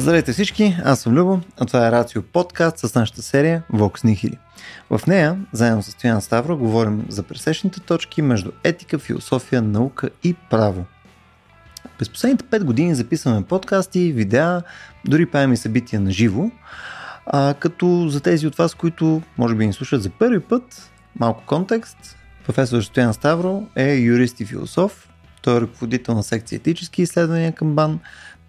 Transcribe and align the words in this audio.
Здравейте 0.00 0.32
всички, 0.32 0.76
аз 0.84 1.00
съм 1.00 1.14
Любо, 1.14 1.40
а 1.58 1.66
това 1.66 1.88
е 1.88 1.92
Рацио 1.92 2.22
подкаст 2.22 2.78
с 2.78 2.94
нашата 2.94 3.22
серия 3.22 3.62
Vox 3.72 4.04
Nihili. 4.04 4.38
В 4.90 5.06
нея, 5.06 5.36
заедно 5.52 5.82
с 5.82 5.90
Стоян 5.90 6.20
Ставро, 6.20 6.56
говорим 6.56 7.04
за 7.08 7.22
пресечните 7.22 7.80
точки 7.80 8.22
между 8.22 8.50
етика, 8.64 8.98
философия, 8.98 9.62
наука 9.62 10.10
и 10.24 10.34
право. 10.34 10.84
През 11.98 12.10
последните 12.10 12.44
5 12.44 12.64
години 12.64 12.94
записваме 12.94 13.44
подкасти, 13.44 14.12
видеа, 14.12 14.62
дори 15.04 15.26
правим 15.26 15.52
и 15.52 15.56
събития 15.56 16.00
на 16.00 16.10
живо, 16.10 16.50
а, 17.26 17.54
като 17.54 18.08
за 18.08 18.20
тези 18.20 18.46
от 18.46 18.56
вас, 18.56 18.74
които 18.74 19.22
може 19.38 19.54
би 19.54 19.66
ни 19.66 19.72
слушат 19.72 20.02
за 20.02 20.10
първи 20.10 20.40
път, 20.40 20.90
малко 21.20 21.42
контекст, 21.46 22.16
професор 22.46 22.82
Стоян 22.82 23.14
Ставро 23.14 23.66
е 23.76 23.94
юрист 23.94 24.40
и 24.40 24.44
философ, 24.44 25.08
той 25.42 25.56
е 25.56 25.60
ръководител 25.60 26.14
на 26.14 26.22
секция 26.22 26.56
етически 26.56 27.02
изследвания 27.02 27.52
към 27.52 27.74
БАН, 27.74 28.00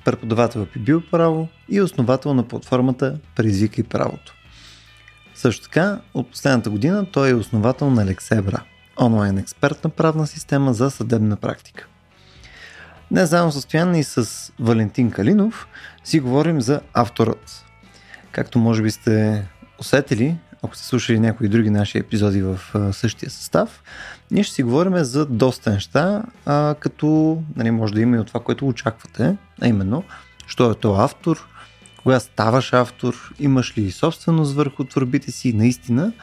преподавател 0.06 0.66
по 0.66 0.80
биоправо 0.80 1.48
и 1.70 1.82
основател 1.82 2.34
на 2.34 2.48
платформата 2.48 3.18
Предизвикай 3.36 3.84
правото. 3.84 4.34
Също 5.36 5.64
така, 5.64 6.00
от 6.14 6.32
последната 6.32 6.70
година 6.70 7.06
той 7.12 7.30
е 7.30 7.34
основател 7.34 7.90
на 7.90 8.06
Лексебра, 8.06 8.64
онлайн 9.02 9.38
експертна 9.38 9.90
правна 9.90 10.28
система 10.28 10.74
за 10.74 10.92
съдебна 10.92 11.36
практика. 11.36 11.88
Днес 13.12 13.30
заедно 13.30 13.52
с 13.52 13.62
Стоян 13.62 13.96
и 13.96 14.04
с 14.04 14.52
Валентин 14.60 15.12
Калинов 15.12 15.68
си 16.04 16.20
говорим 16.20 16.62
за 16.62 16.82
авторът. 16.94 17.66
Както 18.32 18.60
може 18.60 18.84
би 18.84 18.92
сте 18.92 19.48
усетили, 19.80 20.38
ако 20.64 20.76
сте 20.76 20.86
слушали 20.86 21.20
някои 21.20 21.48
други 21.48 21.70
наши 21.70 21.98
епизоди 21.98 22.42
в 22.42 22.60
същия 22.94 23.30
състав, 23.30 23.84
ние 24.32 24.44
ще 24.44 24.56
си 24.56 24.64
говорим 24.64 24.98
за 24.98 25.26
доста 25.26 25.72
неща, 25.72 26.24
като 26.80 27.38
нали, 27.56 27.72
може 27.72 27.94
да 27.94 28.02
има 28.02 28.16
и 28.16 28.20
от 28.20 28.28
това, 28.28 28.40
което 28.40 28.68
очаквате, 28.68 29.38
а 29.62 29.68
именно, 29.68 30.04
що 30.48 30.72
е 30.72 30.76
то 30.76 30.96
автор, 30.96 31.48
кога 32.04 32.20
ставаш 32.20 32.74
автор, 32.74 33.34
имаш 33.40 33.78
ли 33.78 33.92
собственост 33.92 34.54
върху 34.54 34.84
творбите 34.84 35.32
си, 35.32 35.54
наистина, 35.54 36.14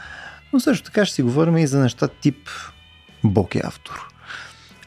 но 0.53 0.61
също 0.61 0.85
така 0.85 1.05
ще 1.05 1.15
си 1.15 1.23
говорим 1.23 1.57
и 1.57 1.67
за 1.67 1.79
неща 1.79 2.09
тип 2.09 2.49
Бог 3.25 3.55
е 3.55 3.61
автор. 3.65 4.09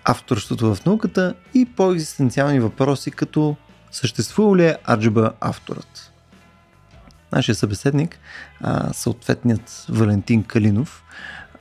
Авторството 0.03 0.75
в 0.75 0.85
науката 0.85 1.35
и 1.53 1.65
по-екзистенциални 1.65 2.59
въпроси, 2.59 3.11
като 3.11 3.55
съществува 3.91 4.57
ли 4.57 4.65
е 4.65 4.77
Аджаба 4.89 5.31
авторът? 5.39 6.10
Нашия 7.31 7.55
събеседник, 7.55 8.19
а, 8.61 8.93
съответният 8.93 9.85
Валентин 9.89 10.43
Калинов, 10.43 11.03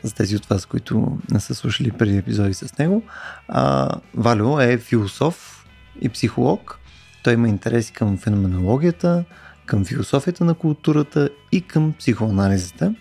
за 0.02 0.14
тези 0.14 0.36
от 0.36 0.46
вас, 0.46 0.66
които 0.66 1.18
не 1.30 1.40
са 1.40 1.54
слушали 1.54 1.90
преди 1.90 2.16
епизоди 2.16 2.54
с 2.54 2.78
него, 2.78 3.02
а, 3.48 3.94
Валио 4.14 4.60
е 4.60 4.78
философ 4.78 5.66
и 6.00 6.08
психолог. 6.08 6.78
Той 7.24 7.32
има 7.32 7.48
интереси 7.48 7.92
към 7.92 8.18
феноменологията, 8.18 9.24
към 9.66 9.84
философията 9.84 10.44
на 10.44 10.54
културата 10.54 11.30
и 11.52 11.60
към 11.60 11.92
психоанализата. 11.98 12.94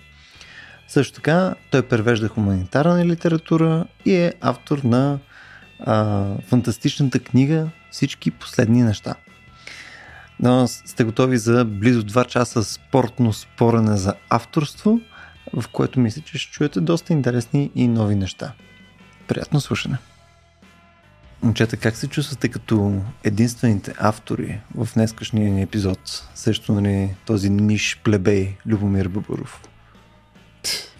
Също 0.87 1.15
така 1.15 1.55
той 1.71 1.81
превежда 1.81 2.27
хуманитарна 2.27 3.05
литература 3.05 3.85
и 4.05 4.15
е 4.15 4.33
автор 4.41 4.77
на 4.83 5.19
а, 5.79 6.25
фантастичната 6.47 7.19
книга 7.19 7.69
Всички 7.91 8.31
последни 8.31 8.83
неща– 8.83 9.15
но 10.39 10.67
сте 10.67 11.03
готови 11.03 11.37
за 11.37 11.65
близо 11.65 12.03
2 12.03 12.27
часа 12.27 12.63
спортно 12.63 13.33
спорене 13.33 13.97
за 13.97 14.13
авторство, 14.29 14.99
в 15.53 15.67
което 15.67 15.99
мисля, 15.99 16.21
че 16.21 16.37
ще 16.37 16.51
чуете 16.51 16.81
доста 16.81 17.13
интересни 17.13 17.71
и 17.75 17.87
нови 17.87 18.15
неща. 18.15 18.53
Приятно 19.27 19.61
слушане! 19.61 19.97
Момчета, 21.43 21.77
как 21.77 21.95
се 21.95 22.07
чувствате 22.07 22.47
като 22.47 23.01
единствените 23.23 23.93
автори 23.99 24.59
в 24.75 24.87
днескашния 24.93 25.53
ни 25.53 25.61
епизод? 25.61 26.29
Също 26.35 26.73
нали, 26.73 27.15
този 27.25 27.49
ниш 27.49 27.99
плебей 28.03 28.57
Любомир 28.65 29.07
Бабуров. 29.07 29.61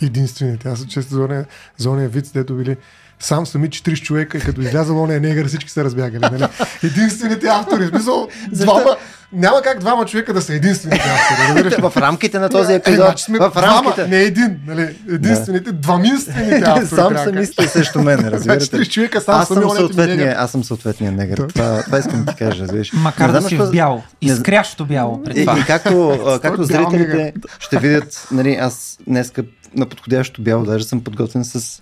Единствените. 0.02 0.70
Аз 0.70 0.80
се 0.80 0.88
често 0.88 1.16
ония, 1.16 1.46
за 1.78 1.92
вид, 1.92 2.32
дето 2.34 2.56
били 2.56 2.78
сам 3.20 3.46
сами 3.46 3.70
40 3.70 4.02
човека 4.02 4.38
и 4.38 4.42
като 4.42 4.62
изляза 4.62 4.94
ония 4.94 5.22
негър 5.22 5.48
всички 5.48 5.72
са 5.72 5.84
разбягали. 5.84 6.22
Нали? 6.32 6.48
Единствените 6.84 7.48
автори. 7.48 7.88
Смисъл, 7.88 8.28
двама, 8.52 8.96
няма 9.34 9.62
как 9.62 9.80
двама 9.80 10.06
човека 10.06 10.34
да 10.34 10.42
са 10.42 10.54
единствените 10.54 11.04
автори. 11.06 11.82
в 11.82 11.98
рамките 11.98 12.40
на 12.40 12.50
този 12.50 12.74
епизод. 12.74 13.00
Е, 13.00 13.08
значи 13.08 13.24
сме 13.24 13.40
в 13.40 13.52
рамките. 13.56 13.94
Двама, 13.94 14.10
не 14.10 14.22
един. 14.22 14.60
Нали? 14.68 14.96
Единствените, 15.12 15.72
да. 15.72 15.78
дваминствените 15.78 16.56
автори. 16.66 16.88
сам 16.88 17.18
са 17.18 17.32
мисли 17.32 17.68
също 17.68 18.00
мен, 18.00 18.20
разбирате. 18.20 18.66
40 18.66 18.90
човека 18.90 19.22
сам 19.22 19.36
аз 19.36 19.48
съм 19.48 19.70
съответния, 19.70 20.36
аз 20.38 20.52
съм 20.52 20.64
съответния 20.64 21.12
негър. 21.12 21.38
Това, 21.38 21.84
това 21.84 22.00
искам 22.00 22.24
да 22.24 22.32
ти 22.32 22.38
кажа, 22.38 22.64
разбираш. 22.64 22.94
Макар 22.94 23.32
да 23.32 23.42
си 23.42 23.56
в 23.56 23.72
бяло. 23.72 24.04
Изкрящо 24.22 24.86
бяло. 24.86 25.24
И, 25.36 25.42
и 25.42 25.64
както, 25.68 26.20
както 26.42 26.64
зрителите 26.64 27.34
ще 27.60 27.80
видят, 27.80 28.28
нали, 28.32 28.54
аз 28.54 28.98
днеска 29.08 29.44
на 29.76 29.86
подходящо 29.86 30.42
бяло 30.42 30.64
даже 30.64 30.86
съм 30.86 31.04
подготвен 31.04 31.46
с 31.46 31.82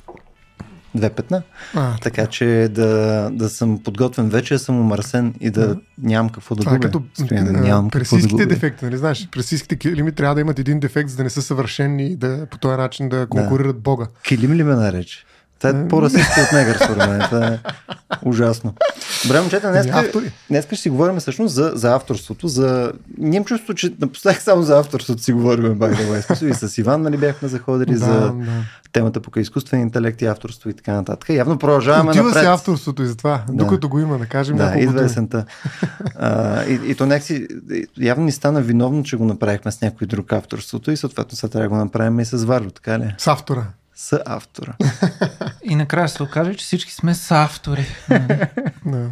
две 0.98 1.10
петна. 1.10 1.42
А, 1.76 1.98
така 1.98 2.28
че 2.28 2.68
да, 2.72 3.30
да 3.34 3.50
съм 3.50 3.80
подготвен 3.84 4.30
вече, 4.30 4.58
съм 4.58 4.80
умърсен 4.80 5.34
и 5.40 5.50
да 5.50 5.62
а, 5.62 5.78
нямам 5.98 6.30
какво 6.30 6.56
да 6.56 6.64
губя. 6.64 6.80
Като, 6.80 7.02
Стояне, 7.14 7.52
нямам 7.52 7.90
пресиските 7.90 8.46
да 8.46 8.48
дефекти, 8.48 8.86
нали 8.86 8.98
знаеш? 8.98 9.28
Пресиските 9.32 9.76
килими 9.76 10.12
трябва 10.12 10.36
да 10.36 10.42
имат 10.42 10.60
един 10.60 10.80
дефект, 10.80 11.10
за 11.10 11.18
да 11.18 11.24
не 11.24 11.30
са 11.30 11.42
съвършени 11.42 12.08
и 12.08 12.16
да 12.16 12.46
по 12.46 12.58
този 12.58 12.78
начин 12.78 13.10
да 13.10 13.28
конкурират 13.28 13.76
да. 13.76 13.82
Бога. 13.82 14.08
Килим 14.24 14.54
ли 14.54 14.64
ме 14.64 14.76
нарече? 14.76 15.26
Това 15.60 15.70
е 15.70 15.88
по-расистски 15.88 16.42
от 16.42 16.52
негър, 16.52 16.76
според 16.76 17.10
мен. 17.10 17.20
Това 17.20 17.48
е 17.48 17.60
ужасно. 18.26 18.74
Добре, 19.24 19.42
момчета, 19.42 19.72
днес, 19.72 19.88
днес 20.50 20.66
ще 20.66 20.76
си 20.76 20.90
говорим 20.90 21.20
всъщност 21.20 21.56
за, 21.56 21.72
за 21.76 21.96
авторството. 21.96 22.48
За... 22.48 22.92
Нямам 23.18 23.46
чувство, 23.46 23.74
че 23.74 23.94
напоследък 24.02 24.42
само 24.42 24.62
за 24.62 24.80
авторството 24.80 25.24
си 25.24 25.34
говорим, 25.34 25.80
the 25.80 26.24
way. 26.24 26.52
И 26.52 26.54
с 26.54 26.78
Иван 26.78 27.02
нали, 27.02 27.18
бяхме 27.18 27.48
заходили 27.48 27.94
да, 27.94 28.00
за 28.00 28.14
да. 28.14 28.34
темата 28.94 29.20
по 29.20 29.40
изкуствен 29.40 29.82
интелект 29.82 30.22
и 30.22 30.26
авторство 30.26 30.70
и 30.70 30.74
така 30.74 30.94
нататък. 30.94 31.30
Явно 31.30 31.58
продължаваме 31.58 32.10
Отива 32.10 32.26
напред. 32.26 32.44
си 32.44 32.48
авторството 32.48 33.04
и 33.04 33.06
затова, 33.06 33.44
да. 33.48 33.54
докато 33.54 33.90
го 33.90 34.00
има, 34.00 34.18
да 34.18 34.26
кажем. 34.26 34.58
Да, 34.58 34.74
идва 34.78 35.04
есента. 35.04 35.46
и, 36.68 36.80
и 36.86 36.96
то 36.96 37.06
някакси 37.06 37.48
явно 37.98 38.26
ни 38.26 38.32
стана 38.32 38.62
виновно, 38.62 39.04
че 39.04 39.18
го 39.18 39.26
направихме 39.26 39.72
с 39.72 39.82
някой 39.82 40.08
друг 40.08 40.34
авторството 40.34 40.92
и 40.92 40.98
съответно 40.98 41.38
сега 41.38 41.52
трябва 41.52 41.64
да 41.64 41.70
го 41.70 41.76
направим 41.76 42.20
и 42.20 42.26
с 42.26 42.44
Варло, 42.44 42.72
така 42.72 43.00
ли? 43.00 43.16
С 43.18 43.28
автора 43.28 43.66
с 43.98 44.20
автора. 44.26 44.76
И 45.64 45.76
накрая 45.76 46.10
се 46.10 46.24
окаже, 46.24 46.54
че 46.54 46.66
всички 46.66 46.92
сме 46.92 47.14
с 47.14 47.32
автори. 47.32 47.86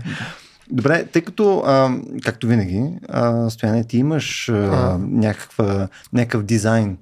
Добре, 0.71 1.05
тъй 1.05 1.21
като, 1.21 1.63
а, 1.65 1.97
както 2.23 2.47
винаги, 2.47 2.89
а, 3.09 3.49
Стояне, 3.49 3.83
ти 3.83 3.97
имаш 3.97 4.49
а, 4.49 4.97
някаква, 4.99 5.87
някакъв 6.13 6.43
дизайн 6.43 6.97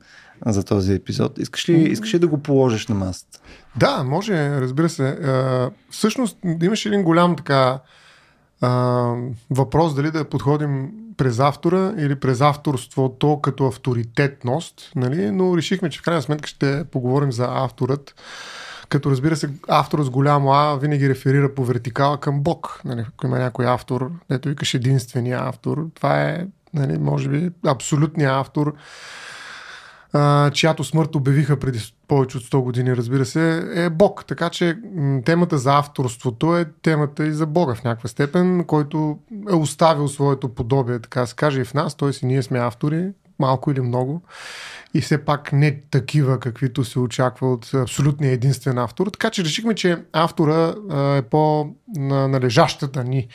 за 0.46 0.64
този 0.64 0.94
епизод. 0.94 1.38
Искаш 1.38 1.70
ли, 1.70 1.74
искаш 1.74 2.14
ли 2.14 2.20
да 2.20 2.28
го 2.28 2.38
положиш 2.38 2.88
на 2.88 2.96
масата? 2.96 3.40
Да, 3.76 4.04
може, 4.04 4.50
разбира 4.50 4.90
се. 4.90 5.08
А, 5.08 5.72
всъщност, 5.90 6.38
имаш 6.64 6.86
един 6.86 7.04
голям 7.04 7.36
така 7.36 7.80
а, 8.62 8.70
въпрос 9.50 9.96
дали 9.96 10.12
да 10.12 10.30
подходим 10.30 10.92
през 11.24 11.40
автора 11.40 11.94
или 11.98 12.16
през 12.16 12.42
авторството 12.42 13.40
като 13.44 13.66
авторитетност, 13.66 14.92
нали? 14.96 15.32
но 15.32 15.58
решихме, 15.58 15.90
че 15.90 16.00
в 16.00 16.04
крайна 16.04 16.22
сметка 16.22 16.48
ще 16.48 16.84
поговорим 16.92 17.32
за 17.32 17.48
авторът. 17.50 18.16
Като 18.90 19.12
разбира 19.12 19.36
се, 19.36 19.50
автор 19.68 20.04
с 20.04 20.10
голямо 20.10 20.54
А 20.54 20.76
винаги 20.76 21.10
реферира 21.10 21.56
по 21.56 21.66
вертикала 21.66 22.20
към 22.20 22.42
Бог. 22.42 22.82
Нали? 22.86 23.06
Ако 23.08 23.28
има 23.28 23.40
някой 23.40 23.68
автор, 23.68 24.12
ето 24.30 24.50
викаш 24.50 24.74
единствения 24.74 25.40
автор, 25.42 25.88
това 25.96 26.22
е, 26.22 26.48
нали, 26.74 26.98
може 26.98 27.30
би, 27.30 27.52
абсолютният 27.66 28.34
автор 28.34 28.74
чиято 30.54 30.84
смърт 30.84 31.16
обявиха 31.16 31.60
преди 31.60 31.80
повече 32.08 32.38
от 32.38 32.44
100 32.44 32.62
години, 32.62 32.96
разбира 32.96 33.26
се, 33.26 33.72
е 33.74 33.90
Бог. 33.90 34.26
Така 34.28 34.50
че 34.50 34.78
темата 35.26 35.58
за 35.58 35.78
авторството 35.78 36.58
е 36.58 36.66
темата 36.82 37.28
и 37.28 37.32
за 37.32 37.46
Бога 37.46 37.76
в 37.76 37.84
някаква 37.84 38.10
степен, 38.10 38.64
който 38.64 39.18
е 39.50 39.54
оставил 39.54 40.08
своето 40.08 40.50
подобие, 40.50 41.00
така 41.00 41.26
се 41.26 41.36
каже 41.36 41.62
и 41.62 41.66
в 41.66 41.74
нас, 41.74 41.96
т.е. 41.96 42.10
и 42.10 42.26
ние 42.26 42.44
сме 42.44 42.60
автори, 42.60 43.12
малко 43.40 43.72
или 43.72 43.82
много 43.82 44.22
и 44.94 45.02
все 45.02 45.18
пак 45.18 45.54
не 45.54 45.82
такива, 45.92 46.40
каквито 46.40 46.84
се 46.84 47.00
очаква 47.00 47.54
от 47.54 47.74
абсолютния 47.74 48.32
единствен 48.32 48.78
автор. 48.78 49.08
Така 49.08 49.30
че 49.30 49.44
решихме, 49.44 49.76
че 49.76 50.04
автора 50.14 50.76
е 51.18 51.22
по-належащата 51.22 53.04
ни 53.04 53.28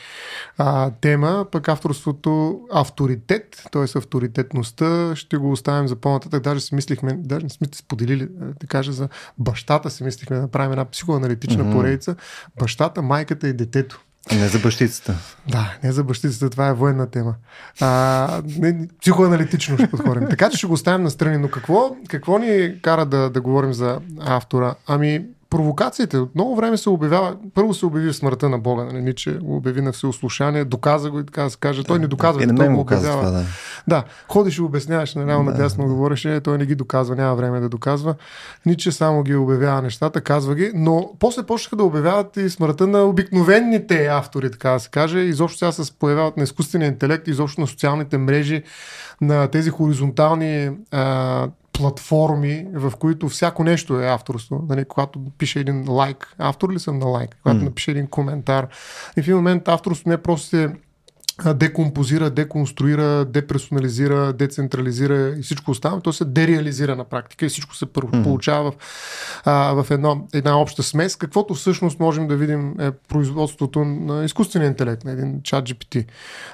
а, 0.57 0.91
тема, 0.91 1.45
пък 1.51 1.67
авторството 1.67 2.61
авторитет, 2.73 3.63
т.е. 3.71 3.97
авторитетността, 3.97 5.15
ще 5.15 5.37
го 5.37 5.51
оставим 5.51 5.87
за 5.87 5.95
по-нататък. 5.95 6.43
Даже 6.43 6.59
си 6.59 6.75
мислихме, 6.75 7.13
даже 7.13 7.43
не 7.43 7.49
сме 7.49 7.67
споделили, 7.75 8.27
да 8.59 8.67
кажа 8.67 8.91
за 8.91 9.09
бащата 9.37 9.89
си 9.89 10.03
мислихме 10.03 10.35
да 10.35 10.41
направим 10.41 10.71
една 10.71 10.85
психоаналитична 10.85 11.63
mm-hmm. 11.63 11.71
поредица. 11.71 12.15
Бащата, 12.59 13.01
майката 13.01 13.47
и 13.47 13.53
детето. 13.53 14.01
Не 14.31 14.47
за 14.47 14.59
бащицата. 14.59 15.15
Да, 15.47 15.77
не 15.83 15.91
за 15.91 16.03
бащицата, 16.03 16.49
това 16.49 16.67
е 16.67 16.73
военна 16.73 17.09
тема. 17.09 17.35
А, 17.81 18.41
не, 18.57 18.87
психоаналитично 19.01 19.77
ще 19.77 19.89
подходим. 19.89 20.29
така 20.29 20.49
че 20.49 20.57
ще 20.57 20.67
го 20.67 20.73
оставим 20.73 21.03
на 21.03 21.11
страни. 21.11 21.37
Но 21.37 21.49
какво, 21.49 21.95
какво 22.07 22.37
ни 22.37 22.81
кара 22.81 23.05
да, 23.05 23.29
да 23.29 23.41
говорим 23.41 23.73
за 23.73 23.99
автора? 24.19 24.75
Ами, 24.87 25.25
провокациите. 25.49 26.17
От 26.17 26.35
много 26.35 26.55
време 26.55 26.77
се 26.77 26.89
обявява. 26.89 27.35
Първо 27.53 27.73
се 27.73 27.85
обяви 27.85 28.13
смъртта 28.13 28.49
на 28.49 28.59
Бога, 28.59 28.83
нали? 28.83 29.01
Ниче 29.01 29.31
го 29.31 29.55
обяви 29.55 29.81
на 29.81 29.91
всеослушание, 29.91 30.65
доказа 30.65 31.11
го 31.11 31.19
и 31.19 31.25
така 31.25 31.43
да 31.43 31.49
се 31.49 31.57
каже. 31.57 31.83
Той 31.83 31.99
не 31.99 32.07
доказва, 32.07 32.45
на 32.45 32.55
той 32.55 32.67
го 32.67 32.79
обявява. 32.79 33.21
това, 33.21 33.31
да. 33.31 33.43
Да, 33.87 34.03
ходиш 34.27 34.57
и 34.57 34.61
обясняваш, 34.61 35.15
наляво 35.15 35.43
Да. 35.43 35.51
надясно 35.51 35.85
говореше, 35.87 36.39
той 36.39 36.57
не 36.57 36.65
ги 36.65 36.75
доказва, 36.75 37.15
няма 37.15 37.35
време 37.35 37.59
да 37.59 37.69
доказва. 37.69 38.15
Ниче 38.65 38.91
само 38.91 39.23
ги 39.23 39.35
обявява 39.35 39.81
нещата, 39.81 40.21
казва 40.21 40.55
ги, 40.55 40.71
но 40.75 41.09
после 41.19 41.43
почнаха 41.43 41.75
да 41.75 41.83
обявяват 41.83 42.37
и 42.37 42.49
смъртта 42.49 42.87
на 42.87 43.03
обикновените 43.03 44.07
автори, 44.07 44.51
така 44.51 44.69
да 44.69 44.79
се 44.79 44.89
каже. 44.89 45.19
Изобщо 45.19 45.57
сега 45.57 45.71
се 45.71 45.93
появяват 45.93 46.37
на 46.37 46.43
изкуствения 46.43 46.87
интелект, 46.87 47.27
изобщо 47.27 47.61
на 47.61 47.67
социалните 47.67 48.17
мрежи, 48.17 48.63
на 49.21 49.47
тези 49.47 49.69
хоризонтални 49.69 50.71
а, 50.91 51.47
платформи, 51.79 52.67
в 52.73 52.93
които 52.99 53.29
всяко 53.29 53.63
нещо 53.63 53.99
е 53.99 54.07
авторство. 54.07 54.65
Нали, 54.69 54.85
когато 54.85 55.19
пише 55.37 55.59
един 55.59 55.85
лайк, 55.89 56.35
автор 56.37 56.73
ли 56.73 56.79
съм 56.79 56.99
на 56.99 57.05
лайк? 57.05 57.37
Когато 57.43 57.59
М. 57.59 57.63
напише 57.65 57.91
един 57.91 58.07
коментар. 58.07 58.67
И 59.17 59.21
в 59.21 59.25
един 59.27 59.35
момент 59.35 59.67
авторство 59.67 60.09
не 60.09 60.17
просто 60.17 60.47
се 60.47 60.69
декомпозира, 61.43 62.29
деконструира, 62.29 63.25
деперсонализира, 63.25 64.33
децентрализира 64.33 65.35
и 65.39 65.41
всичко 65.41 65.71
останало, 65.71 66.01
то 66.01 66.13
се 66.13 66.25
дереализира 66.25 66.95
на 66.95 67.03
практика 67.03 67.45
и 67.45 67.49
всичко 67.49 67.75
се 67.75 67.85
получава 67.85 68.71
в, 68.71 68.75
а, 69.45 69.83
в 69.83 69.91
едно, 69.91 70.27
една 70.33 70.61
обща 70.61 70.83
смес, 70.83 71.15
каквото 71.15 71.53
всъщност 71.53 71.99
можем 71.99 72.27
да 72.27 72.35
видим 72.35 72.75
е 72.79 72.91
производството 72.91 73.85
на 73.85 74.25
изкуствения 74.25 74.67
интелект, 74.67 75.03
на 75.03 75.11
един 75.11 75.41
чат 75.43 75.65
GPT. 75.65 76.05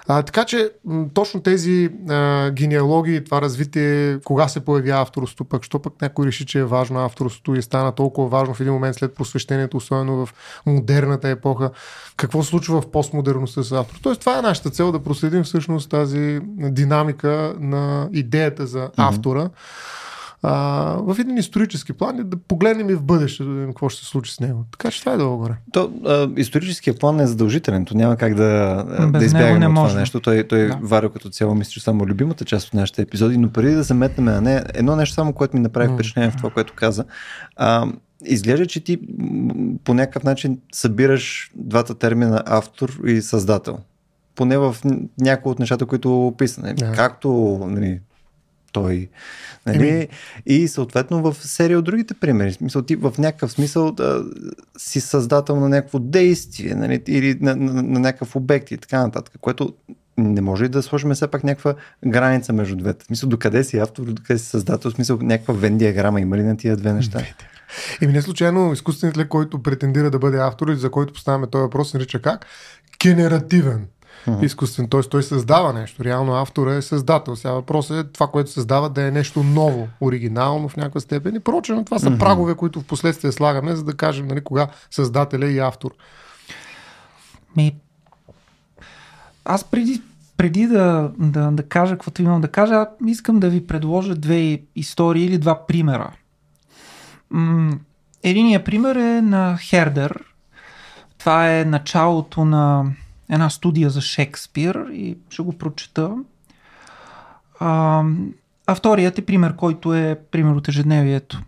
А, 0.08 0.22
така 0.22 0.46
че 0.46 0.72
м, 0.86 1.06
точно 1.14 1.42
тези 1.42 1.90
а, 2.10 2.52
генеалогии, 2.52 3.24
това 3.24 3.42
развитие, 3.42 4.20
кога 4.24 4.48
се 4.48 4.60
появява 4.66 5.02
авторство, 5.02 5.46
пък, 5.46 5.64
що 5.64 5.80
пък 5.80 6.02
някой 6.02 6.28
реши, 6.28 6.46
че 6.46 6.60
е 6.60 6.66
важно 6.66 7.00
авторството 7.00 7.56
и 7.56 7.62
стана 7.62 7.92
толкова 7.92 8.28
важно 8.28 8.54
в 8.54 8.60
един 8.60 8.74
момент 8.74 8.96
след 8.96 9.16
просвещението, 9.16 9.78
особено 9.78 10.26
в 10.26 10.34
модерната 10.66 11.30
епоха, 11.30 11.72
какво 12.18 12.44
случва 12.44 12.82
в 12.82 12.92
постмодерността 12.92 13.64
с 13.64 13.72
автор. 13.72 14.00
Тоест 14.02 14.20
това 14.20 14.40
е 14.40 14.42
нашата 14.42 14.72
цел 14.76 14.92
да 14.92 15.04
проследим 15.04 15.44
всъщност 15.44 15.90
тази 15.90 16.40
динамика 16.58 17.56
на 17.60 18.10
идеята 18.14 18.68
за 18.68 18.90
автора 18.98 19.50
а, 20.48 20.54
в 21.00 21.20
един 21.20 21.38
исторически 21.38 21.94
план 21.94 22.20
и 22.20 22.24
да 22.24 22.38
погледнем 22.38 22.90
и 22.90 22.94
в 22.94 23.04
бъдеще 23.04 23.44
да 23.44 23.50
видим 23.50 23.68
какво 23.68 23.90
ще 23.90 24.04
се 24.04 24.10
случи 24.10 24.34
с 24.34 24.40
него. 24.40 24.66
Така 24.72 24.92
че 24.92 25.00
това 25.00 25.14
е 25.14 25.18
долу 25.18 25.38
горе. 25.38 25.54
То, 25.72 25.92
а, 26.06 26.30
историческия 26.38 26.94
план 26.94 27.20
е 27.20 27.28
задължителен. 27.28 27.86
То 27.86 27.98
няма 27.98 28.18
как 28.18 28.36
да, 28.36 28.84
Без 29.12 29.20
да 29.20 29.26
избягаме 29.26 29.60
не 29.60 29.68
от 29.68 29.76
това 29.76 29.94
нещо. 29.94 30.20
Той, 30.20 30.44
той 30.44 30.68
Да. 30.68 30.80
Варио 30.82 31.10
като 31.10 31.30
цяло 31.30 31.56
мисля, 31.56 31.72
че 31.72 31.84
само 31.84 32.06
любимата 32.06 32.46
част 32.46 32.68
от 32.68 32.74
нашите 32.74 33.02
епизоди, 33.02 33.38
но 33.38 33.50
преди 33.50 33.76
да 33.76 33.84
се 33.84 33.94
метнем 33.94 34.26
на 34.26 34.42
нея, 34.42 34.66
едно 34.74 34.96
нещо 34.96 35.16
само, 35.16 35.34
което 35.34 35.56
ми 35.56 35.64
направи 35.64 35.94
впечатление 35.94 36.32
в 36.32 36.38
това, 36.38 36.50
което 36.50 36.74
каза. 36.76 37.06
А, 37.56 37.88
изглежда, 38.26 38.66
че 38.66 38.80
ти 38.80 39.00
по 39.84 39.94
някакъв 39.94 40.24
начин 40.24 40.60
събираш 40.74 41.52
двата 41.56 41.96
термина 41.96 42.44
автор 42.46 43.00
и 43.06 43.22
създател. 43.22 43.78
Поне 44.36 44.58
в 44.58 44.76
някои 45.20 45.52
от 45.52 45.60
нещата, 45.60 45.86
които 45.86 46.28
описа. 46.28 46.62
Нали? 46.62 46.74
Да. 46.74 46.92
Както 46.92 47.60
нали, 47.70 48.00
той. 48.72 49.10
Нали? 49.66 49.90
Еми. 49.90 50.08
И 50.46 50.68
съответно 50.68 51.22
в 51.22 51.36
серия 51.48 51.80
от 51.80 51.86
другите 51.86 52.14
примери. 52.14 52.54
Смисъл, 52.54 52.82
ти 52.82 52.96
в 52.96 53.14
някакъв 53.18 53.52
смисъл 53.52 53.92
да, 53.92 54.26
си 54.78 55.02
създател 55.02 55.60
на 55.60 55.70
някакво 55.70 56.00
действие 56.00 56.76
нали? 56.76 57.04
или 57.08 57.38
на, 57.42 57.56
на, 57.56 57.84
на 57.84 58.00
някакъв 58.00 58.36
обект 58.36 58.72
и 58.72 58.78
така 58.78 59.00
нататък, 59.00 59.34
което 59.42 59.74
не 60.18 60.42
може 60.42 60.64
ли 60.64 60.70
да 60.70 60.84
сложим 60.84 61.14
все 61.14 61.28
пак 61.28 61.44
някаква 61.44 61.74
граница 62.08 62.54
между 62.54 62.76
двете? 62.76 63.06
Смисъл, 63.06 63.30
докъде 63.30 63.64
си 63.64 63.78
автор, 63.78 64.04
докъде 64.04 64.40
си 64.40 64.46
създател, 64.46 64.92
смисъл 64.92 65.18
някаква 65.22 65.54
вен 65.54 65.78
диаграма 65.78 66.22
има 66.22 66.38
ли 66.38 66.44
на 66.44 66.58
тия 66.58 66.78
две 66.78 66.94
неща? 66.94 67.22
Еми 68.02 68.14
не 68.14 68.22
случайно 68.22 68.74
изкуственият 68.74 69.16
интелект, 69.16 69.30
който 69.30 69.64
претендира 69.64 70.12
да 70.12 70.20
бъде 70.20 70.38
автор 70.38 70.68
и 70.68 70.76
за 70.76 70.92
който 70.92 71.14
поставяме 71.14 71.48
този 71.48 71.62
въпрос, 71.62 71.94
нарича 71.94 72.22
как? 72.22 72.46
Генеративен. 73.04 73.88
Изкуствен, 74.42 74.90
т.е. 74.90 75.02
той 75.02 75.24
създава 75.24 75.74
нещо. 75.74 76.04
Реално 76.04 76.34
автора 76.34 76.76
е 76.76 76.82
създател. 76.82 77.36
Сега 77.36 77.54
въпросът 77.54 78.06
е 78.06 78.12
това, 78.12 78.28
което 78.28 78.52
създава 78.52 78.90
да 78.90 79.08
е 79.08 79.12
нещо 79.12 79.44
ново, 79.44 79.88
оригинално 80.02 80.70
в 80.70 80.78
някаква 80.78 81.02
степен. 81.02 81.36
И 81.36 81.40
прочено, 81.40 81.86
това 81.86 82.00
са 82.00 82.18
прагове, 82.18 82.56
които 82.56 82.82
в 82.82 82.86
последствие 82.86 83.32
слагаме, 83.32 83.76
за 83.76 83.84
да 83.84 83.94
кажем 83.94 84.28
нали, 84.28 84.42
кога 84.42 84.68
създател 84.92 85.40
е 85.40 85.46
и 85.46 85.60
автор. 85.60 85.92
Ми, 87.58 87.76
аз 89.46 89.64
преди, 89.64 90.02
преди 90.38 90.68
да, 90.68 91.12
да, 91.18 91.52
да 91.52 91.64
кажа 91.64 91.94
каквото 91.94 92.22
имам 92.22 92.42
да 92.42 92.48
кажа, 92.48 92.86
искам 93.08 93.40
да 93.40 93.50
ви 93.50 93.68
предложа 93.68 94.16
две 94.16 94.62
истории 94.76 95.26
или 95.26 95.38
два 95.38 95.66
примера. 95.66 96.12
М- 97.30 97.78
единият 98.24 98.66
пример 98.66 98.96
е 98.96 99.22
на 99.22 99.58
Хердер. 99.58 100.24
Това 101.18 101.52
е 101.52 101.66
началото 101.66 102.46
на 102.46 102.86
една 103.30 103.50
студия 103.50 103.90
за 103.90 104.02
Шекспир 104.02 104.86
и 104.92 105.18
ще 105.30 105.42
го 105.42 105.58
прочета. 105.58 106.12
А, 107.60 108.04
а 108.68 108.76
вторият 108.76 109.20
е 109.20 109.26
пример, 109.26 109.56
който 109.56 109.94
е 109.94 110.20
пример 110.32 110.56
от 110.56 110.68
ежедневието. 110.68 111.42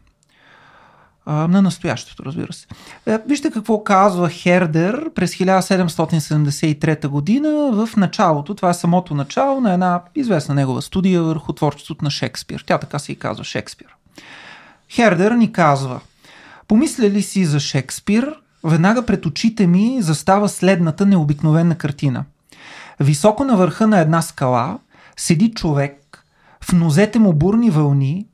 А, 1.25 1.47
на 1.47 1.62
настоящето, 1.62 2.25
разбира 2.25 2.53
се. 2.53 2.68
Е, 3.06 3.18
Вижте 3.27 3.51
какво 3.51 3.83
казва 3.83 4.29
Хердер 4.29 5.09
през 5.15 5.35
1773 5.35 7.07
година 7.07 7.71
в 7.71 7.95
началото, 7.97 8.56
това 8.56 8.69
е 8.69 8.73
самото 8.73 9.15
начало 9.15 9.62
на 9.62 9.73
една 9.73 10.01
известна 10.15 10.56
негова 10.56 10.81
студия 10.81 11.23
върху 11.23 11.53
творчеството 11.53 12.03
на 12.03 12.12
Шекспир. 12.12 12.63
Тя 12.68 12.77
така 12.77 13.00
се 13.00 13.12
и 13.12 13.15
казва 13.15 13.44
Шекспир. 13.44 13.88
Хердер 14.89 15.31
ни 15.31 15.51
казва, 15.51 16.00
помисляли 16.68 17.21
си 17.21 17.45
за 17.45 17.59
Шекспир, 17.59 18.35
веднага 18.67 19.05
пред 19.05 19.25
очите 19.25 19.67
ми 19.67 19.97
застава 20.01 20.49
следната 20.49 21.05
необикновена 21.05 21.75
картина. 21.75 22.25
Високо 22.99 23.43
на 23.43 23.55
върха 23.55 23.87
на 23.87 23.99
една 23.99 24.21
скала 24.21 24.79
седи 25.17 25.51
човек, 25.51 26.23
в 26.63 26.73
нозете 26.73 27.19
му 27.19 27.33
бурни 27.33 27.69
вълни, 27.69 28.27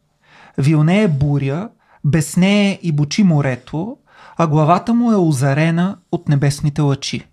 вилнее 0.58 1.08
буря, 1.08 1.70
безнее 2.04 2.80
и 2.82 2.92
бочи 2.92 3.24
морето, 3.24 3.98
а 4.38 4.48
главата 4.48 4.94
му 4.94 5.12
е 5.12 5.16
озарена 5.16 5.98
от 6.12 6.30
небесните 6.30 6.82
лъчи. 6.82 7.28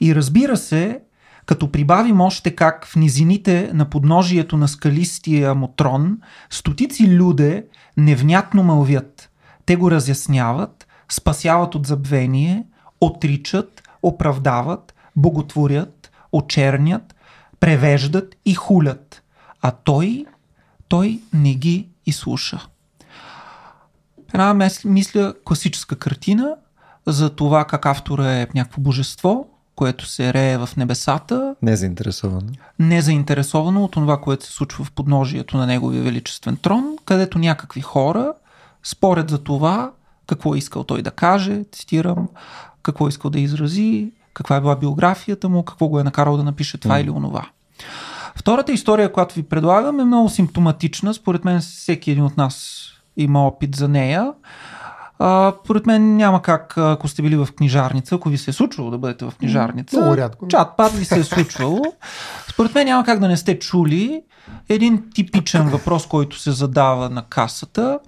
И 0.00 0.14
разбира 0.14 0.56
се, 0.56 1.00
като 1.46 1.72
прибавим 1.72 2.20
още 2.20 2.54
как 2.54 2.86
в 2.86 2.96
низините 2.96 3.70
на 3.74 3.84
подножието 3.84 4.56
на 4.56 4.68
скалистия 4.68 5.54
му 5.54 5.68
трон, 5.68 6.18
стотици 6.50 7.08
люде 7.08 7.64
невнятно 7.96 8.62
мълвят. 8.62 9.30
Те 9.66 9.76
го 9.76 9.90
разясняват, 9.90 10.81
спасяват 11.12 11.74
от 11.74 11.86
забвение, 11.86 12.64
отричат, 13.00 13.82
оправдават, 14.02 14.94
боготворят, 15.16 16.10
очернят, 16.32 17.14
превеждат 17.60 18.34
и 18.44 18.54
хулят. 18.54 19.22
А 19.62 19.70
той, 19.70 20.26
той 20.88 21.20
не 21.32 21.54
ги 21.54 21.88
изслуша. 22.06 22.66
Една, 24.34 24.70
мисля, 24.84 25.34
класическа 25.44 25.96
картина 25.96 26.56
за 27.06 27.30
това 27.30 27.64
как 27.64 27.86
автора 27.86 28.32
е 28.32 28.46
някакво 28.54 28.80
божество, 28.80 29.46
което 29.74 30.06
се 30.06 30.32
рее 30.32 30.58
в 30.58 30.68
небесата, 30.76 31.56
Не 31.62 31.72
е 31.72 31.76
заинтересован. 31.76 32.50
не 32.78 33.02
заинтересовано 33.02 33.84
от 33.84 33.92
това, 33.92 34.20
което 34.20 34.46
се 34.46 34.52
случва 34.52 34.84
в 34.84 34.92
подножието 34.92 35.56
на 35.56 35.66
неговия 35.66 36.02
величествен 36.02 36.56
трон, 36.56 36.96
където 37.04 37.38
някакви 37.38 37.80
хора 37.80 38.32
спорят 38.82 39.30
за 39.30 39.38
това 39.38 39.92
какво 40.26 40.54
е 40.54 40.58
искал 40.58 40.84
той 40.84 41.02
да 41.02 41.10
каже, 41.10 41.64
цитирам, 41.72 42.28
какво 42.82 43.06
е 43.06 43.08
искал 43.08 43.30
да 43.30 43.40
изрази, 43.40 44.12
каква 44.34 44.56
е 44.56 44.60
била 44.60 44.76
биографията 44.76 45.48
му, 45.48 45.64
какво 45.64 45.88
го 45.88 46.00
е 46.00 46.04
накарал 46.04 46.36
да 46.36 46.42
напише 46.44 46.78
това 46.78 47.00
или 47.00 47.10
онова. 47.10 47.46
Втората 48.36 48.72
история, 48.72 49.12
която 49.12 49.34
ви 49.34 49.42
предлагам 49.42 50.00
е 50.00 50.04
много 50.04 50.28
симптоматична. 50.28 51.14
Според 51.14 51.44
мен 51.44 51.60
всеки 51.60 52.10
един 52.10 52.24
от 52.24 52.36
нас 52.36 52.82
има 53.16 53.46
опит 53.46 53.74
за 53.76 53.88
нея. 53.88 54.32
А, 55.18 55.52
според 55.64 55.86
мен 55.86 56.16
няма 56.16 56.42
как, 56.42 56.78
ако 56.78 57.08
сте 57.08 57.22
били 57.22 57.36
в 57.36 57.48
книжарница, 57.56 58.14
ако 58.14 58.28
ви 58.28 58.38
се 58.38 58.50
е 58.50 58.54
случвало 58.54 58.90
да 58.90 58.98
бъдете 58.98 59.24
в 59.24 59.32
книжарница, 59.38 60.00
Много 60.00 60.16
рядко. 60.16 60.48
чат 60.48 60.76
пат 60.76 60.92
ви 60.92 61.04
се 61.04 61.20
е 61.20 61.24
случвало. 61.24 61.82
Според 62.50 62.74
мен 62.74 62.86
няма 62.86 63.04
как 63.04 63.18
да 63.18 63.28
не 63.28 63.36
сте 63.36 63.58
чули 63.58 64.22
един 64.68 65.10
типичен 65.14 65.68
въпрос, 65.68 66.06
който 66.06 66.38
се 66.38 66.52
задава 66.52 67.10
на 67.10 67.22
касата 67.22 67.98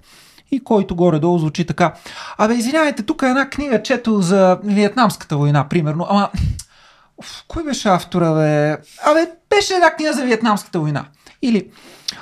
и 0.55 0.63
който 0.63 0.95
горе-долу 0.95 1.39
звучи 1.39 1.65
така. 1.65 1.93
Абе, 2.37 2.53
извинявайте, 2.53 3.03
тук 3.03 3.21
е 3.21 3.25
една 3.25 3.49
книга, 3.49 3.83
чето 3.83 4.21
за 4.21 4.59
Виетнамската 4.63 5.37
война, 5.37 5.69
примерно. 5.69 6.07
Ама, 6.09 6.29
Уф, 7.17 7.43
кой 7.47 7.63
беше 7.63 7.89
автора, 7.89 8.33
бе? 8.33 8.77
Абе, 9.05 9.31
беше 9.49 9.73
една 9.73 9.91
книга 9.91 10.13
за 10.13 10.23
Виетнамската 10.25 10.79
война. 10.79 11.05
Или, 11.41 11.69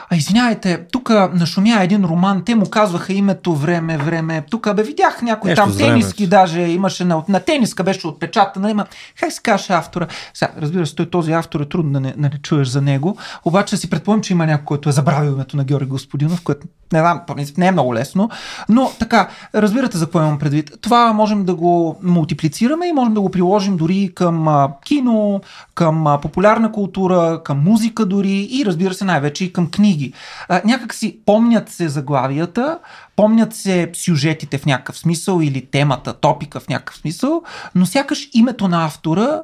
а 0.10 0.16
извиняйте, 0.16 0.86
тук 0.92 1.10
нашумя 1.10 1.84
един 1.84 2.06
роман, 2.06 2.44
те 2.46 2.56
му 2.56 2.70
казваха 2.70 3.14
името 3.14 3.56
време, 3.56 3.98
време. 3.98 4.44
Тук 4.50 4.76
бе 4.76 4.84
видях 4.84 5.22
някой 5.22 5.50
Нещо 5.50 5.64
там 5.64 5.78
тениски, 5.78 6.28
даже 6.28 6.62
имаше 6.62 7.06
на, 7.06 7.24
на 7.30 7.40
тениска 7.40 7.84
беше 7.84 8.08
отпечатана, 8.08 8.72
има. 8.72 8.86
Как 9.20 9.32
се 9.32 9.42
каже 9.42 9.74
автора? 9.74 10.08
Сега, 10.34 10.52
разбира 10.62 10.86
се, 10.86 10.96
той 10.96 11.10
този 11.10 11.32
автор 11.32 11.60
е 11.60 11.70
трудно 11.70 11.92
да 11.92 12.00
не, 12.00 12.14
да 12.18 12.30
не 12.30 12.38
чуеш 12.42 12.68
за 12.68 12.82
него, 12.82 13.18
обаче 13.46 13.78
си 13.78 13.90
предполагам, 13.90 14.22
че 14.22 14.34
има 14.34 14.46
някой, 14.46 14.66
който 14.66 14.90
е 14.90 14.92
забравил 14.92 15.32
името 15.32 15.58
на 15.58 15.64
Георги 15.64 15.90
Господинов, 15.90 16.42
което 16.42 16.68
не 16.94 17.00
знам, 17.00 17.22
не 17.58 17.68
е 17.68 17.72
много 17.72 17.94
лесно, 17.94 18.30
но 18.70 18.92
така, 19.00 19.30
разбирате 19.56 19.98
за 19.98 20.06
какво 20.06 20.20
имам 20.20 20.40
предвид. 20.40 20.72
Това 20.82 21.14
можем 21.14 21.46
да 21.46 21.56
го 21.56 21.98
мултиплицираме 22.04 22.88
и 22.88 22.94
можем 22.94 23.14
да 23.14 23.22
го 23.22 23.32
приложим 23.32 23.78
дори 23.78 24.12
към 24.16 24.48
а, 24.48 24.70
кино, 24.86 25.42
към 25.76 26.08
а, 26.08 26.22
популярна 26.22 26.72
култура, 26.72 27.42
към 27.46 27.64
музика 27.64 28.06
дори 28.06 28.48
и 28.52 28.64
разбира 28.66 28.94
се 28.94 29.06
най-вече 29.06 29.46
и 29.46 29.54
към 29.54 29.68
книги. 29.74 30.14
А, 30.50 30.62
някак 30.66 30.94
си 30.94 31.20
помнят 31.26 31.70
се 31.70 31.90
заглавията, 31.90 32.80
помнят 33.16 33.56
се 33.56 33.92
сюжетите 33.94 34.58
в 34.58 34.66
някакъв 34.66 34.98
смисъл 34.98 35.42
или 35.42 35.66
темата, 35.66 36.14
топика 36.14 36.60
в 36.60 36.70
някакъв 36.70 36.98
смисъл, 36.98 37.44
но 37.76 37.86
сякаш 37.86 38.30
името 38.34 38.68
на 38.68 38.86
автора 38.86 39.42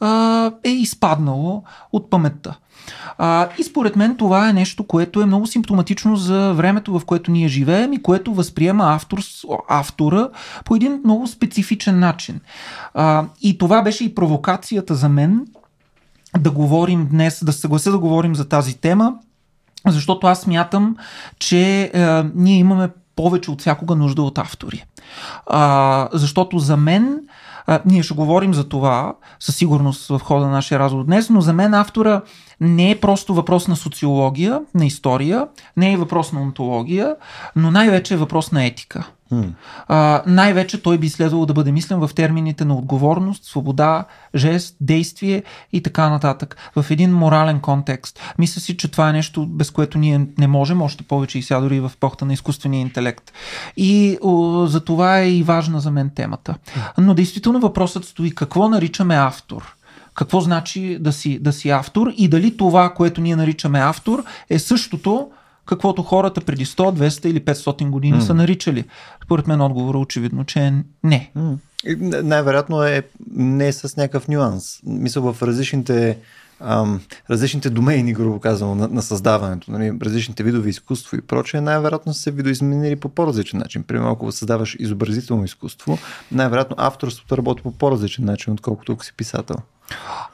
а, 0.00 0.50
е 0.64 0.70
изпаднало 0.70 1.62
от 1.92 2.10
паметта. 2.10 2.56
А, 3.18 3.48
и 3.58 3.62
според 3.62 3.96
мен 3.96 4.16
това 4.16 4.48
е 4.48 4.52
нещо, 4.52 4.84
което 4.84 5.22
е 5.22 5.26
много 5.26 5.46
симптоматично 5.46 6.16
за 6.16 6.52
времето, 6.52 6.98
в 6.98 7.04
което 7.04 7.30
ние 7.30 7.48
живеем 7.48 7.92
и 7.92 8.02
което 8.02 8.34
възприема 8.34 8.84
автор, 8.94 9.18
автора 9.68 10.28
по 10.64 10.76
един 10.76 11.00
много 11.04 11.26
специфичен 11.26 11.98
начин. 11.98 12.40
А, 12.94 13.24
и 13.42 13.58
това 13.58 13.82
беше 13.82 14.04
и 14.04 14.14
провокацията 14.14 14.94
за 14.94 15.08
мен 15.08 15.46
да 16.38 16.50
говорим 16.50 17.06
днес, 17.10 17.44
да 17.44 17.52
се 17.52 17.60
съглася 17.60 17.90
да 17.90 17.98
говорим 17.98 18.34
за 18.34 18.48
тази 18.48 18.76
тема, 18.76 19.14
защото 19.86 20.26
аз 20.26 20.40
смятам, 20.40 20.96
че 21.38 21.90
е, 21.94 22.22
ние 22.34 22.58
имаме 22.58 22.88
повече 23.16 23.50
от 23.50 23.60
всякога 23.60 23.96
нужда 23.96 24.22
от 24.22 24.38
автори. 24.38 24.84
А, 25.46 26.08
защото 26.12 26.58
за 26.58 26.76
мен, 26.76 27.20
а, 27.66 27.80
ние 27.84 28.02
ще 28.02 28.14
говорим 28.14 28.54
за 28.54 28.68
това 28.68 29.14
със 29.40 29.56
сигурност 29.56 30.08
в 30.08 30.20
хода 30.24 30.46
на 30.46 30.52
нашия 30.52 30.78
разговор 30.78 31.04
днес, 31.04 31.30
но 31.30 31.40
за 31.40 31.52
мен 31.52 31.74
автора 31.74 32.22
не 32.60 32.90
е 32.90 33.00
просто 33.00 33.34
въпрос 33.34 33.68
на 33.68 33.76
социология, 33.76 34.60
на 34.74 34.86
история, 34.86 35.46
не 35.76 35.92
е 35.92 35.96
въпрос 35.96 36.32
на 36.32 36.42
онтология, 36.42 37.16
но 37.56 37.70
най-вече 37.70 38.14
е 38.14 38.16
въпрос 38.16 38.52
на 38.52 38.64
етика. 38.64 39.06
А, 39.88 40.22
най-вече 40.26 40.82
той 40.82 40.98
би 40.98 41.08
следвало 41.08 41.46
да 41.46 41.52
бъде 41.52 41.72
мислен 41.72 41.98
в 41.98 42.10
термините 42.14 42.64
на 42.64 42.74
отговорност, 42.74 43.44
свобода, 43.44 44.04
жест, 44.34 44.76
действие 44.80 45.42
и 45.72 45.82
така 45.82 46.10
нататък. 46.10 46.72
В 46.76 46.90
един 46.90 47.12
морален 47.12 47.60
контекст. 47.60 48.20
Мисля 48.38 48.60
си, 48.60 48.76
че 48.76 48.90
това 48.90 49.08
е 49.08 49.12
нещо, 49.12 49.46
без 49.46 49.70
което 49.70 49.98
ние 49.98 50.26
не 50.38 50.46
можем, 50.46 50.82
още 50.82 51.04
повече 51.04 51.38
и 51.38 51.42
сега 51.42 51.60
дори 51.60 51.80
в 51.80 51.92
епохата 51.94 52.24
на 52.24 52.32
изкуствения 52.32 52.80
интелект. 52.80 53.32
И 53.76 54.18
о, 54.22 54.66
за 54.66 54.80
това 54.80 55.18
е 55.18 55.30
и 55.30 55.42
важна 55.42 55.80
за 55.80 55.90
мен 55.90 56.10
темата. 56.14 56.54
Но 56.98 57.14
действително 57.14 57.60
въпросът 57.60 58.04
стои 58.04 58.34
какво 58.34 58.68
наричаме 58.68 59.14
автор. 59.14 59.74
Какво 60.14 60.40
значи 60.40 60.98
да 61.00 61.12
си, 61.12 61.38
да 61.38 61.52
си 61.52 61.70
автор 61.70 62.12
и 62.16 62.28
дали 62.28 62.56
това, 62.56 62.94
което 62.94 63.20
ние 63.20 63.36
наричаме 63.36 63.78
автор, 63.78 64.24
е 64.50 64.58
същото, 64.58 65.30
каквото 65.66 66.02
хората 66.02 66.40
преди 66.40 66.66
100, 66.66 67.08
200 67.08 67.26
или 67.26 67.40
500 67.40 67.90
години 67.90 68.22
са 68.22 68.34
наричали. 68.34 68.84
Според 69.24 69.46
мен 69.46 69.60
отговорът 69.60 69.98
е 69.98 70.02
очевидно, 70.02 70.44
че 70.44 70.60
е 70.60 70.72
не. 71.04 71.30
И 71.86 71.96
Най-вероятно 72.22 72.82
е 72.82 73.02
не 73.36 73.72
с 73.72 73.96
някакъв 73.96 74.28
нюанс. 74.28 74.80
Мисля 74.86 75.32
в 75.32 75.42
различните 75.42 76.18
ам, 76.60 77.00
различните 77.30 77.70
домейни, 77.70 78.12
грубо 78.12 78.40
казано, 78.40 78.74
на, 78.74 78.88
на 78.88 79.02
създаването, 79.02 79.70
нали, 79.70 79.92
различните 80.02 80.42
видове 80.42 80.70
изкуство 80.70 81.16
и 81.16 81.20
прочее, 81.20 81.60
най-вероятно 81.60 82.14
са 82.14 82.20
се 82.20 82.30
видоизменили 82.30 82.96
по 82.96 83.08
по-различен 83.08 83.58
начин. 83.58 83.82
Примерно, 83.82 84.10
ако 84.10 84.32
създаваш 84.32 84.76
изобразително 84.78 85.44
изкуство, 85.44 85.98
най-вероятно 86.32 86.76
авторството 86.78 87.36
работи 87.36 87.62
по 87.62 87.72
по-различен 87.72 88.24
начин, 88.24 88.52
отколкото 88.52 88.92
ако 88.92 89.04
си 89.04 89.12
писател. 89.16 89.56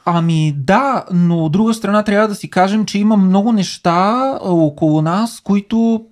Ами 0.05 0.53
да, 0.57 1.05
но 1.11 1.45
от 1.45 1.51
друга 1.51 1.73
страна 1.73 2.03
трябва 2.03 2.27
да 2.27 2.35
си 2.35 2.49
кажем, 2.49 2.85
че 2.85 2.99
има 2.99 3.17
много 3.17 3.51
неща 3.51 4.37
около 4.41 5.01
нас, 5.01 5.39
които 5.43 6.05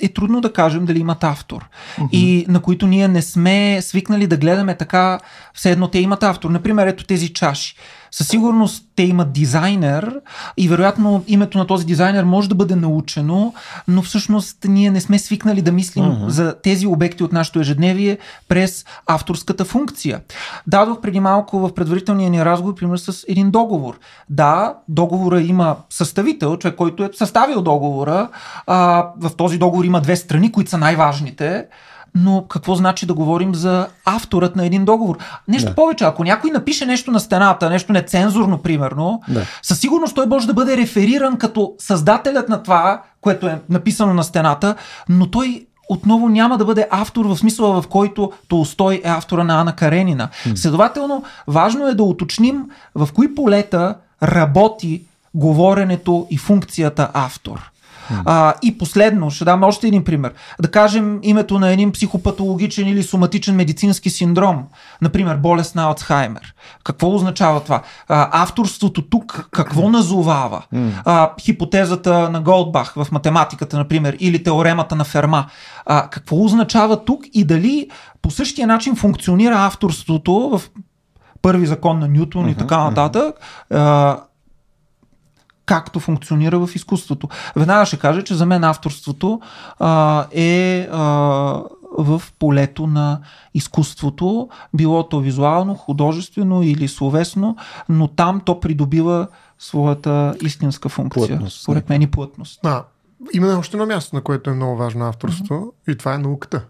е 0.00 0.08
трудно 0.08 0.40
да 0.40 0.52
кажем 0.52 0.86
дали 0.86 0.98
имат 0.98 1.24
автор. 1.24 1.68
Mm-hmm. 1.98 2.10
И 2.12 2.46
на 2.48 2.60
които 2.60 2.86
ние 2.86 3.08
не 3.08 3.22
сме 3.22 3.78
свикнали 3.82 4.26
да 4.26 4.36
гледаме 4.36 4.76
така, 4.76 5.18
все 5.54 5.70
едно 5.70 5.88
те 5.88 5.98
имат 5.98 6.22
автор. 6.22 6.50
Например, 6.50 6.86
ето 6.86 7.04
тези 7.04 7.32
чаши. 7.32 7.76
Със 8.16 8.28
сигурност 8.28 8.84
те 8.96 9.02
имат 9.02 9.32
дизайнер 9.32 10.20
и 10.56 10.68
вероятно 10.68 11.24
името 11.26 11.58
на 11.58 11.66
този 11.66 11.86
дизайнер 11.86 12.24
може 12.24 12.48
да 12.48 12.54
бъде 12.54 12.76
научено, 12.76 13.54
но 13.88 14.02
всъщност 14.02 14.58
ние 14.68 14.90
не 14.90 15.00
сме 15.00 15.18
свикнали 15.18 15.62
да 15.62 15.72
мислим 15.72 16.04
uh-huh. 16.04 16.28
за 16.28 16.54
тези 16.62 16.86
обекти 16.86 17.24
от 17.24 17.32
нашето 17.32 17.60
ежедневие 17.60 18.18
през 18.48 18.84
авторската 19.06 19.64
функция. 19.64 20.20
Дадох 20.66 21.00
преди 21.00 21.20
малко 21.20 21.58
в 21.58 21.74
предварителния 21.74 22.30
ни 22.30 22.44
разговор 22.44 22.74
пример 22.74 22.96
с 22.96 23.24
един 23.28 23.50
договор. 23.50 23.98
Да, 24.30 24.74
договора 24.88 25.40
има 25.40 25.76
съставител, 25.90 26.56
човек, 26.56 26.76
който 26.76 27.04
е 27.04 27.10
съставил 27.12 27.62
договора. 27.62 28.28
А, 28.66 29.06
в 29.20 29.36
този 29.36 29.58
договор 29.58 29.84
има 29.84 30.00
две 30.00 30.16
страни, 30.16 30.52
които 30.52 30.70
са 30.70 30.78
най-важните 30.78 31.66
но 32.18 32.44
какво 32.48 32.74
значи 32.74 33.06
да 33.06 33.14
говорим 33.14 33.54
за 33.54 33.86
авторът 34.04 34.56
на 34.56 34.66
един 34.66 34.84
договор? 34.84 35.18
Нещо 35.48 35.68
Да. 35.70 35.74
повече, 35.74 36.04
ако 36.04 36.24
някой 36.24 36.50
напише 36.50 36.86
нещо 36.86 37.10
на 37.10 37.20
стената, 37.20 37.70
нещо 37.70 37.92
нецензурно, 37.92 38.58
примерно, 38.58 39.22
Да. 39.28 39.42
със 39.62 39.80
сигурност 39.80 40.14
той 40.14 40.26
може 40.26 40.46
да 40.46 40.54
бъде 40.54 40.76
рефериран 40.76 41.36
като 41.36 41.74
създателят 41.78 42.48
на 42.48 42.62
това, 42.62 43.02
което 43.20 43.46
е 43.46 43.60
написано 43.68 44.14
на 44.14 44.24
стената, 44.24 44.74
но 45.08 45.30
той 45.30 45.66
отново 45.88 46.28
няма 46.28 46.58
да 46.58 46.64
бъде 46.64 46.88
автор 46.90 47.24
в 47.26 47.36
смисъла, 47.36 47.82
в 47.82 47.88
който 47.88 48.32
Толстой 48.48 49.00
е 49.04 49.08
автора 49.08 49.44
на 49.44 49.60
Ана 49.60 49.72
Каренина. 49.76 50.28
Следователно, 50.54 51.24
важно 51.46 51.88
е 51.88 51.94
да 51.94 52.02
уточним 52.02 52.64
в 52.94 53.08
кои 53.14 53.34
полета 53.34 53.94
работи 54.22 55.02
говоренето 55.34 56.26
и 56.30 56.38
функцията 56.38 57.10
автор. 57.14 57.70
А, 58.24 58.54
и 58.62 58.78
последно, 58.78 59.30
ще 59.30 59.44
дам 59.44 59.62
още 59.62 59.86
един 59.88 60.04
пример. 60.04 60.32
Да 60.60 60.70
кажем 60.70 61.18
името 61.22 61.58
на 61.58 61.70
един 61.70 61.92
психопатологичен 61.92 62.88
или 62.88 63.02
соматичен 63.02 63.56
медицински 63.56 64.10
синдром, 64.10 64.64
например 65.02 65.36
болест 65.36 65.74
на 65.74 65.82
Алцхаймер. 65.82 66.54
Какво 66.84 67.14
означава 67.14 67.60
това? 67.60 67.82
А, 68.08 68.42
авторството 68.42 69.02
тук 69.02 69.48
какво 69.50 69.88
назовава? 69.88 70.62
А, 71.04 71.30
хипотезата 71.40 72.30
на 72.30 72.40
Голдбах 72.40 72.94
в 72.96 73.06
математиката, 73.12 73.76
например, 73.76 74.16
или 74.20 74.42
теоремата 74.42 74.96
на 74.96 75.04
Ферма. 75.04 75.46
А, 75.86 76.08
какво 76.10 76.44
означава 76.44 77.04
тук 77.04 77.24
и 77.32 77.44
дали 77.44 77.90
по 78.22 78.30
същия 78.30 78.66
начин 78.66 78.96
функционира 78.96 79.54
авторството 79.54 80.32
в 80.32 80.62
първи 81.42 81.66
закон 81.66 81.98
на 81.98 82.08
Нютон 82.08 82.48
и 82.48 82.54
така 82.54 82.84
нататък, 82.84 83.34
а, 83.70 84.18
както 85.66 86.00
функционира 86.00 86.66
в 86.66 86.70
изкуството. 86.74 87.28
Веднага 87.56 87.86
ще 87.86 87.98
кажа, 87.98 88.24
че 88.24 88.34
за 88.34 88.46
мен 88.46 88.64
авторството 88.64 89.40
а, 89.78 90.26
е 90.32 90.88
а, 90.92 91.02
в 91.98 92.22
полето 92.38 92.86
на 92.86 93.20
изкуството, 93.54 94.48
било 94.74 95.08
то 95.08 95.20
визуално, 95.20 95.74
художествено 95.74 96.62
или 96.62 96.88
словесно, 96.88 97.56
но 97.88 98.08
там 98.08 98.40
то 98.40 98.60
придобива 98.60 99.28
своята 99.58 100.34
истинска 100.42 100.88
функция. 100.88 101.26
Плътност, 101.26 101.62
според 101.62 101.88
мен 101.88 102.02
и 102.02 102.10
плътност. 102.10 102.60
А, 102.64 102.84
има 103.32 103.46
още 103.58 103.76
едно 103.76 103.86
място, 103.86 104.16
на 104.16 104.22
което 104.22 104.50
е 104.50 104.54
много 104.54 104.76
важно 104.76 105.04
авторство 105.04 105.54
mm-hmm. 105.54 105.92
и 105.92 105.98
това 105.98 106.14
е 106.14 106.18
науката. 106.18 106.64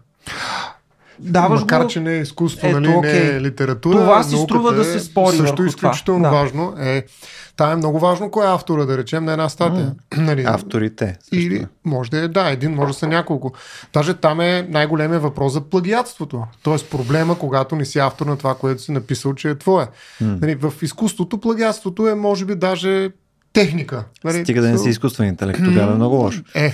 Даваш 1.19 1.61
Макар, 1.61 1.81
го... 1.81 1.87
че 1.87 1.99
не 1.99 2.13
е 2.13 2.21
изкуство, 2.21 2.67
Ето, 2.67 2.79
нали, 2.79 2.99
не 2.99 3.27
е 3.27 3.41
литература. 3.41 3.97
Това 3.97 4.23
си 4.23 4.35
науката 4.35 4.53
струва 4.53 4.73
да 4.73 4.83
се 4.83 4.97
е 4.97 4.99
спори 4.99 5.37
Също 5.37 5.55
върху 5.55 5.63
изключително 5.63 6.23
това. 6.23 6.41
Важно 6.41 6.75
е. 6.79 7.03
Та 7.57 7.71
е 7.71 7.75
много 7.75 7.99
важно 7.99 8.31
кой 8.31 8.45
е 8.45 8.49
автора, 8.49 8.85
да 8.85 8.97
речем, 8.97 9.25
на 9.25 9.31
една 9.31 9.49
статия. 9.49 9.95
нали, 10.17 10.43
Авторите. 10.47 11.17
също 11.19 11.35
Или 11.35 11.55
е. 11.55 11.67
може 11.85 12.11
да 12.11 12.17
е, 12.17 12.27
да, 12.27 12.49
един, 12.49 12.71
може 12.71 12.87
да 12.87 12.99
са 12.99 13.07
няколко. 13.07 13.53
Даже 13.93 14.13
там 14.13 14.41
е 14.41 14.67
най-големия 14.69 15.19
въпрос 15.19 15.53
за 15.53 15.61
плагиатството. 15.61 16.43
Тоест 16.63 16.89
проблема, 16.89 17.39
когато 17.39 17.75
не 17.75 17.85
си 17.85 17.99
автор 17.99 18.25
на 18.25 18.37
това, 18.37 18.55
което 18.55 18.81
си 18.81 18.91
написал, 18.91 19.33
че 19.33 19.49
е 19.49 19.55
твое. 19.55 19.87
Нали, 20.21 20.55
в 20.55 20.73
изкуството 20.81 21.37
плагиатството 21.37 22.07
е, 22.07 22.15
може 22.15 22.45
би, 22.45 22.55
даже 22.55 23.09
техника. 23.53 24.03
Нали, 24.23 24.43
Стига 24.43 24.61
да 24.61 24.69
не 24.69 24.77
си 24.77 24.89
изкуствен 24.89 25.27
интелект, 25.27 25.59
тогава 25.65 25.91
е 25.91 25.95
много 25.95 26.15
лошо. 26.15 26.41
Е, 26.55 26.73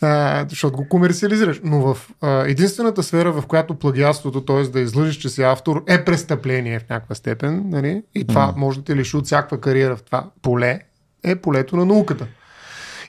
а, 0.00 0.46
защото 0.48 0.76
го 0.76 0.88
комерциализираш. 0.88 1.60
Но 1.64 1.94
в 1.94 2.10
а, 2.20 2.44
единствената 2.46 3.02
сфера, 3.02 3.32
в 3.32 3.46
която 3.46 3.74
плагиатството, 3.74 4.44
т.е. 4.44 4.62
да 4.62 4.80
излъжиш, 4.80 5.16
че 5.16 5.28
си 5.28 5.42
автор, 5.42 5.84
е 5.86 6.04
престъпление 6.04 6.78
в 6.78 6.88
някаква 6.90 7.14
степен, 7.14 7.62
нали? 7.66 8.02
и 8.14 8.26
това 8.26 8.52
mm. 8.52 8.56
може 8.56 8.78
да 8.78 8.84
те 8.84 8.96
лиши 8.96 9.16
от 9.16 9.24
всякаква 9.24 9.60
кариера 9.60 9.96
в 9.96 10.02
това 10.02 10.30
поле, 10.42 10.80
е 11.24 11.36
полето 11.36 11.76
на 11.76 11.84
науката. 11.84 12.26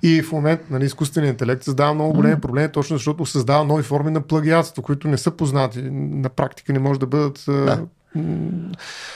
И 0.04 0.22
в 0.22 0.32
момент 0.32 0.62
нали, 0.70 0.86
изкуственият 0.86 1.34
интелект 1.34 1.64
създава 1.64 1.94
много 1.94 2.14
големи 2.14 2.42
проблеми, 2.42 2.72
точно 2.72 2.98
защото 2.98 3.26
създава 3.26 3.64
нови 3.64 3.84
форми 3.84 4.12
на 4.12 4.22
плагиатство, 4.22 4.82
които 4.82 5.08
не 5.08 5.18
са 5.18 5.32
познати. 5.32 5.82
На 5.92 6.30
практика 6.30 6.74
не 6.74 6.80
може 6.80 7.00
да 7.00 7.08
бъдат 7.08 7.44
да. 7.48 7.86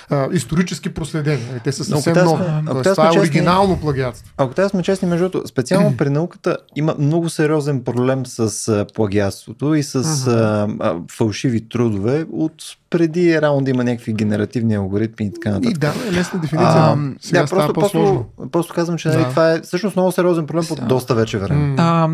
А, 0.09 0.27
исторически 0.31 0.89
проследени. 0.89 1.41
Нали, 1.49 1.59
те 1.59 1.71
са 1.71 1.81
ако 1.83 1.89
съвсем 1.91 2.13
те 2.13 2.23
нови. 2.23 2.43
сме- 2.43 2.63
ако 2.67 2.81
това 2.83 3.03
е 3.03 3.07
честни- 3.07 3.19
оригинално 3.21 3.77
плагиатство. 3.77 4.33
Ако 4.37 4.53
трябва 4.53 4.65
да 4.65 4.69
сме 4.69 4.83
честни, 4.83 5.07
между 5.07 5.29
другото, 5.29 5.47
специално 5.47 5.93
при 5.97 6.09
науката 6.09 6.57
има 6.75 6.95
много 6.99 7.29
сериозен 7.29 7.83
проблем 7.83 8.25
с 8.25 8.39
а, 8.69 8.85
плагиатството 8.95 9.73
и 9.73 9.83
с 9.83 9.95
а, 10.27 10.67
а, 10.79 10.95
фалшиви 11.11 11.61
трудове 11.61 12.25
от 12.31 12.53
преди 12.89 13.41
рано 13.41 13.61
да 13.61 13.69
има 13.69 13.83
някакви 13.83 14.13
генеративни 14.13 14.75
алгоритми 14.75 15.25
и 15.25 15.33
така 15.33 15.49
И 15.49 15.51
нататък. 15.51 15.77
да, 15.77 15.93
е 16.07 16.11
лесна 16.11 16.39
дефиниция. 16.39 16.69
А, 16.71 16.97
сега 17.21 17.41
да, 17.41 17.47
просто, 17.47 17.73
по-сложно. 17.73 18.25
просто, 18.37 18.51
просто 18.51 18.73
казвам, 18.73 18.97
че 18.97 19.07
нали, 19.07 19.17
Да. 19.17 19.29
това 19.29 19.51
е 19.51 19.61
всъщност 19.61 19.95
много 19.95 20.11
сериозен 20.11 20.47
проблем 20.47 20.63
по 20.63 20.75
Сега. 20.75 20.85
доста 20.85 21.15
вече 21.15 21.37
време. 21.37 21.75
А, 21.77 22.09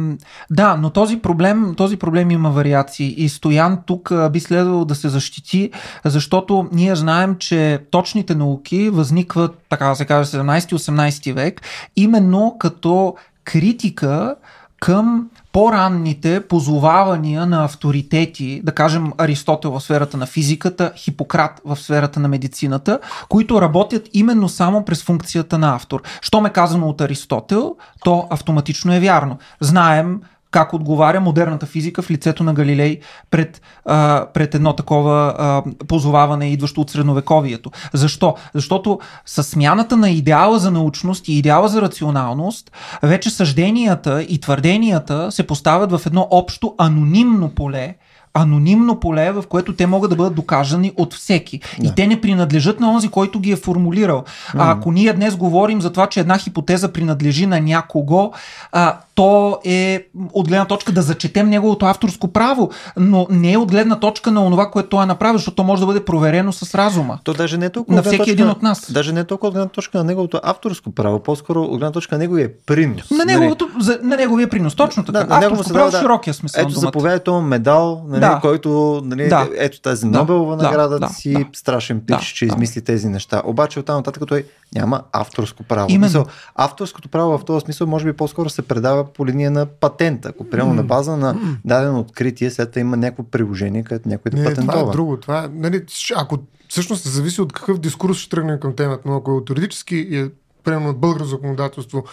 да, 0.49 0.75
но 0.75 0.89
този 0.89 1.17
проблем, 1.17 1.73
този 1.77 1.97
проблем 1.97 2.31
има 2.31 2.49
вариации 2.49 3.15
и 3.17 3.29
Стоян 3.29 3.79
тук 3.85 4.11
би 4.31 4.39
следвало 4.39 4.85
да 4.85 4.95
се 4.95 5.09
защити, 5.09 5.71
защото 6.05 6.67
ние 6.77 6.95
знаем, 6.95 7.35
че 7.39 7.79
точните 7.91 8.35
науки 8.35 8.89
възникват, 8.89 9.57
така 9.69 9.87
да 9.87 9.95
се 9.95 10.05
каже, 10.05 10.29
17-18 10.29 11.33
век, 11.33 11.61
именно 11.95 12.55
като 12.59 13.15
критика 13.43 14.35
към 14.79 15.29
по-ранните 15.51 16.47
позовавания 16.47 17.45
на 17.45 17.63
авторитети, 17.63 18.61
да 18.63 18.71
кажем 18.71 19.13
Аристотел 19.17 19.71
в 19.71 19.81
сферата 19.81 20.17
на 20.17 20.25
физиката, 20.25 20.91
Хипократ 20.95 21.61
в 21.65 21.75
сферата 21.75 22.19
на 22.19 22.27
медицината, 22.27 22.99
които 23.29 23.61
работят 23.61 24.09
именно 24.13 24.49
само 24.49 24.85
през 24.85 25.03
функцията 25.03 25.57
на 25.57 25.75
автор. 25.75 26.01
Що 26.21 26.41
ме 26.41 26.49
казано 26.49 26.89
от 26.89 27.01
Аристотел, 27.01 27.75
то 28.03 28.27
автоматично 28.29 28.93
е 28.93 28.99
вярно. 28.99 29.37
Знаем 29.59 30.21
как 30.57 30.73
отговаря 30.73 31.19
модерната 31.19 31.65
физика 31.65 32.01
в 32.01 32.11
лицето 32.11 32.43
на 32.43 32.53
Галилей 32.53 32.99
пред, 33.31 33.61
а, 33.85 34.25
пред 34.33 34.55
едно 34.55 34.73
такова 34.73 35.35
а, 35.37 35.63
позоваване, 35.87 36.49
идващо 36.49 36.81
от 36.81 36.89
средновековието. 36.89 37.71
Защо? 37.93 38.35
Защото 38.53 38.99
с 39.25 39.43
смяната 39.43 39.97
на 39.97 40.09
идеала 40.09 40.59
за 40.59 40.71
научност 40.71 41.27
и 41.27 41.37
идеала 41.37 41.67
за 41.67 41.81
рационалност, 41.81 42.71
вече 43.03 43.29
съжденията 43.29 44.23
и 44.23 44.39
твърденията 44.39 45.31
се 45.31 45.47
поставят 45.47 45.91
в 45.91 46.05
едно 46.05 46.27
общо 46.31 46.75
анонимно 46.77 47.49
поле, 47.49 47.95
анонимно 48.33 48.99
поле, 48.99 49.31
в 49.31 49.43
което 49.49 49.75
те 49.75 49.87
могат 49.87 50.09
да 50.09 50.15
бъдат 50.15 50.35
доказани 50.35 50.91
от 50.97 51.13
всеки. 51.13 51.59
Да. 51.79 51.87
И 51.87 51.91
те 51.95 52.07
не 52.07 52.21
принадлежат 52.21 52.79
на 52.79 52.91
онзи, 52.91 53.07
който 53.07 53.39
ги 53.39 53.51
е 53.51 53.55
формулирал. 53.55 54.23
А 54.53 54.71
ако 54.71 54.91
ние 54.91 55.13
днес 55.13 55.35
говорим 55.35 55.81
за 55.81 55.91
това, 55.91 56.07
че 56.07 56.19
една 56.19 56.37
хипотеза 56.37 56.93
принадлежи 56.93 57.45
на 57.45 57.59
някого, 57.59 58.31
а, 58.71 58.97
то 59.17 59.59
е 59.65 60.07
от 60.33 60.47
гледна 60.47 60.65
точка 60.65 60.91
да 60.91 61.01
зачетем 61.01 61.49
неговото 61.49 61.85
авторско 61.85 62.27
право, 62.27 62.69
но 62.97 63.27
не 63.29 63.53
е 63.53 63.57
от 63.57 63.71
гледна 63.71 63.99
точка 63.99 64.31
на 64.31 64.45
онова, 64.45 64.71
което 64.71 64.89
той 64.89 65.03
е 65.03 65.05
направил, 65.05 65.37
защото 65.37 65.55
то 65.55 65.63
може 65.63 65.79
да 65.79 65.85
бъде 65.85 66.05
проверено 66.05 66.51
с 66.51 66.75
разума. 66.75 67.19
То 67.23 67.33
даже 67.33 67.57
не 67.57 67.65
е 67.65 67.69
толкова 67.69 67.95
На 67.95 68.01
всеки 68.03 68.17
точка, 68.17 68.31
един 68.31 68.49
от 68.49 68.61
нас. 68.63 68.91
Даже 68.91 69.13
не 69.13 69.19
е 69.19 69.23
толкова 69.23 69.47
от 69.47 69.53
гледна 69.53 69.69
точка 69.69 69.97
на 69.97 70.03
неговото 70.03 70.39
авторско 70.43 70.91
право, 70.91 71.19
по-скоро 71.19 71.61
от 71.61 71.69
гледна 71.69 71.91
точка 71.91 72.15
на 72.15 72.19
неговия 72.19 72.49
принос. 72.65 73.11
На, 73.11 73.17
Нали? 73.17 73.27
неговото, 73.27 73.69
за, 73.79 73.99
на 74.03 74.15
неговия 74.17 74.49
принос. 74.49 74.75
Точно 74.75 75.05
така. 75.05 75.23
Да, 75.23 75.35
авторско 75.35 75.73
право 75.73 75.91
да. 75.91 75.99
широкия 75.99 76.33
смисъл. 76.33 76.61
Ето, 76.61 76.69
думата. 76.69 76.79
заповядайте 76.81 77.23
този 77.23 77.45
медал, 77.45 78.03
нали, 78.07 78.19
Да. 78.19 78.39
който, 78.41 79.01
нали, 79.05 79.27
Да. 79.29 79.47
ето 79.57 79.81
тази 79.81 80.05
Да. 80.09 80.17
Нобелова 80.17 80.55
Да. 80.57 80.63
награда 80.63 80.99
Да. 80.99 81.09
си 81.09 81.33
Да. 81.33 81.45
страшен 81.53 81.99
пич, 81.99 82.15
Да. 82.15 82.21
че 82.35 82.45
Да. 82.45 82.53
измисли 82.53 82.81
тези 82.81 83.09
неща. 83.09 83.41
Обаче 83.45 83.79
оттам 83.79 83.95
нататък 83.95 84.23
той 84.27 84.45
няма 84.75 85.01
авторско 85.11 85.63
право. 85.63 85.85
Именно. 85.89 86.05
Мисъл, 86.05 86.25
авторското 86.55 87.09
право 87.09 87.37
в 87.37 87.45
този 87.45 87.63
смисъл 87.63 87.87
може 87.87 88.05
би 88.05 88.13
по-скоро 88.13 88.49
се 88.49 88.61
предава 88.61 89.06
по 89.13 89.25
линия 89.25 89.51
на 89.51 89.65
патент. 89.65 90.25
Ако 90.25 90.49
приема 90.49 90.73
на 90.73 90.83
база 90.83 91.17
на 91.17 91.57
дадено 91.65 91.99
откритие, 91.99 92.51
след 92.51 92.71
това 92.71 92.81
има 92.81 92.97
някакво 92.97 93.23
приложение, 93.23 93.83
където 93.83 94.09
някой 94.09 94.29
да 94.29 94.37
Не, 94.37 94.43
патентова. 94.43 94.79
това 94.79 94.89
е 94.89 94.91
друго. 94.91 95.17
Това 95.17 95.43
е, 95.43 95.47
нали, 95.53 95.83
ако 96.15 96.37
всъщност 96.69 97.03
зависи 97.03 97.41
от 97.41 97.53
какъв 97.53 97.79
дискурс 97.79 98.17
ще 98.17 98.29
тръгнем 98.29 98.59
към 98.59 98.75
темата, 98.75 99.03
но 99.05 99.15
ако 99.15 99.31
е 99.31 99.33
от 99.33 99.49
юридически 99.49 99.97
е 100.11 100.29
примерно 100.63 100.89
от 100.89 100.99
българско 100.99 101.27
законодателство 101.27 102.03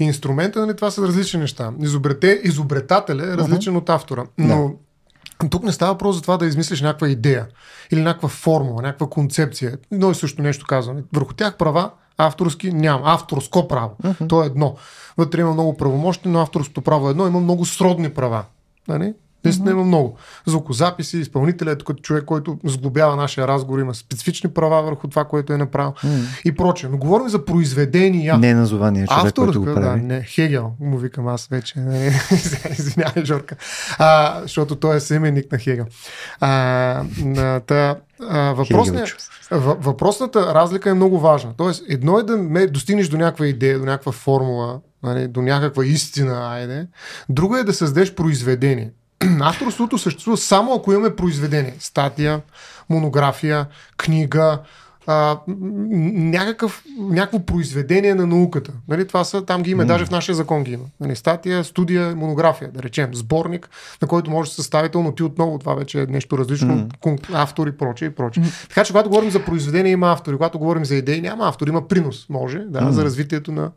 и 0.00 0.04
инструмента, 0.04 0.60
нали, 0.60 0.76
това 0.76 0.90
са 0.90 1.02
различни 1.02 1.40
неща. 1.40 1.72
Изобрете, 1.80 2.40
изобретателя 2.44 3.32
е 3.32 3.36
различен 3.36 3.76
от 3.76 3.90
автора. 3.90 4.24
Но 4.38 4.74
тук 5.50 5.62
не 5.64 5.72
става 5.72 5.92
въпрос 5.92 6.16
за 6.16 6.22
това 6.22 6.36
да 6.36 6.46
измислиш 6.46 6.80
някаква 6.80 7.08
идея 7.08 7.46
или 7.90 8.02
някаква 8.02 8.28
формула, 8.28 8.82
някаква 8.82 9.08
концепция. 9.08 9.78
Едно 9.92 10.10
и 10.10 10.14
също 10.14 10.42
нещо 10.42 10.66
казваме. 10.66 11.02
Върху 11.12 11.34
тях 11.34 11.56
права 11.56 11.90
авторски 12.18 12.72
няма. 12.72 13.02
Авторско 13.04 13.68
право. 13.68 13.90
То 14.28 14.42
е 14.42 14.46
едно. 14.46 14.76
Вътре 15.16 15.40
има 15.40 15.52
много 15.52 15.76
правомощи, 15.76 16.28
но 16.28 16.40
авторското 16.40 16.82
право 16.82 17.08
е 17.08 17.10
едно. 17.10 17.26
Има 17.26 17.40
много 17.40 17.66
сродни 17.66 18.14
права. 18.14 18.44
Нали? 18.88 19.14
Наистина 19.44 19.70
има 19.70 19.84
много. 19.84 20.16
Звукозаписи, 20.46 21.18
изпълнителя 21.18 21.70
е 21.70 21.76
като 21.76 21.94
човек, 21.94 22.24
който 22.24 22.58
сглобява 22.64 23.16
нашия 23.16 23.48
разговор, 23.48 23.78
има 23.78 23.94
специфични 23.94 24.50
права 24.50 24.82
върху 24.82 25.08
това, 25.08 25.24
което 25.24 25.52
е 25.52 25.56
направил 25.56 25.92
и 26.44 26.54
прочее. 26.54 26.88
Но 26.88 26.96
говорим 26.98 27.28
за 27.28 27.44
произведения. 27.44 28.38
Не 28.38 29.00
е 29.00 29.06
човек, 29.06 29.22
който 29.22 29.42
Авторска, 29.42 29.58
го 29.58 29.64
да, 29.64 29.74
прави. 29.74 30.00
не, 30.00 30.22
Хегел, 30.22 30.72
му 30.80 30.98
викам 30.98 31.28
аз 31.28 31.46
вече. 31.46 31.78
Не, 31.78 32.06
Извинявай, 32.70 33.24
Жорка. 33.24 33.56
А, 33.98 34.40
защото 34.42 34.76
той 34.76 34.96
е 34.96 35.00
семеник 35.00 35.52
на 35.52 35.58
Хегел. 35.58 35.86
А, 36.40 36.48
на, 37.18 37.60
та, 37.60 37.96
а, 38.28 38.52
въпросният, 38.52 39.08
Хегелчус. 39.08 39.28
въ- 39.50 39.76
въпросната 39.80 40.54
разлика 40.54 40.90
е 40.90 40.94
много 40.94 41.20
важна. 41.20 41.54
Тоест, 41.56 41.84
едно 41.88 42.18
е 42.18 42.22
да 42.22 42.36
ме 42.36 42.66
достигнеш 42.66 43.08
до 43.08 43.16
някаква 43.16 43.46
идея, 43.46 43.78
до 43.78 43.84
някаква 43.84 44.12
формула, 44.12 44.80
нали, 45.02 45.28
до 45.28 45.42
някаква 45.42 45.84
истина, 45.86 46.48
айде. 46.50 46.86
Друго 47.28 47.56
е 47.56 47.64
да 47.64 47.72
създадеш 47.72 48.14
произведение. 48.14 48.90
Авторството 49.40 49.98
съществува 49.98 50.36
само 50.36 50.74
ако 50.74 50.92
имаме 50.92 51.16
произведение. 51.16 51.74
Статия, 51.78 52.40
монография, 52.90 53.66
книга, 53.96 54.58
а, 55.06 55.38
някакъв, 55.48 56.84
някакво 56.98 57.38
произведение 57.38 58.14
на 58.14 58.26
науката. 58.26 58.72
Нали, 58.88 59.06
това 59.06 59.24
са, 59.24 59.44
там 59.44 59.62
ги 59.62 59.70
има, 59.70 59.84
даже 59.84 60.04
в 60.04 60.10
нашия 60.10 60.34
закон 60.34 60.64
ги 60.64 60.72
има. 60.72 60.84
Нали, 61.00 61.16
статия, 61.16 61.64
студия, 61.64 62.16
монография, 62.16 62.70
да 62.70 62.82
речем, 62.82 63.14
сборник, 63.14 63.70
на 64.02 64.08
който 64.08 64.30
може 64.30 64.48
да 64.48 64.50
се 64.50 64.56
съставител, 64.56 65.02
но 65.02 65.12
ти 65.12 65.22
отново 65.22 65.58
това 65.58 65.74
вече 65.74 66.02
е 66.02 66.06
нещо 66.06 66.38
различно, 66.38 66.88
mm. 67.04 67.34
автор 67.34 67.66
и 67.66 67.72
прочее 67.72 68.08
и 68.08 68.14
прочее. 68.14 68.44
Така 68.68 68.84
че 68.84 68.92
когато 68.92 69.08
говорим 69.08 69.30
за 69.30 69.44
произведение 69.44 69.92
има 69.92 70.12
автори, 70.12 70.36
когато 70.36 70.58
говорим 70.58 70.84
за 70.84 70.94
идеи 70.94 71.20
няма 71.20 71.48
автор, 71.48 71.66
има 71.66 71.88
принос, 71.88 72.26
може, 72.28 72.58
да, 72.58 72.92
за 72.92 73.04
развитието 73.04 73.52
на 73.52 73.70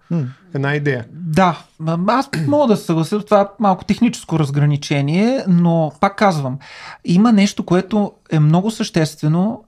една 0.53 0.75
идея. 0.75 1.05
Да, 1.11 1.63
аз 2.07 2.29
мога 2.47 2.67
да 2.67 2.77
се 2.77 2.85
съглася, 2.85 3.19
това 3.19 3.41
е 3.41 3.45
малко 3.59 3.85
техническо 3.85 4.39
разграничение, 4.39 5.43
но 5.47 5.91
пак 5.99 6.15
казвам, 6.15 6.59
има 7.05 7.31
нещо, 7.31 7.63
което 7.63 8.11
е 8.31 8.39
много 8.39 8.71
съществено 8.71 9.63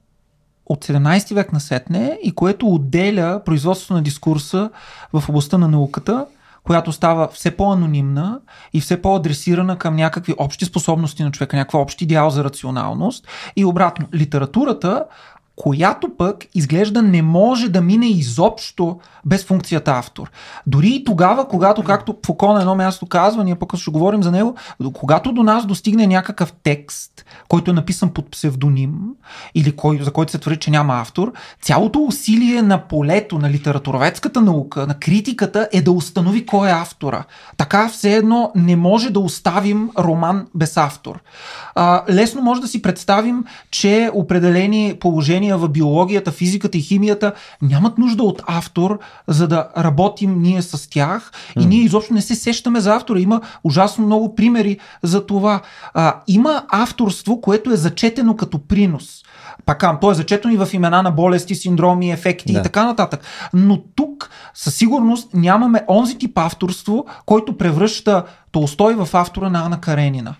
от 0.69 0.85
17 0.85 1.33
век 1.33 1.53
насетне 1.53 2.19
и 2.23 2.31
което 2.31 2.67
отделя 2.67 3.41
производството 3.45 3.93
на 3.93 4.01
дискурса 4.01 4.69
в 5.13 5.29
областта 5.29 5.57
на 5.57 5.67
науката, 5.67 6.25
която 6.63 6.91
става 6.91 7.27
все 7.27 7.51
по-анонимна 7.51 8.39
и 8.73 8.81
все 8.81 9.01
по-адресирана 9.01 9.77
към 9.77 9.95
някакви 9.95 10.33
общи 10.37 10.65
способности 10.65 11.23
на 11.23 11.31
човека, 11.31 11.57
някаква 11.57 11.79
общ 11.79 12.01
идеал 12.01 12.29
за 12.29 12.43
рационалност 12.43 13.27
и 13.55 13.65
обратно. 13.65 14.07
Литературата 14.13 15.05
която 15.57 16.09
пък 16.17 16.45
изглежда 16.55 17.01
не 17.01 17.21
може 17.21 17.69
да 17.69 17.81
мине 17.81 18.07
изобщо 18.07 18.99
без 19.25 19.45
функцията 19.45 19.91
автор. 19.91 20.31
Дори 20.67 20.89
и 20.89 21.03
тогава, 21.03 21.47
когато, 21.47 21.83
както 21.83 22.17
Фуко 22.25 22.53
на 22.53 22.59
едно 22.59 22.75
място 22.75 23.05
казва, 23.05 23.43
ние 23.43 23.55
пък 23.55 23.75
ще 23.75 23.91
говорим 23.91 24.23
за 24.23 24.31
него, 24.31 24.55
когато 24.93 25.31
до 25.31 25.43
нас 25.43 25.65
достигне 25.65 26.07
някакъв 26.07 26.53
текст, 26.63 27.25
който 27.47 27.71
е 27.71 27.73
написан 27.73 28.09
под 28.09 28.31
псевдоним 28.31 28.93
или 29.55 29.75
кой, 29.75 29.99
за 30.01 30.11
който 30.11 30.31
се 30.31 30.37
твърди, 30.37 30.59
че 30.59 30.71
няма 30.71 30.99
автор, 30.99 31.33
цялото 31.61 32.03
усилие 32.03 32.61
на 32.61 32.87
полето 32.87 33.37
на 33.37 33.49
литературоведската 33.49 34.41
наука, 34.41 34.87
на 34.87 34.99
критиката 34.99 35.69
е 35.73 35.81
да 35.81 35.91
установи 35.91 36.45
кой 36.45 36.69
е 36.69 36.71
автора. 36.71 37.23
Така 37.57 37.89
все 37.89 38.15
едно 38.15 38.51
не 38.55 38.75
може 38.75 39.09
да 39.09 39.19
оставим 39.19 39.89
роман 39.99 40.47
без 40.55 40.77
автор. 40.77 41.19
А, 41.75 42.03
лесно 42.09 42.41
може 42.41 42.61
да 42.61 42.67
си 42.67 42.81
представим, 42.81 43.45
че 43.71 44.11
определени 44.13 44.97
положения 44.99 45.46
в 45.55 45.69
биологията, 45.69 46.31
физиката 46.31 46.77
и 46.77 46.81
химията 46.81 47.33
нямат 47.61 47.97
нужда 47.97 48.23
от 48.23 48.41
автор, 48.47 48.99
за 49.27 49.47
да 49.47 49.69
работим 49.77 50.41
ние 50.41 50.61
с 50.61 50.89
тях 50.89 51.31
и 51.59 51.65
ние 51.65 51.79
изобщо 51.79 52.13
не 52.13 52.21
се 52.21 52.35
сещаме 52.35 52.79
за 52.79 52.95
автора. 52.95 53.19
Има 53.19 53.41
ужасно 53.63 54.05
много 54.05 54.35
примери 54.35 54.77
за 55.03 55.25
това. 55.25 55.61
А, 55.93 56.15
има 56.27 56.63
авторство, 56.69 57.41
което 57.41 57.71
е 57.71 57.75
зачетено 57.75 58.35
като 58.35 58.59
принос. 58.59 59.23
Пак 59.65 60.01
то 60.01 60.11
е 60.11 60.15
зачетено 60.15 60.53
и 60.53 60.57
в 60.57 60.69
имена 60.73 61.03
на 61.03 61.11
болести, 61.11 61.55
синдроми, 61.55 62.11
ефекти 62.11 62.53
Да. 62.53 62.59
и 62.59 62.63
така 62.63 62.85
нататък. 62.85 63.21
Но 63.53 63.81
тук 63.95 64.29
със 64.53 64.75
сигурност 64.75 65.33
нямаме 65.33 65.85
онзи 65.87 66.17
тип 66.17 66.37
авторство, 66.37 67.05
който 67.25 67.57
превръща 67.57 68.23
Толстой 68.51 68.95
в 68.95 69.09
автора 69.13 69.49
на 69.49 69.65
Ана 69.65 69.81
Каренина. 69.81 70.35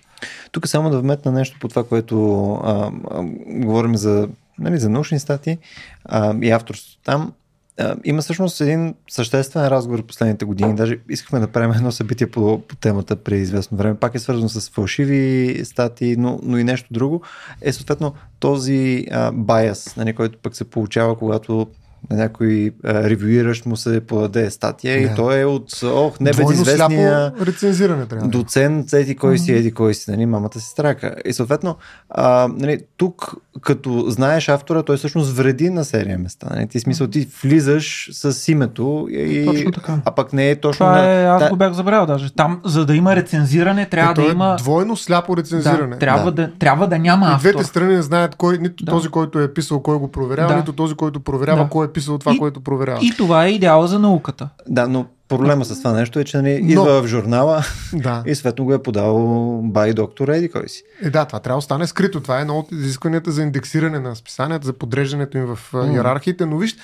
Тук 0.51 0.67
само 0.67 0.89
да 0.89 0.99
вметна 0.99 1.31
нещо 1.31 1.57
по 1.61 1.67
това, 1.67 1.83
което 1.83 2.53
а, 2.53 2.91
а, 3.11 3.23
говорим 3.47 3.95
за, 3.95 4.27
нали, 4.59 4.77
за 4.77 4.89
научни 4.89 5.19
статии 5.19 5.57
а, 6.05 6.35
и 6.41 6.51
авторство 6.51 6.97
там. 7.05 7.33
а, 7.79 7.95
има 8.03 8.21
всъщност 8.21 8.61
един 8.61 8.95
съществен 9.09 9.67
разговор 9.67 9.99
в 9.99 10.07
последните 10.07 10.45
години. 10.45 10.75
Даже 10.75 10.99
искахме 11.09 11.39
да 11.39 11.47
правим 11.47 11.71
едно 11.71 11.91
събитие 11.91 12.27
по, 12.27 12.61
по 12.67 12.75
темата 12.75 13.15
преди 13.15 13.41
известно 13.41 13.77
време. 13.77 13.95
Пак 13.95 14.15
е 14.15 14.19
свързано 14.19 14.49
с 14.49 14.69
фалшиви 14.69 15.61
статии, 15.63 16.15
но, 16.15 16.39
но 16.43 16.57
и 16.57 16.63
нещо 16.63 16.93
друго. 16.93 17.21
Е 17.61 17.73
съответно 17.73 18.13
този 18.39 19.05
а, 19.11 19.31
байас, 19.31 19.95
нали, 19.97 20.13
който 20.13 20.37
пък 20.43 20.55
се 20.55 20.63
получава, 20.63 21.17
когато 21.17 21.67
на 22.09 22.17
някой 22.17 22.71
а, 22.83 23.09
ревюиращ 23.09 23.65
му 23.65 23.77
се 23.77 24.01
подаде 24.01 24.51
статия 24.51 24.93
Да. 25.01 25.13
и 25.13 25.15
той 25.15 25.39
е 25.39 25.45
от 25.45 25.83
ох, 25.83 26.13
Двойно 26.13 26.13
небезизвестния 26.19 27.29
сляпо 27.31 27.45
рецензиране 27.45 28.05
трябва. 28.05 28.25
е. 28.25 28.29
доцент, 28.29 28.93
еди 28.93 29.15
кой 29.15 29.37
си, 29.37 29.51
еди 29.53 29.71
кой 29.71 29.93
си, 29.93 30.11
нали, 30.11 30.25
мамата 30.25 30.59
си 30.59 30.67
страка. 30.67 31.15
И 31.25 31.33
съответно, 31.33 31.75
а, 32.09 32.49
нали, 32.57 32.79
тук, 32.97 33.33
като 33.61 34.05
знаеш 34.07 34.49
автора, 34.49 34.83
той 34.83 34.97
всъщност 34.97 35.31
вреди 35.31 35.69
на 35.69 35.85
серия 35.85 36.17
места. 36.17 36.47
Нали? 36.49 36.67
Ти 36.67 36.79
смисъл, 36.79 37.07
ти 37.07 37.27
влизаш 37.43 38.09
с 38.11 38.47
името 38.47 39.07
и, 39.11 39.45
Точно 39.45 39.71
така. 39.71 39.97
а 40.05 40.11
пък 40.11 40.33
не 40.33 40.49
е 40.49 40.55
точно 40.55 40.77
Това 40.77 40.91
на... 40.91 41.05
е, 41.05 41.25
аз 41.25 41.43
да, 41.43 41.49
го 41.49 41.55
бях 41.55 41.73
забравил 41.73 42.05
даже. 42.05 42.33
Там, 42.33 42.61
за 42.65 42.85
да 42.85 42.95
има 42.95 43.15
рецензиране, 43.15 43.85
трябва 43.85 44.11
Ето 44.11 44.21
да 44.21 44.27
е 44.27 44.31
има... 44.31 44.55
двойно 44.55 44.95
сляпо 44.95 45.37
рецензиране. 45.37 45.87
Да, 45.87 45.99
трябва, 45.99 46.31
да. 46.31 46.51
трябва 46.53 46.87
да 46.87 46.99
няма 46.99 47.25
И 47.25 47.29
автор. 47.29 47.39
двете 47.41 47.63
страни 47.63 47.95
не 47.95 48.01
знаят 48.01 48.35
кой, 48.35 48.57
нито 48.57 48.85
Да. 48.85 48.91
този, 48.91 49.09
който 49.09 49.39
е 49.39 49.53
писал, 49.53 49.79
кой 49.79 49.97
го 49.97 50.07
проверява, 50.07 50.49
Да. 50.49 50.57
нито 50.57 50.73
този, 50.73 50.95
който 50.95 51.19
проверява, 51.19 51.63
Да. 51.63 51.69
кой 51.69 51.85
е 51.85 51.89
писал 51.89 52.17
това, 52.17 52.33
И- 52.33 52.37
което 52.37 52.61
проверява. 52.61 52.99
И 53.01 53.13
това 53.17 53.45
е 53.45 53.49
идеала 53.49 53.87
за 53.87 53.99
науката. 53.99 54.49
да, 54.69 54.87
но 54.87 55.05
проблема 55.27 55.65
с 55.65 55.77
това 55.77 55.93
нещо 55.93 56.19
е, 56.19 56.23
че 56.23 56.37
нали, 56.37 56.61
Но- 56.61 56.69
идва 56.69 57.01
в 57.01 57.07
журнала 57.07 57.63
Да. 57.93 58.23
и 58.25 58.35
съответно 58.35 58.65
го 58.65 58.73
е 58.73 58.83
подал 58.83 59.17
бай 59.63 59.93
доктор 59.93 60.27
еди 60.27 60.49
кой 60.49 60.69
си. 60.69 60.83
Е, 61.03 61.09
да, 61.09 61.25
това 61.25 61.39
трябва 61.39 61.55
да 61.55 61.59
остане 61.59 61.87
скрито. 61.87 62.21
Това 62.21 62.37
е 62.37 62.41
едно 62.41 62.59
от 62.59 62.71
изискванията 62.71 63.31
за 63.31 63.43
индексиране 63.43 63.99
на 63.99 64.15
списанията, 64.15 64.65
за 64.65 64.73
подреждането 64.73 65.37
им 65.37 65.45
в 65.45 65.59
mm. 65.71 65.93
иерархиите. 65.93 66.45
Но 66.45 66.57
виж, 66.57 66.75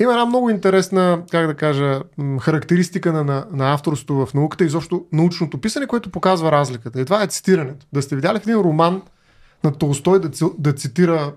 има 0.00 0.12
една 0.12 0.26
много 0.26 0.50
интересна, 0.50 1.22
как 1.30 1.46
да 1.46 1.54
кажа, 1.54 2.00
характеристика 2.40 3.12
на, 3.12 3.24
на, 3.24 3.46
на 3.52 3.72
авторство 3.72 4.26
в 4.26 4.34
науката 4.34 4.64
и 4.64 4.66
изобщо 4.66 5.04
научното 5.12 5.60
писане, 5.60 5.86
което 5.86 6.10
показва 6.10 6.52
разликата. 6.52 7.00
И 7.00 7.04
това 7.04 7.22
е 7.22 7.26
цитирането. 7.26 7.86
Да 7.92 8.02
сте 8.02 8.16
видяли 8.16 8.38
в 8.38 8.42
един 8.42 8.56
роман 8.56 9.02
на 9.64 9.72
Толстой 9.72 10.20
да, 10.20 10.30
да 10.58 10.72
цитира 10.72 11.32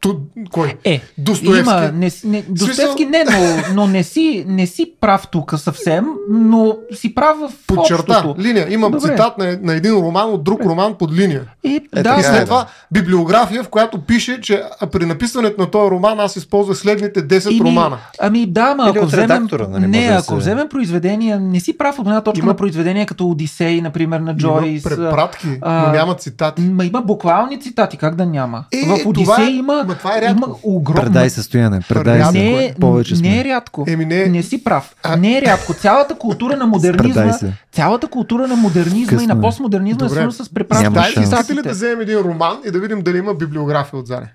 ту, 0.00 0.16
кой? 0.50 0.74
Е, 0.84 1.00
Достоевски. 1.18 1.70
има, 1.70 1.80
не, 1.88 2.10
не, 2.24 2.42
Достоевски 2.42 3.04
не, 3.04 3.24
но, 3.26 3.32
но 3.74 3.86
не, 3.86 4.02
си, 4.02 4.44
не 4.48 4.66
си 4.66 4.92
прав 5.00 5.28
тук 5.28 5.54
съвсем, 5.56 6.04
но 6.30 6.76
си 6.92 7.14
прав 7.14 7.36
в 7.38 7.52
Подчерта, 7.66 8.12
общото. 8.14 8.40
линия. 8.40 8.66
Имам 8.70 8.90
Добре. 8.92 9.08
цитат 9.08 9.38
на, 9.38 9.58
на 9.62 9.74
един 9.74 9.92
роман 9.92 10.30
от 10.30 10.44
друг 10.44 10.60
роман 10.62 10.94
под 10.94 11.12
линия. 11.12 11.42
И, 11.64 11.68
Е, 11.68 11.80
да, 11.92 12.02
така 12.04 12.16
И 12.16 12.20
е, 12.20 12.24
след 12.24 12.34
да. 12.34 12.44
това 12.44 12.66
библиография, 12.92 13.62
в 13.62 13.68
която 13.68 13.98
пише, 14.00 14.40
че 14.40 14.62
при 14.88 15.06
написването 15.06 15.60
на 15.60 15.66
този 15.68 15.90
роман 15.90 16.20
аз 16.20 16.36
използвах 16.36 16.76
следните 16.76 17.22
10 17.22 17.50
Ими, 17.50 17.60
романа. 17.60 17.98
Ами 18.20 18.46
да, 18.46 18.74
ма 18.74 18.92
ако 18.96 19.06
вземем, 19.06 19.48
нали, 19.62 19.86
не, 19.86 20.06
да 20.06 20.14
ако 20.14 20.22
се- 20.24 20.34
вземем 20.34 20.68
произведения, 20.68 21.40
не 21.40 21.60
си 21.60 21.78
прав 21.78 21.98
от 21.98 22.06
една 22.06 22.20
точка 22.20 22.38
Има- 22.38 22.46
на 22.46 22.56
произведения 22.56 23.06
като 23.06 23.26
Одисей, 23.26 23.80
например, 23.80 24.20
на 24.20 24.36
Джойс. 24.36 24.84
Има 24.84 24.96
препратки, 24.96 25.58
а, 25.62 25.82
но 25.82 25.92
няма 25.92 26.14
цитати. 26.14 26.62
Ма 26.62 26.84
има 26.84 27.00
буквални 27.02 27.60
цитати, 27.60 27.96
как 27.96 28.14
да 28.14 28.26
няма? 28.26 28.64
Е, 28.72 28.76
в 28.78 28.98
това 28.98 29.08
Одисей 29.10 29.44
е- 29.46 29.50
има, 29.50 29.84
ма 29.90 29.98
това 29.98 30.18
е 30.18 30.20
рядко. 30.20 30.36
има 30.38 30.56
огромно... 30.64 31.02
Предай 31.02 31.30
състояние, 31.30 31.80
предай 31.88 32.24
се. 32.24 32.32
не, 32.32 32.64
е- 32.64 32.74
Повече 32.74 33.16
сме. 33.16 33.28
не 33.28 33.40
е 33.40 33.44
рядко. 33.44 33.84
Еми, 33.88 34.04
не 34.04 34.22
е- 34.22 34.26
не 34.26 34.42
си 34.42 34.64
прав. 34.64 34.94
А- 35.02 35.16
Не 35.16 35.38
е 35.38 35.42
рядко. 35.42 35.74
Цялата 35.74 36.14
култура 36.14 36.56
на 36.56 36.66
модернизма, 36.66 37.32
цялата 37.72 38.06
култура 38.06 38.46
на 38.46 38.56
модернизма 38.56 39.08
Късно 39.08 39.24
и 39.24 39.26
на 39.26 39.34
е. 39.34 39.40
постмодернизма 39.40 39.96
е 39.96 40.08
Добре. 40.08 40.20
свързана 40.20 40.44
с 40.44 40.48
препратки. 40.48 40.82
Няма 40.84 40.94
Дай, 40.94 41.56
ли 41.56 41.62
да 41.62 41.70
вземем 41.70 42.00
един 42.00 42.18
роман 42.18 42.58
и 42.66 42.70
да 42.70 42.80
видим 42.80 43.02
дали 43.02 43.18
има 43.18 43.34
библиография 43.34 44.00
отзаде? 44.00 44.26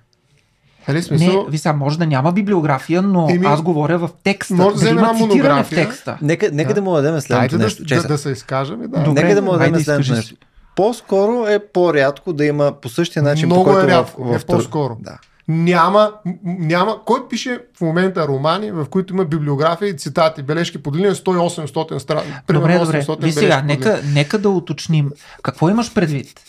Нали 0.87 1.03
смисъл? 1.03 1.43
Не, 1.43 1.51
ви 1.51 1.57
сега, 1.57 1.73
може 1.73 1.97
да 1.97 2.05
няма 2.05 2.31
библиография, 2.31 3.01
но 3.01 3.27
Еми, 3.29 3.45
аз 3.45 3.61
говоря 3.61 3.97
в 3.97 4.09
текста. 4.23 4.53
може 4.53 4.75
да 4.75 4.81
да 4.81 4.89
има 4.89 5.15
цитиране 5.15 5.63
в 5.63 5.69
текста. 5.69 6.17
Нека, 6.21 6.49
нека 6.51 6.69
да, 6.69 6.73
Да. 6.73 6.81
му 6.81 6.93
дадем 6.93 7.21
следното 7.21 7.57
да, 7.57 7.63
нещо. 7.63 7.83
да, 7.83 7.95
да, 7.95 8.01
сега. 8.01 8.17
се 8.17 8.29
изкажем. 8.29 8.79
Да. 8.81 8.99
Добре, 8.99 9.23
Нека 9.23 9.35
да 9.35 9.41
му 9.41 9.51
дадем 9.51 9.75
следното 9.75 10.13
нещо. 10.13 10.35
По-скоро 10.75 11.47
е 11.47 11.59
по-рядко 11.59 12.33
да 12.33 12.45
има 12.45 12.71
по 12.81 12.89
същия 12.89 13.23
начин, 13.23 13.45
Много 13.45 13.63
по 13.63 13.71
който 13.71 13.87
е 13.87 13.91
рядко, 13.91 14.23
в, 14.23 14.35
е 14.35 14.39
в, 14.39 14.45
по-скоро. 14.45 14.97
Да. 14.99 15.17
Няма, 15.47 16.11
няма. 16.43 16.97
Кой 17.05 17.27
пише 17.27 17.59
в 17.77 17.81
момента 17.81 18.27
романи, 18.27 18.71
в 18.71 18.85
които 18.85 19.13
има 19.13 19.25
библиография 19.25 19.89
и 19.89 19.97
цитати, 19.97 20.43
бележки 20.43 20.77
под 20.77 20.95
линия 20.95 21.15
100-800 21.15 21.97
страни? 21.97 22.33
Добре, 22.49 22.79
добре. 22.79 23.05
Ви 23.19 23.31
сега, 23.31 23.61
нека, 23.61 23.99
нека 24.05 24.37
да 24.37 24.49
уточним. 24.49 25.11
Какво 25.43 25.69
имаш 25.69 25.93
предвид? 25.93 26.39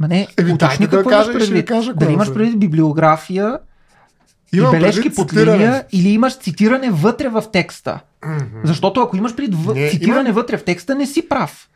Ма 0.00 0.08
не, 0.08 0.26
Еми, 0.38 0.52
уточни 0.52 0.86
да 0.86 0.90
какво 0.90 1.10
кажа 1.10 1.30
имаш 1.30 1.40
предвид. 1.40 1.66
кажа 1.66 1.94
Дали 1.94 2.12
имаш 2.12 2.32
предвид 2.32 2.58
библиография 2.58 3.58
Имам 4.52 4.68
и 4.68 4.78
бележки 4.78 5.10
под 5.10 5.28
цитиране. 5.30 5.52
линия 5.54 5.84
или 5.92 6.08
имаш 6.08 6.38
цитиране 6.38 6.90
вътре 6.90 7.28
в 7.28 7.44
текста? 7.52 8.00
Защото 8.64 9.00
ако 9.00 9.16
имаш 9.16 9.36
предвид 9.36 9.54
в... 9.56 9.74
Не, 9.74 9.90
цитиране 9.90 10.20
имам- 10.20 10.32
вътре 10.32 10.56
в 10.56 10.64
текста, 10.64 10.94
не 10.94 11.06
си 11.06 11.28
прав. 11.28 11.68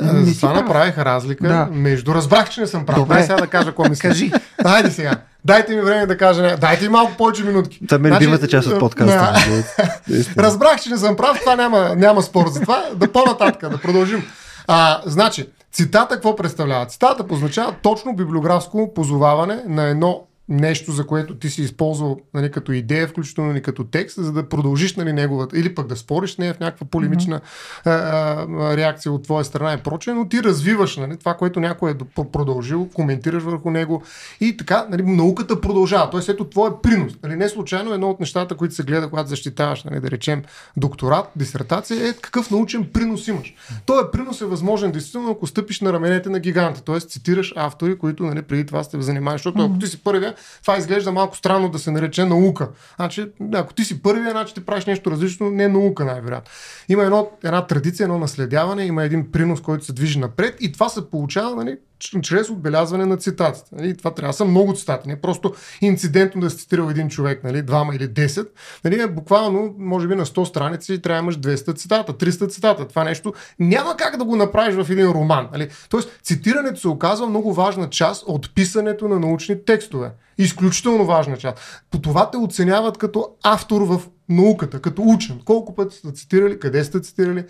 А, 0.00 0.12
Не 0.12 0.24
Затова 0.24 0.52
прав. 0.52 0.62
направих 0.62 0.98
разлика 0.98 1.48
Да. 1.48 1.68
между... 1.72 2.14
Разбрах, 2.14 2.50
че 2.50 2.60
не 2.60 2.66
съм 2.66 2.86
прав. 2.86 2.96
Добре. 2.96 3.14
Дай 3.14 3.22
сега 3.22 3.36
да 3.36 3.46
кажа 3.46 3.66
какво 3.66 3.84
мисля. 3.84 4.08
Кажи. 4.08 4.32
Хайде 4.62 4.90
сега. 4.90 5.16
Дайте 5.44 5.74
ми 5.74 5.82
време 5.82 6.06
да 6.06 6.18
кажа. 6.18 6.42
не- 6.42 6.56
Дайте 6.56 6.82
ми 6.82 6.90
малко 6.90 7.12
повече 7.14 7.44
минутки. 7.44 7.86
Това 7.86 7.98
ми 7.98 8.08
е 8.08 8.10
Значи, 8.10 8.24
любимата 8.24 8.48
част 8.48 8.68
от 8.68 8.78
подкаста. 8.78 9.32
да. 9.76 9.98
Наистина. 10.08 10.42
Разбрах, 10.42 10.80
че 10.80 10.90
не 10.90 10.96
съм 10.98 11.16
прав, 11.16 11.40
това 11.40 11.56
няма, 11.56 11.94
няма 11.96 12.22
спор 12.22 12.48
за 12.48 12.60
това. 12.60 12.84
Да 12.94 13.12
по-нататък, 13.12 13.70
да 13.70 13.78
продължим. 13.78 14.22
А, 14.66 15.00
значи, 15.06 15.48
цитата 15.72 16.14
какво 16.14 16.36
представлява? 16.36 16.86
Цитата 16.86 17.26
позначава 17.26 17.74
точно 17.82 18.14
библиографско 18.14 18.92
позоваване 18.94 19.58
на 19.66 19.84
едно 19.84 20.20
нещо, 20.48 20.92
за 20.92 21.06
което 21.06 21.34
ти 21.34 21.50
си 21.50 21.62
използвал 21.62 22.20
нали, 22.34 22.50
като 22.50 22.72
идея, 22.72 23.08
включително 23.08 23.56
и 23.56 23.62
като 23.62 23.84
текст, 23.84 24.22
за 24.22 24.32
да 24.32 24.48
продължиш 24.48 24.96
нали, 24.96 25.12
неговата, 25.12 25.58
или 25.58 25.74
пък 25.74 25.86
да 25.86 25.96
спориш 25.96 26.34
с 26.34 26.38
нея 26.38 26.54
в 26.54 26.60
някаква 26.60 26.86
полемична 26.86 27.40
а, 27.84 27.90
а, 27.90 28.76
реакция 28.76 29.12
от 29.12 29.22
твоя 29.22 29.44
страна 29.44 29.72
и 29.72 29.76
прочее, 29.76 30.14
но 30.14 30.28
ти 30.28 30.42
развиваш 30.42 30.96
нали, 30.96 31.16
това, 31.16 31.34
което 31.34 31.60
някой 31.60 31.90
е 31.90 31.94
продължил, 32.32 32.88
коментираш 32.94 33.42
върху 33.42 33.70
него 33.70 34.02
и 34.40 34.56
така 34.56 34.86
нали, 34.90 35.02
науката 35.02 35.60
продължава. 35.60 36.10
Тоест, 36.10 36.28
ето 36.28 36.44
твой 36.44 36.80
принос. 36.82 37.12
Нали, 37.22 37.36
не 37.36 37.48
случайно 37.48 37.94
едно 37.94 38.10
от 38.10 38.20
нещата, 38.20 38.56
които 38.56 38.74
се 38.74 38.82
гледа, 38.82 39.10
когато 39.10 39.28
защитаваш, 39.28 39.84
нали, 39.84 40.00
да 40.00 40.10
речем, 40.10 40.42
докторат, 40.76 41.26
дисертация, 41.36 42.08
е 42.08 42.12
какъв 42.12 42.50
научен 42.50 42.88
принос 42.92 43.28
имаш. 43.28 43.54
Той 43.86 44.10
принос 44.10 44.40
е 44.40 44.44
възможен, 44.44 44.92
действително, 44.92 45.30
ако 45.30 45.46
стъпиш 45.46 45.80
на 45.80 45.92
раменете 45.92 46.28
на 46.28 46.40
гиганти, 46.40 46.84
т.е. 46.84 47.00
цитираш 47.00 47.52
автори, 47.56 47.98
които 47.98 48.24
нали, 48.24 48.42
преди 48.42 48.66
това 48.66 48.82
сте 48.82 49.02
занимавали, 49.02 49.38
защото 49.38 49.64
ако 49.64 49.78
ти 49.78 49.86
си 49.86 50.02
първия, 50.04 50.33
това 50.62 50.76
изглежда 50.76 51.12
малко 51.12 51.36
странно 51.36 51.68
да 51.68 51.78
се 51.78 51.90
нарече 51.90 52.24
наука. 52.24 52.68
Значи, 52.96 53.32
ако 53.54 53.74
ти 53.74 53.84
си 53.84 54.02
първия, 54.02 54.30
значи 54.30 54.54
ти 54.54 54.66
правиш 54.66 54.86
нещо 54.86 55.10
различно, 55.10 55.50
не 55.50 55.64
е 55.64 55.68
наука 55.68 56.04
най-вероятно. 56.04 56.50
Има 56.88 57.02
едно, 57.02 57.30
една 57.44 57.66
традиция, 57.66 58.04
едно 58.04 58.18
наследяване, 58.18 58.84
има 58.84 59.04
един 59.04 59.32
принос, 59.32 59.60
който 59.60 59.84
се 59.84 59.92
движи 59.92 60.18
напред 60.18 60.56
и 60.60 60.72
това 60.72 60.88
се 60.88 61.10
получава 61.10 61.56
нали, 61.56 61.78
чрез 62.22 62.50
отбелязване 62.50 63.06
на 63.06 63.16
цитатите. 63.16 63.70
Нали? 63.72 63.96
Това 63.96 64.14
трябва 64.14 64.28
да 64.30 64.36
са 64.36 64.44
много 64.44 64.74
цитати, 64.74 65.08
не 65.08 65.20
просто 65.20 65.54
инцидентно 65.80 66.40
да 66.40 66.50
си 66.50 66.56
цитирал 66.56 66.90
един 66.90 67.08
човек, 67.08 67.44
нали, 67.44 67.62
двама 67.62 67.94
или 67.94 68.08
10. 68.08 68.48
Нали, 68.84 69.00
е 69.00 69.06
буквално, 69.06 69.74
може 69.78 70.08
би 70.08 70.14
на 70.14 70.26
100 70.26 70.44
страници 70.44 71.02
трябва 71.02 71.20
да 71.20 71.24
имаш 71.24 71.38
200 71.38 71.76
цитата, 71.76 72.12
300 72.12 72.50
цитата. 72.50 72.88
Това 72.88 73.04
нещо 73.04 73.32
няма 73.58 73.96
как 73.96 74.16
да 74.16 74.24
го 74.24 74.36
направиш 74.36 74.74
в 74.74 74.90
един 74.90 75.10
роман. 75.10 75.48
Нали? 75.52 75.68
Тоест, 75.88 76.20
цитирането 76.22 76.80
се 76.80 76.88
оказва 76.88 77.26
много 77.26 77.52
важна 77.52 77.90
част 77.90 78.24
от 78.26 78.54
писането 78.54 79.08
на 79.08 79.20
научни 79.20 79.64
текстове. 79.64 80.10
Изключително 80.38 81.06
важна 81.06 81.36
част. 81.36 81.84
По 81.90 82.00
това 82.00 82.30
те 82.30 82.36
оценяват 82.36 82.98
като 82.98 83.28
автор 83.42 83.82
в 83.82 84.00
науката, 84.28 84.80
като 84.80 85.02
учен. 85.02 85.40
Колко 85.44 85.74
пъти 85.74 85.96
сте 85.96 86.12
цитирали, 86.12 86.58
къде 86.58 86.84
сте 86.84 87.00
цитирали, 87.00 87.44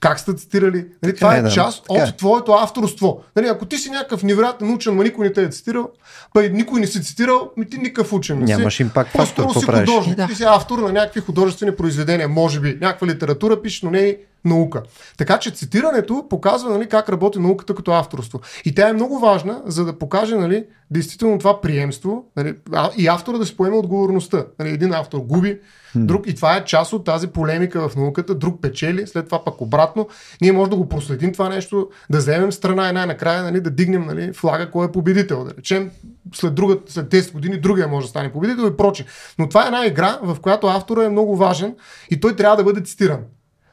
как 0.00 0.20
сте 0.20 0.34
цитирали. 0.34 0.86
Нали, 1.02 1.16
това 1.16 1.36
е, 1.36 1.38
е, 1.38 1.42
да. 1.42 1.50
част 1.50 1.84
Така 1.88 2.02
е. 2.02 2.08
от 2.08 2.16
твоето 2.16 2.52
авторство. 2.52 3.22
Нали, 3.36 3.46
ако 3.46 3.66
ти 3.66 3.78
си 3.78 3.90
някакъв 3.90 4.22
невероятен 4.22 4.74
учен, 4.74 4.94
ма 4.94 5.04
никой 5.04 5.26
не 5.26 5.32
те 5.32 5.42
е 5.42 5.48
цитирал, 5.48 5.90
па 6.34 6.44
и 6.44 6.50
никой 6.50 6.80
не 6.80 6.86
си 6.86 7.02
цитирал, 7.02 7.50
ми 7.56 7.68
ти 7.68 7.78
никакъв 7.78 8.12
учен 8.12 8.38
не 8.38 8.46
си. 8.46 8.52
Нямаш 8.52 8.80
импакт 8.80 9.10
фактор, 9.10 9.42
По-скоро 9.42 9.76
си 9.76 9.84
художник. 9.84 10.18
Е, 10.18 10.22
да. 10.22 10.26
Ти 10.26 10.34
си 10.34 10.44
автор 10.46 10.78
на 10.78 10.92
някакви 10.92 11.20
художествени 11.20 11.76
произведения, 11.76 12.28
може 12.28 12.60
би. 12.60 12.78
Някаква 12.80 13.06
литература 13.06 13.62
пишеш, 13.62 13.82
но 13.82 13.90
не 13.90 13.98
и 13.98 14.16
наука. 14.46 14.82
Така 15.16 15.38
че 15.38 15.50
цитирането 15.50 16.26
показва 16.30 16.70
нали, 16.70 16.88
как 16.88 17.08
работи 17.08 17.38
науката 17.38 17.74
като 17.74 17.92
авторство. 17.92 18.40
И 18.64 18.74
тя 18.74 18.88
е 18.88 18.92
много 18.92 19.18
важна, 19.18 19.62
за 19.66 19.84
да 19.84 19.98
покаже 19.98 20.36
нали, 20.36 20.64
действително 20.90 21.38
това 21.38 21.60
приемство 21.60 22.24
нали, 22.36 22.56
и 22.96 23.06
автора 23.06 23.38
да 23.38 23.46
си 23.46 23.56
поеме 23.56 23.76
отговорността. 23.76 24.46
Нали, 24.58 24.70
един 24.70 24.92
автор 24.92 25.18
губи, 25.18 25.60
друг, 25.94 26.26
и 26.26 26.34
това 26.34 26.56
е 26.56 26.64
част 26.64 26.92
от 26.92 27.04
тази 27.04 27.26
полемика 27.26 27.88
в 27.88 27.96
науката, 27.96 28.34
друг 28.34 28.60
печели, 28.62 29.06
след 29.06 29.26
това 29.26 29.44
пък 29.44 29.60
обратно. 29.60 30.08
Ние 30.40 30.52
може 30.52 30.70
да 30.70 30.76
го 30.76 30.88
проследим 30.88 31.32
това 31.32 31.48
нещо, 31.48 31.90
да 32.10 32.18
вземем 32.18 32.52
страна 32.52 32.88
и 32.88 32.92
най-накрая 32.92 33.42
нали, 33.42 33.60
да 33.60 33.70
дигнем 33.70 34.06
нали, 34.06 34.32
флага, 34.32 34.70
кой 34.70 34.86
е 34.86 34.92
победител. 34.92 35.44
Да 35.44 35.54
речем, 35.58 35.90
след, 36.34 36.54
друга, 36.54 36.78
след 36.86 37.06
10 37.06 37.32
години 37.32 37.60
другия 37.60 37.88
може 37.88 38.06
да 38.06 38.10
стане 38.10 38.32
победител 38.32 38.66
и 38.66 38.76
проче. 38.76 39.04
Но 39.38 39.48
това 39.48 39.62
е 39.62 39.66
една 39.66 39.86
игра, 39.86 40.18
в 40.22 40.36
която 40.40 40.66
автора 40.66 41.04
е 41.04 41.08
много 41.08 41.36
важен 41.36 41.74
и 42.10 42.20
той 42.20 42.36
трябва 42.36 42.56
да 42.56 42.64
бъде 42.64 42.80
цитиран. 42.80 43.20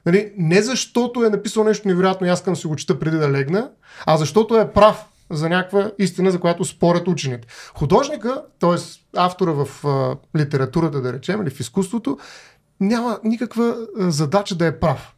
Нали, 0.05 0.33
не 0.37 0.61
защото 0.61 1.25
е 1.25 1.29
написал 1.29 1.63
нещо 1.63 1.87
невероятно 1.87 2.27
и 2.27 2.29
аз 2.29 2.39
искам 2.39 2.53
да 2.53 2.59
си 2.59 2.67
го 2.67 2.75
чета 2.75 2.99
преди 2.99 3.17
да 3.17 3.31
легна, 3.31 3.69
а 4.05 4.17
защото 4.17 4.57
е 4.57 4.71
прав 4.71 5.05
за 5.31 5.49
някаква 5.49 5.91
истина, 5.99 6.31
за 6.31 6.39
която 6.39 6.65
спорят 6.65 7.07
учените. 7.07 7.47
Художника, 7.73 8.43
т.е. 8.59 8.75
автора 9.17 9.51
в 9.51 9.87
а, 9.87 10.15
литературата, 10.39 11.01
да 11.01 11.13
речем, 11.13 11.41
или 11.41 11.49
в 11.49 11.59
изкуството, 11.59 12.17
няма 12.79 13.19
никаква 13.23 13.77
а, 13.99 14.11
задача 14.11 14.55
да 14.55 14.65
е 14.65 14.79
прав. 14.79 15.15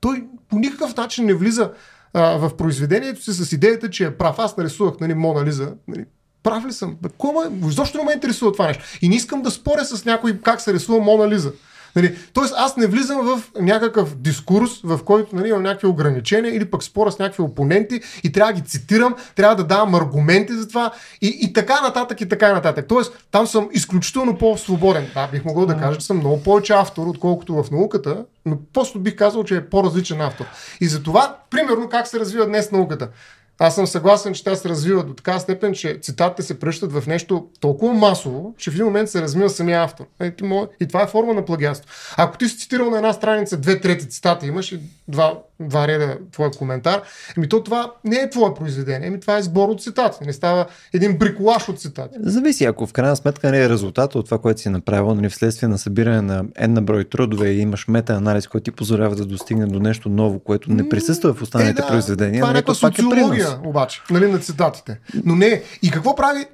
Той 0.00 0.24
по 0.48 0.58
никакъв 0.58 0.96
начин 0.96 1.26
не 1.26 1.34
влиза 1.34 1.70
а, 2.14 2.36
в 2.36 2.56
произведението 2.56 3.22
си 3.22 3.32
с 3.32 3.52
идеята, 3.52 3.90
че 3.90 4.04
е 4.04 4.16
прав. 4.16 4.38
Аз 4.38 4.56
нарисувах 4.56 4.94
нали, 5.00 5.14
Мона 5.14 5.44
Лиза. 5.44 5.72
Нали, 5.88 6.04
прав 6.42 6.66
ли 6.66 6.72
съм? 6.72 6.96
Кома? 7.18 7.40
Защо 7.62 7.98
не 7.98 8.04
ме 8.04 8.12
интересува 8.12 8.52
това 8.52 8.66
нещо? 8.66 8.84
И 9.02 9.08
не 9.08 9.14
искам 9.16 9.42
да 9.42 9.50
споря 9.50 9.84
с 9.84 10.04
някой 10.04 10.38
как 10.38 10.60
се 10.60 10.74
рисува 10.74 11.04
Мона 11.04 11.28
Лиза. 11.28 11.52
Нали, 11.96 12.16
тоест 12.32 12.54
аз 12.56 12.76
не 12.76 12.86
влизам 12.86 13.26
в 13.26 13.42
някакъв 13.60 14.16
дискурс, 14.16 14.70
в 14.84 15.00
който 15.04 15.36
нали, 15.36 15.48
имам 15.48 15.62
някакви 15.62 15.86
ограничения 15.86 16.54
или 16.54 16.64
пък 16.64 16.82
спора 16.82 17.12
с 17.12 17.18
някакви 17.18 17.42
опоненти 17.42 18.00
и 18.24 18.32
трябва 18.32 18.52
да 18.52 18.60
ги 18.60 18.68
цитирам, 18.68 19.14
трябва 19.34 19.56
да 19.56 19.64
давам 19.64 19.94
аргументи 19.94 20.52
за 20.52 20.68
това 20.68 20.92
и, 21.22 21.38
и 21.42 21.52
така 21.52 21.80
нататък 21.80 22.20
и 22.20 22.28
така 22.28 22.52
нататък. 22.52 22.86
Тоест 22.88 23.26
там 23.30 23.46
съм 23.46 23.68
изключително 23.72 24.38
по-свободен. 24.38 25.06
Да, 25.14 25.28
бих 25.32 25.44
могъл 25.44 25.66
да 25.66 25.76
кажа, 25.76 25.98
че 25.98 26.06
съм 26.06 26.16
много 26.16 26.42
повече 26.42 26.72
автор, 26.72 27.06
отколкото 27.06 27.62
в 27.62 27.70
науката, 27.70 28.24
но 28.46 28.58
просто 28.72 28.98
бих 28.98 29.16
казал, 29.16 29.44
че 29.44 29.56
е 29.56 29.66
по-различен 29.66 30.20
автор. 30.20 30.44
И 30.80 30.86
за 30.86 31.02
това, 31.02 31.36
примерно, 31.50 31.88
как 31.88 32.06
се 32.06 32.20
развива 32.20 32.46
днес 32.46 32.72
науката. 32.72 33.08
Аз 33.58 33.74
съм 33.74 33.86
съгласен, 33.86 34.34
че 34.34 34.44
тя 34.44 34.54
се 34.54 34.68
развива 34.68 35.04
до 35.04 35.14
така 35.14 35.38
степен, 35.38 35.74
че 35.74 35.98
цитатите 36.02 36.42
се 36.42 36.60
пръщат 36.60 36.92
в 36.92 37.06
нещо 37.06 37.48
толкова 37.60 37.94
масово, 37.94 38.54
че 38.58 38.70
в 38.70 38.74
един 38.74 38.86
момент 38.86 39.08
се 39.08 39.22
размива 39.22 39.50
самия 39.50 39.82
автор. 39.82 40.04
Е, 40.20 40.32
и 40.80 40.88
това 40.88 41.02
е 41.02 41.06
форма 41.06 41.34
на 41.34 41.44
плагиатство. 41.44 41.90
Ако 42.16 42.38
ти 42.38 42.48
си 42.48 42.58
цитирал 42.58 42.90
на 42.90 42.96
една 42.96 43.12
страница 43.12 43.56
две 43.56 43.80
трети 43.80 44.08
цитати, 44.08 44.46
имаш 44.46 44.72
и 44.72 44.80
два, 45.08 45.38
два 45.60 45.88
реда 45.88 46.18
твой 46.32 46.50
коментар, 46.50 47.02
еми 47.36 47.48
то 47.48 47.62
това 47.62 47.92
не 48.04 48.16
е 48.16 48.30
твое 48.30 48.54
произведение, 48.54 49.08
еми 49.08 49.20
това 49.20 49.36
е 49.38 49.42
сбор 49.42 49.68
от 49.68 49.82
цитати. 49.82 50.18
Не 50.26 50.32
става 50.32 50.66
един 50.92 51.18
бриколаж 51.18 51.68
от 51.68 51.80
цитати. 51.80 52.16
Зависи, 52.20 52.64
ако 52.64 52.86
в 52.86 52.92
крайна 52.92 53.16
сметка 53.16 53.50
не 53.50 53.62
е 53.62 53.68
резултат 53.68 54.14
от 54.14 54.24
това, 54.24 54.38
което 54.38 54.60
си 54.60 54.68
направил, 54.68 55.14
нали, 55.14 55.28
вследствие 55.28 55.68
на 55.68 55.78
събиране 55.78 56.22
на 56.22 56.44
една 56.56 56.80
брой 56.80 57.04
трудове 57.04 57.48
и 57.48 57.60
имаш 57.60 57.88
мета-анализ, 57.88 58.46
който 58.46 58.64
ти 58.64 58.70
позволява 58.70 59.16
да 59.16 59.24
достигне 59.24 59.66
до 59.66 59.80
нещо 59.80 60.08
ново, 60.08 60.38
което 60.38 60.72
не 60.72 60.88
присъства 60.88 61.34
в 61.34 61.42
останалите 61.42 61.80
е, 61.80 61.82
да, 61.82 61.88
произведения. 61.88 62.40
Това 62.40 62.50
е 62.50 62.52
нали, 62.52 62.58
някаква 62.58 62.88
е 62.88 62.92
социология, 62.92 63.46
принос. 63.46 63.66
обаче, 63.66 64.02
нали, 64.10 64.32
на 64.32 64.38
цитатите. 64.38 65.00
Но 65.24 65.36
не. 65.36 65.62
И 65.82 65.90
какво 65.90 66.16
прави 66.16 66.46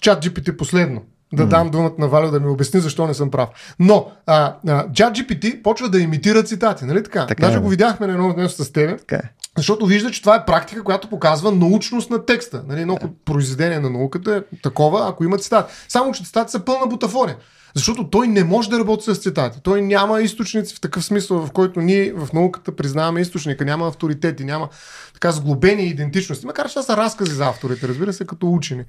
чат 0.00 0.24
GPT 0.24 0.56
последно? 0.56 1.02
Да 1.32 1.46
дам 1.46 1.70
думата 1.70 1.92
на 1.98 2.08
Валя 2.08 2.30
да 2.30 2.40
ми 2.40 2.48
обясни 2.48 2.80
защо 2.80 3.06
не 3.06 3.14
съм 3.14 3.30
прав. 3.30 3.48
Но 3.78 4.12
а, 4.26 4.54
а, 4.68 4.88
GPT 4.88 5.62
почва 5.62 5.88
да 5.88 6.00
имитира 6.00 6.42
цитати, 6.42 6.84
нали 6.84 7.02
така? 7.02 7.26
Така 7.26 7.46
Даже 7.46 7.56
е. 7.56 7.60
го 7.60 7.68
видяхме 7.68 8.06
на 8.06 8.12
едно 8.12 8.34
нещо 8.36 8.64
с 8.64 8.72
тебе. 8.72 8.96
Така 8.96 9.16
е. 9.16 9.30
Защото 9.56 9.86
вижда, 9.86 10.10
че 10.10 10.20
това 10.20 10.36
е 10.36 10.44
практика, 10.44 10.84
която 10.84 11.08
показва 11.08 11.52
научност 11.52 12.10
на 12.10 12.24
текста. 12.24 12.62
Нали, 12.68 12.80
едно 12.80 12.98
произведение 13.24 13.80
на 13.80 13.90
науката 13.90 14.36
е 14.36 14.56
такова, 14.62 15.08
ако 15.08 15.24
има 15.24 15.38
цитати. 15.38 15.74
Само, 15.88 16.12
че 16.12 16.24
цитати 16.24 16.50
са 16.50 16.60
пълна 16.60 16.86
бутафория. 16.86 17.36
Защото 17.74 18.10
той 18.10 18.28
не 18.28 18.44
може 18.44 18.70
да 18.70 18.78
работи 18.78 19.14
с 19.14 19.18
цитати. 19.18 19.58
Той 19.62 19.82
няма 19.82 20.22
източници 20.22 20.74
в 20.74 20.80
такъв 20.80 21.04
смисъл, 21.04 21.46
в 21.46 21.50
който 21.50 21.80
ние 21.80 22.12
в 22.12 22.32
науката 22.32 22.76
признаваме 22.76 23.20
източника. 23.20 23.64
Няма 23.64 23.88
авторитети, 23.88 24.44
няма 24.44 24.68
така 25.14 25.32
сглобени 25.32 25.82
идентичности. 25.82 26.46
Макар 26.46 26.66
че 26.66 26.74
това 26.74 26.82
са 26.82 26.96
разкази 26.96 27.32
за 27.32 27.46
авторите, 27.46 27.88
разбира 27.88 28.12
се, 28.12 28.26
като 28.26 28.52
учени. 28.52 28.84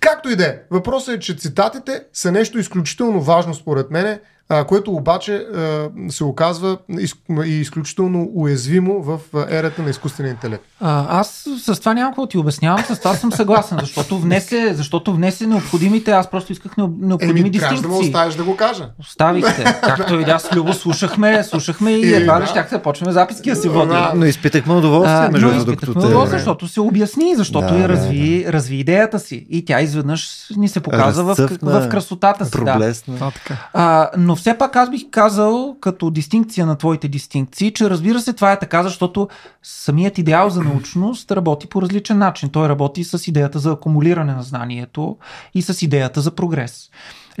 Както 0.00 0.28
и 0.30 0.36
да 0.36 0.46
е. 0.46 0.58
Въпросът 0.70 1.16
е, 1.16 1.20
че 1.20 1.36
цитатите 1.36 2.04
са 2.12 2.32
нещо 2.32 2.58
изключително 2.58 3.20
важно 3.20 3.54
според 3.54 3.90
мене, 3.90 4.20
а, 4.48 4.64
което 4.64 4.92
обаче 4.92 5.34
а, 5.36 5.88
се 6.08 6.24
оказва 6.24 6.76
из, 6.98 7.14
изключително 7.44 8.30
уязвимо 8.34 9.02
в 9.02 9.18
а, 9.34 9.46
ерата 9.50 9.82
на 9.82 9.90
изкуствения 9.90 10.30
интелект. 10.30 10.64
А, 10.80 11.20
аз 11.20 11.44
с 11.64 11.80
това 11.80 11.94
няма 11.94 12.10
какво 12.10 12.22
да 12.22 12.28
ти 12.28 12.38
обяснявам, 12.38 12.84
с 12.84 12.98
това 12.98 13.14
съм 13.14 13.32
съгласен, 13.32 13.78
защото 13.80 14.18
внесе, 14.18 14.74
защото 14.74 15.12
внесе 15.14 15.46
необходимите, 15.46 16.10
аз 16.10 16.30
просто 16.30 16.52
исках 16.52 16.72
необ- 16.72 16.96
необходими 17.00 17.40
Еми, 17.40 17.50
трябваше 17.52 17.82
да 17.82 17.88
дистинкции. 17.88 18.08
оставиш 18.10 18.34
да 18.34 18.44
го 18.44 18.56
кажа. 18.56 18.88
Оставихте. 19.00 19.64
Както 19.82 20.16
видя 20.16 20.38
с 20.38 20.56
Любо, 20.56 20.72
слушахме, 20.72 21.44
слушахме 21.44 21.90
и 21.90 22.00
И, 22.00 22.14
едва 22.14 22.36
ли 22.36 22.40
да. 22.40 22.46
щяхте 22.46 22.74
да 22.74 22.82
почваме 22.82 23.12
записки 23.12 23.50
да 23.50 23.56
си 23.56 23.68
водим. 23.68 23.88
Да. 23.88 24.12
Но 24.16 24.24
изпитахме 24.24 24.74
удоволствие, 24.74 25.28
между 25.28 25.40
другото, 25.40 25.58
изпитахме 25.58 25.86
докато 25.86 26.00
те... 26.00 26.06
удоволствие, 26.06 26.38
защото 26.38 26.68
се 26.68 26.80
обясни, 26.80 27.34
защото 27.36 27.66
Да, 27.66 27.74
я 27.74 27.82
да, 27.82 27.88
разви, 27.88 28.46
разви 28.48 28.76
идеята 28.76 29.18
си. 29.18 29.46
И 29.50 29.64
тя 29.64 29.80
изведнъж 29.80 30.28
ни 30.56 30.68
се 30.68 30.80
показа 30.80 31.22
в, 31.22 31.28
Разцъфна, 31.28 31.80
в 31.80 31.88
красотата 31.88 32.44
си. 32.44 32.50
Да. 32.50 32.72
Проблесна. 32.72 33.32
А, 33.72 34.10
но 34.18 34.35
все 34.36 34.58
пак 34.58 34.76
аз 34.76 34.90
бих 34.90 35.02
казал, 35.10 35.76
като 35.80 36.10
дистинкция 36.10 36.66
на 36.66 36.76
твоите 36.76 37.08
дистинкции, 37.08 37.72
че 37.72 37.90
разбира 37.90 38.20
се 38.20 38.32
това 38.32 38.52
е 38.52 38.58
така, 38.58 38.82
защото 38.82 39.28
самият 39.62 40.18
идеал 40.18 40.50
за 40.50 40.62
научност 40.62 41.30
работи 41.30 41.66
по 41.66 41.82
различен 41.82 42.18
начин. 42.18 42.48
Той 42.48 42.68
работи 42.68 43.04
с 43.04 43.28
идеята 43.28 43.58
за 43.58 43.70
акумулиране 43.70 44.34
на 44.34 44.42
знанието 44.42 45.16
и 45.54 45.62
с 45.62 45.82
идеята 45.82 46.20
за 46.20 46.30
прогрес. 46.30 46.90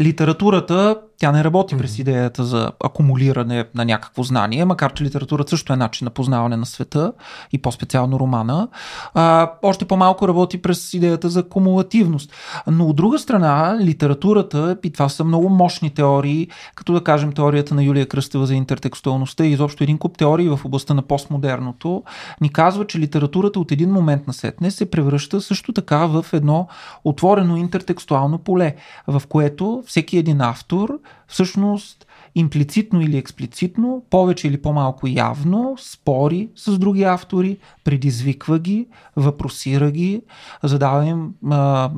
Литературата, 0.00 0.96
тя 1.18 1.32
не 1.32 1.44
работи 1.44 1.78
през 1.78 1.98
идеята 1.98 2.44
за 2.44 2.72
акумулиране 2.84 3.64
на 3.74 3.84
някакво 3.84 4.22
знание, 4.22 4.64
макар 4.64 4.92
че 4.92 5.04
литературата 5.04 5.50
също 5.50 5.72
е 5.72 5.76
начин 5.76 6.04
на 6.04 6.10
познаване 6.10 6.56
на 6.56 6.66
света 6.66 7.12
и 7.52 7.62
по-специално 7.62 8.20
романа. 8.20 8.68
А, 9.14 9.50
още 9.62 9.84
по-малко 9.84 10.28
работи 10.28 10.62
през 10.62 10.94
идеята 10.94 11.28
за 11.28 11.48
кумулативност. 11.48 12.32
Но 12.66 12.86
от 12.86 12.96
друга 12.96 13.18
страна, 13.18 13.78
литературата, 13.80 14.76
и 14.84 14.92
това 14.92 15.08
са 15.08 15.24
много 15.24 15.48
мощни 15.48 15.90
теории, 15.90 16.48
като 16.74 16.92
да 16.92 17.04
кажем 17.04 17.32
теорията 17.32 17.74
на 17.74 17.82
Юлия 17.82 18.06
Кръстева 18.06 18.46
за 18.46 18.54
интертекстуалността 18.54 19.44
и 19.44 19.52
изобщо 19.52 19.84
един 19.84 19.98
куп 19.98 20.18
теории 20.18 20.48
в 20.48 20.60
областта 20.64 20.94
на 20.94 21.02
постмодерното, 21.02 22.02
ни 22.40 22.52
казва, 22.52 22.86
че 22.86 22.98
литературата 22.98 23.60
от 23.60 23.72
един 23.72 23.92
момент 23.92 24.26
на 24.26 24.32
сетне 24.32 24.70
се 24.70 24.90
превръща 24.90 25.40
също 25.40 25.72
така 25.72 26.06
в 26.06 26.26
едно 26.32 26.68
отворено 27.04 27.56
интертекстуално 27.56 28.38
поле, 28.38 28.74
в 29.08 29.22
което 29.28 29.82
всеки 29.86 30.18
един 30.18 30.40
автор 30.40 30.98
всъщност 31.28 32.06
имплицитно 32.34 33.00
или 33.00 33.16
експлицитно, 33.16 34.02
повече 34.10 34.48
или 34.48 34.62
по-малко 34.62 35.06
явно, 35.06 35.76
спори 35.80 36.48
с 36.56 36.78
други 36.78 37.02
автори, 37.02 37.58
предизвиква 37.84 38.58
ги, 38.58 38.86
въпросира 39.16 39.90
ги, 39.90 40.22
задава 40.62 41.06
им, 41.06 41.34
а, 41.50 41.90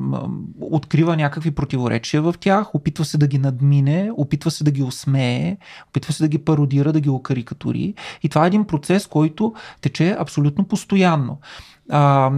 открива 0.61 1.15
някакви 1.15 1.51
противоречия 1.51 2.21
в 2.21 2.35
тях, 2.39 2.75
опитва 2.75 3.05
се 3.05 3.17
да 3.17 3.27
ги 3.27 3.37
надмине, 3.37 4.11
опитва 4.17 4.51
се 4.51 4.63
да 4.63 4.71
ги 4.71 4.83
усмее, 4.83 5.57
опитва 5.89 6.13
се 6.13 6.23
да 6.23 6.27
ги 6.27 6.37
пародира, 6.37 6.93
да 6.93 6.99
ги 6.99 7.09
окарикатури. 7.09 7.93
И 8.23 8.29
това 8.29 8.43
е 8.43 8.47
един 8.47 8.65
процес, 8.65 9.07
който 9.07 9.53
тече 9.81 10.15
абсолютно 10.19 10.63
постоянно. 10.65 11.39
А, 11.89 12.31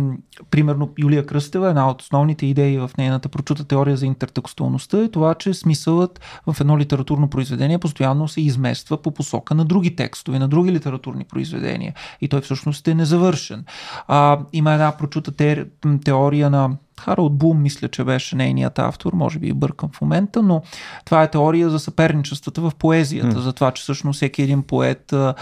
примерно 0.51 0.89
Юлия 0.99 1.25
Кръстева, 1.25 1.69
една 1.69 1.89
от 1.89 2.01
основните 2.01 2.45
идеи 2.45 2.77
в 2.77 2.91
нейната 2.97 3.29
прочута 3.29 3.63
теория 3.63 3.97
за 3.97 4.05
интертекстуалността 4.05 5.03
е 5.03 5.07
това, 5.07 5.33
че 5.33 5.53
смисълът 5.53 6.21
в 6.47 6.61
едно 6.61 6.77
литературно 6.77 7.29
произведение 7.29 7.77
постоянно 7.79 8.27
се 8.27 8.41
измества 8.41 9.01
по 9.01 9.11
посока 9.11 9.55
на 9.55 9.65
други 9.65 9.95
текстове, 9.95 10.39
на 10.39 10.47
други 10.47 10.71
литературни 10.71 11.23
произведения. 11.23 11.93
И 12.21 12.27
той 12.27 12.41
всъщност 12.41 12.87
е 12.87 12.95
незавършен. 12.95 13.65
А, 14.07 14.39
има 14.53 14.73
една 14.73 14.97
прочута 14.97 15.31
те, 15.31 15.65
теория 16.03 16.49
на 16.49 16.69
Харалд 17.01 17.37
Бум, 17.37 17.61
мисля, 17.61 17.87
че 17.87 18.03
беше 18.03 18.35
нейният 18.35 18.79
автор, 18.79 19.13
може 19.13 19.39
би 19.39 19.47
и 19.47 19.53
бъркам 19.53 19.89
в 19.93 20.01
момента, 20.01 20.41
но 20.41 20.61
това 21.05 21.23
е 21.23 21.31
теория 21.31 21.69
за 21.69 21.79
съперничествата 21.79 22.61
в 22.61 22.71
поезията, 22.79 23.35
mm. 23.35 23.39
за 23.39 23.53
това, 23.53 23.71
че 23.71 23.83
всъщност 23.83 24.17
всеки 24.17 24.41
един 24.41 24.63
поет 24.63 25.13
а, 25.13 25.33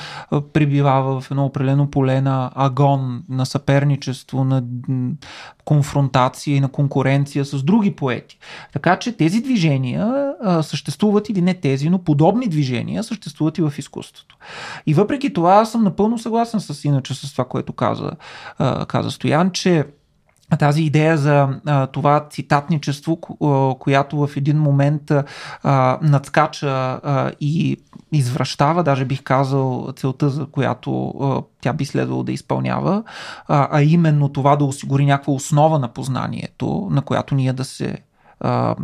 прибивава 0.53 1.21
в 1.21 1.31
едно 1.31 1.45
определено 1.45 1.91
поле 1.91 2.21
на 2.21 2.51
агон, 2.55 3.23
на 3.29 3.45
съперничество, 3.45 4.43
на 4.43 4.63
конфронтация 5.65 6.55
и 6.55 6.59
на 6.59 6.69
конкуренция 6.69 7.45
с 7.45 7.63
други 7.63 7.95
поети. 7.95 8.37
Така 8.73 8.99
че 8.99 9.11
тези 9.11 9.41
движения 9.41 10.33
а, 10.43 10.63
съществуват 10.63 11.29
или 11.29 11.41
не 11.41 11.53
тези, 11.53 11.89
но 11.89 11.99
подобни 11.99 12.47
движения 12.47 13.03
съществуват 13.03 13.57
и 13.57 13.61
в 13.61 13.73
изкуството. 13.77 14.37
И 14.85 14.93
въпреки 14.93 15.33
това 15.33 15.53
аз 15.53 15.71
съм 15.71 15.83
напълно 15.83 16.17
съгласен 16.17 16.59
с 16.59 16.85
иначе 16.85 17.13
с 17.13 17.31
това, 17.31 17.45
което 17.45 17.73
каза, 17.73 18.11
а, 18.57 18.85
каза 18.85 19.11
Стоян, 19.11 19.51
че 19.51 19.85
тази 20.57 20.83
идея 20.83 21.17
за 21.17 21.49
а, 21.65 21.87
това 21.87 22.27
цитатничество, 22.29 23.15
която 23.79 24.27
в 24.27 24.29
един 24.37 24.57
момент 24.57 25.11
а, 25.63 25.99
надскача 26.01 26.99
а, 27.03 27.31
и 27.39 27.77
извръщава, 28.11 28.83
даже 28.83 29.05
бих 29.05 29.23
казал 29.23 29.87
целта, 29.95 30.29
за 30.29 30.45
която 30.45 31.07
а, 31.07 31.41
тя 31.61 31.73
би 31.73 31.85
следвало 31.85 32.23
да 32.23 32.31
изпълнява, 32.31 33.03
а, 33.47 33.67
а 33.71 33.81
именно 33.83 34.29
това 34.29 34.55
да 34.55 34.65
осигури 34.65 35.05
някаква 35.05 35.33
основа 35.33 35.79
на 35.79 35.87
познанието, 35.87 36.87
на 36.91 37.01
която 37.01 37.35
ние 37.35 37.53
да 37.53 37.65
се 37.65 37.97
а, 38.39 38.75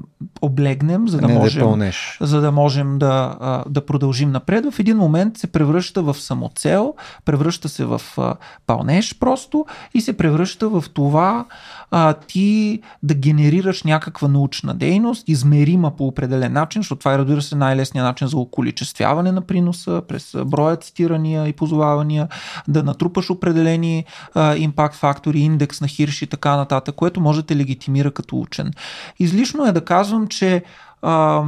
облегнем, 0.41 1.07
за 1.07 1.17
да 1.17 1.27
Не 1.27 1.33
да 1.33 1.39
можем, 1.39 1.63
пълнеш. 1.63 2.17
за 2.21 2.41
да, 2.41 2.51
можем 2.51 2.99
да, 2.99 3.37
а, 3.39 3.63
да 3.69 3.85
продължим 3.85 4.31
напред. 4.31 4.65
В 4.71 4.79
един 4.79 4.97
момент 4.97 5.37
се 5.37 5.47
превръща 5.47 6.01
в 6.01 6.13
самоцел, 6.13 6.93
превръща 7.25 7.69
се 7.69 7.85
в 7.85 8.01
а, 8.17 8.35
пълнеж 8.67 9.19
просто 9.19 9.65
и 9.93 10.01
се 10.01 10.17
превръща 10.17 10.69
в 10.69 10.83
това 10.93 11.45
а, 11.91 12.13
ти 12.13 12.81
да 13.03 13.13
генерираш 13.13 13.83
някаква 13.83 14.27
научна 14.27 14.73
дейност, 14.73 15.29
измерима 15.29 15.95
по 15.95 16.07
определен 16.07 16.53
начин, 16.53 16.81
защото 16.81 16.99
това 16.99 17.13
е 17.13 17.17
разбира 17.17 17.41
се 17.41 17.55
най-лесният 17.55 18.05
начин 18.05 18.27
за 18.27 18.37
околичествяване 18.37 19.31
на 19.31 19.41
приноса, 19.41 20.01
през 20.07 20.35
броя 20.45 20.75
цитирания 20.75 21.47
и 21.47 21.53
позовавания, 21.53 22.27
да 22.67 22.83
натрупаш 22.83 23.29
определени 23.29 24.05
а, 24.33 24.55
импакт 24.55 24.95
фактори, 24.95 25.39
индекс 25.39 25.81
на 25.81 25.87
Хирш 25.87 26.21
и 26.21 26.27
така 26.27 26.55
нататък, 26.55 26.95
което 26.95 27.21
може 27.21 27.41
да 27.41 27.47
те 27.47 27.55
легитимира 27.55 28.11
като 28.11 28.39
учен. 28.39 28.71
Излишно 29.19 29.65
е 29.65 29.71
да 29.71 29.85
казвам, 29.85 30.27
че 30.27 30.63
а, 31.01 31.43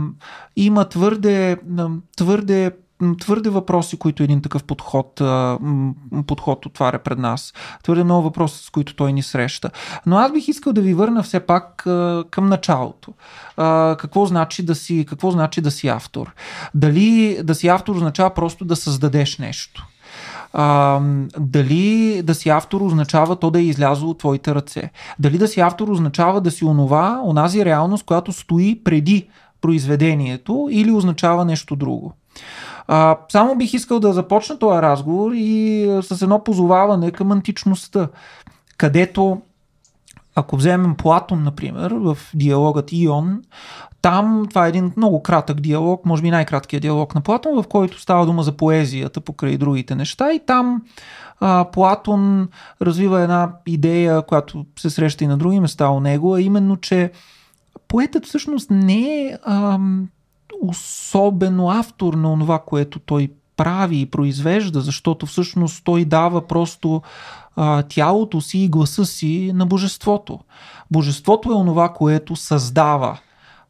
има 0.56 0.90
твърде, 0.90 1.58
твърде 2.18 2.72
твърде 3.20 3.50
въпроси, 3.50 3.98
които 3.98 4.24
един 4.24 4.42
такъв 4.42 4.64
подход, 4.64 5.22
подход 6.28 6.66
отваря 6.66 7.00
пред 7.00 7.20
нас. 7.20 7.54
Твърде 7.84 8.04
много 8.04 8.24
въпроси, 8.24 8.66
с 8.66 8.70
които 8.70 8.96
той 8.96 9.14
ни 9.14 9.24
среща. 9.24 9.70
Но 10.06 10.18
аз 10.18 10.32
бих 10.32 10.48
искал 10.48 10.74
да 10.74 10.82
ви 10.82 10.94
върна 10.94 11.24
все 11.24 11.40
пак 11.40 11.76
към 12.32 12.50
началото. 12.50 13.14
Какво 14.00 14.26
значи 14.26 14.66
да 14.66 14.76
си, 14.76 15.06
какво 15.10 15.32
значи 15.32 15.62
да 15.62 15.72
си 15.72 15.88
автор? 15.88 16.34
Дали 16.74 17.40
да 17.44 17.56
си 17.56 17.68
автор 17.68 17.96
означава 17.96 18.30
просто 18.30 18.66
да 18.66 18.76
създадеш 18.76 19.38
нещо? 19.38 19.88
а, 20.54 21.00
дали 21.40 22.22
да 22.24 22.36
си 22.36 22.50
автор 22.50 22.82
означава 22.82 23.36
то 23.36 23.52
да 23.52 23.60
е 23.60 23.64
излязло 23.64 24.10
от 24.10 24.18
твоите 24.18 24.56
ръце. 24.56 24.92
Дали 25.20 25.38
да 25.38 25.48
си 25.48 25.60
автор 25.60 25.88
означава 25.88 26.42
да 26.42 26.52
си 26.52 26.66
онова, 26.66 27.22
онази 27.24 27.66
реалност, 27.66 28.06
която 28.06 28.32
стои 28.32 28.82
преди 28.84 29.28
произведението 29.62 30.68
или 30.72 30.92
означава 30.92 31.46
нещо 31.46 31.76
друго. 31.76 32.14
А, 32.88 33.18
само 33.30 33.56
бих 33.56 33.74
искал 33.74 34.00
да 34.00 34.14
започна 34.14 34.60
този 34.60 34.82
разговор 34.82 35.32
и 35.36 36.02
с 36.02 36.22
едно 36.22 36.44
позоваване 36.44 37.12
към 37.12 37.32
античността, 37.32 38.08
където 38.78 39.42
ако 40.36 40.58
вземем 40.58 40.96
Платон, 40.96 41.44
например, 41.44 41.92
в 41.92 42.18
диалогът 42.34 42.90
Ион, 42.92 43.42
там 44.02 44.46
това 44.50 44.66
е 44.66 44.70
един 44.70 44.94
много 44.98 45.24
кратък 45.24 45.62
диалог, 45.62 46.06
може 46.06 46.22
би 46.22 46.32
най-краткият 46.32 46.82
диалог 46.82 47.16
на 47.16 47.22
Платон, 47.22 47.64
в 47.64 47.68
който 47.68 48.02
става 48.02 48.26
дума 48.26 48.44
за 48.44 48.52
поезията 48.52 49.22
покрай 49.22 49.58
другите 49.58 49.96
неща 49.96 50.34
и 50.34 50.40
там 50.46 50.82
а, 51.40 51.66
Платон 51.72 52.50
развива 52.82 53.22
една 53.22 53.52
идея, 53.66 54.22
която 54.22 54.66
се 54.80 54.90
среща 54.90 55.24
и 55.24 55.28
на 55.28 55.38
други 55.38 55.60
места 55.60 55.90
у 55.90 56.00
него, 56.00 56.36
а 56.36 56.42
именно, 56.42 56.78
че 56.78 57.12
поетът 57.88 58.26
всъщност 58.26 58.72
не 58.72 59.26
е 59.26 59.38
ам, 59.46 60.08
особено 60.62 61.70
автор 61.70 62.14
на 62.14 62.40
това, 62.40 62.60
което 62.60 63.00
той 63.00 63.32
прави 63.58 64.02
и 64.02 64.06
произвежда, 64.06 64.82
защото 64.82 65.26
всъщност 65.26 65.84
той 65.84 66.06
дава 66.06 66.48
просто 66.48 67.02
а, 67.56 67.84
тялото 67.84 68.42
си 68.42 68.60
и 68.60 68.70
гласа 68.70 69.06
си 69.06 69.52
на 69.56 69.66
божеството. 69.66 70.40
Божеството 70.92 71.52
е 71.52 71.56
онова, 71.56 71.90
което 71.90 72.36
създава 72.36 73.20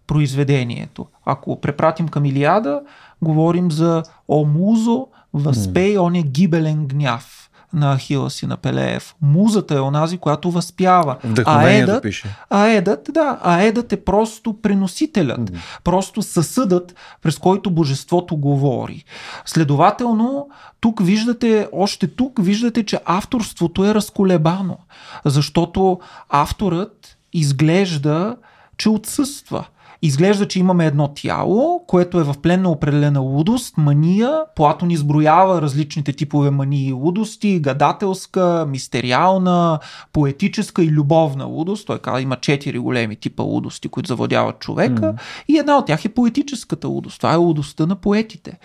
произведението. 0.08 1.06
Ако 1.26 1.62
препратим 1.62 2.08
към 2.08 2.26
Илиада, 2.26 2.82
говорим 3.22 3.72
за 3.72 4.04
О 4.28 4.46
музо, 4.46 5.08
възпей 5.34 5.98
он 5.98 6.16
е 6.16 6.22
гибелен 6.22 6.88
гняв 6.88 7.47
на 7.74 7.98
Ахилас 7.98 8.42
и 8.42 8.48
на 8.48 8.58
Пелеев. 8.58 9.16
Музата 9.22 9.76
е 9.76 9.80
онази, 9.80 10.18
която 10.18 10.52
възпява. 10.52 11.18
Вдъхновението 11.24 12.02
пише. 12.02 12.36
Аедът, 12.50 13.10
да, 13.14 13.40
аедът 13.44 13.94
е 13.94 14.04
просто 14.04 14.62
преносителят, 14.62 15.52
mm. 15.52 15.58
просто 15.84 16.22
съсъдът, 16.22 16.96
през 17.22 17.38
който 17.38 17.72
божеството 17.72 18.38
говори. 18.38 19.04
Следователно, 19.46 20.50
тук 20.80 21.04
виждате, 21.04 21.68
още 21.72 22.08
тук 22.08 22.40
виждате, 22.44 22.86
че 22.86 23.00
авторството 23.06 23.86
е 23.86 23.94
разколебано, 23.94 24.78
защото 25.26 26.00
авторът 26.30 27.18
изглежда, 27.34 28.36
че 28.78 28.90
отсъства. 28.90 29.66
Изглежда, 30.02 30.48
че 30.48 30.60
имаме 30.60 30.86
едно 30.86 31.08
тяло, 31.08 31.84
което 31.88 32.20
е 32.20 32.24
в 32.24 32.36
плен 32.42 32.62
на 32.62 32.72
определена 32.72 33.20
лудост, 33.20 33.78
мания. 33.78 34.42
Платон 34.56 34.92
изброява 34.92 35.62
различните 35.62 36.14
типове 36.14 36.52
мании 36.52 36.88
и 36.88 36.94
лудости, 36.94 37.60
гадателска, 37.60 38.66
мистериална, 38.70 39.80
поетическа 40.14 40.84
и 40.84 40.92
любовна 40.92 41.46
лудост. 41.46 41.88
Той 41.88 42.00
казва, 42.00 42.22
има 42.22 42.36
четири 42.36 42.80
големи 42.80 43.16
типа 43.16 43.44
лудости, 43.44 43.88
които 43.88 44.08
завладяват 44.08 44.60
човека. 44.60 45.14
Mm. 45.14 45.20
И 45.48 45.58
една 45.58 45.78
от 45.78 45.86
тях 45.86 46.06
е 46.06 46.10
поетическата 46.10 46.88
лудост. 46.88 47.18
Това 47.18 47.34
е 47.34 47.38
лудостта 47.38 47.86
на 47.86 47.96
поетите, 47.96 48.60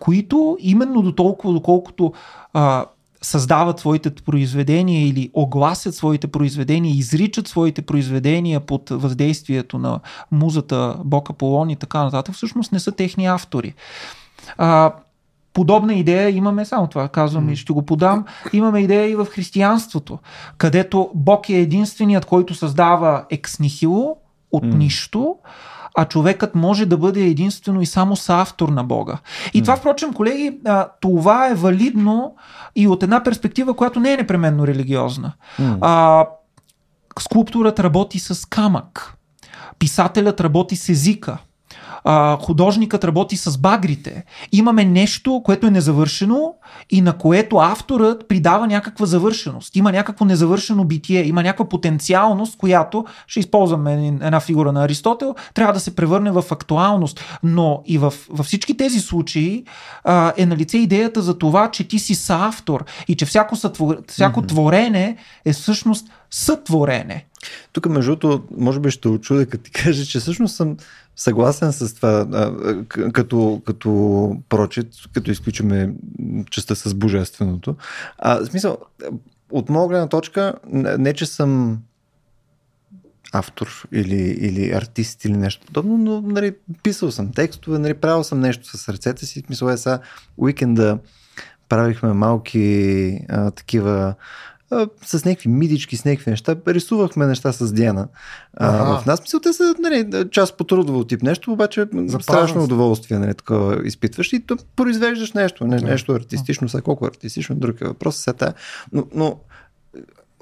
които 0.00 0.56
именно 0.60 1.02
до 1.02 1.12
толкова, 1.12 1.52
доколкото 1.52 2.12
а, 2.52 2.84
създават 3.22 3.80
своите 3.80 4.10
произведения 4.10 5.08
или 5.08 5.30
огласят 5.34 5.94
своите 5.94 6.26
произведения, 6.26 6.96
изричат 6.96 7.48
своите 7.48 7.82
произведения 7.82 8.60
под 8.60 8.88
въздействието 8.90 9.78
на 9.78 10.00
музата, 10.30 10.96
Бог 11.04 11.30
Аполон 11.30 11.70
и 11.70 11.76
така 11.76 12.04
нататък, 12.04 12.34
всъщност 12.34 12.72
не 12.72 12.80
са 12.80 12.92
техни 12.92 13.26
автори. 13.26 13.74
А, 14.58 14.92
подобна 15.52 15.94
идея 15.94 16.30
имаме, 16.30 16.64
само 16.64 16.86
това 16.86 17.08
казвам 17.08 17.50
и 17.50 17.56
ще 17.56 17.72
го 17.72 17.86
подам, 17.86 18.24
имаме 18.52 18.80
идея 18.80 19.10
и 19.10 19.14
в 19.14 19.26
християнството, 19.26 20.18
където 20.58 21.10
Бог 21.14 21.48
е 21.48 21.54
единственият, 21.54 22.24
който 22.24 22.54
създава 22.54 23.24
екснихило 23.30 24.16
от 24.52 24.64
нищо, 24.64 25.36
а 25.94 26.04
човекът 26.04 26.54
може 26.54 26.86
да 26.86 26.96
бъде 26.96 27.20
единствено 27.20 27.82
и 27.82 27.86
само 27.86 28.16
съавтор 28.16 28.68
на 28.68 28.84
Бога. 28.84 29.18
И 29.54 29.58
mm. 29.58 29.64
това, 29.64 29.76
впрочем, 29.76 30.12
колеги, 30.12 30.58
това 31.00 31.48
е 31.48 31.54
валидно 31.54 32.34
и 32.76 32.88
от 32.88 33.02
една 33.02 33.22
перспектива, 33.22 33.74
която 33.74 34.00
не 34.00 34.12
е 34.12 34.16
непременно 34.16 34.66
религиозна. 34.66 35.32
Mm. 35.60 35.78
А, 35.80 36.26
скулптурът 37.18 37.80
работи 37.80 38.18
с 38.18 38.48
камък. 38.48 39.14
Писателят 39.78 40.40
работи 40.40 40.76
с 40.76 40.88
езика 40.88 41.38
а, 42.04 42.36
художникът 42.36 43.04
работи 43.04 43.36
с 43.36 43.58
багрите. 43.58 44.24
Имаме 44.52 44.84
нещо, 44.84 45.42
което 45.44 45.66
е 45.66 45.70
незавършено 45.70 46.54
и 46.90 47.00
на 47.00 47.18
което 47.18 47.56
авторът 47.56 48.28
придава 48.28 48.66
някаква 48.66 49.06
завършеност. 49.06 49.76
Има 49.76 49.92
някакво 49.92 50.24
незавършено 50.24 50.84
битие, 50.84 51.24
има 51.24 51.42
някаква 51.42 51.68
потенциалност, 51.68 52.58
която, 52.58 53.04
ще 53.26 53.40
използваме 53.40 54.06
една 54.06 54.40
фигура 54.40 54.72
на 54.72 54.84
Аристотел, 54.84 55.34
трябва 55.54 55.72
да 55.72 55.80
се 55.80 55.96
превърне 55.96 56.30
в 56.30 56.44
актуалност. 56.50 57.38
Но 57.42 57.82
и 57.86 57.98
в, 57.98 58.14
във 58.30 58.46
всички 58.46 58.76
тези 58.76 59.00
случаи 59.00 59.64
а, 60.04 60.32
е 60.36 60.46
на 60.46 60.56
лице 60.56 60.78
идеята 60.78 61.22
за 61.22 61.38
това, 61.38 61.70
че 61.70 61.88
ти 61.88 61.98
си 61.98 62.14
съавтор 62.14 62.84
и 63.08 63.16
че 63.16 63.26
всяко, 63.26 63.56
сътвор... 63.56 63.96
всяко 64.08 64.42
mm-hmm. 64.42 64.48
творене 64.48 65.16
е 65.44 65.52
всъщност 65.52 66.06
сътворене. 66.30 67.26
Тук, 67.72 67.86
между 67.86 68.16
другото, 68.16 68.44
може 68.58 68.80
би 68.80 68.90
ще 68.90 69.08
очудя, 69.08 69.46
като 69.46 69.64
ти 69.64 69.70
кажа, 69.82 70.04
че 70.04 70.20
всъщност 70.20 70.56
съм 70.56 70.76
съгласен 71.16 71.72
с 71.72 71.94
това, 71.94 72.26
като, 73.12 73.62
като 73.66 74.36
прочит, 74.48 74.88
като 75.12 75.30
изключиме 75.30 75.94
частта 76.50 76.74
с 76.74 76.94
божественото. 76.94 77.76
А, 78.18 78.38
в 78.38 78.46
смисъл, 78.46 78.78
от 79.50 79.68
моя 79.68 79.88
гледна 79.88 80.08
точка, 80.08 80.54
не 80.98 81.12
че 81.12 81.26
съм 81.26 81.78
автор 83.32 83.88
или, 83.92 84.36
или 84.40 84.70
артист 84.70 85.24
или 85.24 85.36
нещо 85.36 85.66
подобно, 85.66 85.98
но 85.98 86.20
нали, 86.20 86.54
писал 86.82 87.10
съм 87.10 87.32
текстове, 87.32 87.78
нали, 87.78 87.94
правил 87.94 88.24
съм 88.24 88.40
нещо 88.40 88.78
с 88.78 88.88
ръцете 88.88 89.26
си. 89.26 89.42
Мисля, 89.48 89.72
е 89.72 89.76
сега 89.76 89.98
уикенда 90.36 90.98
правихме 91.68 92.12
малки 92.12 93.18
а, 93.28 93.50
такива 93.50 94.14
с 95.04 95.24
някакви 95.24 95.48
мидички, 95.48 95.96
с 95.96 96.04
някакви 96.04 96.30
неща. 96.30 96.56
Рисувахме 96.66 97.26
неща 97.26 97.52
с 97.52 97.72
Диана. 97.72 98.08
А, 98.54 99.00
в 99.00 99.06
нас 99.06 99.20
мисля, 99.22 99.40
те 99.40 99.52
са 99.52 99.74
нали, 99.78 100.28
част 100.30 100.56
по 100.56 100.64
трудово 100.64 101.04
тип 101.04 101.22
нещо, 101.22 101.52
обаче 101.52 101.86
За 101.94 102.18
страшно 102.20 102.64
удоволствие 102.64 103.18
нали, 103.18 103.34
такова 103.34 103.86
изпитваш 103.86 104.32
и 104.32 104.40
то 104.40 104.56
произвеждаш 104.76 105.32
нещо, 105.32 105.66
не, 105.66 105.76
нещо 105.76 106.12
артистично, 106.12 106.68
са 106.68 106.82
колко 106.82 107.06
артистично, 107.06 107.56
друг 107.56 107.80
е 107.80 107.84
въпрос. 107.84 108.16
Сета. 108.16 108.54
Но, 108.92 109.06
но 109.14 109.40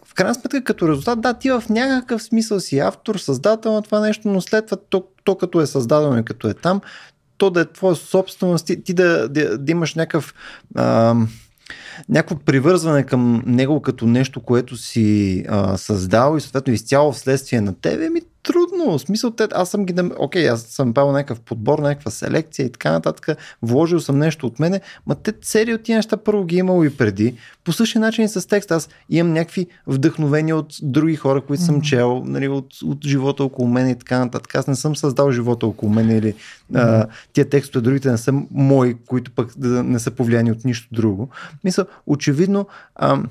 в 0.05 0.14
крайна 0.14 0.35
сметка, 0.35 0.64
като 0.64 0.88
резултат, 0.88 1.21
да, 1.21 1.35
ти 1.35 1.51
в 1.51 1.64
някакъв 1.71 2.23
смисъл 2.23 2.61
си 2.61 2.79
автор, 2.79 3.16
създател 3.16 3.73
на 3.73 3.83
това 3.83 4.01
нещо, 4.01 4.29
но 4.29 4.40
след 4.40 4.66
това 4.66 4.77
то, 4.90 5.05
то 5.25 5.35
като 5.35 5.61
е 5.61 5.66
създадено 5.66 6.19
и 6.19 6.25
като 6.25 6.49
е 6.49 6.55
там, 6.55 6.81
то 7.38 7.51
да 7.51 7.61
е 7.61 7.64
твоя 7.64 7.97
собственост, 7.97 8.66
ти, 8.66 8.83
ти 8.83 8.95
да, 8.95 9.29
да, 9.29 9.59
да 9.59 9.73
имаш 9.73 9.95
някакъв 9.95 10.35
ам, 10.77 11.29
някакво 12.09 12.37
привързване 12.37 13.02
към 13.02 13.42
него 13.46 13.83
като 13.83 14.06
нещо, 14.06 14.40
което 14.40 14.76
си 14.76 15.44
а, 15.48 15.76
създал 15.76 16.37
и 16.37 16.40
съответно 16.40 16.72
изцяло 16.72 17.12
вследствие 17.12 17.61
на 17.61 17.74
тебе, 17.80 18.09
ми 18.09 18.20
трудно. 18.42 18.98
В 18.98 18.98
смисъл, 18.98 19.31
те, 19.31 19.48
аз 19.53 19.70
съм 19.70 19.87
ги, 19.87 19.94
окей, 20.18 20.48
аз 20.48 20.62
съм 20.62 20.94
правил 20.94 21.12
някакъв 21.12 21.40
подбор, 21.40 21.79
някаква 21.79 22.11
селекция 22.11 22.66
и 22.66 22.72
така 22.72 22.92
нататък, 22.92 23.38
вложил 23.62 24.00
съм 24.00 24.18
нещо 24.18 24.46
от 24.46 24.59
мене, 24.59 24.81
ма 25.07 25.14
те 25.14 25.33
цели 25.33 25.74
от 25.74 25.83
тия 25.83 25.96
неща 25.96 26.16
първо 26.16 26.44
ги 26.44 26.57
е 26.57 26.59
имало 26.59 26.85
и 26.85 26.96
преди. 26.96 27.37
По 27.64 27.72
същия 27.72 28.00
начин 28.00 28.24
и 28.24 28.29
с 28.29 28.48
текст. 28.48 28.70
Аз 28.70 28.88
имам 29.11 29.33
някакви 29.33 29.66
вдъхновения 29.87 30.57
от 30.57 30.74
други 30.83 31.16
хора, 31.16 31.40
които 31.40 31.62
съм 31.62 31.81
чел, 31.81 32.22
нали, 32.26 32.48
от, 32.48 32.83
от 32.85 33.05
живота 33.05 33.44
около 33.44 33.68
мен 33.68 33.88
и 33.88 33.98
така 33.98 34.18
нататък. 34.18 34.55
Аз 34.55 34.66
не 34.66 34.76
съм 34.76 34.96
създал 34.96 35.33
живота 35.33 35.66
около 35.66 35.92
мен 35.92 36.11
или 36.11 36.35
а, 36.74 37.07
тия 37.33 37.48
текстове, 37.48 37.83
другите 37.83 38.11
не 38.11 38.18
са 38.18 38.33
мои, 38.50 38.94
които 39.07 39.31
пък 39.31 39.53
да 39.57 39.83
не 39.83 39.98
са 39.98 40.11
повлияни 40.11 40.53
от 40.53 40.64
нищо 40.64 40.88
друго. 40.92 41.29
Мисля, 41.64 41.87
очевидно, 42.07 42.66
а, 42.94 43.22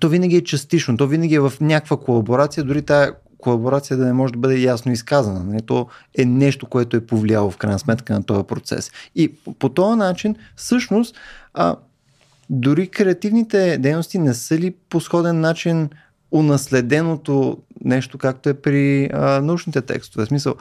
то 0.00 0.08
винаги 0.08 0.36
е 0.36 0.44
частично, 0.44 0.96
то 0.96 1.06
винаги 1.06 1.34
е 1.34 1.40
в 1.40 1.52
някаква 1.60 1.96
колаборация, 1.96 2.64
дори 2.64 2.82
тая 2.82 3.14
колаборация 3.40 3.96
да 3.96 4.06
не 4.06 4.12
може 4.12 4.32
да 4.32 4.38
бъде 4.38 4.58
ясно 4.58 4.92
изказана. 4.92 5.44
Нали? 5.44 5.62
То 5.62 5.86
е 6.18 6.24
нещо, 6.24 6.66
което 6.66 6.96
е 6.96 7.06
повлияло 7.06 7.50
в 7.50 7.56
крайна 7.56 7.78
сметка 7.78 8.12
на 8.12 8.22
този 8.22 8.44
процес. 8.44 8.90
И 9.14 9.32
по, 9.32 9.52
по 9.52 9.68
този 9.68 9.98
начин, 9.98 10.36
всъщност, 10.56 11.16
а, 11.54 11.76
дори 12.50 12.88
креативните 12.88 13.78
дейности 13.78 14.18
не 14.18 14.34
са 14.34 14.58
ли 14.58 14.74
по 14.88 15.00
сходен 15.00 15.40
начин 15.40 15.90
унаследеното 16.30 17.58
нещо, 17.84 18.18
както 18.18 18.48
е 18.48 18.54
при 18.54 19.10
а, 19.12 19.40
научните 19.40 19.80
текстове. 19.80 20.24
В 20.24 20.28
смисъл, 20.28 20.54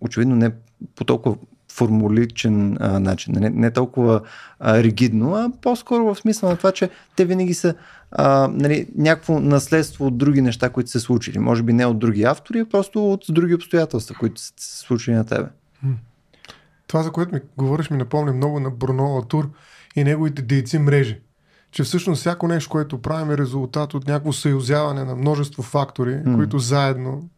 очевидно 0.00 0.36
не 0.36 0.50
по 0.96 1.04
толкова 1.04 1.36
формуличен 1.72 2.76
а, 2.80 3.00
начин, 3.00 3.34
не, 3.36 3.50
не 3.50 3.70
толкова 3.70 4.20
а, 4.60 4.82
ригидно, 4.82 5.34
а 5.34 5.50
по-скоро 5.62 6.04
в 6.04 6.18
смисъл 6.18 6.48
на 6.48 6.56
това, 6.56 6.72
че 6.72 6.90
те 7.16 7.24
винаги 7.24 7.54
са 7.54 7.74
а, 8.12 8.48
нали, 8.52 8.88
някакво 8.96 9.40
наследство 9.40 10.06
от 10.06 10.18
други 10.18 10.42
неща, 10.42 10.70
които 10.70 10.90
се 10.90 11.00
случили. 11.00 11.38
Може 11.38 11.62
би 11.62 11.72
не 11.72 11.86
от 11.86 11.98
други 11.98 12.22
автори, 12.22 12.58
а 12.58 12.66
просто 12.66 13.12
от 13.12 13.24
други 13.28 13.54
обстоятелства, 13.54 14.14
които 14.14 14.40
са 14.40 14.52
се 14.56 14.78
случили 14.78 15.14
на 15.14 15.24
тебе. 15.26 15.48
Това, 16.86 17.02
за 17.02 17.10
което 17.10 17.34
ми 17.34 17.40
говориш, 17.56 17.90
ми 17.90 17.96
напомня 17.96 18.32
много 18.32 18.60
на 18.60 18.70
Бруно 18.70 19.04
Латур 19.04 19.50
и 19.96 20.04
неговите 20.04 20.42
дейци 20.42 20.78
мрежи. 20.78 21.20
Че 21.70 21.82
всъщност 21.82 22.20
всяко 22.20 22.48
нещо, 22.48 22.70
което 22.70 23.02
правим 23.02 23.30
е 23.30 23.38
резултат 23.38 23.94
от 23.94 24.06
някакво 24.06 24.32
съюзяване 24.32 25.04
на 25.04 25.16
множество 25.16 25.62
фактори, 25.62 26.10
mm. 26.10 26.34
които 26.34 26.58
заедно 26.58 27.28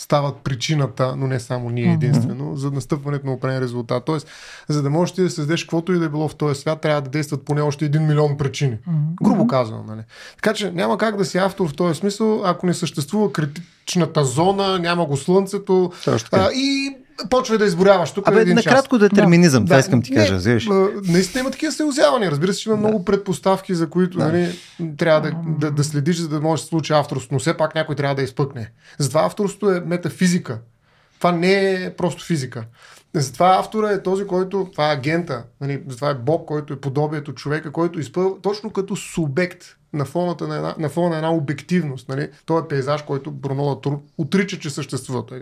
стават 0.00 0.36
причината, 0.36 1.14
но 1.16 1.26
не 1.26 1.40
само 1.40 1.70
ние 1.70 1.92
единствено, 1.92 2.44
mm-hmm. 2.44 2.58
за 2.58 2.70
настъпването 2.70 3.26
на 3.26 3.32
определен 3.32 3.62
резултат. 3.62 4.04
Тоест, 4.04 4.28
за 4.68 4.82
да 4.82 4.90
можеш 4.90 5.14
ти 5.14 5.22
да 5.22 5.30
създадеш 5.30 5.64
каквото 5.64 5.92
и 5.92 5.98
да 5.98 6.04
е 6.04 6.08
било 6.08 6.28
в 6.28 6.34
този 6.34 6.60
свят, 6.60 6.80
трябва 6.80 7.00
да 7.00 7.10
действат 7.10 7.44
поне 7.44 7.60
още 7.60 7.84
един 7.84 8.06
милион 8.06 8.36
причини. 8.36 8.72
Mm-hmm. 8.76 9.22
Грубо 9.22 9.46
казано, 9.46 9.84
нали? 9.88 10.00
Така 10.36 10.54
че 10.54 10.70
няма 10.70 10.98
как 10.98 11.16
да 11.16 11.24
си 11.24 11.38
автор 11.38 11.68
в 11.68 11.74
този 11.74 11.98
смисъл, 11.98 12.42
ако 12.44 12.66
не 12.66 12.74
съществува 12.74 13.32
критичната 13.32 14.24
зона, 14.24 14.78
няма 14.78 15.04
го 15.04 15.16
слънцето 15.16 15.92
а, 16.32 16.50
и 16.52 16.96
почва 17.30 17.58
да 17.58 17.64
изборяваш. 17.64 18.12
Тук 18.12 18.28
Абе, 18.28 18.42
е 18.42 18.44
накратко 18.44 18.98
час. 18.98 19.08
детерминизъм, 19.08 19.62
Да. 19.62 19.66
това 19.66 19.76
Да, 19.76 19.80
искам 19.80 20.02
ти 20.02 20.10
не, 20.12 20.16
кажа. 20.16 20.58
А, 20.70 20.88
Наистина 21.04 21.40
има 21.40 21.50
такива 21.50 21.72
съюзявания. 21.72 22.30
Разбира 22.30 22.52
се, 22.52 22.60
че 22.60 22.68
има 22.68 22.76
Да. 22.78 22.88
много 22.88 23.04
предпоставки, 23.04 23.74
за 23.74 23.90
които 23.90 24.18
Да. 24.18 24.24
нали, 24.24 24.58
трябва 24.96 25.20
да, 25.20 25.36
да, 25.58 25.70
да 25.70 25.84
следиш, 25.84 26.16
за 26.16 26.28
да 26.28 26.40
може 26.40 26.60
да 26.60 26.64
се 26.64 26.68
случи 26.68 26.92
авторство, 26.92 27.28
но 27.32 27.38
все 27.38 27.56
пак 27.56 27.74
някой 27.74 27.94
трябва 27.94 28.14
да 28.14 28.22
изпъкне. 28.22 28.70
Затова 28.98 29.24
авторството 29.24 29.70
е 29.70 29.80
метафизика. 29.80 30.58
Това 31.18 31.32
не 31.32 31.72
е 31.72 31.90
просто 31.96 32.24
физика. 32.24 32.64
Затова 33.14 33.56
автора 33.58 33.90
е 33.90 34.02
този, 34.02 34.26
който, 34.26 34.68
това 34.72 34.90
е 34.90 34.94
агента, 34.94 35.44
нали, 35.60 35.82
затова 35.88 36.10
е 36.10 36.14
Бог, 36.14 36.48
който 36.48 36.72
е 36.72 36.80
подобието 36.80 37.32
човека, 37.32 37.72
който 37.72 38.00
изпълва 38.00 38.40
точно 38.42 38.70
като 38.70 38.96
субект 38.96 39.64
на 39.92 40.04
фона 40.04 40.36
на 40.40 40.56
една, 40.56 40.74
на, 40.78 40.88
фона 40.88 41.08
на 41.08 41.16
една 41.16 41.32
обективност. 41.32 42.08
Нали? 42.08 42.28
Той 42.46 42.60
е 42.60 42.68
пейзаж, 42.68 43.02
който 43.02 43.30
Бруно 43.30 43.62
Латур 43.62 44.00
отрича, 44.18 44.58
че 44.58 44.70
съществува. 44.70 45.26
Той 45.26 45.40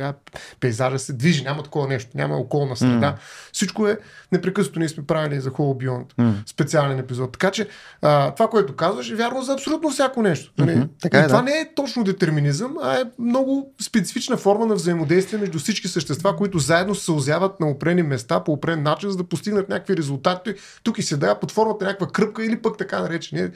пейзажа 0.61 0.99
се 0.99 1.13
движи, 1.13 1.45
няма 1.45 1.63
такова 1.63 1.89
нещо, 1.89 2.11
няма 2.15 2.37
околна 2.37 2.77
среда. 2.77 3.15
Mm. 3.17 3.19
Всичко 3.53 3.89
е 3.89 3.99
непрекъснато. 4.33 4.79
Ние 4.79 4.89
сме 4.89 5.07
правили 5.07 5.41
за 5.41 5.51
Whole 5.51 5.85
Beyond 5.85 6.15
Mm. 6.19 6.35
специален 6.47 6.99
епизод. 6.99 7.33
Така 7.33 7.51
че 7.51 7.69
а, 8.03 8.35
това, 8.35 8.49
което 8.49 8.77
казваш, 8.77 9.11
е 9.11 9.15
вярно 9.15 9.43
за 9.43 9.53
абсолютно 9.53 9.91
всяко 9.91 10.23
нещо. 10.23 10.53
Нали? 10.59 10.77
Мгм, 10.77 10.87
така 11.03 11.19
е, 11.19 11.27
това 11.27 11.39
да. 11.39 11.45
не 11.45 11.51
е 11.51 11.75
точно 11.75 12.05
детерминизъм, 12.05 12.77
а 12.83 13.01
е 13.01 13.05
много 13.19 13.73
специфична 13.83 14.37
форма 14.37 14.67
на 14.67 14.75
взаимодействие 14.75 15.39
между 15.39 15.59
всички 15.59 15.89
същества, 15.89 16.37
които 16.37 16.59
заедно 16.59 16.95
се 16.95 17.05
съузяват 17.05 17.61
на 17.61 17.67
опрени 17.67 18.03
места 18.03 18.45
по 18.45 18.53
опрен 18.53 18.83
начин, 18.83 19.11
за 19.11 19.17
да 19.17 19.25
постигнат 19.25 19.69
някакви 19.69 19.97
резултати. 19.97 20.55
Тук 20.83 20.99
и 20.99 21.03
се 21.03 21.17
дава 21.17 21.41
под 21.41 21.51
формата 21.51 21.85
на 21.85 21.91
някаква 21.91 22.07
кръпка 22.13 22.45
или 22.45 22.63
пък 22.63 22.79
така 22.79 23.01
наречения 23.01 23.53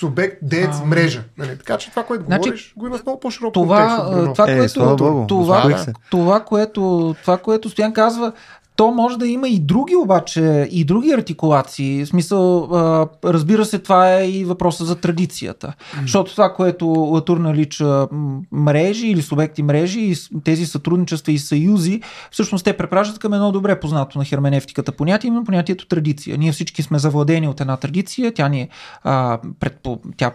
субект, 0.00 0.38
деец, 0.42 0.70
А. 0.82 0.84
мрежа. 0.84 1.22
Нали? 1.38 1.58
Така 1.58 1.76
че 1.78 1.90
това, 1.90 2.02
което 2.02 2.24
Значи, 2.24 2.40
говориш, 2.48 2.72
го 2.76 2.86
има 2.86 2.98
в 2.98 3.04
много 3.06 3.20
по-широк 3.20 3.54
това, 3.54 3.96
контекст. 3.96 4.12
Бруно. 4.12 4.34
това, 4.34 4.50
Е, 4.52 4.56
което, 4.58 5.26
това, 5.26 5.78
се. 5.78 5.92
това, 6.10 6.40
което, 6.40 7.14
това, 7.22 7.36
което 7.38 7.70
Стоян 7.70 7.92
казва, 7.92 8.32
то 8.80 8.90
може 8.90 9.18
да 9.18 9.28
има 9.28 9.48
и 9.48 9.58
други 9.58 9.96
обаче, 9.96 10.68
и 10.70 10.84
други 10.84 11.12
артикулации. 11.12 12.04
В 12.04 12.08
смисъл, 12.08 12.64
а, 12.64 13.08
разбира 13.24 13.64
се, 13.64 13.78
това 13.78 14.14
е 14.14 14.30
и 14.30 14.44
въпроса 14.44 14.84
за 14.84 14.96
традицията. 14.96 15.74
Защото 16.02 16.32
това, 16.32 16.54
което 16.54 16.86
Латур 16.86 17.38
нарича 17.38 18.08
м, 18.12 18.40
мрежи 18.52 19.06
или 19.06 19.22
субекти 19.22 19.62
мрежи 19.62 20.00
и 20.00 20.14
тези 20.44 20.66
сътрудничества 20.66 21.32
и 21.32 21.38
съюзи, 21.38 22.00
всъщност 22.30 22.64
те 22.64 22.76
препращат 22.76 23.18
към 23.18 23.32
едно 23.32 23.52
добре 23.52 23.80
познато 23.80 24.18
на 24.18 24.24
херменевтиката 24.24 24.92
понятие, 24.92 25.28
именно 25.28 25.44
понятието 25.44 25.86
традиция. 25.86 26.38
Ние 26.38 26.52
всички 26.52 26.82
сме 26.82 26.98
завладени 26.98 27.48
от 27.48 27.60
една 27.60 27.76
традиция, 27.76 28.34
тя 28.34 28.48
ни, 28.48 28.68
а, 29.02 29.38
предпо, 29.60 29.98
тя, 30.16 30.32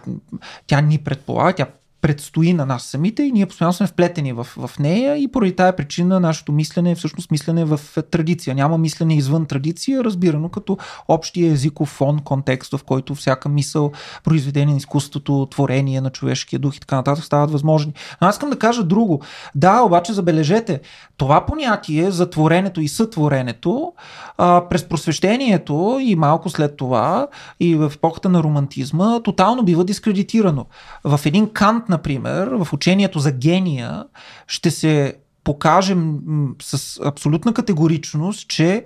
тя 0.66 0.80
ни 0.80 0.98
предполага, 0.98 1.52
тя 1.52 1.66
предстои 2.06 2.52
на 2.52 2.66
нас 2.66 2.82
самите 2.82 3.22
и 3.22 3.32
ние 3.32 3.46
постоянно 3.46 3.72
сме 3.72 3.86
вплетени 3.86 4.32
в, 4.32 4.44
в 4.56 4.70
нея 4.78 5.16
и 5.16 5.28
поради 5.28 5.56
тая 5.56 5.76
причина 5.76 6.20
нашето 6.20 6.52
мислене 6.52 6.90
е 6.90 6.94
всъщност 6.94 7.30
мислене 7.30 7.64
в 7.64 7.80
традиция. 8.10 8.54
Няма 8.54 8.78
мислене 8.78 9.16
извън 9.16 9.46
традиция, 9.46 10.04
разбирано 10.04 10.48
като 10.48 10.78
общия 11.08 11.52
езиков 11.52 11.88
фон, 11.88 12.18
контекст, 12.18 12.76
в 12.76 12.84
който 12.84 13.14
всяка 13.14 13.48
мисъл, 13.48 13.92
произведение 14.24 14.74
на 14.74 14.78
изкуството, 14.78 15.48
творение 15.50 16.00
на 16.00 16.10
човешкия 16.10 16.58
дух 16.58 16.76
и 16.76 16.80
така 16.80 16.96
нататък 16.96 17.24
стават 17.24 17.50
възможни. 17.50 17.92
Но 18.20 18.28
аз 18.28 18.34
искам 18.34 18.50
да 18.50 18.58
кажа 18.58 18.84
друго. 18.84 19.22
Да, 19.54 19.82
обаче 19.82 20.12
забележете, 20.12 20.80
това 21.16 21.46
понятие 21.46 22.10
за 22.10 22.30
творенето 22.30 22.80
и 22.80 22.88
сътворенето 22.88 23.92
а, 24.38 24.68
през 24.68 24.84
просвещението 24.84 25.98
и 26.02 26.16
малко 26.16 26.50
след 26.50 26.76
това 26.76 27.28
и 27.60 27.74
в 27.74 27.92
епохата 27.94 28.28
на 28.28 28.42
романтизма 28.42 29.20
тотално 29.20 29.62
бива 29.62 29.84
дискредитирано. 29.84 30.66
В 31.04 31.20
един 31.24 31.48
Кант, 31.48 31.88
например, 31.96 32.48
в 32.48 32.72
учението 32.72 33.18
за 33.18 33.32
гения 33.32 34.04
ще 34.46 34.70
се 34.70 35.14
покажем 35.44 36.20
с 36.62 37.00
абсолютна 37.04 37.54
категоричност, 37.54 38.48
че 38.48 38.84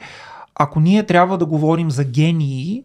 ако 0.54 0.80
ние 0.80 1.06
трябва 1.06 1.38
да 1.38 1.46
говорим 1.46 1.90
за 1.90 2.04
гении 2.04 2.84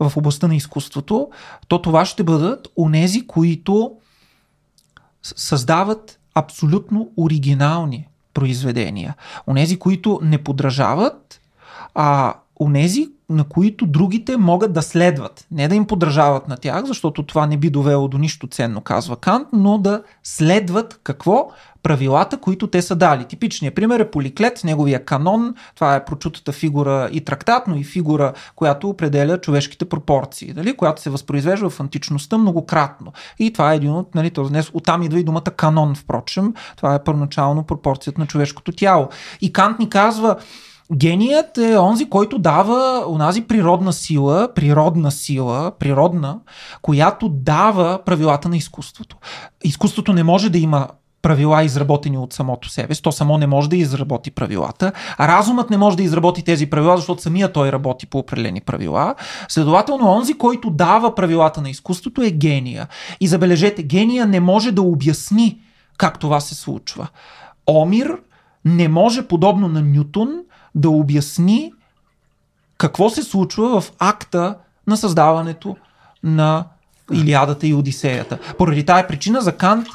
в 0.00 0.12
областта 0.16 0.48
на 0.48 0.56
изкуството, 0.56 1.30
то 1.68 1.82
това 1.82 2.04
ще 2.04 2.22
бъдат 2.22 2.68
онези, 2.76 3.26
които 3.26 3.92
създават 5.22 6.18
абсолютно 6.34 7.10
оригинални 7.16 8.08
произведения. 8.34 9.14
Онези, 9.46 9.78
които 9.78 10.20
не 10.22 10.38
подражават, 10.38 11.40
а 11.94 12.34
онези, 12.60 13.08
на 13.32 13.44
които 13.44 13.86
другите 13.86 14.36
могат 14.36 14.72
да 14.72 14.82
следват. 14.82 15.46
Не 15.50 15.68
да 15.68 15.74
им 15.74 15.86
подражават 15.86 16.48
на 16.48 16.56
тях, 16.56 16.84
защото 16.84 17.22
това 17.22 17.46
не 17.46 17.56
би 17.56 17.70
довело 17.70 18.08
до 18.08 18.18
нищо 18.18 18.46
ценно, 18.46 18.80
казва 18.80 19.16
Кант, 19.16 19.48
но 19.52 19.78
да 19.78 20.02
следват 20.22 21.00
какво? 21.04 21.50
Правилата, 21.82 22.40
които 22.40 22.66
те 22.66 22.82
са 22.82 22.96
дали. 22.96 23.24
Типичният 23.24 23.74
пример 23.74 24.00
е 24.00 24.10
Поликлет, 24.10 24.64
неговия 24.64 25.04
канон. 25.04 25.54
Това 25.74 25.96
е 25.96 26.04
прочутата 26.04 26.52
фигура 26.52 27.08
и 27.12 27.20
трактат, 27.20 27.66
но 27.66 27.76
и 27.76 27.84
фигура, 27.84 28.32
която 28.56 28.88
определя 28.88 29.40
човешките 29.40 29.84
пропорции, 29.84 30.52
дали? 30.52 30.76
която 30.76 31.02
се 31.02 31.10
възпроизвежда 31.10 31.70
в 31.70 31.80
античността 31.80 32.38
многократно. 32.38 33.12
И 33.38 33.52
това 33.52 33.72
е 33.72 33.76
един 33.76 33.90
от, 33.90 34.14
нали, 34.14 34.30
днес, 34.30 34.70
оттам 34.74 35.02
идва 35.02 35.20
и 35.20 35.24
думата 35.24 35.42
канон, 35.56 35.94
впрочем. 35.94 36.54
Това 36.76 36.94
е 36.94 37.04
първоначално 37.04 37.62
пропорцията 37.62 38.20
на 38.20 38.26
човешкото 38.26 38.72
тяло. 38.72 39.08
И 39.40 39.52
Кант 39.52 39.78
ни 39.78 39.88
казва, 39.88 40.36
Геният 40.94 41.58
е 41.58 41.78
онзи, 41.78 42.08
който 42.10 42.38
дава 42.38 43.04
онази 43.08 43.42
природна 43.42 43.92
сила, 43.92 44.48
природна 44.54 45.10
сила, 45.10 45.72
природна, 45.78 46.38
която 46.82 47.28
дава 47.28 48.00
правилата 48.04 48.48
на 48.48 48.56
изкуството. 48.56 49.16
Изкуството 49.64 50.12
не 50.12 50.22
може 50.22 50.50
да 50.50 50.58
има 50.58 50.88
правила 51.22 51.62
изработени 51.62 52.18
от 52.18 52.32
самото 52.32 52.68
себе. 52.68 52.94
То 52.94 53.12
само 53.12 53.38
не 53.38 53.46
може 53.46 53.68
да 53.68 53.76
изработи 53.76 54.30
правилата. 54.30 54.92
А 55.18 55.28
разумът 55.28 55.70
не 55.70 55.76
може 55.76 55.96
да 55.96 56.02
изработи 56.02 56.42
тези 56.42 56.66
правила, 56.66 56.96
защото 56.96 57.22
самия 57.22 57.52
той 57.52 57.72
работи 57.72 58.06
по 58.06 58.18
определени 58.18 58.60
правила. 58.60 59.14
Следователно, 59.48 60.08
онзи, 60.08 60.34
който 60.34 60.70
дава 60.70 61.14
правилата 61.14 61.60
на 61.60 61.70
изкуството 61.70 62.22
е 62.22 62.30
гения. 62.30 62.88
И 63.20 63.28
забележете, 63.28 63.82
гения 63.82 64.26
не 64.26 64.40
може 64.40 64.72
да 64.72 64.82
обясни 64.82 65.60
как 65.98 66.18
това 66.18 66.40
се 66.40 66.54
случва. 66.54 67.08
Омир 67.66 68.18
не 68.64 68.88
може, 68.88 69.22
подобно 69.22 69.68
на 69.68 69.82
Нютон, 69.82 70.28
да 70.74 70.90
обясни 70.90 71.72
какво 72.78 73.10
се 73.10 73.22
случва 73.22 73.80
в 73.80 73.92
акта 73.98 74.56
на 74.86 74.96
създаването 74.96 75.76
на 76.22 76.64
Илиадата 77.12 77.66
и 77.66 77.74
Одисеята. 77.74 78.38
Поради 78.58 78.84
тая 78.84 79.08
причина 79.08 79.40
за 79.40 79.56
Кант 79.56 79.86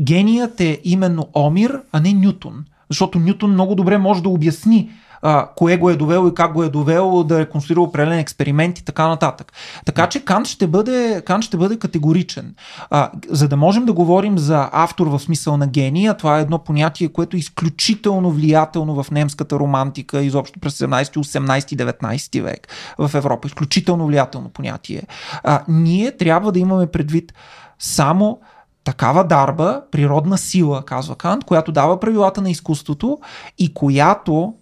геният 0.00 0.60
е 0.60 0.80
именно 0.84 1.28
Омир, 1.34 1.82
а 1.92 2.00
не 2.00 2.12
Нютон. 2.12 2.64
Защото 2.90 3.18
Нютон 3.18 3.52
много 3.52 3.74
добре 3.74 3.98
може 3.98 4.22
да 4.22 4.28
обясни 4.28 4.90
а, 5.22 5.48
кое 5.56 5.76
го 5.76 5.90
е 5.90 5.96
довело 5.96 6.28
и 6.28 6.34
как 6.34 6.52
го 6.52 6.62
е 6.62 6.68
довело 6.68 7.24
да 7.24 7.40
е 7.40 7.48
конструира 7.48 7.80
определен 7.80 8.18
експеримент 8.18 8.78
и 8.78 8.84
така 8.84 9.08
нататък. 9.08 9.52
Така 9.86 10.06
че 10.06 10.24
Кант 10.24 10.46
ще 10.46 10.66
бъде, 10.66 11.22
Кант 11.26 11.44
ще 11.44 11.56
бъде 11.56 11.78
категоричен. 11.78 12.54
А, 12.90 13.10
за 13.30 13.48
да 13.48 13.56
можем 13.56 13.84
да 13.84 13.92
говорим 13.92 14.38
за 14.38 14.68
автор 14.72 15.06
в 15.06 15.18
смисъл 15.18 15.56
на 15.56 15.66
гения, 15.66 16.16
това 16.16 16.38
е 16.38 16.42
едно 16.42 16.58
понятие, 16.58 17.08
което 17.08 17.36
е 17.36 17.40
изключително 17.40 18.30
влиятелно 18.30 19.02
в 19.02 19.10
немската 19.10 19.58
романтика, 19.58 20.22
изобщо 20.22 20.60
през 20.60 20.78
17, 20.78 21.16
18, 21.16 21.92
19 21.92 22.42
век 22.42 22.68
в 22.98 23.10
Европа. 23.14 23.46
Изключително 23.46 24.06
влиятелно 24.06 24.48
понятие. 24.48 25.02
А, 25.42 25.62
ние 25.68 26.16
трябва 26.16 26.52
да 26.52 26.58
имаме 26.58 26.86
предвид 26.86 27.32
само 27.78 28.40
такава 28.84 29.24
дарба, 29.24 29.82
природна 29.90 30.38
сила, 30.38 30.82
казва 30.84 31.14
Кант, 31.14 31.44
която 31.44 31.72
дава 31.72 32.00
правилата 32.00 32.42
на 32.42 32.50
изкуството 32.50 33.18
и 33.58 33.74
която 33.74 34.54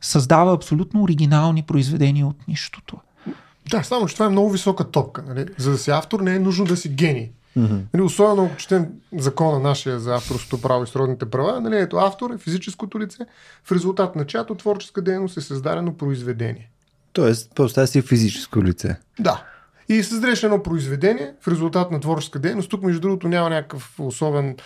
създава 0.00 0.54
абсолютно 0.54 1.02
оригинални 1.02 1.62
произведения 1.62 2.26
от 2.26 2.48
нищото. 2.48 2.96
Да, 3.70 3.82
само 3.82 4.06
че 4.06 4.14
това 4.14 4.26
е 4.26 4.28
много 4.28 4.50
висока 4.50 4.90
топка. 4.90 5.22
Нали? 5.28 5.46
За 5.58 5.70
да 5.70 5.78
си 5.78 5.90
автор 5.90 6.20
не 6.20 6.34
е 6.34 6.38
нужно 6.38 6.64
да 6.64 6.76
си 6.76 6.88
гений. 6.88 7.30
Mm-hmm. 7.58 7.80
Нали, 7.94 8.02
особено 8.02 8.44
ако 8.44 8.56
четем 8.56 8.86
закона 9.18 9.58
нашия 9.58 10.00
за 10.00 10.14
авторското 10.14 10.60
право 10.62 10.84
и 10.84 10.86
сродните 10.86 11.30
права, 11.30 11.60
нали, 11.60 11.76
ето 11.76 11.96
автор 11.96 12.30
е 12.30 12.38
физическото 12.38 13.00
лице, 13.00 13.18
в 13.64 13.72
резултат 13.72 14.16
на 14.16 14.26
чиято 14.26 14.54
творческа 14.54 15.02
дейност 15.02 15.36
е 15.36 15.40
създадено 15.40 15.96
произведение. 15.96 16.70
Тоест, 17.12 17.52
просто 17.54 17.86
си 17.86 18.02
физическо 18.02 18.64
лице. 18.64 18.96
Да. 19.20 19.42
И 19.88 20.02
създадеш 20.02 20.42
едно 20.42 20.62
произведение 20.62 21.34
в 21.40 21.48
резултат 21.48 21.90
на 21.90 22.00
творческа 22.00 22.38
дейност. 22.38 22.70
Тук, 22.70 22.82
между 22.82 23.00
другото, 23.00 23.28
няма 23.28 23.50
някакъв 23.50 23.94
особен 23.98 24.56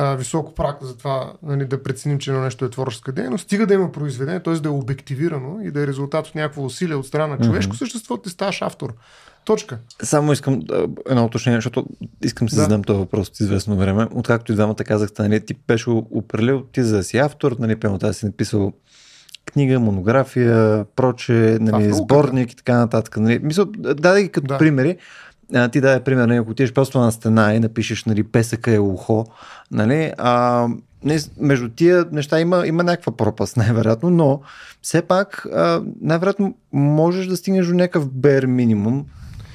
а, 0.00 0.14
високо 0.14 0.54
прак 0.54 0.76
за 0.82 0.96
това 0.96 1.32
нали, 1.42 1.64
да 1.64 1.82
преценим, 1.82 2.18
че 2.18 2.30
едно 2.30 2.42
нещо 2.42 2.64
е 2.64 2.70
творческа 2.70 3.12
дейност. 3.12 3.44
Стига 3.44 3.66
да 3.66 3.74
има 3.74 3.92
произведение, 3.92 4.42
т.е. 4.42 4.54
да 4.54 4.68
е 4.68 4.72
обективирано 4.72 5.60
и 5.62 5.70
да 5.70 5.82
е 5.82 5.86
резултат 5.86 6.26
от 6.26 6.34
някакво 6.34 6.64
усилие 6.64 6.94
от 6.94 7.06
страна 7.06 7.26
на 7.26 7.44
човешко 7.44 7.74
mm-hmm. 7.74 7.78
същество, 7.78 8.16
ти 8.16 8.30
ставаш 8.30 8.62
автор. 8.62 8.94
Точка. 9.44 9.78
Само 10.02 10.32
искам 10.32 10.62
едно 11.08 11.24
уточнение, 11.24 11.58
защото 11.58 11.86
искам 12.24 12.46
да 12.46 12.50
си 12.50 12.56
задам 12.56 12.84
този 12.84 12.98
въпрос 12.98 13.28
от 13.28 13.40
известно 13.40 13.76
време. 13.76 14.06
Откакто 14.14 14.52
и 14.52 14.54
двамата 14.54 14.74
казахте, 14.74 15.22
нали, 15.22 15.40
ти 15.40 15.54
беше 15.68 15.90
определил 15.90 16.62
ти 16.72 16.82
за 16.82 16.96
да 16.96 17.04
си 17.04 17.18
автор, 17.18 17.56
нали, 17.58 17.76
пълно 17.76 17.98
тази 17.98 18.18
си 18.18 18.26
написал 18.26 18.72
книга, 19.46 19.80
монография, 19.80 20.84
проче, 20.96 21.58
нали, 21.60 21.92
сборник 21.92 22.52
и 22.52 22.56
така 22.56 22.78
нататък. 22.78 23.16
Нали. 23.16 23.40
Мисля, 23.42 23.66
даде 23.76 24.22
ги 24.22 24.28
като 24.28 24.46
да. 24.46 24.58
примери. 24.58 24.96
А, 25.54 25.68
ти 25.68 25.80
даде 25.80 26.04
пример, 26.04 26.26
нали, 26.26 26.38
ако 26.38 26.50
отидеш 26.50 26.72
просто 26.72 26.98
на 26.98 27.12
стена 27.12 27.54
и 27.54 27.60
напишеш 27.60 28.04
нали, 28.04 28.22
песъка 28.22 28.74
е 28.74 28.78
ухо, 28.78 29.26
нали, 29.70 30.12
а, 30.18 30.66
между 31.40 31.68
тия 31.68 32.06
неща 32.12 32.40
има, 32.40 32.66
има 32.66 32.82
някаква 32.82 33.16
пропаст, 33.16 33.56
най-вероятно, 33.56 34.10
но 34.10 34.40
все 34.82 35.02
пак 35.02 35.46
най-вероятно 36.00 36.54
можеш 36.72 37.26
да 37.26 37.36
стигнеш 37.36 37.66
до 37.66 37.74
някакъв 37.74 38.10
бер 38.10 38.46
минимум, 38.46 39.06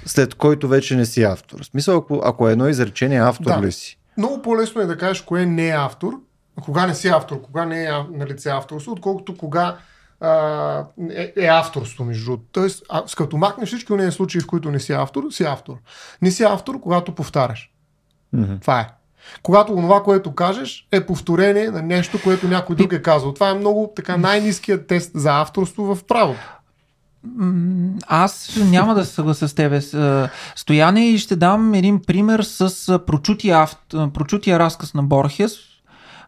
след 0.05 0.35
който 0.35 0.67
вече 0.67 0.95
не 0.95 1.05
си 1.05 1.23
автор. 1.23 1.61
В 1.61 1.65
смисъл, 1.65 1.97
ако, 1.97 2.21
ако 2.23 2.49
е 2.49 2.51
едно 2.51 2.67
изречение, 2.67 3.21
автор 3.21 3.55
да. 3.55 3.61
ли 3.61 3.71
си? 3.71 3.97
Много 4.17 4.41
по-лесно 4.41 4.81
е 4.81 4.85
да 4.85 4.97
кажеш 4.97 5.21
кое 5.21 5.45
не 5.45 5.67
е 5.67 5.75
автор, 5.77 6.13
кога 6.61 6.87
не 6.87 6.95
си 6.95 7.07
автор, 7.07 7.41
кога 7.41 7.65
не 7.65 7.83
е 7.83 7.89
на 8.13 8.25
лице 8.25 8.49
авторство, 8.49 8.91
отколкото 8.91 9.37
кога 9.37 9.77
а, 10.19 10.85
е, 11.09 11.33
е 11.37 11.45
авторство, 11.45 12.05
между 12.05 12.25
другото. 12.25 12.43
Тоест, 12.51 12.83
а, 12.89 13.03
като 13.17 13.37
махнеш 13.37 13.67
всички 13.67 13.93
от 13.93 14.13
случаи, 14.13 14.41
в 14.41 14.47
които 14.47 14.71
не 14.71 14.79
си 14.79 14.93
автор, 14.93 15.23
си 15.31 15.43
автор. 15.43 15.75
Не 16.21 16.31
си 16.31 16.43
автор, 16.43 16.79
когато 16.79 17.15
повтаряш. 17.15 17.71
Mm-hmm. 18.35 18.61
Това 18.61 18.79
е. 18.79 18.87
Когато 19.43 19.75
това, 19.75 20.03
което 20.03 20.35
кажеш, 20.35 20.87
е 20.91 21.05
повторение 21.05 21.71
на 21.71 21.81
нещо, 21.81 22.19
което 22.23 22.47
някой 22.47 22.75
друг 22.75 22.93
е 22.93 23.01
казал. 23.01 23.33
Това 23.33 23.49
е 23.49 23.53
много 23.53 23.93
така 23.95 24.17
най-низкият 24.17 24.87
тест 24.87 25.11
за 25.15 25.41
авторство 25.41 25.95
в 25.95 26.03
правото. 26.03 26.55
Аз 28.07 28.57
няма 28.71 28.95
да 28.95 29.05
се 29.05 29.13
съглася 29.13 29.47
с 29.47 29.53
тебе, 29.53 29.81
Стояне, 30.55 31.09
и 31.09 31.17
ще 31.17 31.35
дам 31.35 31.73
един 31.73 32.01
пример 32.01 32.41
с 32.43 32.99
прочутия, 32.99 33.57
авт... 33.57 33.79
прочутия 34.13 34.59
разказ 34.59 34.93
на 34.93 35.03
Борхес, 35.03 35.57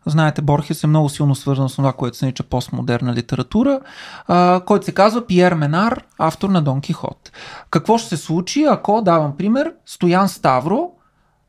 Знаете, 0.07 0.41
Борхес 0.41 0.83
е 0.83 0.87
много 0.87 1.09
силно 1.09 1.35
свързан 1.35 1.69
с 1.69 1.75
това, 1.75 1.93
което 1.93 2.17
се 2.17 2.25
нарича 2.25 2.43
постмодерна 2.43 3.13
литература, 3.13 3.79
а, 4.27 4.61
който 4.65 4.85
се 4.85 4.93
казва 4.93 5.27
Пиер 5.27 5.53
Менар, 5.53 6.03
автор 6.17 6.49
на 6.49 6.61
Дон 6.61 6.81
Кихот. 6.81 7.31
Какво 7.69 7.97
ще 7.97 8.09
се 8.09 8.17
случи, 8.17 8.63
ако, 8.63 9.01
давам 9.01 9.37
пример, 9.37 9.73
Стоян 9.85 10.29
Ставро 10.29 10.91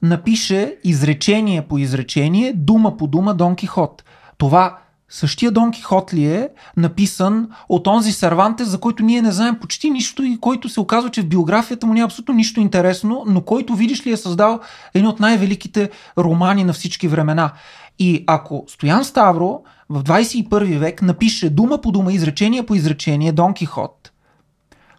напише 0.03 0.77
изречение 0.85 1.63
по 1.63 1.79
изречение, 1.79 2.53
дума 2.53 2.97
по 2.97 3.07
дума 3.07 3.35
Дон 3.35 3.57
Кихот. 3.57 4.05
Това 4.39 4.79
Същия 5.11 5.51
Дон 5.51 5.71
Кихот 5.71 6.15
ли 6.15 6.27
е 6.27 6.49
написан 6.77 7.49
от 7.69 7.87
онзи 7.87 8.13
Серванте, 8.13 8.65
за 8.65 8.81
който 8.81 9.03
ние 9.03 9.23
не 9.23 9.33
знаем 9.33 9.59
почти 9.61 9.91
нищо 9.91 10.23
и 10.23 10.39
който 10.41 10.69
се 10.69 10.81
оказва, 10.81 11.11
че 11.11 11.23
в 11.23 11.29
биографията 11.29 11.87
му 11.87 11.95
няма 11.95 12.05
абсолютно 12.05 12.35
нищо 12.35 12.61
интересно, 12.61 13.25
но 13.27 13.41
който, 13.41 13.75
видиш 13.75 14.07
ли, 14.07 14.13
е 14.13 14.17
създал 14.17 14.61
един 14.95 15.09
от 15.09 15.21
най-великите 15.21 15.91
романи 16.19 16.65
на 16.65 16.73
всички 16.73 17.09
времена. 17.09 17.53
И 17.99 18.25
ако 18.27 18.65
Стоян 18.69 19.05
Ставро 19.05 19.63
в 19.89 20.05
21 20.05 20.79
век 20.79 21.03
напише 21.03 21.51
дума 21.51 21.81
по 21.81 21.93
дума, 21.93 22.13
изречение 22.13 22.67
по 22.67 22.75
изречение 22.75 23.33
Дон 23.33 23.55
Кихот, 23.55 24.13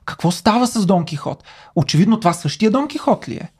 какво 0.06 0.32
става 0.32 0.68
с 0.68 0.86
Дон 0.86 1.06
Кихот? 1.06 1.43
Очевидно 1.76 2.20
това 2.20 2.34
същия 2.34 2.72
Дон 2.72 2.88
Кихот 2.88 3.30
ли 3.30 3.36
е? 3.36 3.52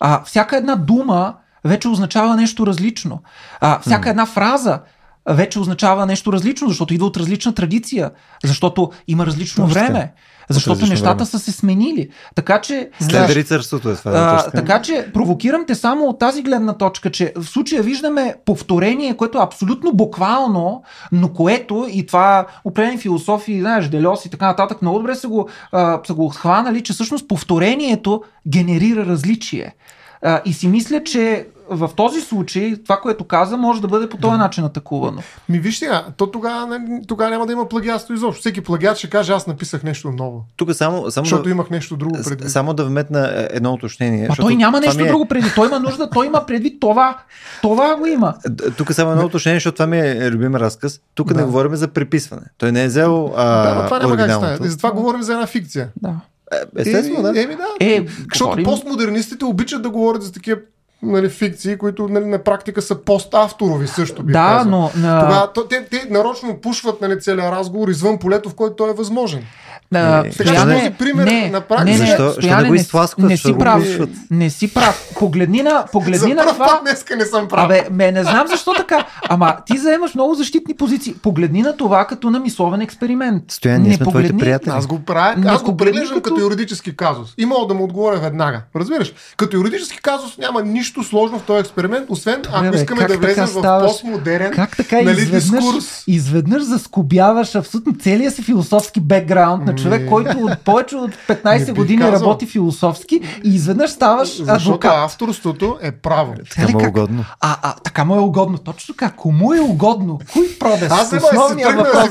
А, 0.00 0.22
всяка 0.24 0.56
една 0.56 0.76
дума 0.76 1.34
вече 1.64 1.88
означава 1.88 2.36
нещо 2.36 2.66
различно. 2.66 3.22
А, 3.60 3.78
всяка 3.80 4.10
една 4.10 4.26
фраза 4.26 4.80
вече 5.28 5.60
означава 5.60 6.06
нещо 6.06 6.32
различно, 6.32 6.68
защото 6.68 6.94
идва 6.94 7.06
от 7.06 7.16
различна 7.16 7.54
традиция, 7.54 8.10
защото 8.44 8.92
има 9.08 9.26
различно 9.26 9.64
Точно. 9.64 9.80
време. 9.80 10.12
Защото 10.48 10.86
нещата 10.86 11.14
време. 11.14 11.26
са 11.26 11.38
се 11.38 11.52
сменили. 11.52 12.08
Така 12.34 12.60
че. 12.60 12.90
След 13.00 13.30
рицарството 13.30 13.90
е 13.90 13.94
това. 13.96 14.12
А, 14.14 14.50
така 14.50 14.82
че 14.82 15.10
провокирам 15.14 15.64
те 15.66 15.74
само 15.74 16.04
от 16.04 16.18
тази 16.18 16.42
гледна 16.42 16.72
точка, 16.72 17.10
че 17.10 17.32
в 17.36 17.44
случая 17.44 17.82
виждаме 17.82 18.34
повторение, 18.44 19.16
което 19.16 19.38
е 19.38 19.42
абсолютно 19.42 19.92
буквално, 19.92 20.82
но 21.12 21.32
което 21.32 21.86
и 21.90 22.06
това 22.06 22.46
определени 22.64 22.98
философии, 22.98 23.60
знаеш, 23.60 23.88
Делес 23.88 24.24
и 24.24 24.30
така 24.30 24.46
нататък, 24.46 24.82
много 24.82 24.98
добре 24.98 25.14
са 25.14 25.28
го, 25.28 25.48
а, 25.72 26.00
са 26.06 26.14
го 26.14 26.28
хванали, 26.28 26.82
че 26.82 26.92
всъщност 26.92 27.28
повторението 27.28 28.22
генерира 28.48 29.06
различие. 29.06 29.74
А, 30.22 30.40
и 30.44 30.52
си 30.52 30.68
мисля, 30.68 31.04
че 31.04 31.46
в 31.70 31.90
този 31.96 32.20
случай 32.20 32.76
това, 32.82 32.96
което 32.96 33.24
каза, 33.24 33.56
може 33.56 33.80
да 33.80 33.88
бъде 33.88 34.08
по 34.08 34.16
този 34.16 34.36
начин 34.36 34.64
атакувано. 34.64 35.22
Ми 35.48 35.58
виж 35.58 35.78
сега, 35.78 36.04
то 36.16 36.26
тогава, 36.26 36.80
тогава 37.08 37.30
няма 37.30 37.46
да 37.46 37.52
има 37.52 37.68
плагиатство 37.68 38.14
изобщо. 38.14 38.40
Всеки 38.40 38.60
плагиат 38.60 38.98
ще 38.98 39.10
каже, 39.10 39.32
аз 39.32 39.46
написах 39.46 39.82
нещо 39.82 40.10
ново. 40.10 40.44
Тук 40.56 40.74
само, 40.74 41.10
само 41.10 41.24
защото 41.24 41.42
да, 41.42 41.50
имах 41.50 41.70
нещо 41.70 41.96
друго 41.96 42.18
предвид. 42.24 42.50
Само 42.50 42.74
да 42.74 42.84
вметна 42.84 43.32
е, 43.36 43.48
едно 43.50 43.72
уточнение. 43.72 44.28
А 44.30 44.36
той 44.36 44.56
няма 44.56 44.80
нещо 44.80 45.04
е... 45.04 45.08
друго 45.08 45.26
предвид. 45.26 45.52
Той 45.54 45.68
има 45.68 45.80
нужда, 45.80 46.10
той 46.10 46.26
има 46.26 46.46
предвид 46.46 46.80
това. 46.80 47.18
Това 47.62 47.96
го 47.96 48.06
има. 48.06 48.34
Тук 48.76 48.92
само 48.92 49.10
едно 49.10 49.24
уточнение, 49.24 49.56
защото 49.56 49.74
това 49.74 49.86
ми 49.86 49.98
е 49.98 50.30
любим 50.30 50.56
разказ. 50.56 51.00
Тук 51.14 51.28
да. 51.28 51.34
не 51.34 51.44
говорим 51.44 51.76
за 51.76 51.88
приписване. 51.88 52.46
Той 52.58 52.72
не 52.72 52.84
е 52.84 52.86
взел. 52.86 53.32
А, 53.36 53.62
да, 53.62 53.74
но 53.74 53.84
това 53.84 53.98
няма 53.98 54.16
как 54.16 54.30
стане. 54.30 54.58
И 54.64 54.68
затова 54.68 54.92
говорим 54.92 55.22
за 55.22 55.32
една 55.32 55.46
фикция. 55.46 55.88
Да. 56.02 56.14
Е, 56.52 56.80
естествено, 56.80 57.22
да. 57.22 57.42
Еми, 57.42 57.56
да. 57.56 57.64
Е, 57.80 58.06
Защото 58.32 58.44
говорим... 58.44 58.64
постмодернистите 58.64 59.44
обичат 59.44 59.82
да 59.82 59.90
говорят 59.90 60.22
за 60.22 60.32
такива 60.32 60.56
нали, 61.02 61.28
фикции, 61.28 61.78
които 61.78 62.08
нали, 62.08 62.24
на 62.24 62.38
практика 62.38 62.82
са 62.82 62.94
поставторови 62.94 63.86
също. 63.86 64.22
Би 64.22 64.32
да, 64.32 64.38
казал. 64.38 64.70
но... 64.70 64.90
На... 64.96 65.20
Тогава, 65.20 65.68
те, 65.68 65.84
те 65.90 66.06
нарочно 66.10 66.60
пушват 66.60 67.00
нали, 67.00 67.20
целият 67.20 67.52
разговор 67.52 67.88
извън 67.88 68.18
полето, 68.18 68.48
в 68.48 68.54
който 68.54 68.76
той 68.76 68.90
е 68.90 68.94
възможен. 68.94 69.44
Да, 69.92 70.22
не, 70.22 70.32
стояне, 70.32 70.80
този 70.80 70.90
пример 70.90 71.24
не, 71.24 71.50
на 71.50 71.60
практика. 71.60 71.90
Не, 71.90 71.98
не, 71.98 72.06
защо, 72.06 72.32
стояне, 72.32 72.68
го 72.68 72.74
изтласкват? 72.74 73.28
Не, 73.28 73.36
си 73.36 73.54
прав. 73.58 73.84
Не 74.30 74.50
си 74.50 74.74
прав. 74.74 75.12
Погледни 75.18 75.62
на, 75.62 75.84
погледни 75.92 76.34
на 76.34 76.46
това. 76.46 76.80
днеска 76.82 77.16
не 77.16 77.24
съм 77.24 77.48
прав. 77.48 77.64
Абе, 77.64 77.86
ме, 77.90 78.12
не 78.12 78.22
знам 78.22 78.46
защо 78.46 78.74
така. 78.74 79.06
Ама 79.28 79.56
ти 79.66 79.78
заемаш 79.78 80.14
много 80.14 80.34
защитни 80.34 80.74
позиции. 80.74 81.14
Погледни 81.22 81.62
на 81.62 81.76
това 81.76 82.04
като 82.04 82.30
на 82.30 82.40
мисловен 82.40 82.80
експеримент. 82.80 83.42
Стояне, 83.48 83.88
не 83.88 83.94
сме 83.94 84.04
погледни. 84.04 84.40
приятели. 84.40 84.72
Аз 84.76 84.86
го 84.86 84.98
правя. 84.98 85.42
Аз 85.46 85.62
го 85.62 85.76
преглеждам 85.76 86.20
като... 86.20 86.34
като 86.34 86.40
юридически 86.40 86.96
казус. 86.96 87.34
И 87.38 87.46
мога 87.46 87.66
да 87.66 87.74
му 87.74 87.84
отговоря 87.84 88.16
веднага. 88.16 88.62
Разбираш? 88.76 89.12
Като 89.36 89.56
юридически 89.56 89.98
казус 90.02 90.38
няма 90.38 90.62
нищо 90.62 91.02
сложно 91.02 91.38
в 91.38 91.42
този 91.42 91.60
експеримент, 91.60 92.06
освен 92.08 92.42
ако 92.52 92.70
бе, 92.70 92.76
искаме 92.76 93.04
да 93.06 93.18
влезем 93.18 93.46
в 93.46 93.80
постмодерен 93.86 94.52
как 94.52 94.76
така 94.76 94.96
нали, 95.02 95.20
изведнъж, 95.20 95.44
дискурс. 95.44 96.04
Изведнъж 96.06 96.62
заскобяваш 96.62 97.54
абсолютно 97.54 97.94
целия 97.98 98.30
си 98.30 98.42
философски 98.42 99.00
бекграунд 99.00 99.64
на 99.64 99.74
човек, 99.82 100.08
който 100.08 100.50
повече 100.64 100.96
от 100.96 101.10
15 101.28 101.74
години 101.74 102.00
казал. 102.00 102.20
работи 102.20 102.46
философски 102.46 103.20
и 103.44 103.54
изведнъж 103.54 103.90
ставаш 103.90 104.28
Защото 104.28 104.52
адвокат. 104.52 104.92
авторството 104.94 105.78
е 105.82 105.92
право. 105.92 106.34
Така 106.50 106.72
му 106.72 106.80
е 106.80 106.88
угодно. 106.88 107.24
А, 107.40 107.56
а, 107.62 107.74
така 107.74 108.04
му 108.04 108.14
е 108.14 108.18
угодно. 108.18 108.58
Точно 108.58 108.94
така. 108.94 109.10
Кому 109.10 109.54
е 109.54 109.60
угодно? 109.60 110.20
Кой 110.32 110.48
проде? 110.60 110.88
Аз 110.90 111.12
не 111.12 111.20
се 111.20 111.26
тръгна 111.62 111.82
да 111.82 112.02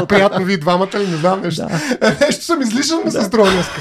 си 0.00 0.06
приятно 0.06 0.44
ви 0.44 0.56
двамата 0.56 0.98
ли, 0.98 1.06
не 1.06 1.16
знам 1.16 1.40
нещо. 1.40 1.66
Да. 2.00 2.16
нещо 2.20 2.44
съм 2.44 2.62
излишен 2.62 2.98
да. 3.04 3.10
се 3.10 3.24
струва 3.24 3.50
днеска. 3.50 3.80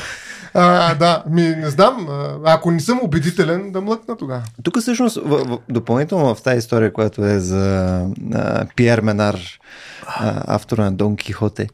А, 0.53 0.95
да, 0.95 1.23
ми 1.29 1.41
не 1.41 1.69
знам. 1.69 2.07
Ако 2.45 2.71
не 2.71 2.79
съм 2.79 2.99
убедителен, 3.03 3.71
да 3.71 3.81
млъкна 3.81 4.17
тогава. 4.17 4.43
Тук 4.63 4.79
всъщност, 4.79 5.15
в, 5.25 5.45
в, 5.45 5.59
допълнително 5.69 6.35
в 6.35 6.41
тази 6.41 6.57
история, 6.57 6.93
която 6.93 7.25
е 7.25 7.39
за 7.39 7.97
а, 8.33 8.65
Пиер 8.75 9.01
Менар, 9.01 9.39
а, 10.07 10.55
автора 10.55 10.83
на 10.83 10.91
Дон 10.91 11.15
Кихоте, 11.15 11.67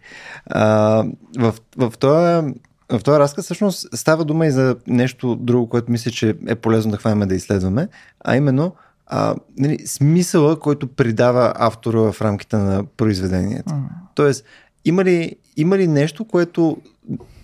а, 0.45 1.03
в, 1.37 1.53
в 1.77 1.93
този 1.99 2.53
в 2.91 3.03
този 3.03 3.19
разказ 3.19 3.45
всъщност 3.45 3.87
става 3.97 4.25
дума 4.25 4.47
и 4.47 4.51
за 4.51 4.75
нещо 4.87 5.35
друго, 5.35 5.69
което 5.69 5.91
мисля, 5.91 6.11
че 6.11 6.35
е 6.47 6.55
полезно 6.55 6.91
да 6.91 6.97
хванем 6.97 7.27
да 7.27 7.35
изследваме, 7.35 7.87
а 8.25 8.35
именно 8.35 8.75
а, 9.07 9.35
нали, 9.57 9.87
смисъла, 9.87 10.59
който 10.59 10.87
придава 10.87 11.53
автора 11.55 11.99
в 11.99 12.21
рамките 12.21 12.57
на 12.57 12.83
произведението. 12.97 13.73
М. 13.73 13.89
Тоест, 14.15 14.45
има 14.85 15.03
ли, 15.03 15.35
има 15.57 15.77
ли 15.77 15.87
нещо, 15.87 16.25
което 16.25 16.77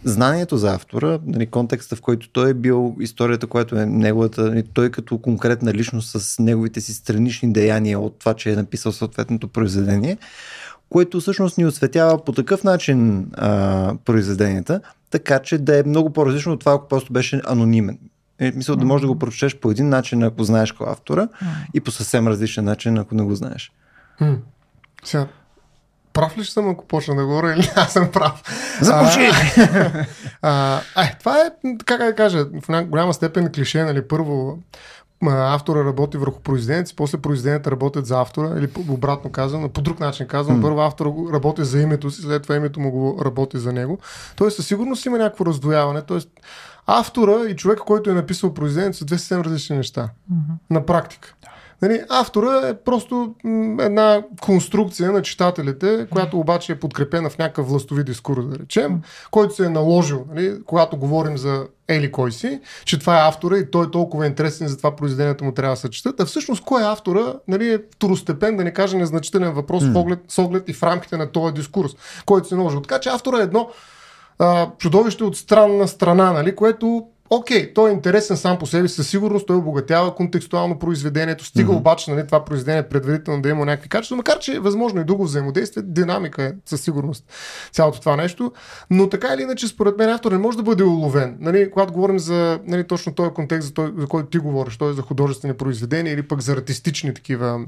знанието 0.04 0.58
за 0.58 0.74
автора, 0.74 1.20
нали, 1.26 1.46
контекста 1.46 1.96
в 1.96 2.02
който 2.02 2.30
той 2.30 2.50
е 2.50 2.54
бил, 2.54 2.96
историята, 3.00 3.48
която 3.48 3.76
е 3.76 3.86
неговата, 3.86 4.42
нали, 4.42 4.64
той 4.74 4.90
като 4.90 5.18
конкретна 5.18 5.74
личност 5.74 6.22
с 6.22 6.40
неговите 6.40 6.82
си 6.82 6.94
странични 6.94 7.54
деяния 7.54 8.00
от 8.00 8.20
това, 8.20 8.34
че 8.34 8.52
е 8.52 8.56
написал 8.56 8.92
съответното 8.92 9.48
произведение, 9.48 10.18
което 10.90 11.20
всъщност 11.20 11.58
ни 11.58 11.66
осветява 11.66 12.24
по 12.24 12.32
такъв 12.32 12.64
начин 12.64 13.28
а, 13.34 13.96
произведенията, 14.06 14.82
така 15.10 15.40
че 15.40 15.58
да 15.58 15.80
е 15.80 15.84
много 15.84 16.14
по-различно 16.14 16.54
от 16.54 16.60
това, 16.60 16.74
ако 16.74 16.88
просто 16.88 17.14
беше 17.14 17.42
анонимен. 17.46 18.00
Е, 18.40 18.52
мисля, 18.56 18.76
да 18.76 18.86
можеш 18.86 19.02
да 19.02 19.08
го 19.08 19.20
прочетеш 19.20 19.60
по 19.60 19.72
един 19.72 19.90
начин, 19.90 20.24
ако 20.24 20.44
знаеш 20.44 20.72
кой 20.72 20.88
е 20.88 20.92
автора, 20.92 21.28
и 21.74 21.80
по 21.80 21.92
съвсем 21.92 22.28
различен 22.28 22.66
начин, 22.66 22.98
ако 22.98 23.16
не 23.16 23.24
го 23.24 23.36
знаеш. 23.36 23.72
Сега, 25.04 25.28
прав 26.14 26.38
ли 26.38 26.44
ще 26.44 26.54
съм, 26.54 26.70
ако 26.70 26.88
почна 26.88 27.16
да 27.16 27.26
говоря 27.26 27.54
или 27.54 27.72
аз 27.76 27.94
съм 27.94 28.12
прав? 28.12 28.44
Започни! 28.82 29.26
Е, 30.98 31.16
това 31.20 31.38
е, 31.40 31.52
как 31.86 32.00
да 32.00 32.16
кажа, 32.16 32.46
в 32.46 32.84
голяма 32.84 33.14
степен 33.14 33.52
клише, 33.52 33.84
нали, 33.84 34.08
първо 34.08 34.60
автора 35.32 35.86
работи 35.86 36.18
върху 36.18 36.40
произведението 36.40 36.90
си, 36.90 36.96
после 36.96 37.18
произведенията 37.18 37.72
работят 37.72 38.06
за 38.06 38.22
автора, 38.22 38.60
или 38.60 38.70
обратно 38.90 39.32
казвам, 39.32 39.70
по 39.70 39.82
друг 39.82 40.00
начин 40.00 40.28
казвам, 40.28 40.62
първо 40.62 40.82
автора 40.82 41.10
работи 41.34 41.64
за 41.64 41.82
името 41.82 42.12
си, 42.12 42.22
след 42.22 42.44
това 42.44 42.56
името 42.56 42.80
му 42.80 42.92
го 42.92 43.22
работи 43.26 43.58
за 43.58 43.74
него. 43.74 44.00
Тоест 44.36 44.56
със 44.56 44.68
сигурност 44.68 45.06
има 45.06 45.18
някакво 45.18 45.46
раздвояване, 45.46 46.02
тоест 46.02 46.30
автора 46.88 47.50
и 47.50 47.56
човека, 47.56 47.84
който 47.84 48.10
е 48.10 48.14
написал 48.14 48.54
произведението 48.54 48.98
са 48.98 49.06
две 49.06 49.18
съвсем 49.18 49.42
различни 49.42 49.78
неща. 49.78 50.10
На 50.70 50.86
практика. 50.86 51.36
Нали, 51.84 52.02
автора 52.10 52.68
е 52.68 52.74
просто 52.74 53.36
една 53.80 54.24
конструкция 54.42 55.12
на 55.12 55.22
читателите, 55.22 56.08
която 56.12 56.40
обаче 56.40 56.72
е 56.72 56.80
подкрепена 56.80 57.30
в 57.30 57.38
някакъв 57.38 57.68
властови 57.70 58.04
дискурс, 58.04 58.46
да 58.46 58.60
речем, 58.60 59.02
който 59.32 59.56
се 59.56 59.66
е 59.66 59.70
наложил, 59.70 60.26
нали, 60.34 60.64
когато 60.66 60.98
говорим 60.98 61.38
за 61.38 61.68
Ели 61.88 62.12
кой 62.12 62.32
си, 62.32 62.60
че 62.86 63.00
това 63.00 63.18
е 63.18 63.28
автора 63.28 63.58
и 63.58 63.72
той 63.72 63.86
е 63.86 63.92
толкова 63.92 64.28
интересен, 64.28 64.68
затова 64.68 64.96
произведението 64.96 65.44
му 65.44 65.52
трябва 65.52 65.74
да 65.74 65.80
се 65.80 65.90
четат. 65.90 66.20
А 66.20 66.26
всъщност 66.26 66.64
кой 66.64 66.82
е 66.82 66.86
автора, 66.86 67.34
нали, 67.48 67.74
е 67.74 67.80
второстепен, 67.96 68.58
да 68.58 68.64
не 68.64 68.74
кажа 68.74 68.98
незначителен 68.98 69.54
въпрос 69.54 69.84
с, 69.84 69.96
оглед, 69.96 70.20
с 70.28 70.40
оглед 70.40 70.70
и 70.70 70.74
в 70.74 70.84
рамките 70.84 71.18
на 71.18 71.32
този 71.32 71.54
дискурс, 71.54 71.92
който 72.26 72.48
се 72.48 72.56
е 72.56 72.58
наложил. 72.58 72.82
Така 72.82 73.00
че 73.00 73.10
автора 73.10 73.40
е 73.40 73.44
едно 73.44 73.70
а, 74.40 74.70
чудовище 74.78 75.24
от 75.24 75.38
странна 75.38 75.88
страна, 75.88 76.32
нали, 76.32 76.56
което 76.56 77.08
Окей, 77.30 77.74
той 77.74 77.90
е 77.90 77.94
интересен 77.94 78.38
сам 78.38 78.60
по 78.60 78.66
себе 78.66 78.88
си, 78.88 78.96
със 78.96 79.10
сигурност 79.10 79.48
той 79.48 79.56
обогатява 79.56 80.16
контекстуално 80.16 80.80
произведението, 80.80 81.46
стига 81.46 81.72
mm-hmm. 81.72 81.78
обаче 81.78 82.12
нали, 82.12 82.26
това 82.26 82.46
произведение 82.46 82.90
предварително 82.90 83.42
да 83.42 83.50
има 83.50 83.66
някакви 83.66 83.90
качества, 83.90 84.18
макар 84.18 84.40
че 84.40 84.56
е 84.56 84.60
възможно 84.60 85.02
и 85.02 85.04
друго 85.04 85.24
взаимодействие, 85.24 85.84
динамика 85.84 86.44
е 86.44 86.54
със 86.66 86.82
сигурност 86.82 87.26
цялото 87.72 88.00
това 88.00 88.16
нещо, 88.16 88.52
но 88.90 89.10
така 89.10 89.34
или 89.34 89.42
иначе 89.42 89.68
според 89.68 89.98
мен 89.98 90.10
автор 90.10 90.32
не 90.32 90.38
може 90.38 90.58
да 90.58 90.64
бъде 90.64 90.84
уловен. 90.84 91.38
Нали, 91.40 91.72
когато 91.72 91.94
говорим 91.94 92.20
за 92.20 92.60
нали, 92.66 92.84
точно 92.84 93.14
този 93.14 93.30
контекст, 93.30 93.68
за, 93.68 93.74
той, 93.74 93.94
за 93.98 94.08
който 94.08 94.30
ти 94.30 94.38
говориш, 94.38 94.78
той 94.78 94.90
е 94.90 94.94
за 94.94 95.02
художествени 95.02 95.54
произведения 95.54 96.14
или 96.14 96.28
пък 96.28 96.42
за 96.42 96.54
артистични 96.54 97.14
такива 97.14 97.60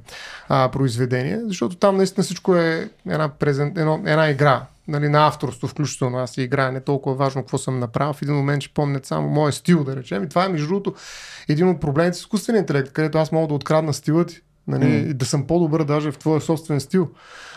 а, 0.49 0.71
произведения, 0.71 1.41
защото 1.45 1.75
там 1.75 1.97
наистина 1.97 2.23
всичко 2.23 2.55
е 2.55 2.89
една, 3.09 3.29
презент, 3.29 3.77
едно, 3.77 4.03
една 4.05 4.29
игра 4.29 4.65
нали, 4.87 5.09
на 5.09 5.27
авторство, 5.27 5.67
включително 5.67 6.17
аз 6.17 6.31
си 6.31 6.41
играя, 6.41 6.71
не 6.71 6.81
толкова 6.81 7.15
важно 7.15 7.41
какво 7.41 7.57
съм 7.57 7.79
направил. 7.79 8.13
В 8.13 8.21
един 8.21 8.35
момент 8.35 8.63
ще 8.63 8.73
помнят 8.73 9.05
само 9.05 9.29
моя 9.29 9.53
стил, 9.53 9.83
да 9.83 9.95
речем. 9.95 10.23
И 10.23 10.29
това 10.29 10.45
е, 10.45 10.49
между 10.49 10.67
другото, 10.67 10.93
един 11.49 11.69
от 11.69 11.81
проблемите 11.81 12.17
с 12.17 12.19
изкуствения 12.19 12.59
интелект, 12.59 12.91
където 12.91 13.17
аз 13.17 13.31
мога 13.31 13.47
да 13.47 13.53
открадна 13.53 13.93
стила 13.93 14.25
ти. 14.25 14.41
Нали, 14.67 14.85
М. 14.85 14.93
и 14.93 15.13
да 15.13 15.25
съм 15.25 15.47
по-добър 15.47 15.83
даже 15.83 16.11
в 16.11 16.17
твоя 16.17 16.41
собствен 16.41 16.79
стил 16.79 17.09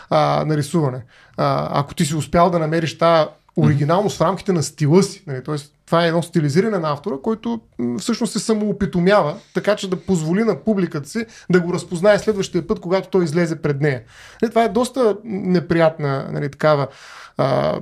а, 0.09 0.45
на 0.47 0.57
рисуване. 0.57 1.03
А, 1.37 1.79
ако 1.79 1.95
ти 1.95 2.05
си 2.05 2.15
успял 2.15 2.49
да 2.49 2.59
намериш 2.59 2.97
тази 2.97 3.29
оригиналност 3.57 4.17
в 4.17 4.21
рамките 4.21 4.53
на 4.53 4.63
стила 4.63 5.03
си. 5.03 5.23
Нали, 5.27 5.43
тоест, 5.43 5.73
това 5.85 6.05
е 6.05 6.07
едно 6.07 6.23
стилизиране 6.23 6.77
на 6.77 6.91
автора, 6.91 7.15
който 7.23 7.61
всъщност 7.99 8.33
се 8.33 8.39
самоопитомява, 8.39 9.35
така 9.53 9.75
че 9.75 9.89
да 9.89 10.05
позволи 10.05 10.43
на 10.43 10.63
публиката 10.63 11.09
си 11.09 11.25
да 11.49 11.59
го 11.59 11.73
разпознае 11.73 12.19
следващия 12.19 12.67
път, 12.67 12.79
когато 12.79 13.09
той 13.09 13.23
излезе 13.23 13.61
пред 13.61 13.81
нея. 13.81 14.01
Нали, 14.41 14.51
това 14.51 14.63
е 14.63 14.69
доста 14.69 15.17
неприятна 15.23 16.29
нали, 16.31 16.51
такава 16.51 16.87
а, 17.39 17.79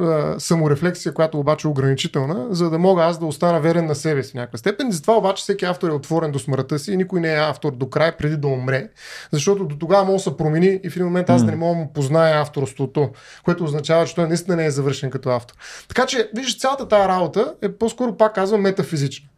а, 0.00 0.34
саморефлексия, 0.40 1.14
която 1.14 1.38
обаче 1.38 1.68
е 1.68 1.70
ограничителна, 1.70 2.46
за 2.50 2.70
да 2.70 2.78
мога 2.78 3.02
аз 3.02 3.18
да 3.18 3.26
остана 3.26 3.60
верен 3.60 3.86
на 3.86 3.94
себе 3.94 4.22
си 4.22 4.30
в 4.30 4.34
някаква 4.34 4.58
степен. 4.58 4.90
Затова 4.90 5.16
обаче 5.16 5.42
всеки 5.42 5.64
автор 5.64 5.88
е 5.88 5.92
отворен 5.92 6.32
до 6.32 6.38
смъртта 6.38 6.78
си 6.78 6.92
и 6.92 6.96
никой 6.96 7.20
не 7.20 7.34
е 7.34 7.38
автор 7.38 7.72
до 7.72 7.90
край, 7.90 8.16
преди 8.16 8.36
да 8.36 8.48
умре, 8.48 8.88
защото 9.32 9.64
до 9.64 9.78
тогава 9.78 10.04
може 10.04 10.24
да 10.24 10.30
се 10.30 10.36
промени 10.36 10.80
и 10.84 10.90
в 10.90 10.96
един 10.96 11.06
момент 11.06 11.30
аз 11.30 11.44
да 11.44 11.50
не 11.50 11.56
мога 11.56 11.74
да 11.74 11.80
му 11.80 11.92
позная 11.92 12.40
авторството, 12.40 13.10
което 13.44 13.64
означава, 13.64 14.06
че 14.06 14.14
той 14.14 14.28
наистина 14.28 14.56
не 14.56 14.66
е 14.66 14.70
завършен 14.70 15.10
като 15.10 15.30
автор. 15.30 15.54
Така 15.88 16.06
че, 16.06 16.30
виждаш, 16.36 16.58
цялата 16.58 16.88
тази 16.88 17.08
работа 17.08 17.54
е 17.62 17.72
по-скоро, 17.72 18.16
пак 18.16 18.34
казвам, 18.34 18.60
метафизична. 18.60 19.28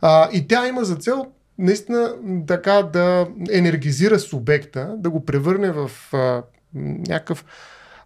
А, 0.00 0.28
и 0.32 0.48
тя 0.48 0.68
има 0.68 0.84
за 0.84 0.96
цел 0.96 1.26
наистина 1.58 2.14
така 2.46 2.82
да 2.92 3.26
енергизира 3.52 4.18
субекта, 4.18 4.94
да 4.98 5.10
го 5.10 5.24
превърне 5.24 5.72
в 5.72 5.90
а, 6.12 6.42
някакъв 7.08 7.44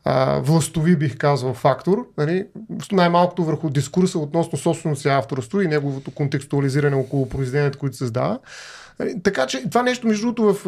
а, 0.09 0.41
властови, 0.41 0.97
бих 0.97 1.19
казал, 1.19 1.55
фактор, 1.55 2.09
нали, 2.19 2.47
най-малкото 2.93 3.45
върху 3.45 3.71
дискурса 3.71 4.19
относно 4.19 4.59
собственото 4.59 5.01
си 5.01 5.09
авторство 5.09 5.61
и 5.61 5.69
неговото 5.69 6.11
контекстуализиране 6.11 6.97
около 6.97 7.29
произведението, 7.29 7.79
които 7.79 7.97
създава. 7.97 8.39
Нали, 9.01 9.23
така 9.23 9.47
че 9.47 9.71
това 9.71 9.83
нещо, 9.83 10.07
между 10.07 10.23
другото, 10.27 10.43
в, 10.43 10.65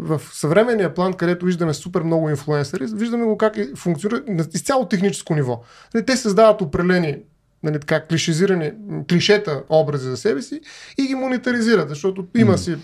в 0.00 0.20
съвременния 0.32 0.94
план, 0.94 1.12
където 1.12 1.46
виждаме 1.46 1.74
супер 1.74 2.02
много 2.02 2.30
инфлуенсъри, 2.30 2.86
виждаме 2.92 3.24
го 3.24 3.38
как 3.38 3.56
е- 3.56 3.68
функционира 3.76 4.22
изцяло 4.54 4.84
техническо 4.84 5.34
ниво. 5.34 5.60
Нали, 5.94 6.06
те 6.06 6.16
създават 6.16 6.60
определени 6.60 7.16
нали, 7.62 7.80
така, 7.80 8.06
клишизирани 8.06 8.72
клишета 9.10 9.62
образи 9.68 10.08
за 10.08 10.16
себе 10.16 10.42
си 10.42 10.60
и 10.98 11.06
ги 11.06 11.14
монетаризират, 11.14 11.88
защото 11.88 12.24
има 12.36 12.58
си 12.58 12.76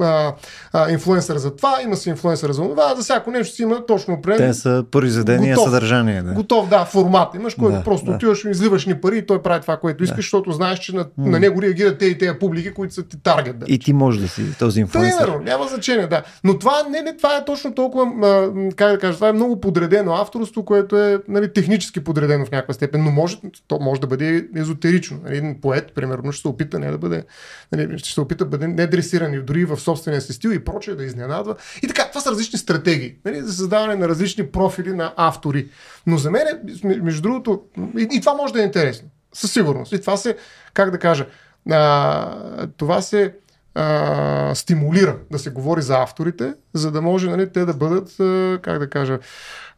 а, 0.00 0.34
а, 0.72 0.90
инфлуенсър 0.90 1.36
за 1.36 1.56
това, 1.56 1.78
има 1.82 1.96
си 1.96 2.08
инфлуенсър 2.08 2.52
за 2.52 2.62
това, 2.62 2.94
за 2.94 3.02
всяко 3.02 3.30
нещо 3.30 3.56
си 3.56 3.62
има 3.62 3.86
точно 3.86 4.14
определен 4.14 4.50
Те 4.50 4.54
са 4.54 4.84
произведения, 4.90 5.54
Готов. 5.54 5.70
съдържание. 5.70 6.22
Да. 6.22 6.32
Готов, 6.32 6.68
да, 6.68 6.84
формат. 6.84 7.34
Имаш, 7.34 7.54
който 7.54 7.76
Да, 7.76 7.84
просто 7.84 8.06
да. 8.06 8.16
отиваш, 8.16 8.44
изливаш 8.44 8.86
ни 8.86 9.00
пари 9.00 9.18
и 9.18 9.26
той 9.26 9.42
прави 9.42 9.60
това, 9.60 9.76
което 9.76 10.04
искаш, 10.04 10.24
защото 10.24 10.52
знаеш, 10.52 10.78
че 10.78 10.96
на, 10.96 11.06
на 11.18 11.40
него 11.40 11.62
реагират 11.62 11.98
те 11.98 12.06
и 12.06 12.18
тези 12.18 12.38
публики, 12.40 12.74
които 12.74 12.94
са 12.94 13.02
ти 13.02 13.22
таргет. 13.22 13.58
Да. 13.58 13.66
И 13.68 13.78
ти 13.78 13.92
можеш 13.92 14.22
да 14.22 14.28
си 14.28 14.58
този 14.58 14.80
инфлуенсър. 14.80 15.18
Примерно, 15.24 15.44
няма 15.44 15.66
значение, 15.66 16.06
да. 16.06 16.22
Но 16.44 16.58
това 16.58 16.82
не, 16.90 17.02
не, 17.02 17.16
това 17.16 17.36
е 17.36 17.44
точно 17.44 17.74
толкова, 17.74 18.26
а, 18.26 18.50
как 18.76 18.92
да 18.92 18.98
кажа, 18.98 19.14
това 19.14 19.28
е 19.28 19.32
много 19.32 19.60
подредено 19.60 20.14
авторство, 20.14 20.64
което 20.64 20.98
е 20.98 21.18
нали, 21.28 21.52
технически 21.52 22.04
подредено 22.04 22.46
в 22.46 22.50
някаква 22.50 22.74
степен, 22.74 23.04
но 23.04 23.10
може, 23.10 23.36
то 23.68 23.78
може 23.80 24.00
да 24.00 24.06
бъде 24.06 24.13
езотерично. 24.56 25.20
Нали, 25.24 25.36
един 25.36 25.60
поет, 25.60 25.94
примерно, 25.94 26.32
ще 26.32 26.42
се 26.42 26.48
опита 26.48 26.78
не 26.78 26.90
да 26.90 26.98
бъде, 26.98 27.24
нали, 27.72 27.98
ще 27.98 28.12
се 28.12 28.20
опита 28.20 28.44
бъде 28.44 28.68
недресиран 28.68 29.34
и 29.34 29.38
дори 29.38 29.64
в 29.64 29.76
собствения 29.76 30.20
си 30.20 30.32
стил 30.32 30.50
и 30.50 30.64
прочее 30.64 30.94
да 30.94 31.04
изненадва. 31.04 31.56
И 31.82 31.88
така, 31.88 32.08
това 32.08 32.20
са 32.20 32.30
различни 32.30 32.58
стратегии 32.58 33.14
нали, 33.24 33.40
за 33.40 33.52
създаване 33.52 33.94
на 33.94 34.08
различни 34.08 34.46
профили 34.46 34.92
на 34.92 35.12
автори. 35.16 35.68
Но 36.06 36.18
за 36.18 36.30
мен, 36.30 36.46
между 36.84 37.22
другото, 37.22 37.62
и, 37.98 38.08
и 38.12 38.20
това 38.20 38.34
може 38.34 38.52
да 38.52 38.60
е 38.60 38.64
интересно. 38.64 39.08
Със 39.32 39.52
сигурност. 39.52 39.92
И 39.92 40.00
това 40.00 40.16
се, 40.16 40.36
как 40.74 40.90
да 40.90 40.98
кажа, 40.98 41.26
а, 41.70 42.66
това 42.76 43.02
се 43.02 43.34
а, 43.74 44.54
стимулира 44.54 45.16
да 45.30 45.38
се 45.38 45.50
говори 45.50 45.82
за 45.82 46.02
авторите, 46.02 46.54
за 46.74 46.90
да 46.90 47.02
може 47.02 47.30
нали, 47.30 47.52
те 47.52 47.64
да 47.64 47.74
бъдат, 47.74 48.20
а, 48.20 48.58
как 48.62 48.78
да 48.78 48.90
кажа, 48.90 49.18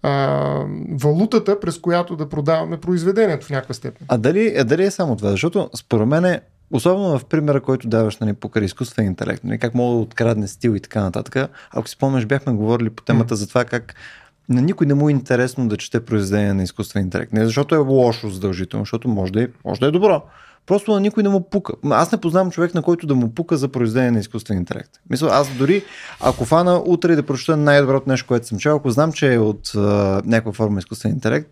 а, 0.07 0.65
валутата, 0.91 1.61
през 1.61 1.79
която 1.79 2.17
да 2.17 2.29
продаваме 2.29 2.77
произведението 2.77 3.47
в 3.47 3.51
някаква 3.51 3.75
степен. 3.75 4.07
А 4.09 4.19
дали, 4.19 4.55
а 4.59 4.65
дали 4.65 4.85
е 4.85 4.91
само 4.91 5.17
това? 5.17 5.31
Защото 5.31 5.71
според 5.75 6.09
мен 6.09 6.25
е, 6.25 6.41
особено 6.71 7.19
в 7.19 7.25
примера, 7.25 7.61
който 7.61 7.89
даваш 7.89 8.17
нали, 8.17 8.33
покрай 8.33 8.65
изкуствен 8.65 9.07
интелект, 9.07 9.45
нали, 9.45 9.59
как 9.59 9.75
мога 9.75 9.97
да 9.97 10.03
открадне 10.03 10.47
стил 10.49 10.71
и 10.71 10.81
така 10.81 11.03
нататък. 11.03 11.51
Ако 11.71 11.89
си 11.89 11.93
спомняш, 11.93 12.27
бяхме 12.27 12.53
говорили 12.53 12.91
по 12.91 13.03
темата 13.03 13.37
за 13.37 13.49
това 13.49 13.65
как 13.65 13.95
на 14.49 14.63
никой 14.63 14.87
не 14.87 14.95
му 14.95 15.09
е 15.09 15.13
интересно 15.13 15.69
да 15.69 15.77
чете 15.77 16.05
произведение 16.05 16.55
на 16.55 16.63
изкуствен 16.63 17.03
интелект. 17.03 17.33
Не 17.33 17.45
защото 17.45 17.75
е 17.75 17.79
лошо 17.79 18.31
задължително, 18.31 18.85
защото 18.85 19.09
може 19.09 19.33
да 19.33 19.43
е, 19.43 19.49
може 19.65 19.81
да 19.81 19.87
е 19.87 19.91
добро. 19.91 20.23
Просто 20.67 20.93
на 20.93 21.01
никой 21.01 21.23
не 21.23 21.29
му 21.29 21.51
пука. 21.51 21.73
Аз 21.91 22.13
не 22.13 22.19
познавам 22.19 22.51
човек, 22.51 22.75
на 22.75 22.83
който 22.83 23.07
да 23.07 23.15
му 23.15 23.35
пука 23.35 23.57
за 23.57 23.69
произведение 23.69 24.11
на 24.11 24.19
изкуствен 24.19 24.59
интелект. 24.59 24.91
Мисля, 25.11 25.29
аз 25.33 25.49
дори, 25.59 25.85
ако 26.21 26.45
фана 26.45 26.83
утре 26.87 27.17
да 27.17 27.23
прочета 27.23 27.57
най-доброто 27.57 28.09
нещо, 28.09 28.27
което 28.27 28.47
съм 28.47 28.59
чел, 28.59 28.77
ако 28.77 28.91
знам, 28.91 29.13
че 29.13 29.35
е 29.35 29.39
от 29.39 29.73
а, 29.77 29.81
някаква 30.25 30.53
форма 30.53 30.79
изкуствен 30.79 31.13
интелект, 31.13 31.51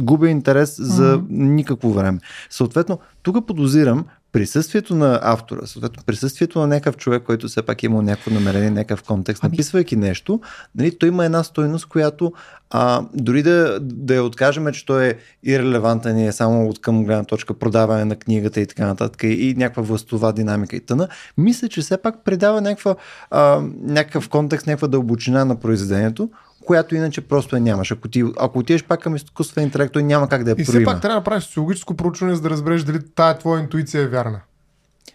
губя 0.00 0.28
интерес 0.28 0.76
за 0.78 1.18
mm-hmm. 1.18 1.26
никакво 1.30 1.92
време. 1.92 2.18
Съответно, 2.50 2.98
тук 3.22 3.46
подозирам, 3.46 4.04
присъствието 4.34 4.94
на 4.94 5.20
автора, 5.22 5.66
съответно 5.66 6.02
присъствието 6.06 6.58
на 6.58 6.66
някакъв 6.66 6.96
човек, 6.96 7.22
който 7.22 7.48
все 7.48 7.62
пак 7.62 7.82
е 7.82 7.86
имал 7.86 8.02
някакво 8.02 8.30
намерение, 8.30 8.70
някакъв 8.70 9.02
контекст, 9.02 9.44
ами... 9.44 9.50
написвайки 9.50 9.96
нещо, 9.96 10.40
нали, 10.74 10.98
той 10.98 11.08
има 11.08 11.24
една 11.24 11.42
стойност, 11.42 11.86
която 11.86 12.32
а, 12.70 13.04
дори 13.14 13.42
да, 13.42 13.78
да 13.80 14.14
я 14.14 14.24
откажем, 14.24 14.72
че 14.72 14.86
той 14.86 15.06
е 15.06 15.14
ирелевантен 15.42 16.18
и 16.18 16.26
е 16.26 16.32
само 16.32 16.68
от 16.68 16.80
към 16.80 17.04
гледна 17.04 17.24
точка 17.24 17.54
продаване 17.54 18.04
на 18.04 18.16
книгата 18.16 18.60
и 18.60 18.66
така 18.66 18.86
нататък 18.86 19.22
и 19.22 19.54
някаква 19.56 19.82
властова 19.82 20.32
динамика 20.32 20.76
и 20.76 20.80
тъна, 20.80 21.08
мисля, 21.38 21.68
че 21.68 21.80
все 21.80 21.96
пак 21.96 22.24
предава 22.24 22.60
някаква, 22.60 22.96
а, 23.30 23.62
някакъв 23.82 24.28
контекст, 24.28 24.66
някаква 24.66 24.88
дълбочина 24.88 25.44
на 25.44 25.56
произведението, 25.56 26.30
която 26.66 26.94
иначе 26.94 27.20
просто 27.20 27.56
я 27.56 27.62
нямаш. 27.62 27.92
Ако, 27.92 28.08
ти, 28.08 28.24
ако 28.38 28.58
отидеш 28.58 28.84
пак 28.84 29.00
към 29.00 29.16
изкуствен 29.16 29.64
интелект, 29.64 29.92
той 29.92 30.02
няма 30.02 30.28
как 30.28 30.44
да 30.44 30.50
я 30.50 30.56
И 30.58 30.64
все 30.64 30.84
пак 30.84 31.00
трябва 31.00 31.20
да 31.20 31.24
правиш 31.24 31.44
социологическо 31.44 31.94
проучване, 31.94 32.34
за 32.34 32.40
да 32.40 32.50
разбереш 32.50 32.82
дали 32.82 32.98
тая 33.14 33.38
твоя 33.38 33.60
интуиция 33.60 34.02
е 34.02 34.06
вярна. 34.06 34.40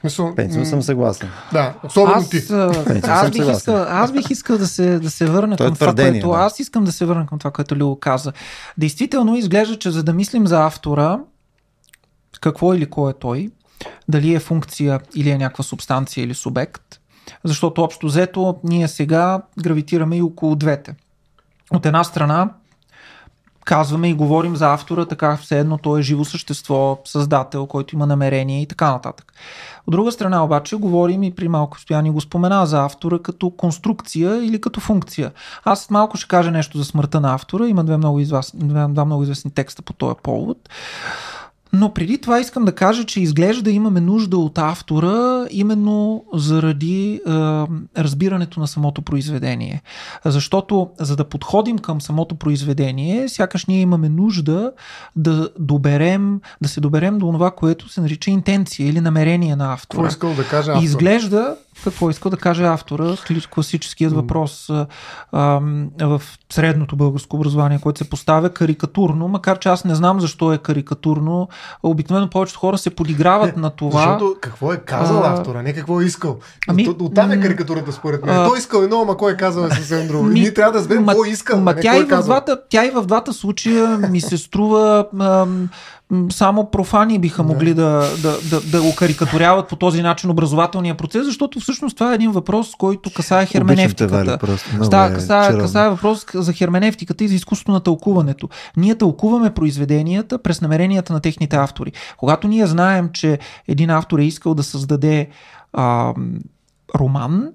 Мисъл, 0.04 0.36
Пенсио 0.36 0.66
съм 0.66 0.82
съгласен. 0.82 1.30
Да, 1.54 1.74
особено 1.84 2.16
аз, 2.16 2.30
ти. 2.30 2.38
аз, 3.04 3.32
бих 3.32 3.50
искал, 3.52 3.76
аз 3.76 4.12
бих 4.12 4.30
искал 4.30 4.58
да 4.58 4.68
се, 4.68 5.00
да 5.00 5.10
се 5.10 5.26
върна 5.26 5.58
Той 5.58 5.68
е 5.68 5.70
към 5.70 5.76
това, 5.76 5.96
което... 5.96 6.30
Да. 6.30 6.38
Аз 6.38 6.60
искам 6.60 6.84
да 6.84 6.92
се 6.92 7.06
върна 7.06 7.26
към 7.26 7.40
това, 7.40 7.52
което 7.52 7.76
Лило 7.76 7.96
каза. 7.96 8.34
Действително 8.78 9.36
изглежда, 9.36 9.80
че 9.80 9.92
за 9.92 10.04
да 10.04 10.14
мислим 10.14 10.48
за 10.48 10.66
автора, 10.66 11.20
какво 12.42 12.74
или 12.74 12.86
кой 12.86 13.12
е 13.12 13.14
той, 13.14 13.50
дали 14.08 14.34
е 14.34 14.40
функция 14.40 15.00
или 15.16 15.30
е 15.30 15.38
някаква 15.38 15.64
субстанция 15.64 16.24
или 16.24 16.34
субект, 16.34 17.00
защото 17.44 17.82
общо 17.82 18.08
взето 18.08 18.58
ние 18.64 18.88
сега 18.88 19.42
гравитираме 19.62 20.18
и 20.18 20.22
около 20.22 20.56
двете. 20.56 20.96
От 21.74 21.86
една 21.86 22.04
страна 22.04 22.50
казваме 23.66 24.10
и 24.10 24.14
говорим 24.14 24.56
за 24.56 24.74
автора, 24.74 25.06
така 25.06 25.38
все 25.38 25.60
едно 25.60 25.78
той 25.78 26.00
е 26.00 26.04
живо 26.04 26.26
същество, 26.26 27.00
създател, 27.06 27.66
който 27.68 27.96
има 27.96 28.08
намерение 28.08 28.62
и 28.62 28.66
така 28.66 28.92
нататък. 28.92 29.34
От 29.88 29.92
друга 29.92 30.12
страна 30.12 30.44
обаче 30.44 30.76
говорим 30.76 31.24
и 31.24 31.36
при 31.36 31.48
малко 31.48 31.80
стояни 31.80 32.12
го 32.12 32.22
спомена 32.22 32.66
за 32.66 32.86
автора 32.86 33.20
като 33.20 33.50
конструкция 33.50 34.46
или 34.46 34.62
като 34.62 34.80
функция. 34.80 35.32
Аз 35.66 35.90
малко 35.90 36.18
ще 36.18 36.28
кажа 36.28 36.52
нещо 36.52 36.78
за 36.78 36.86
смъртта 36.86 37.22
на 37.22 37.34
автора. 37.34 37.68
Има 37.68 37.84
две 37.84 37.98
много, 37.98 38.20
известни, 38.20 38.60
два 38.90 39.06
много 39.06 39.24
известни 39.24 39.52
текста 39.52 39.82
по 39.82 39.94
този 39.94 40.16
повод. 40.24 40.70
Но 41.74 41.94
преди 41.94 42.18
това 42.18 42.40
искам 42.40 42.66
да 42.66 42.72
кажа, 42.72 43.06
че 43.06 43.22
изглежда 43.22 43.64
да 43.64 43.72
имаме 43.72 44.02
нужда 44.02 44.38
от 44.38 44.58
автора 44.58 45.46
именно 45.52 46.24
заради 46.34 47.14
е, 47.14 47.20
разбирането 47.98 48.60
на 48.60 48.68
самото 48.68 49.02
произведение. 49.02 49.82
Защото 50.26 50.90
за 51.00 51.16
да 51.16 51.24
подходим 51.24 51.80
към 51.80 52.02
самото 52.02 52.36
произведение, 52.36 53.30
сякаш 53.30 53.66
ние 53.66 53.82
имаме 53.82 54.10
нужда 54.10 54.72
да 55.16 55.50
доберем, 55.60 56.42
да 56.62 56.70
се 56.70 56.82
доберем 56.82 57.18
до 57.18 57.32
това, 57.32 57.52
което 57.52 57.90
се 57.90 58.02
нарича 58.02 58.32
интенция 58.32 58.90
или 58.90 59.02
намерение 59.02 59.56
на 59.56 59.74
автора. 59.74 59.98
Какво 59.98 60.08
искал 60.08 60.34
да 60.34 60.48
кажа 60.48 60.72
автор? 60.72 60.84
Изглежда 60.84 61.56
какво 61.84 62.10
иска 62.10 62.30
да 62.30 62.38
каже 62.38 62.64
автора, 62.64 63.16
класическият 63.52 64.14
въпрос 64.14 64.70
а, 64.70 64.88
а, 65.32 65.60
в 66.00 66.22
средното 66.54 66.96
българско 66.96 67.36
образование, 67.36 67.80
което 67.82 67.98
се 67.98 68.10
поставя 68.10 68.50
карикатурно, 68.50 69.28
макар 69.28 69.60
че 69.60 69.70
аз 69.70 69.86
не 69.86 69.96
знам 69.96 70.20
защо 70.20 70.54
е 70.54 70.58
карикатурно. 70.58 71.48
Обикновено 71.84 72.30
повечето 72.30 72.60
хора 72.60 72.78
се 72.78 72.90
подиграват 72.90 73.56
не, 73.56 73.62
на 73.62 73.70
това. 73.70 74.02
Защото 74.02 74.36
какво 74.42 74.74
е 74.74 74.78
казал 74.78 75.24
а, 75.24 75.34
автора, 75.34 75.62
не 75.62 75.74
какво 75.74 76.02
е 76.02 76.06
искал. 76.06 76.38
Ами, 76.68 76.88
от, 76.88 77.16
там 77.16 77.32
е 77.32 77.42
карикатурата 77.42 77.92
според 77.92 78.26
мен. 78.26 78.36
А, 78.36 78.48
Той 78.48 78.58
искал 78.58 78.80
едно, 78.80 79.02
ама 79.02 79.18
кой 79.18 79.32
е 79.32 79.38
казал 79.38 79.66
е 79.66 79.72
съвсем 79.72 80.08
друго. 80.08 80.24
Ми, 80.24 80.40
ние 80.40 80.54
трябва 80.54 80.72
да 80.72 80.80
разберем 80.80 81.06
какво 81.06 81.26
е 81.26 81.30
искал. 81.30 81.62
Ма, 81.62 81.76
тя, 81.76 81.98
и 81.98 82.00
е 82.00 82.04
в 82.04 82.24
двата, 82.24 82.60
тя 82.70 82.86
и 82.86 82.90
в 82.90 83.04
двата 83.06 83.34
случая 83.34 83.98
ми 83.98 84.22
се 84.22 84.38
струва 84.38 85.06
ам, 85.20 85.70
само 86.32 86.72
профани 86.72 87.20
биха 87.20 87.44
могли 87.44 87.74
да, 87.74 88.10
да, 88.22 88.38
да, 88.50 88.62
да 88.62 88.82
го 88.82 88.96
карикатуряват 88.96 89.68
по 89.68 89.76
този 89.76 90.02
начин 90.02 90.30
образователния 90.30 90.96
процес, 90.96 91.26
защото 91.26 91.60
всъщност 91.60 91.98
това 91.98 92.12
е 92.12 92.16
един 92.16 92.32
въпрос, 92.32 92.72
който 92.76 93.14
касае 93.14 93.46
херменевтиката. 93.46 94.38
Да, 94.90 95.06
е 95.06 95.14
касае, 95.14 95.58
касае 95.58 95.90
въпрос 95.90 96.26
за 96.34 96.54
херменевтиката 96.54 97.24
и 97.24 97.28
за 97.28 97.36
изкуството 97.36 97.72
на 97.72 97.80
тълкуването. 97.80 98.50
Ние 98.78 98.96
тълкуваме 98.96 99.54
произведенията 99.54 100.38
през 100.38 100.62
намеренията 100.62 101.14
на 101.14 101.20
техните 101.20 101.56
автори. 101.56 101.92
Когато 102.18 102.48
ние 102.48 102.68
знаем, 102.68 103.10
че 103.14 103.40
един 103.68 103.90
автор 103.90 104.20
е 104.20 104.24
искал 104.24 104.54
да 104.54 104.64
създаде 104.64 105.28
а, 105.74 106.14
роман, 107.00 107.48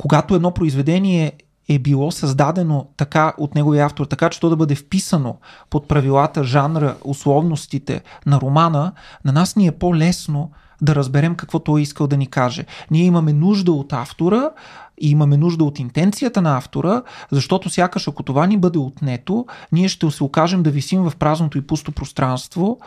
когато 0.00 0.34
едно 0.34 0.50
произведение 0.50 1.32
е 1.68 1.78
било 1.78 2.10
създадено 2.10 2.86
така 2.96 3.32
от 3.38 3.54
неговия 3.54 3.86
автор, 3.86 4.06
така 4.06 4.28
че 4.28 4.40
то 4.40 4.48
да 4.48 4.56
бъде 4.56 4.74
вписано 4.74 5.36
под 5.70 5.88
правилата, 5.88 6.44
жанра, 6.44 6.94
условностите 7.04 8.02
на 8.26 8.40
романа, 8.40 8.92
на 9.24 9.32
нас 9.32 9.56
ни 9.56 9.66
е 9.66 9.72
по-лесно 9.72 10.50
да 10.82 10.94
разберем 10.94 11.34
какво 11.34 11.58
той 11.58 11.80
е 11.80 11.82
искал 11.82 12.06
да 12.06 12.16
ни 12.16 12.26
каже. 12.26 12.64
Ние 12.90 13.04
имаме 13.04 13.32
нужда 13.32 13.72
от 13.72 13.92
автора 13.92 14.50
и 14.98 15.10
имаме 15.10 15.36
нужда 15.36 15.64
от 15.64 15.78
интенцията 15.78 16.42
на 16.42 16.56
автора, 16.56 17.02
защото 17.30 17.70
сякаш 17.70 18.08
ако 18.08 18.22
това 18.22 18.46
ни 18.46 18.56
бъде 18.56 18.78
отнето, 18.78 19.46
ние 19.72 19.88
ще 19.88 20.10
се 20.10 20.24
окажем 20.24 20.62
да 20.62 20.70
висим 20.70 21.02
в 21.02 21.16
празното 21.18 21.58
и 21.58 21.66
пусто 21.66 21.92
пространство, 21.92 22.78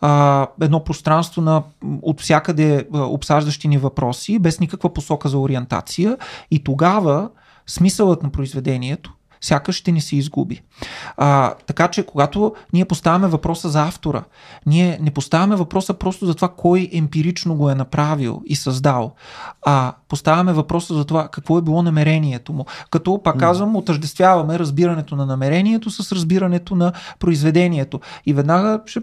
а, 0.00 0.46
едно 0.60 0.84
пространство 0.84 1.42
на 1.42 1.62
от 2.02 2.20
всякъде 2.20 2.88
обсаждащи 2.92 3.68
ни 3.68 3.78
въпроси, 3.78 4.38
без 4.38 4.60
никаква 4.60 4.92
посока 4.92 5.28
за 5.28 5.38
ориентация 5.38 6.16
и 6.50 6.64
тогава 6.64 7.28
смисълът 7.66 8.22
на 8.22 8.30
произведението 8.30 9.14
сякаш 9.40 9.76
ще 9.76 9.92
ни 9.92 10.00
се 10.00 10.16
изгуби. 10.16 10.62
А, 11.16 11.54
така 11.66 11.88
че, 11.88 12.06
когато 12.06 12.54
ние 12.72 12.84
поставяме 12.84 13.28
въпроса 13.28 13.68
за 13.68 13.82
автора, 13.82 14.22
ние 14.66 14.98
не 15.02 15.10
поставяме 15.10 15.56
въпроса 15.56 15.94
просто 15.94 16.26
за 16.26 16.34
това 16.34 16.48
кой 16.48 16.90
емпирично 16.92 17.54
го 17.54 17.70
е 17.70 17.74
направил 17.74 18.42
и 18.46 18.56
създал, 18.56 19.12
а 19.66 19.92
поставяме 20.08 20.52
въпроса 20.52 20.94
за 20.94 21.04
това 21.04 21.28
какво 21.28 21.58
е 21.58 21.62
било 21.62 21.82
намерението 21.82 22.52
му. 22.52 22.66
Като, 22.90 23.22
пак 23.22 23.38
казвам, 23.38 23.76
отъждествяваме 23.76 24.58
разбирането 24.58 25.16
на 25.16 25.26
намерението 25.26 25.90
с 25.90 26.12
разбирането 26.12 26.74
на 26.74 26.92
произведението. 27.18 28.00
И 28.26 28.32
веднага 28.32 28.80
ще 28.86 29.00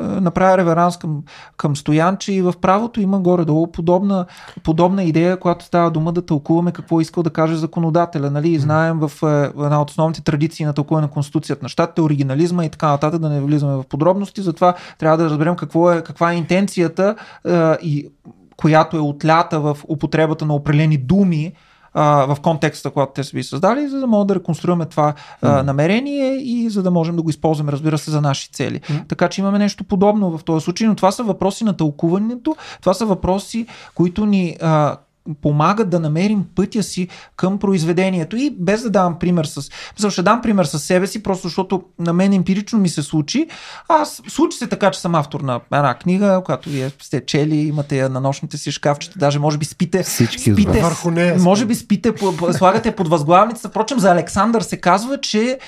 направя 0.00 0.58
реверанс 0.58 0.96
към, 0.96 1.22
към 1.56 1.76
Стоян, 1.76 2.16
че 2.16 2.32
и 2.32 2.42
в 2.42 2.54
правото 2.60 3.00
има 3.00 3.20
горе-долу 3.20 3.66
подобна, 3.66 4.26
подобна 4.62 5.04
идея, 5.04 5.40
която 5.40 5.64
става 5.64 5.90
дума 5.90 6.12
да 6.12 6.26
тълкуваме 6.26 6.72
какво 6.72 6.98
е 6.98 7.02
искал 7.02 7.22
да 7.22 7.30
каже 7.30 7.56
законодателя. 7.56 8.30
Нали? 8.30 8.48
И 8.48 8.58
знаем 8.98 9.08
в 9.08 9.22
е, 9.22 9.62
една 9.64 9.82
от 9.82 9.90
основните 9.90 10.20
традиции 10.20 10.66
на 10.66 10.72
тълкуване 10.72 11.06
на 11.06 11.10
Конституцията 11.10 11.64
на 11.64 11.68
щатите, 11.68 12.00
оригинализма 12.00 12.64
и 12.64 12.70
така 12.70 12.88
нататък, 12.88 13.20
да 13.20 13.28
не 13.28 13.40
влизаме 13.40 13.74
в 13.74 13.84
подробности, 13.84 14.42
затова 14.42 14.74
трябва 14.98 15.16
да 15.16 15.24
разберем 15.24 15.56
какво 15.56 15.92
е, 15.92 16.02
каква 16.02 16.32
е 16.32 16.36
интенцията 16.36 17.14
е, 17.44 17.52
и 17.82 18.08
която 18.56 18.96
е 18.96 19.00
отлята 19.00 19.60
в 19.60 19.76
употребата 19.88 20.46
на 20.46 20.54
определени 20.54 20.98
думи, 20.98 21.52
в 21.94 22.36
контекста, 22.42 22.90
когато 22.90 23.12
те 23.12 23.24
са 23.24 23.30
ви 23.36 23.42
създали, 23.42 23.88
за 23.88 24.00
да 24.00 24.06
можем 24.06 24.26
да 24.26 24.34
реконструираме 24.34 24.86
това 24.86 25.14
mm. 25.42 25.62
намерение 25.62 26.34
и 26.34 26.70
за 26.70 26.82
да 26.82 26.90
можем 26.90 27.16
да 27.16 27.22
го 27.22 27.30
използваме, 27.30 27.72
разбира 27.72 27.98
се, 27.98 28.10
за 28.10 28.20
наши 28.20 28.50
цели. 28.52 28.80
Mm. 28.80 29.08
Така 29.08 29.28
че 29.28 29.40
имаме 29.40 29.58
нещо 29.58 29.84
подобно 29.84 30.38
в 30.38 30.44
този 30.44 30.64
случай, 30.64 30.86
но 30.86 30.94
това 30.94 31.12
са 31.12 31.22
въпроси 31.22 31.64
на 31.64 31.76
тълкуването, 31.76 32.56
това 32.80 32.94
са 32.94 33.06
въпроси, 33.06 33.66
които 33.94 34.26
ни 34.26 34.56
а, 34.62 34.96
помагат 35.42 35.90
да 35.90 36.00
намерим 36.00 36.44
пътя 36.54 36.82
си 36.82 37.08
към 37.36 37.58
произведението. 37.58 38.36
И 38.36 38.56
без 38.58 38.82
да 38.82 38.90
давам 38.90 39.18
пример 39.18 39.44
с... 39.44 39.70
Мисля, 39.98 40.10
ще 40.10 40.22
дам 40.22 40.42
пример 40.42 40.64
с 40.64 40.78
себе 40.78 41.06
си, 41.06 41.22
просто 41.22 41.48
защото 41.48 41.82
на 41.98 42.12
мен 42.12 42.32
емпирично 42.32 42.78
ми 42.78 42.88
се 42.88 43.02
случи. 43.02 43.46
Аз 43.88 44.22
случи 44.28 44.58
се 44.58 44.66
така, 44.66 44.90
че 44.90 45.00
съм 45.00 45.14
автор 45.14 45.40
на 45.40 45.60
една 45.72 45.94
книга, 45.94 46.42
която 46.44 46.68
вие 46.68 46.90
сте 47.02 47.26
чели, 47.26 47.56
имате 47.56 47.98
я 47.98 48.08
на 48.08 48.20
нощните 48.20 48.58
си 48.58 48.72
шкафчета, 48.72 49.18
даже 49.18 49.38
може 49.38 49.58
би 49.58 49.64
спите, 49.64 50.02
Всички 50.02 50.52
спите 50.52 50.80
върху 50.80 51.10
нея. 51.10 51.36
Може 51.38 51.66
би 51.66 51.74
спите, 51.74 52.12
слагате 52.52 52.96
под 52.96 53.08
възглавницата. 53.08 53.68
Впрочем, 53.68 53.98
за 53.98 54.10
Александър 54.10 54.62
се 54.62 54.76
казва, 54.76 55.20
че 55.20 55.58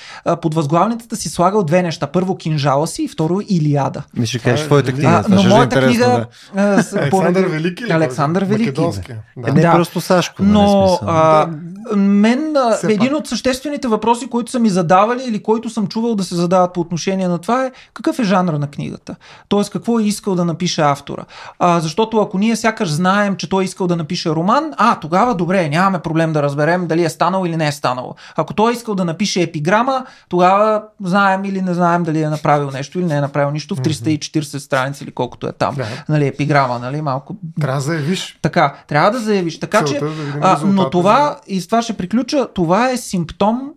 под 0.43 0.55
възглавницата 0.55 1.17
си 1.17 1.29
слагал 1.29 1.65
две 1.65 1.83
неща. 1.83 2.07
Първо 2.07 2.37
кинжала 2.37 2.87
си 2.87 3.03
и 3.03 3.09
второ 3.09 3.41
Илиада. 3.49 4.03
Ми 4.17 4.27
ще 4.27 4.39
кажеш 4.39 4.67
твоята 4.67 4.93
книга. 4.93 5.25
А, 5.29 5.35
но 5.35 5.43
моята 5.43 5.83
книга... 5.87 6.27
Да. 6.55 6.85
Александър 6.95 7.47
Велики 7.47 7.85
ли? 7.85 7.93
Александър 7.93 8.45
Велики. 8.45 8.83
Е, 9.51 9.55
не 9.55 9.63
Да. 9.63 9.73
просто 9.73 10.01
Сашко. 10.01 10.43
нали, 10.43 10.53
Но 10.53 10.99
а, 11.03 11.47
мен 11.97 12.55
Все 12.77 12.87
един 12.87 13.09
пак. 13.09 13.19
от 13.19 13.27
съществените 13.27 13.89
въпроси, 13.89 14.27
които 14.27 14.51
са 14.51 14.59
ми 14.59 14.71
задавали 14.71 15.23
или 15.27 15.43
които 15.43 15.71
съм 15.71 15.87
чувал 15.87 16.15
да 16.15 16.25
се 16.25 16.35
задават 16.35 16.73
по 16.73 16.81
отношение 16.81 17.29
на 17.29 17.39
това 17.39 17.65
е 17.65 17.73
какъв 17.95 18.19
е 18.19 18.23
жанра 18.25 18.59
на 18.59 18.67
книгата. 18.67 19.17
Тоест 19.49 19.71
какво 19.71 20.01
е 20.01 20.03
искал 20.03 20.35
да 20.35 20.45
напише 20.45 20.81
автора. 20.83 21.25
А, 21.59 21.81
защото 21.81 22.21
ако 22.21 22.39
ние 22.39 22.57
сякаш 22.57 22.91
знаем, 22.91 23.37
че 23.37 23.49
той 23.49 23.63
е 23.63 23.65
искал 23.65 23.87
да 23.87 23.97
напише 23.97 24.31
роман, 24.31 24.73
а 24.77 25.01
тогава 25.01 25.35
добре, 25.35 25.69
нямаме 25.69 25.99
проблем 25.99 26.33
да 26.33 26.43
разберем 26.43 26.87
дали 26.87 27.05
е 27.05 27.09
станало 27.09 27.47
или 27.47 27.57
не 27.57 27.67
е 27.67 27.73
станало. 27.73 28.15
Ако 28.37 28.55
той 28.55 28.73
е 28.73 28.75
искал 28.75 28.95
да 28.95 29.05
напише 29.05 29.43
епиграма, 29.43 30.05
тогава 30.29 30.83
знаем 31.05 31.45
или 31.45 31.63
не 31.63 31.75
знаем 31.75 32.03
дали 32.03 32.23
е 32.23 32.29
направил 32.29 32.71
нещо 32.71 32.99
или 32.99 33.07
не 33.07 33.17
е 33.17 33.21
направил 33.21 33.51
нищо 33.51 33.75
в 33.75 33.81
340 33.81 34.59
страници 34.59 35.05
или 35.05 35.11
колкото 35.11 35.47
е 35.47 35.53
там. 35.53 35.75
Да. 35.75 35.87
Нали, 36.09 36.27
епиграма, 36.27 36.79
нали, 36.79 37.03
малко 37.03 37.37
Трябва 37.61 37.77
да 37.77 37.81
заявиш. 37.81 38.39
така, 38.43 38.75
трябва 38.89 39.11
да 39.11 39.19
заявиш. 39.19 39.40
Така 39.61 39.79
Целта 39.79 39.93
че, 39.93 40.01
да 40.01 40.39
а, 40.43 40.61
но 40.67 40.91
това, 40.91 41.41
и 41.47 41.61
с 41.61 41.67
това 41.67 41.83
ще 41.83 41.97
приключа, 41.97 42.49
това 42.55 42.91
е 42.91 42.97
симптом 42.97 43.73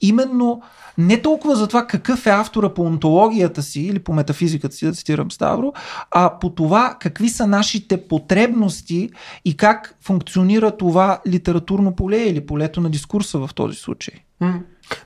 именно 0.00 0.62
не 0.98 1.22
толкова 1.22 1.56
за 1.56 1.66
това 1.66 1.86
какъв 1.86 2.26
е 2.26 2.30
автора 2.30 2.74
по 2.74 2.82
онтологията 2.82 3.62
си 3.62 3.80
или 3.80 3.98
по 3.98 4.12
метафизиката 4.12 4.74
си, 4.74 4.86
да 4.86 4.92
цитирам 4.92 5.30
Ставро, 5.30 5.72
а 6.10 6.38
по 6.38 6.50
това 6.50 6.96
какви 7.00 7.28
са 7.28 7.46
нашите 7.46 8.08
потребности 8.08 9.10
и 9.44 9.56
как 9.56 9.96
функционира 10.00 10.76
това 10.76 11.20
литературно 11.28 11.96
поле 11.96 12.16
или 12.16 12.46
полето 12.46 12.80
на 12.80 12.90
дискурса 12.90 13.38
в 13.38 13.50
този 13.54 13.76
случай. 13.76 14.14
М. 14.40 14.60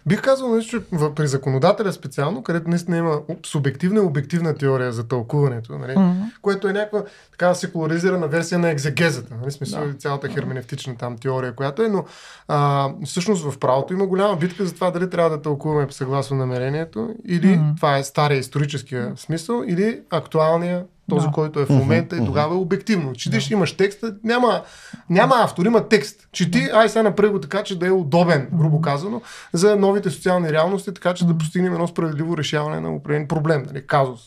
Бих 0.06 0.22
казал, 0.22 0.48
нали, 0.48 0.64
че 0.64 0.80
при 1.14 1.26
законодателя 1.26 1.92
специално, 1.92 2.42
където 2.42 2.70
наистина 2.70 2.96
има 2.96 3.20
субективна 3.46 4.00
и 4.00 4.02
обективна 4.02 4.54
теория 4.54 4.92
за 4.92 5.08
тълкуването, 5.08 5.78
нали, 5.78 5.98
Мгм. 5.98 6.20
което 6.42 6.68
е 6.68 6.72
някаква 6.72 7.02
така 7.30 7.54
секуларизирана 7.54 8.28
версия 8.28 8.58
на 8.58 8.70
екзегезата, 8.70 9.34
нали, 9.40 9.50
смисъл 9.50 9.86
Да. 9.86 9.94
цялата 9.94 10.28
херменевтична 10.28 10.96
там 10.96 11.18
теория, 11.18 11.54
която 11.54 11.82
е, 11.82 11.88
но 11.88 12.04
а, 12.48 12.90
всъщност 13.04 13.50
в 13.50 13.58
правото 13.58 13.92
има 13.92 14.06
голяма 14.06 14.36
битка 14.36 14.66
за 14.66 14.74
това 14.74 14.90
дали 14.90 15.10
трябва 15.10 15.30
да 15.30 15.42
тълкуваме 15.42 15.86
съгласно 15.90 16.36
намерението, 16.36 17.14
или 17.26 17.56
Мгм. 17.56 17.74
това 17.76 17.96
е 17.98 18.04
стария 18.04 18.38
историческия 18.38 19.12
смисъл, 19.16 19.62
или 19.66 20.00
актуалния 20.10 20.84
този, 21.11 21.26
Да. 21.26 21.32
който 21.32 21.61
е 21.61 21.66
в 21.66 21.68
момента 21.68 22.16
и 22.16 22.24
тогава 22.24 22.54
е 22.54 22.58
обективно. 22.58 23.12
Четиш, 23.12 23.50
имаш 23.50 23.72
текста, 23.72 24.14
няма, 24.24 24.62
няма 25.11 25.34
автор, 25.38 25.64
има 25.66 25.88
текст. 25.88 26.28
Чети, 26.32 26.68
ай 26.74 26.88
сега 26.88 27.02
направи 27.02 27.32
го 27.32 27.40
така, 27.40 27.62
че 27.62 27.78
да 27.78 27.86
е 27.86 27.90
удобен, 27.90 28.48
грубо 28.52 28.80
казано, 28.80 29.20
за 29.52 29.76
новите 29.76 30.11
социални 30.11 30.52
реалности, 30.52 30.94
така 30.94 31.14
че 31.14 31.26
да 31.26 31.38
постигнем 31.38 31.72
едно 31.72 31.86
справедливо 31.86 32.36
решаване 32.36 32.80
на 32.80 32.94
определен 32.94 33.28
проблем, 33.28 33.62
нали, 33.66 33.86
казус. 33.86 34.20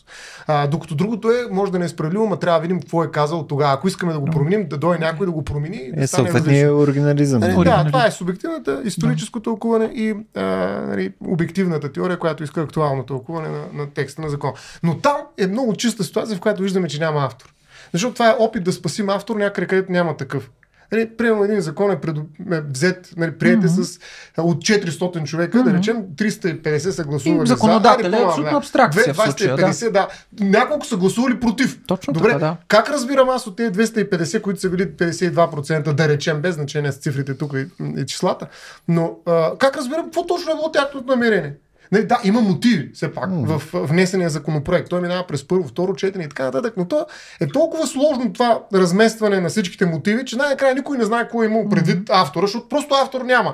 А, 0.48 0.68
докато 0.68 0.96
другото 0.96 1.32
е, 1.32 1.36
може 1.52 1.72
да 1.72 1.80
не 1.80 1.86
е 1.86 1.90
справедливо, 1.90 2.28
но 2.30 2.36
трябва 2.38 2.60
да 2.60 2.62
видим 2.62 2.80
какво 2.80 3.04
е 3.04 3.12
казал 3.12 3.48
тогава. 3.48 3.74
Ако 3.74 3.88
искаме 3.88 4.14
да 4.14 4.20
го 4.20 4.26
променим, 4.26 4.68
да 4.70 4.78
дойде 4.78 5.06
някой 5.06 5.26
да 5.26 5.32
го 5.32 5.44
промени 5.44 5.78
и 5.78 5.92
да 5.92 6.04
Е, 6.04 6.08
стане 6.08 6.30
съответния 6.30 6.64
различно. 6.66 6.80
оригинализъм. 6.80 7.40
Нали, 7.40 7.64
да, 7.64 7.84
това 7.88 8.06
е 8.06 8.12
субективната, 8.12 8.82
историческо 8.86 9.40
тълкуване 9.40 9.86
и 9.86 10.16
а, 10.36 10.42
нали, 10.88 11.14
обективната 11.28 11.92
теория, 11.92 12.20
която 12.20 12.44
иска 12.44 12.62
актуално 12.62 13.04
тълкуване 13.04 13.50
на, 13.50 13.62
на 13.74 13.90
текста 13.90 14.22
на 14.22 14.30
закон. 14.30 14.52
Но 14.84 14.98
там 14.98 15.16
е 15.38 15.48
много 15.48 15.76
чиста 15.76 16.04
ситуация, 16.04 16.38
в 16.38 16.42
която 16.42 16.64
виждаме, 16.74 16.88
че 16.88 17.00
няма 17.00 17.26
автор. 17.26 17.54
Защото 17.94 18.14
това 18.14 18.30
е 18.30 18.36
опит 18.40 18.64
да 18.64 18.74
спасим 18.74 19.10
автор 19.10 19.36
някъде, 19.36 19.68
където 19.68 19.92
няма 19.92 20.18
такъв. 20.18 20.50
Нали, 20.92 21.10
примерно 21.18 21.44
един 21.44 21.62
закон 21.62 21.92
е, 21.92 22.02
предо... 22.02 22.22
е 22.52 22.62
взет, 22.62 23.10
нали, 23.18 23.32
приете 23.32 23.58
Мгм. 23.58 23.68
с 23.68 24.00
а, 24.38 24.42
от 24.42 24.58
400 24.58 25.24
човека, 25.24 25.58
да 25.58 25.70
Мгм. 25.70 25.78
речем 25.78 26.04
350 26.16 26.90
са 26.90 27.04
гласували 27.04 27.44
И 27.44 27.48
за. 27.48 27.54
законодателя 27.54 28.18
е 28.18 28.24
абсолютно 28.24 28.52
да. 28.52 28.58
абстракция 28.58 29.14
в 29.14 29.18
250, 29.18 29.26
случая, 29.26 29.58
да. 29.58 29.90
да. 29.92 30.08
Няколко 30.46 30.86
са 30.86 30.98
гласували 30.98 31.40
против. 31.40 31.80
Точно 31.88 32.14
Добре, 32.14 32.28
така, 32.28 32.40
да. 32.40 32.58
как 32.68 32.90
разбирам 32.90 33.30
аз 33.30 33.48
от 33.48 33.56
тези 33.56 33.72
250, 33.72 34.42
които 34.42 34.60
са 34.60 34.70
били 34.70 34.88
52%, 34.88 35.94
да 35.94 36.08
речем, 36.08 36.42
без 36.42 36.56
значение 36.56 36.92
с 36.92 36.96
цифрите 36.96 37.38
тук 37.38 37.54
и, 37.54 37.66
и 38.02 38.06
числата, 38.06 38.48
но 38.88 39.16
а, 39.26 39.58
как 39.58 39.78
разбирам 39.78 40.04
какво 40.04 40.26
точно 40.26 40.52
е 40.52 40.56
било 40.56 40.72
тяхното 40.72 41.08
намерение? 41.08 41.54
Нали, 41.94 42.06
да, 42.06 42.20
има 42.24 42.42
мотиви, 42.42 42.92
все 42.94 43.12
пак, 43.12 43.30
М. 43.30 43.58
в 43.58 43.62
внесения 43.74 44.30
законопроект. 44.30 44.90
Той 44.90 45.02
минава 45.02 45.28
през 45.28 45.48
първо, 45.48 45.68
второ 45.68 45.96
четене 45.96 46.24
и 46.24 46.30
така 46.30 46.44
нататък, 46.44 46.74
но 46.78 46.86
то 46.86 47.06
е 47.40 47.48
толкова 47.48 47.88
сложно 47.88 48.34
това 48.34 48.60
разместване 48.74 49.40
на 49.40 49.50
всичките 49.50 49.86
мотиви, 49.86 50.26
че 50.26 50.36
най-накрая 50.36 50.76
никой 50.76 50.98
не 50.98 51.04
знае 51.04 51.30
кой 51.30 51.46
е 51.46 51.50
имал 51.50 51.70
предвид 51.70 52.10
автора, 52.12 52.46
защото 52.46 52.70
просто 52.70 52.96
автор 52.96 53.22
няма. 53.22 53.54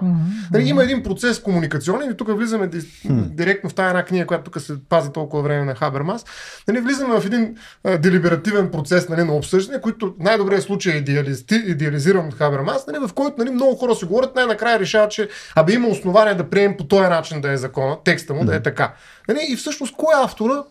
Нали, 0.53 0.69
има 0.69 0.83
един 0.83 1.03
процес 1.03 1.39
комуникационен 1.39 2.11
и 2.11 2.17
тук 2.17 2.37
влизаме 2.37 2.67
ди, 2.67 2.79
директно 3.09 3.69
в 3.69 3.73
тази 3.73 3.87
една 3.87 4.03
книга, 4.03 4.25
която 4.25 4.51
тук 4.51 4.61
се 4.61 4.73
пази 4.89 5.09
толкова 5.11 5.43
време 5.43 5.65
на 5.65 5.75
Хабермас. 5.75 6.25
Нали, 6.67 6.79
влизаме 6.79 7.19
в 7.19 7.25
един 7.25 7.55
а, 7.83 7.97
делиберативен 7.97 8.71
процес 8.71 9.09
нали, 9.09 9.23
на 9.23 9.33
обсъждане, 9.33 9.81
който 9.81 10.13
най-добрият 10.19 10.63
случай 10.63 10.93
е 10.93 10.97
идеалисти, 10.97 11.55
идеализиран 11.55 12.27
от 12.27 12.33
Хабермас, 12.33 12.87
нали, 12.87 13.07
в 13.07 13.13
който 13.13 13.35
нали, 13.37 13.49
много 13.49 13.75
хора 13.75 13.95
си 13.95 14.05
говорят, 14.05 14.35
най-накрая 14.35 14.79
решават, 14.79 15.11
че 15.11 15.29
абе 15.55 15.73
има 15.73 15.87
основания 15.87 16.37
да 16.37 16.49
приемем 16.49 16.77
по 16.77 16.83
този 16.83 17.07
начин 17.07 17.41
да 17.41 17.51
е 17.51 17.57
закона, 17.57 17.97
текста 18.29 18.33
му 18.35 18.45
да 18.45 18.55
е 18.55 18.61
така. 18.61 18.93
Нали, 19.27 19.39
и 19.49 19.55
всъщност 19.55 19.95
кой 19.95 20.13
е 20.13 20.23
автора? 20.23 20.63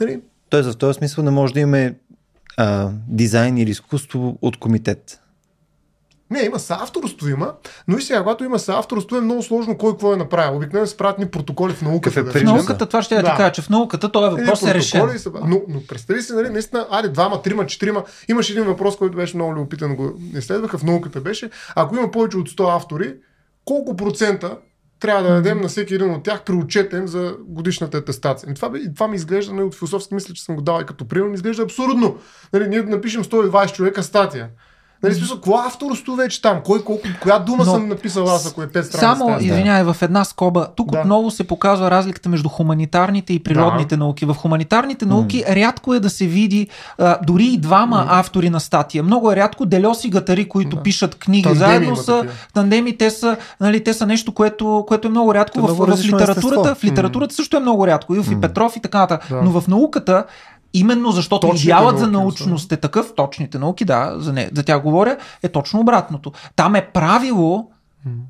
Нали, 0.00 0.20
Тоест, 0.48 0.68
в 0.68 0.76
този 0.76 0.96
смисъл 0.96 1.24
не 1.24 1.30
може 1.30 1.54
да 1.54 1.60
имаме 1.60 1.94
а, 2.56 2.90
дизайн 3.08 3.58
или 3.58 3.70
изкуство 3.70 4.38
от 4.42 4.56
комитет. 4.56 5.20
Не, 6.30 6.40
има 6.40 6.58
съавторство 6.58 7.28
има, 7.28 7.52
но 7.88 7.98
и 7.98 8.02
сега, 8.02 8.18
когато 8.18 8.44
има 8.44 8.58
съавторство 8.58 9.16
е 9.16 9.20
много 9.20 9.42
сложно 9.42 9.78
кой 9.78 9.92
какво 9.92 10.12
е 10.12 10.16
направил. 10.16 10.56
Обикновено 10.56 10.86
се 10.86 10.96
правят 10.96 11.18
ни 11.18 11.26
протоколи 11.26 11.72
в 11.72 11.82
науката. 11.82 12.20
Е 12.20 12.22
да 12.22 12.30
В 12.30 12.42
науката, 12.44 12.86
това 12.86 13.02
ще 13.02 13.14
я 13.14 13.22
да. 13.22 13.34
Кажа, 13.36 13.52
че 13.52 13.62
в 13.62 13.68
науката 13.70 14.12
този 14.12 14.30
въпрос 14.32 14.62
е 14.62 14.74
решен. 14.74 15.00
протоколи 15.00 15.18
са- 15.18 15.30
Но, 15.44 15.62
но 15.68 15.80
представи 15.82 16.22
си, 16.22 16.32
нали, 16.32 16.48
наистина, 16.48 16.86
айде, 16.90 17.08
двама, 17.08 17.42
трима, 17.42 17.66
четирима. 17.66 18.04
Имаше 18.28 18.52
един 18.52 18.64
въпрос, 18.64 18.96
който 18.96 19.16
беше 19.16 19.36
много 19.36 19.54
любопитен, 19.54 19.96
го 19.96 20.12
изследваха 20.34 20.78
в 20.78 20.84
науката 20.84 21.20
беше. 21.20 21.50
Ако 21.74 21.96
има 21.96 22.10
повече 22.10 22.36
от 22.36 22.48
100 22.48 22.76
автори, 22.76 23.14
колко 23.64 23.96
процента 23.96 24.56
трябва 25.00 25.22
да 25.22 25.34
дадем 25.34 25.60
на 25.60 25.68
всеки 25.68 25.94
един 25.94 26.10
от 26.10 26.22
тях 26.22 26.44
при 26.44 26.52
отчетен 26.52 27.06
за 27.06 27.36
годишната 27.40 27.98
атестация. 27.98 28.50
И 28.50 28.54
това, 28.54 28.78
и 28.78 28.94
това 28.94 29.08
ми 29.08 29.16
изглежда, 29.16 29.52
нали, 29.52 29.64
от 29.64 29.74
философски 29.74 30.14
мисля, 30.14 30.34
че 30.34 30.44
съм 30.44 30.54
го 30.54 30.62
дал 30.62 30.80
и 30.82 30.86
като 30.86 31.08
пример, 31.08 31.28
ми 31.28 31.34
изглежда 31.34 31.62
абсурдно. 31.62 32.18
Нали, 32.52 32.68
ние 32.68 32.82
да 32.82 32.90
напишем 32.90 33.24
120 33.24 33.72
човека 33.72 34.02
статия. 34.02 34.48
Нали, 35.06 35.14
в 35.14 35.18
смисъл, 35.18 35.36
какво 35.36 35.56
авторство 35.58 36.14
вече 36.14 36.42
там? 36.42 36.60
Кой, 36.64 36.84
колко, 36.84 37.02
коя 37.22 37.38
дума 37.38 37.58
Но 37.58 37.72
съм 37.72 37.88
написал 37.88 38.24
аз, 38.24 38.46
ако 38.46 38.62
е 38.62 38.66
5 38.66 38.70
страници? 38.70 38.98
Само, 38.98 39.26
тази? 39.28 39.46
извинявай, 39.46 39.84
в 39.84 40.02
една 40.02 40.24
скоба. 40.24 40.66
Тук 40.66 40.90
Да. 40.90 40.98
отново 40.98 41.30
се 41.30 41.44
показва 41.44 41.90
разликата 41.90 42.28
между 42.28 42.48
хуманитарните 42.48 43.32
и 43.32 43.38
природните 43.38 43.96
науки. 43.96 44.24
В 44.24 44.34
хуманитарните 44.34 45.06
науки 45.06 45.44
рядко 45.48 45.94
е 45.94 46.00
да 46.00 46.10
се 46.10 46.26
види 46.26 46.68
а, 46.98 47.18
дори 47.22 47.44
и 47.44 47.58
двама 47.58 48.06
автори 48.08 48.50
на 48.50 48.60
статия. 48.60 49.02
Много 49.02 49.32
е 49.32 49.36
рядко 49.36 49.66
Делес 49.66 50.04
и 50.04 50.10
Гатари, 50.10 50.48
които 50.48 50.76
Да. 50.76 50.82
пишат 50.82 51.14
книги 51.14 51.42
Тандеми 51.42 51.58
заедно 51.60 51.96
са 51.96 52.14
такива. 52.14 52.34
тандеми, 52.54 52.96
те 52.96 53.10
са, 53.10 53.36
нали, 53.60 53.84
те 53.84 53.94
са 53.94 54.06
нещо, 54.06 54.32
което, 54.32 54.84
което 54.88 55.08
е 55.08 55.10
много 55.10 55.34
рядко 55.34 55.54
То 55.54 55.58
е 55.58 55.62
в, 55.62 55.64
много 55.64 55.82
в 55.82 55.88
различно 55.88 56.18
литературата. 56.18 56.60
естество. 56.60 56.74
В 56.80 56.84
литературата 56.84 57.34
също 57.34 57.56
е 57.56 57.60
много 57.60 57.86
рядко. 57.86 58.14
Илф 58.14 58.30
и 58.30 58.40
Петров 58.40 58.76
и 58.76 58.80
така 58.80 58.98
нататък. 58.98 59.28
Да. 59.30 59.42
Но 59.42 59.60
в 59.60 59.68
науката 59.68 60.24
Именно 60.78 61.12
защото 61.12 61.46
Точните 61.46 61.62
идеалът 61.62 61.98
за 61.98 62.06
науки, 62.06 62.12
научност 62.12 62.72
е 62.72 62.76
такъв, 62.76 63.12
точните 63.16 63.58
науки, 63.58 63.84
да, 63.84 64.14
за, 64.18 64.32
не, 64.32 64.50
за 64.54 64.62
тях 64.62 64.82
говоря, 64.82 65.16
е 65.42 65.48
точно 65.48 65.80
обратното. 65.80 66.32
Там 66.56 66.74
е 66.74 66.86
правило, 66.86 67.70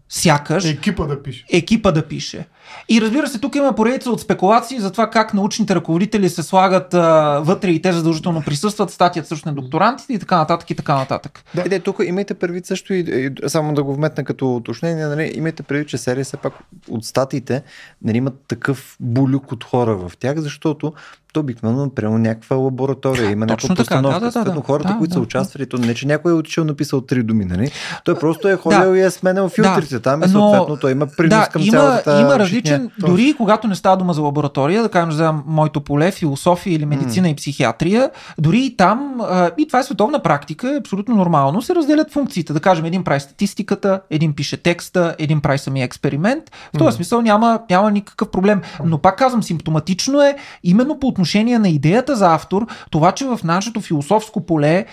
сякаш, 0.09 0.65
Екипа 0.65 1.05
да 1.07 1.23
пише. 1.23 1.45
екипа 1.53 1.93
да 1.93 2.07
пише. 2.09 2.47
И 2.89 3.01
разбира 3.01 3.29
се, 3.29 3.39
тук 3.39 3.55
има 3.55 3.73
поредица 3.73 4.11
от 4.11 4.21
спекулации 4.21 4.81
за 4.81 4.93
това 4.93 5.11
как 5.11 5.35
научните 5.35 5.75
ръководители 5.75 6.29
се 6.29 6.43
слагат 6.43 6.95
а, 6.95 7.41
вътре 7.45 7.71
и 7.71 7.83
те 7.83 7.93
задължително 7.93 8.43
присъстват, 8.43 8.91
статията 8.91 9.29
също 9.29 9.49
на 9.49 9.55
докторантите 9.55 10.13
и 10.13 10.19
така 10.19 10.37
нататък 10.37 10.71
и 10.71 10.75
така 10.75 10.95
нататък. 10.95 11.45
Да. 11.55 11.65
Да. 11.69 11.75
Е, 11.77 11.81
тук 11.81 11.97
имайте 12.05 12.35
предвид 12.35 12.67
също 12.67 12.95
и, 12.95 12.99
и 12.99 13.49
само 13.49 13.75
да 13.75 13.83
го 13.83 13.95
вметна 13.95 14.25
като 14.25 14.57
уточнение, 14.57 15.07
нали, 15.07 15.33
имайте 15.35 15.63
предвид, 15.63 15.89
че 15.89 15.99
серия 15.99 16.25
все 16.25 16.37
пак 16.37 16.53
от 16.89 17.05
статиите 17.05 17.63
нали, 18.05 18.17
имат 18.17 18.35
такъв 18.49 18.97
булюк 19.01 19.53
от 19.53 19.65
хора 19.65 19.97
в 19.97 20.13
тях, 20.19 20.39
защото 20.39 20.93
то 21.33 21.41
обикновено 21.41 21.91
прямо 21.91 22.19
някаква 22.19 22.57
лаборатория, 22.57 23.31
има 23.31 23.47
Точно 23.47 23.69
някаква 23.69 23.85
така, 23.85 23.97
да, 23.97 24.03
постановка. 24.03 24.21
да, 24.21 24.27
да, 24.27 24.33
Съответно, 24.33 24.61
да. 24.61 24.67
хората, 24.67 24.89
Да, 24.89 24.99
които 24.99 25.09
да, 25.09 25.15
са 25.15 25.21
да. 25.21 25.25
участвали, 25.25 25.67
то 25.67 25.79
не, 25.79 25.95
че 25.95 26.07
някой 26.07 26.33
е 26.33 26.35
отишъл 26.35 26.65
написал 26.65 27.01
три 27.01 27.23
думи, 27.23 27.45
нали? 27.45 27.71
Той 28.05 28.19
просто 28.19 28.49
е 28.49 28.57
ходил 28.57 28.95
и 28.97 29.01
е 29.01 29.11
сменял 29.11 29.49
филтрите 29.49 30.01
там 30.01 30.23
и 30.23 30.27
но- 30.27 30.29
съответно 30.29 30.77
той 30.77 30.93
има 30.93 31.07
принос 31.07 31.39
да, 31.41 31.47
към 31.47 31.63
има, 31.63 31.71
цялата 31.71 32.21
има. 32.21 32.39
Различен, 32.57 32.91
дори 32.99 33.23
и 33.23 33.35
когато 33.35 33.69
не 33.69 33.75
става 33.75 33.97
дума 33.97 34.15
за 34.15 34.23
лаборатория, 34.23 34.83
да 34.83 34.89
кажем 34.89 35.13
за 35.13 35.35
моето 35.47 35.81
поле, 35.81 36.11
философия 36.11 36.75
или 36.75 36.87
медицина 36.87 37.29
и 37.29 37.35
психиатрия, 37.35 38.11
дори 38.39 38.59
и 38.59 38.77
там, 38.77 39.21
а, 39.21 39.51
и 39.59 39.67
това 39.67 39.79
е 39.79 39.83
световна 39.83 40.23
практика, 40.23 40.75
е 40.75 40.79
абсолютно 40.79 41.17
нормално, 41.17 41.63
се 41.63 41.75
разделят 41.75 42.13
функциите. 42.13 42.53
Да 42.53 42.61
кажем, 42.61 42.85
един 42.85 43.05
прави 43.05 43.21
статистиката, 43.21 44.01
един 44.11 44.33
пише 44.33 44.57
текста, 44.57 45.15
един 45.19 45.41
прави 45.41 45.59
самия 45.59 45.85
експеримент. 45.85 46.45
В 46.75 46.79
този 46.79 46.97
смисъл 46.97 47.23
няма, 47.23 47.61
няма 47.71 47.91
никакъв 47.91 48.31
проблем. 48.31 48.63
Но 48.85 48.99
пак 48.99 49.19
казвам, 49.19 49.43
симптоматично 49.43 50.23
е 50.23 50.37
именно 50.65 51.01
по 51.01 51.07
отношение 51.07 51.59
на 51.59 51.69
идеята 51.69 52.17
за 52.17 52.35
автор, 52.35 52.67
това, 52.91 53.13
че 53.13 53.25
в 53.25 53.41
нашето 53.45 53.81
философско 53.81 54.47
поле 54.47 54.87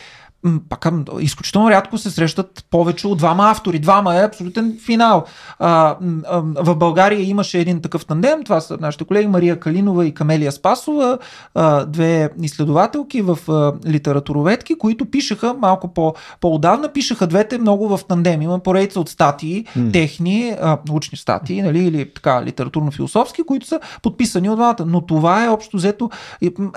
пак, 0.70 0.88
изключително 1.20 1.70
рядко 1.70 1.98
се 1.98 2.12
срещат 2.12 2.66
повече 2.70 3.08
от 3.08 3.18
двама 3.18 3.52
автори. 3.52 3.80
Двама 3.80 4.16
е 4.16 4.24
абсолютен 4.24 4.80
финал. 4.86 5.26
А, 5.60 5.96
а, 6.28 6.42
в 6.42 6.76
България 6.76 7.22
имаше 7.22 7.60
един 7.60 7.82
такъв 7.82 8.06
тандем, 8.06 8.44
това 8.44 8.62
са 8.62 8.78
нашите 8.82 9.04
колеги 9.04 9.28
Мария 9.28 9.60
Калинова 9.60 10.06
и 10.06 10.14
Камелия 10.14 10.52
Спасова, 10.52 11.18
а, 11.56 11.86
две 11.86 12.30
изследователки 12.42 13.22
в 13.22 13.38
а, 13.50 13.74
литературоведки, 13.90 14.78
които 14.78 15.06
пишеха 15.06 15.54
малко 15.54 15.94
по, 15.94 16.14
по-отдавна, 16.42 16.90
пишеха 16.90 17.28
двете 17.28 17.58
много 17.58 17.98
в 17.98 18.00
тандем. 18.08 18.42
Има 18.42 18.60
поредица 18.60 19.00
от 19.00 19.10
статии, 19.10 19.66
М. 19.76 19.92
техни, 19.92 20.56
а, 20.62 20.78
научни 20.88 21.18
статии, 21.18 21.62
нали, 21.62 21.80
или 21.80 22.14
така, 22.14 22.44
литературно-философски, 22.46 23.46
които 23.46 23.68
са 23.68 23.80
подписани 24.02 24.50
от 24.50 24.56
двамата. 24.56 24.86
Но 24.86 25.02
това 25.02 25.46
е 25.46 25.50
общо 25.50 25.78
взето 25.78 26.10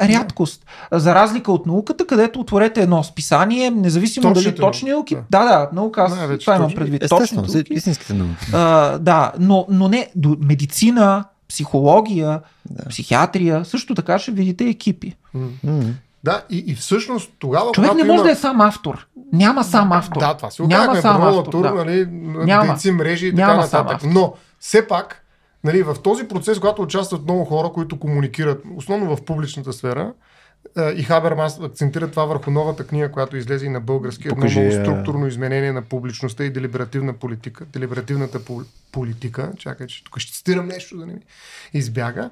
рядкост. 0.02 0.66
За 0.92 1.14
разлика 1.14 1.52
от 1.52 1.66
науката, 1.66 2.06
където 2.06 2.40
отворете 2.40 2.82
едно 2.82 3.02
списание, 3.02 3.55
независимо 3.70 4.22
Точните 4.34 4.50
дали 4.50 4.60
точни 4.60 4.90
науки, 4.90 5.14
науки. 5.14 5.26
Да, 5.30 5.44
да, 5.44 5.68
наука, 5.72 6.02
аз 6.02 6.16
Най-вече 6.16 6.44
това 6.44 6.56
имам 6.56 6.66
точни. 6.66 6.76
предвид. 6.76 7.02
Естествено, 7.02 7.42
точни 7.42 7.64
истинските 7.70 8.14
науки. 8.14 8.46
а, 8.52 8.98
да, 8.98 9.32
но, 9.38 9.66
но 9.70 9.88
не, 9.88 10.10
до 10.16 10.36
медицина, 10.40 11.24
психология, 11.48 12.40
Да. 12.70 12.88
психиатрия, 12.88 13.64
също 13.64 13.94
така 13.94 14.18
ще 14.18 14.30
видите 14.32 14.64
екипи. 14.64 15.16
Да, 16.24 16.42
и, 16.50 16.64
и 16.66 16.74
всъщност 16.74 17.30
тогава, 17.38 17.72
Човек 17.72 17.94
не 17.94 18.04
може 18.04 18.14
има... 18.14 18.22
да 18.22 18.30
е 18.30 18.34
сам 18.34 18.60
автор. 18.60 19.06
Няма 19.32 19.64
сам 19.64 19.92
автор. 19.92 20.20
Да, 20.20 20.34
това 20.34 20.50
си 20.50 20.62
Няма 20.62 20.96
сам 20.96 21.22
автор, 21.22 21.50
тур, 21.52 21.62
да. 21.62 21.74
нали, 21.74 22.06
Няма. 22.10 22.66
дейци, 22.66 22.90
мрежи 22.90 23.26
и 23.26 23.30
така 23.34 23.46
Няма 23.46 23.66
сам 23.66 23.78
нататък. 23.86 23.96
автор. 24.06 24.20
Но, 24.20 24.32
все 24.60 24.86
пак, 24.88 25.24
нали, 25.64 25.82
в 25.82 25.96
този 26.04 26.24
процес, 26.24 26.58
когато 26.58 26.82
участват 26.82 27.22
много 27.24 27.44
хора, 27.44 27.68
които 27.68 27.98
комуникират, 27.98 28.62
основно 28.76 29.16
в 29.16 29.24
публичната 29.24 29.72
сфера, 29.72 30.12
и 30.96 31.02
Хабермас 31.02 31.60
акцентира 31.60 32.10
това 32.10 32.24
върху 32.24 32.50
новата 32.50 32.86
книга, 32.86 33.12
която 33.12 33.36
излезе 33.36 33.66
и 33.66 33.68
на 33.68 33.80
български, 33.80 34.28
едно 34.28 34.36
Покажи, 34.36 34.60
много 34.60 34.74
а. 34.74 34.84
структурно 34.84 35.26
изменение 35.26 35.72
на 35.72 35.82
публичността 35.82 36.44
и 36.44 36.50
делиберативна 36.50 37.12
политика. 37.12 37.64
Делиберативната 37.64 38.40
пол- 38.40 38.66
политика, 38.92 39.52
чакай, 39.58 39.86
че 39.86 40.04
тук 40.04 40.18
ще 40.18 40.32
цитирам 40.32 40.66
нещо, 40.66 40.96
да 40.96 41.06
не 41.06 41.12
ми 41.12 41.20
избяга. 41.74 42.30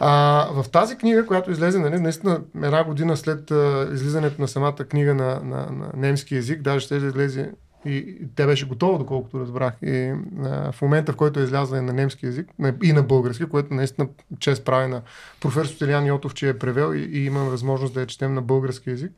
А, 0.00 0.48
в 0.52 0.68
тази 0.68 0.96
книга, 0.96 1.26
която 1.26 1.50
излезе, 1.50 1.78
нали, 1.78 2.00
наистина 2.00 2.40
една 2.56 2.84
година 2.84 3.16
след 3.16 3.50
а, 3.50 3.88
излизането 3.92 4.40
на 4.40 4.48
самата 4.48 4.76
книга 4.76 5.14
на, 5.14 5.40
на, 5.44 5.56
на 5.70 5.90
немски 5.96 6.34
язик, 6.34 6.62
даже 6.62 6.86
ще 6.86 6.94
излезе 6.94 7.50
и, 7.86 7.96
и 7.96 8.26
тя 8.36 8.46
беше 8.46 8.66
готова, 8.66 8.98
доколкото 8.98 9.40
разбрах. 9.40 9.74
И 9.82 10.14
а, 10.44 10.72
в 10.72 10.82
момента, 10.82 11.12
в 11.12 11.16
който 11.16 11.40
е 11.40 11.42
излязла 11.42 11.82
на 11.82 11.92
немски 11.92 12.26
язик 12.26 12.46
на, 12.58 12.74
и 12.82 12.92
на 12.92 13.02
български, 13.02 13.44
което 13.44 13.74
наистина 13.74 14.08
чест 14.38 14.64
прави 14.64 14.88
на 14.88 15.02
професор 15.40 15.74
Стилян 15.74 16.06
Йотов, 16.06 16.34
че 16.34 16.48
е 16.48 16.58
превел 16.58 16.94
и, 16.94 17.00
и 17.00 17.24
имаме 17.24 17.50
възможност 17.50 17.94
да 17.94 18.00
я 18.00 18.06
четем 18.06 18.34
на 18.34 18.42
български 18.42 18.90
язик. 18.90 19.12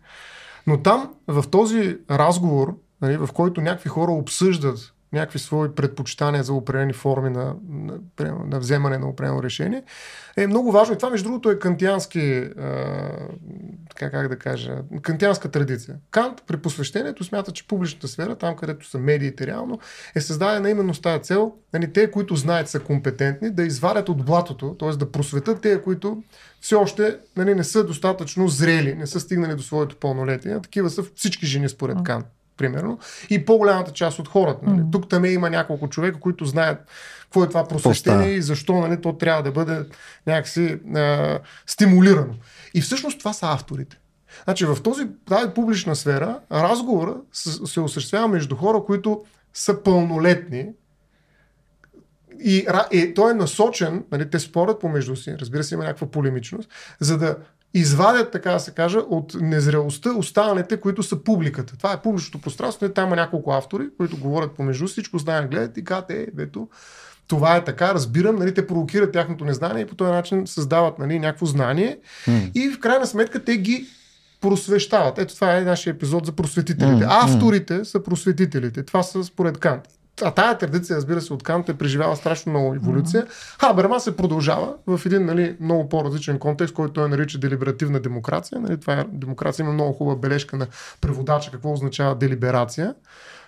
Но 0.67 0.83
там, 0.83 1.15
в 1.29 1.45
този 1.51 1.99
разговор, 2.11 2.77
нали, 3.03 3.17
в 3.17 3.29
който 3.35 3.61
някакви 3.61 3.89
хора 3.89 4.13
обсъждат 4.13 4.93
някакви 5.13 5.39
свои 5.39 5.75
предпочитания 5.75 6.43
за 6.43 6.53
определени 6.53 6.93
форми 6.93 7.31
на, 7.31 7.55
на, 7.69 7.99
на 8.47 8.59
вземане 8.59 8.99
на 8.99 9.09
определено 9.09 9.43
решение, 9.43 9.83
е 10.37 10.47
много 10.47 10.73
важно. 10.73 10.95
И 10.95 10.99
това, 10.99 11.11
между 11.11 11.29
другото, 11.29 11.51
е 11.51 11.59
кантиански, 11.59 12.49
а, 12.59 13.11
така 13.91 14.11
как 14.11 14.29
да 14.29 14.39
кажа, 14.39 14.79
кантианска 15.03 15.49
традиция. 15.49 15.97
Кант 16.11 16.43
при 16.47 16.57
посвещението 16.57 17.25
смята, 17.25 17.53
че 17.53 17.67
публичната 17.67 18.09
сфера, 18.09 18.37
там 18.37 18.57
където 18.57 18.89
са 18.89 18.99
медиите 18.99 19.47
реално, 19.47 19.79
е 20.15 20.21
създадена 20.21 20.71
именно 20.71 20.95
с 20.95 21.01
тази 21.01 21.23
цел, 21.23 21.53
нали, 21.73 21.93
те, 21.93 22.11
които 22.11 22.37
знаят, 22.37 22.69
са 22.69 22.81
компетентни, 22.81 23.51
да 23.51 23.63
извадят 23.63 24.09
от 24.09 24.25
блатото, 24.25 24.75
т.е. 24.75 24.91
да 24.91 25.13
просветят 25.13 25.61
те, 25.61 25.83
които 25.83 26.23
все 26.61 26.75
още 26.75 27.19
нали, 27.37 27.55
не 27.55 27.65
са 27.65 27.85
достатъчно 27.85 28.49
зрели, 28.49 28.95
не 28.95 29.07
са 29.07 29.21
стигнали 29.21 29.55
до 29.55 29.63
своето 29.63 29.97
пълнолетие. 29.97 30.61
Такива 30.61 30.91
са 30.91 31.03
всички 31.15 31.47
жени 31.47 31.69
според 31.69 31.97
Кант 32.05 32.27
примерно, 32.57 32.99
и 33.31 33.45
по-голямата 33.45 33.93
част 33.93 34.19
от 34.19 34.29
хората. 34.29 34.71
Нали. 34.71 34.83
Тук 34.93 35.09
там 35.09 35.25
има 35.25 35.51
няколко 35.51 35.89
човека, 35.89 36.21
които 36.21 36.45
знаят 36.45 36.79
какво 37.23 37.45
е 37.45 37.49
това 37.49 37.69
просвещение 37.69 38.21
става? 38.21 38.35
и 38.35 38.43
защо 38.43 38.75
нали, 38.75 39.01
то 39.01 39.13
трябва 39.13 39.43
да 39.43 39.53
бъде 39.53 39.85
някакси 40.27 40.79
а, 40.95 41.39
стимулирано. 41.67 42.35
И 42.75 42.81
всъщност 42.81 43.19
това 43.19 43.33
са 43.33 43.47
авторите. 43.47 43.99
Значи 44.45 44.65
в 44.65 44.83
този, 44.83 45.07
тази 45.29 45.51
публична 45.55 45.97
сфера 45.97 46.39
разговора 46.53 47.17
се, 47.33 47.51
се 47.51 47.81
осъществява 47.81 48.29
между 48.29 48.57
хора, 48.57 48.83
които 48.87 49.25
са 49.55 49.83
пълнолетни, 49.83 50.67
и, 52.41 52.67
и 52.93 53.15
той 53.15 53.31
е 53.31 53.35
насочен, 53.35 54.05
нали, 54.13 54.31
те 54.31 54.39
спорят 54.39 54.81
помежду 54.81 55.17
си, 55.17 55.37
разбира 55.41 55.65
се, 55.65 55.75
има 55.75 55.85
някаква 55.85 56.07
полемичност, 56.07 56.71
за 57.01 57.19
да 57.19 57.37
извадят, 57.79 58.33
така 58.33 58.53
да 58.53 58.61
се 58.61 58.71
каже, 58.71 58.99
от 58.99 59.35
незрелостта 59.41 60.11
останалите, 60.11 60.81
които 60.81 61.03
са 61.03 61.25
публиката. 61.25 61.77
Това 61.77 61.93
е 61.93 62.03
публичното 62.03 62.41
пространство, 62.41 62.89
там 62.89 63.07
има 63.07 63.17
няколко 63.17 63.53
автори, 63.53 63.85
които 63.97 64.17
говорят 64.17 64.53
помежду 64.53 64.89
си, 64.89 64.93
всичко 64.93 65.19
знаят, 65.19 65.51
гледат 65.51 65.77
и 65.77 65.85
казват, 65.85 66.11
е, 66.11 66.27
ето, 66.39 66.69
това 67.29 67.57
е 67.57 67.65
така, 67.65 67.95
разбирам, 67.95 68.37
нали, 68.37 68.55
те 68.55 68.67
провокират 68.67 69.13
тяхното 69.13 69.45
незнание 69.45 69.83
и 69.83 69.87
по 69.87 69.95
този 69.95 70.11
начин 70.11 70.47
създават 70.47 70.99
нали, 70.99 71.19
някакво 71.19 71.47
знание 71.47 71.99
М. 72.27 72.41
и 72.55 72.69
в 72.69 72.81
крайна 72.81 73.07
сметка 73.07 73.45
те 73.45 73.57
ги 73.57 73.87
просвещават. 74.41 75.19
Ето 75.19 75.35
това 75.35 75.57
е 75.57 75.61
нашия 75.61 75.91
епизод 75.91 76.27
за 76.27 76.33
просветителите. 76.33 77.07
М. 77.07 77.23
Авторите 77.23 77.85
са 77.85 78.03
просветителите. 78.03 78.83
Това 78.83 79.03
са 79.03 79.25
според 79.25 79.59
Кант. 79.59 79.83
А 80.23 80.31
тая 80.31 80.59
традиция, 80.59 80.97
разбира 80.97 81.21
се, 81.21 81.33
от 81.33 81.43
Кант 81.43 81.69
е 81.69 81.79
преживяла 81.79 82.17
страшно 82.17 82.53
много 82.53 82.75
еволюция. 82.75 83.27
Хабермас 83.61 84.05
се 84.05 84.17
продължава 84.17 84.75
в 84.87 85.01
един 85.07 85.27
нали, 85.27 85.57
много 85.61 85.89
по-различен 85.89 86.39
контекст, 86.39 86.75
който 86.75 86.93
той 86.93 87.09
нарича 87.09 87.39
делиберативна 87.39 88.01
демокрация. 88.01 88.61
Нали, 88.61 88.81
това 88.81 88.95
е 88.95 89.05
демокрация. 89.09 89.65
Има 89.65 89.73
много 89.73 89.93
хубава 89.93 90.17
бележка 90.17 90.57
на 90.57 90.67
преводача 91.01 91.51
какво 91.51 91.73
означава 91.73 92.15
делиберация. 92.15 92.95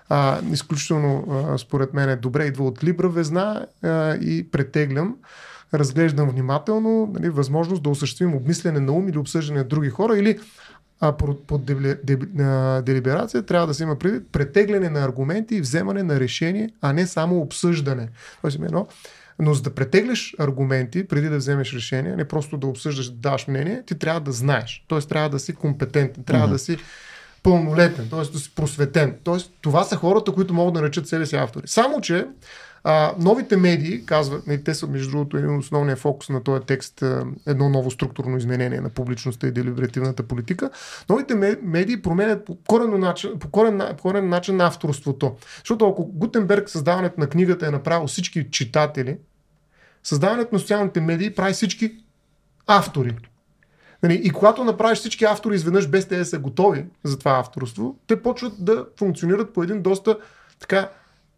А, 0.08 0.38
изключително, 0.52 1.24
а, 1.30 1.58
според 1.58 1.94
мен, 1.94 2.08
е 2.08 2.16
добре 2.16 2.44
идва 2.44 2.64
от 2.64 2.84
Либра 2.84 3.08
везна 3.08 3.66
а, 3.82 4.14
и 4.14 4.50
претеглям. 4.50 5.16
Разглеждам 5.74 6.30
внимателно 6.30 7.10
нали, 7.14 7.30
възможност 7.30 7.82
да 7.82 7.90
осъществим 7.90 8.34
обмислене 8.34 8.80
на 8.80 8.92
ум 8.92 9.08
или 9.08 9.18
обсъждане 9.18 9.58
на 9.58 9.64
други 9.64 9.90
хора 9.90 10.18
или 10.18 10.38
а 11.00 11.12
под, 11.12 11.64
делиберация 12.84 13.42
трябва 13.42 13.66
да 13.66 13.74
се 13.74 13.82
има 13.82 13.98
предвид 13.98 14.22
претегляне 14.32 14.90
на 14.90 15.04
аргументи 15.04 15.54
и 15.54 15.60
вземане 15.60 16.02
на 16.02 16.20
решение, 16.20 16.70
а 16.80 16.92
не 16.92 17.06
само 17.06 17.38
обсъждане. 17.40 18.08
Тоест, 18.42 18.58
едно, 18.62 18.86
но 19.38 19.54
за 19.54 19.62
да 19.62 19.74
претегляш 19.74 20.34
аргументи 20.38 21.08
преди 21.08 21.28
да 21.28 21.36
вземеш 21.36 21.74
решение, 21.74 22.16
не 22.16 22.24
просто 22.28 22.56
да 22.56 22.66
обсъждаш, 22.66 23.10
да 23.10 23.16
даваш 23.16 23.48
мнение, 23.48 23.82
ти 23.86 23.98
трябва 23.98 24.20
да 24.20 24.32
знаеш. 24.32 24.84
Тоест 24.88 25.08
трябва 25.08 25.30
да 25.30 25.38
си 25.38 25.54
компетентен, 25.54 26.24
трябва 26.24 26.46
Мгм. 26.46 26.52
да 26.52 26.58
си 26.58 26.76
пълнолетен, 27.42 28.08
т.е. 28.10 28.32
да 28.32 28.38
си 28.38 28.54
просветен. 28.54 29.14
Тоест, 29.24 29.52
това 29.60 29.84
са 29.84 29.96
хората, 29.96 30.32
които 30.32 30.54
могат 30.54 30.74
да 30.74 30.80
наречат 30.80 31.08
себе 31.08 31.26
си 31.26 31.36
автори. 31.36 31.68
Само, 31.68 32.00
че 32.00 32.26
а, 32.90 33.14
новите 33.18 33.56
медии, 33.56 34.04
казват, 34.06 34.42
и 34.50 34.64
те 34.64 34.74
са 34.74 34.86
между 34.86 35.10
другото 35.10 35.36
един 35.36 35.56
от 35.56 35.62
основния 35.62 35.96
фокус 35.96 36.28
на 36.28 36.42
този 36.42 36.62
текст, 36.62 37.02
а, 37.02 37.26
едно 37.46 37.68
ново 37.68 37.90
структурно 37.90 38.36
изменение 38.36 38.80
на 38.80 38.88
публичността 38.88 39.46
и 39.46 39.50
делиберативната 39.50 40.22
политика, 40.22 40.70
новите 41.08 41.34
ме- 41.34 41.58
медии 41.62 42.02
променят 42.02 42.44
по 42.44 42.58
корен 42.68 43.00
начин, 43.00 43.38
по 43.38 43.50
корен, 43.50 43.82
по 43.96 44.02
корен 44.02 44.28
начин 44.28 44.56
на 44.56 44.66
авторството. 44.66 45.36
Защото 45.58 45.88
ако 45.88 46.04
Гутенберг 46.04 46.70
създаването 46.70 47.20
на 47.20 47.26
книгата 47.26 47.66
е 47.66 47.70
направил 47.70 48.06
всички 48.06 48.50
читатели, 48.50 49.16
създаването 50.02 50.54
на 50.54 50.58
социалните 50.58 51.00
медии 51.00 51.34
прави 51.34 51.52
всички 51.52 51.92
автори. 52.66 53.16
Нали, 54.02 54.20
и 54.24 54.30
когато 54.30 54.64
направиш 54.64 54.98
всички 54.98 55.24
автори 55.24 55.54
изведнъж 55.54 55.88
без 55.88 56.08
те 56.08 56.16
да 56.16 56.24
са 56.24 56.38
готови 56.38 56.84
за 57.04 57.18
това 57.18 57.38
авторство, 57.38 57.98
те 58.06 58.22
почват 58.22 58.64
да 58.64 58.86
функционират 58.98 59.54
по 59.54 59.62
един 59.62 59.82
доста 59.82 60.18
така 60.60 60.88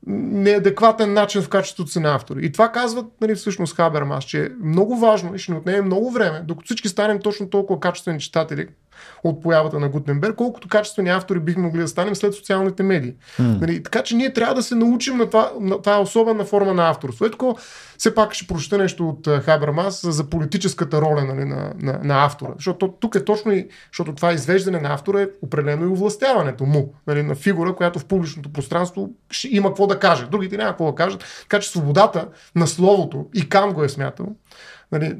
неадекватен 0.07 1.13
начин 1.13 1.43
в 1.43 1.49
качеството 1.49 1.91
си 1.91 2.01
на 2.01 2.15
автори. 2.15 2.47
И 2.47 2.53
това 2.53 2.73
казват 2.73 3.07
нали, 3.21 3.35
всъщност 3.35 3.77
Хабермас, 3.77 4.25
че 4.25 4.45
е 4.45 4.49
много 4.65 4.97
важно 4.97 5.35
и 5.35 5.39
ще 5.39 5.53
ни 5.53 5.59
отнеме 5.59 5.83
много 5.83 6.11
време, 6.11 6.43
докато 6.45 6.65
всички 6.65 6.89
станем 6.89 7.21
точно 7.21 7.51
толкова 7.51 7.81
качествени 7.81 8.21
читатели 8.21 8.69
от 9.25 9.43
появата 9.43 9.79
на 9.79 9.89
Гутенберг, 9.89 10.35
колкото 10.35 10.69
качествени 10.69 11.11
автори 11.11 11.41
бихме 11.41 11.63
могли 11.63 11.81
да 11.81 11.89
станем 11.89 12.15
след 12.15 12.35
социалните 12.35 12.83
медии. 12.83 13.15
М. 13.39 13.59
Нали, 13.61 13.83
така 13.83 14.03
че 14.03 14.17
ние 14.17 14.33
трябва 14.33 14.55
да 14.55 14.63
се 14.63 14.75
научим 14.75 15.17
на 15.17 15.27
това, 15.27 15.53
на 15.61 15.83
това 15.83 16.01
особена 16.01 16.45
форма 16.45 16.75
на 16.75 16.91
авторство. 16.91 17.25
Ето, 17.25 17.57
все 17.99 18.15
пак 18.15 18.35
ще 18.35 18.47
прочета 18.47 18.79
нещо 18.79 19.09
от 19.09 19.43
Хабермас 19.43 20.01
за 20.05 20.25
политическата 20.25 21.01
роля 21.01 21.25
нали, 21.25 21.45
на, 21.45 21.73
на, 21.79 22.01
на 22.03 22.25
автора. 22.25 22.51
Защото 22.57 22.95
тук 23.01 23.15
е 23.15 23.25
точно 23.25 23.53
и, 23.53 23.69
защото 23.93 24.15
това 24.15 24.33
извеждане 24.33 24.81
на 24.81 24.95
автора 24.95 25.21
е 25.21 25.29
определено 25.43 25.85
и 25.85 25.89
овластяването 25.89 26.65
му, 26.65 26.95
нали, 27.07 27.23
на 27.23 27.35
фигура, 27.35 27.77
която 27.77 27.99
в 27.99 28.05
публичното 28.05 28.53
пространство 28.53 29.11
ще 29.31 29.49
има 29.49 29.69
какво 29.69 29.87
да 29.87 29.99
каже. 29.99 30.27
Другите 30.27 30.57
няма 30.57 30.71
какво 30.71 30.87
да 30.87 30.95
кажат. 30.95 31.25
Така 31.43 31.61
че 31.61 31.71
свободата 31.71 32.29
на 32.57 32.67
словото, 32.67 33.27
и 33.35 33.49
Кан 33.49 33.73
го 33.73 33.85
е 33.85 33.89
смятал, 33.89 34.27
нали, 34.93 35.17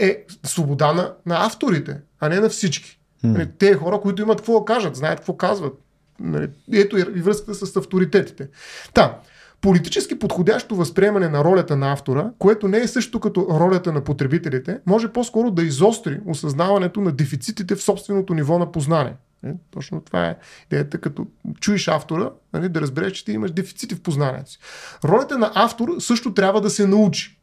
е 0.00 0.24
свобода 0.42 0.92
на, 0.92 1.14
на 1.26 1.46
авторите, 1.46 1.96
а 2.20 2.28
не 2.28 2.40
на 2.40 2.48
всички. 2.48 3.01
Нали, 3.24 3.48
те 3.58 3.74
хора, 3.74 4.00
които 4.00 4.22
имат 4.22 4.38
какво 4.38 4.64
кажат, 4.64 4.96
знаят 4.96 5.18
какво 5.18 5.36
казват. 5.36 5.78
Нали, 6.20 6.48
ето 6.72 6.98
и, 6.98 7.02
връзката 7.02 7.54
с 7.54 7.76
авторитетите. 7.76 8.48
Та, 8.94 9.18
политически 9.60 10.18
подходящо 10.18 10.76
възприемане 10.76 11.28
на 11.28 11.44
ролята 11.44 11.76
на 11.76 11.92
автора, 11.92 12.30
което 12.38 12.68
не 12.68 12.78
е 12.78 12.88
също 12.88 13.20
като 13.20 13.46
ролята 13.50 13.92
на 13.92 14.04
потребителите, 14.04 14.78
може 14.86 15.08
по-скоро 15.08 15.50
да 15.50 15.62
изостри 15.62 16.20
осъзнаването 16.26 17.00
на 17.00 17.12
дефицитите 17.12 17.74
в 17.74 17.82
собственото 17.82 18.34
ниво 18.34 18.58
на 18.58 18.72
познание. 18.72 19.14
Е, 19.46 19.52
точно 19.70 20.00
това 20.00 20.26
е 20.26 20.36
идеята, 20.66 20.98
като 20.98 21.26
чуеш 21.60 21.88
автора, 21.88 22.30
нали, 22.52 22.68
да 22.68 22.80
разбереш, 22.80 23.12
че 23.12 23.24
ти 23.24 23.32
имаш 23.32 23.50
дефицити 23.50 23.94
в 23.94 24.02
познанието 24.02 24.50
си. 24.50 24.58
Ролята 25.04 25.38
на 25.38 25.52
автор 25.54 25.88
също 25.98 26.34
трябва 26.34 26.60
да 26.60 26.70
се 26.70 26.86
научи. 26.86 27.38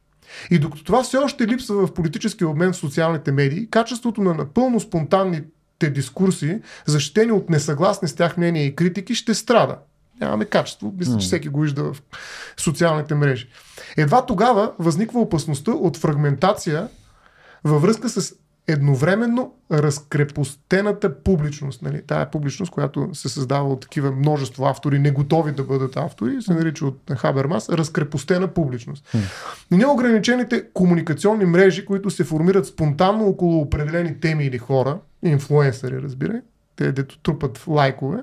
И 0.51 0.59
докато 0.59 0.83
това 0.83 1.03
все 1.03 1.17
още 1.17 1.47
липсва 1.47 1.87
в 1.87 1.93
политическия 1.93 2.49
обмен 2.49 2.71
в 2.71 2.75
социалните 2.75 3.31
медии, 3.31 3.69
качеството 3.69 4.21
на 4.21 4.33
напълно 4.33 4.79
спонтанните 4.79 5.47
дискурси, 5.87 6.61
защитени 6.85 7.31
от 7.31 7.49
несъгласни 7.49 8.07
с 8.07 8.15
тях 8.15 8.37
мнения 8.37 8.65
и 8.65 8.75
критики, 8.75 9.15
ще 9.15 9.33
страда. 9.33 9.77
Нямаме 10.21 10.45
качество. 10.45 10.93
Мисля, 10.97 11.17
че 11.17 11.25
всеки 11.25 11.49
го 11.49 11.61
вижда 11.61 11.83
в 11.83 12.01
социалните 12.57 13.15
мрежи. 13.15 13.49
Едва 13.97 14.25
тогава 14.25 14.73
възниква 14.79 15.19
опасността 15.19 15.71
от 15.71 15.97
фрагментация 15.97 16.87
във 17.63 17.81
връзка 17.81 18.09
с 18.09 18.33
едновременно 18.71 19.53
разкрепостената 19.71 21.23
публичност. 21.23 21.81
Нали? 21.81 22.01
Тая 22.07 22.31
публичност, 22.31 22.71
която 22.71 23.09
се 23.13 23.29
създава 23.29 23.69
от 23.69 23.81
такива 23.81 24.11
множество 24.11 24.65
автори, 24.65 24.99
не 24.99 25.11
готови 25.11 25.51
да 25.51 25.63
бъдат 25.63 25.97
автори, 25.97 26.41
се 26.41 26.53
нарича 26.53 26.85
от 26.85 27.11
Хабермас 27.17 27.69
разкрепостена 27.69 28.47
публичност. 28.47 29.05
Mm. 29.15 29.19
Неограничените 29.71 30.65
комуникационни 30.73 31.45
мрежи, 31.45 31.85
които 31.85 32.09
се 32.09 32.23
формират 32.23 32.65
спонтанно 32.65 33.27
около 33.27 33.61
определени 33.61 34.19
теми 34.19 34.45
или 34.45 34.57
хора, 34.57 34.99
инфлуенсъри, 35.23 36.01
разбирай, 36.01 36.41
те 36.79 36.91
дето 36.91 37.19
трупат 37.19 37.63
лайкове, 37.67 38.17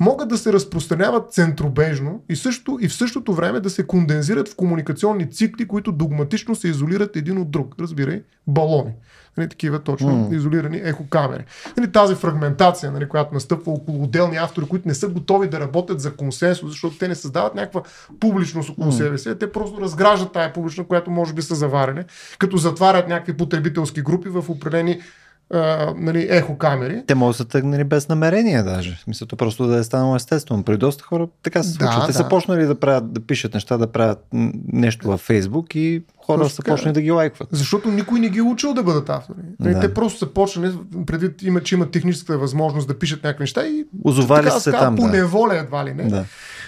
могат 0.00 0.28
да 0.28 0.38
се 0.38 0.52
разпространяват 0.52 1.32
центробежно 1.32 2.22
и, 2.28 2.36
също, 2.36 2.78
и 2.80 2.88
в 2.88 2.94
същото 2.94 3.34
време 3.34 3.60
да 3.60 3.70
се 3.70 3.86
кондензират 3.86 4.48
в 4.48 4.56
комуникационни 4.56 5.30
цикли, 5.30 5.68
които 5.68 5.92
догматично 5.92 6.54
се 6.54 6.68
изолират 6.68 7.16
един 7.16 7.38
от 7.38 7.50
друг. 7.50 7.74
Разбирай, 7.80 8.22
балони. 8.46 8.92
Нали, 9.36 9.48
такива 9.48 9.78
точно 9.78 10.10
mm. 10.10 10.36
изолирани 10.36 10.80
ехокамери. 10.84 11.44
Нали, 11.76 11.92
тази 11.92 12.14
фрагментация, 12.14 12.92
нали, 12.92 13.08
която 13.08 13.34
настъпва 13.34 13.72
около 13.72 14.02
отделни 14.02 14.36
автори, 14.36 14.66
които 14.66 14.88
не 14.88 14.94
са 14.94 15.08
готови 15.08 15.48
да 15.48 15.60
работят 15.60 16.00
за 16.00 16.16
консенсус, 16.16 16.70
защото 16.70 16.98
те 16.98 17.08
не 17.08 17.14
създават 17.14 17.54
някаква 17.54 17.82
публичност 18.20 18.70
около 18.70 18.92
mm. 18.92 18.96
себе 18.96 19.18
си, 19.18 19.38
те 19.40 19.52
просто 19.52 19.80
разграждат 19.80 20.32
тая 20.32 20.52
публичност, 20.52 20.88
която 20.88 21.10
може 21.10 21.34
би 21.34 21.42
са 21.42 21.54
заварени, 21.54 22.02
като 22.38 22.56
затварят 22.56 23.08
някакви 23.08 23.36
потребителски 23.36 24.02
групи 24.02 24.28
в 24.28 24.44
определени 24.48 25.00
а, 25.54 25.94
нали, 25.96 26.26
ехокамери. 26.30 27.02
Те 27.06 27.14
могат 27.14 27.34
да 27.34 27.36
са 27.36 27.44
тъгнали 27.44 27.84
без 27.84 28.08
намерение 28.08 28.62
даже. 28.62 28.98
Мисля, 29.06 29.26
просто 29.26 29.66
да 29.66 29.78
е 29.78 29.82
станало 29.82 30.16
естествено. 30.16 30.62
При 30.62 30.76
доста 30.76 31.04
хора 31.04 31.28
така 31.42 31.62
се 31.62 31.70
случва. 31.70 32.00
Да, 32.00 32.06
Те 32.06 32.12
да. 32.12 32.18
са 32.18 32.28
почнали 32.28 32.64
да, 32.64 32.74
правят, 32.74 33.12
да 33.12 33.20
пишат 33.20 33.54
неща, 33.54 33.78
да 33.78 33.86
правят 33.86 34.26
нещо 34.72 35.08
във 35.08 35.20
Фейсбук 35.20 35.74
и 35.74 36.02
хора 36.26 36.38
Точно 36.38 36.54
са 36.54 36.62
почнали 36.62 36.92
да 36.92 37.00
ги 37.00 37.10
лайкват. 37.10 37.48
Защото 37.52 37.90
никой 37.90 38.20
не 38.20 38.28
ги 38.28 38.38
е 38.38 38.42
учил 38.42 38.74
да 38.74 38.82
бъдат 38.82 39.10
автори. 39.10 39.38
Нали, 39.60 39.74
да. 39.74 39.80
Те 39.80 39.94
просто 39.94 40.18
са 40.18 40.26
почнали, 40.26 40.72
предвид 41.06 41.42
има, 41.42 41.62
че 41.62 41.74
имат 41.74 41.90
техническата 41.90 42.38
възможност 42.38 42.88
да 42.88 42.98
пишат 42.98 43.24
някакви 43.24 43.42
неща 43.42 43.66
и 43.66 43.86
Озовали 44.04 44.50
се 44.50 44.70
там. 44.70 44.96
По 44.96 45.02
да. 45.02 45.08
неволя 45.08 45.56
едва 45.56 45.84
ли 45.84 45.94
не. 45.94 46.04
Да. 46.04 46.24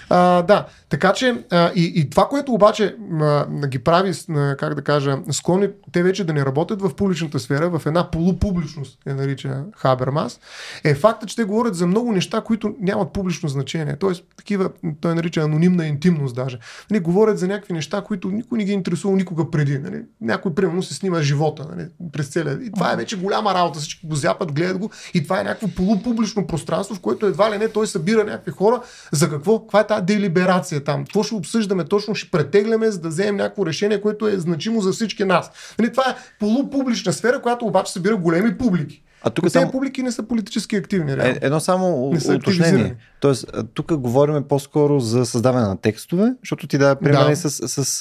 А, 0.09 0.41
да, 0.41 0.65
така 0.89 1.13
че 1.13 1.43
а, 1.51 1.71
и, 1.75 1.93
и 1.95 2.09
това, 2.09 2.27
което 2.27 2.53
обаче 2.53 2.95
а, 3.21 3.45
ги 3.67 3.79
прави, 3.79 4.13
а, 4.29 4.55
как 4.59 4.75
да 4.75 4.81
кажа, 4.81 5.17
склонни 5.31 5.69
те 5.91 6.03
вече 6.03 6.23
да 6.23 6.33
не 6.33 6.45
работят 6.45 6.81
в 6.81 6.95
публичната 6.95 7.39
сфера, 7.39 7.79
в 7.79 7.85
една 7.85 8.11
полупубличност, 8.11 8.99
е 9.05 9.13
нарича 9.13 9.63
Хабермас, 9.77 10.39
е 10.83 10.95
факта, 10.95 11.25
че 11.25 11.35
те 11.35 11.43
говорят 11.43 11.75
за 11.75 11.87
много 11.87 12.11
неща, 12.11 12.41
които 12.41 12.75
нямат 12.79 13.13
публично 13.13 13.49
значение. 13.49 13.95
Тоест, 13.95 14.23
такива, 14.37 14.69
той 15.01 15.15
нарича 15.15 15.41
анонимна 15.41 15.87
интимност 15.87 16.35
даже. 16.35 16.59
Нали, 16.91 16.99
говорят 16.99 17.39
за 17.39 17.47
някакви 17.47 17.73
неща, 17.73 18.01
които 18.01 18.27
никой 18.27 18.57
не 18.57 18.63
ги 18.63 18.71
е 18.71 18.73
интересува 18.73 19.15
никога 19.15 19.51
преди. 19.51 19.79
Нали. 19.79 20.01
Някой, 20.21 20.55
примерно, 20.55 20.83
се 20.83 20.93
снима 20.93 21.21
живота 21.21 21.67
нали, 21.75 21.87
през 22.11 22.27
целия. 22.27 22.59
И 22.63 22.71
това 22.71 22.93
е 22.93 22.95
вече 22.95 23.17
голяма 23.17 23.53
работа. 23.53 23.79
Всички 23.79 24.07
го 24.07 24.15
зяпат, 24.15 24.51
гледат 24.51 24.77
го. 24.77 24.89
И 25.13 25.23
това 25.23 25.39
е 25.39 25.43
някакво 25.43 25.67
полупублично 25.67 26.47
пространство, 26.47 26.95
в 26.95 26.99
което 26.99 27.25
едва 27.25 27.51
ли 27.51 27.57
не 27.57 27.69
той 27.69 27.87
събира 27.87 28.23
някакви 28.23 28.51
хора. 28.51 28.81
За 29.11 29.29
какво? 29.29 29.59
Каква 29.59 29.79
е 29.79 29.87
тази 29.87 29.98
делиберация 30.01 30.83
там? 30.83 31.05
Какво 31.05 31.23
ще 31.23 31.35
обсъждаме? 31.35 31.85
Точно 31.85 32.15
ще 32.15 32.31
претегляме, 32.31 32.91
за 32.91 32.99
да 32.99 33.09
вземем 33.09 33.35
някакво 33.35 33.65
решение, 33.65 34.01
което 34.01 34.27
е 34.27 34.39
значимо 34.39 34.81
за 34.81 34.91
всички 34.91 35.23
нас. 35.23 35.51
Нали, 35.79 35.91
това 35.91 36.03
е 36.09 36.15
полупублична 36.39 37.13
сфера, 37.13 37.41
която 37.41 37.65
обаче 37.65 37.91
събира 37.91 38.17
големи 38.17 38.57
публики. 38.57 39.03
А 39.23 39.29
тук 39.29 39.49
само... 39.49 39.71
публики 39.71 40.03
не 40.03 40.11
са 40.11 40.23
политически 40.23 40.75
активни. 40.75 41.17
Реално. 41.17 41.33
Е, 41.33 41.39
едно 41.41 41.59
само 41.59 42.09
уточнение. 42.35 42.95
Тоест, 43.19 43.45
тук 43.73 43.93
говорим 43.93 44.43
по-скоро 44.43 44.99
за 44.99 45.25
създаване 45.25 45.67
на 45.67 45.77
текстове, 45.77 46.33
защото 46.43 46.67
ти 46.67 46.77
дава 46.77 46.95
примери 46.95 47.29
да. 47.29 47.35
с, 47.35 47.49
с, 47.49 47.85
с 47.85 47.99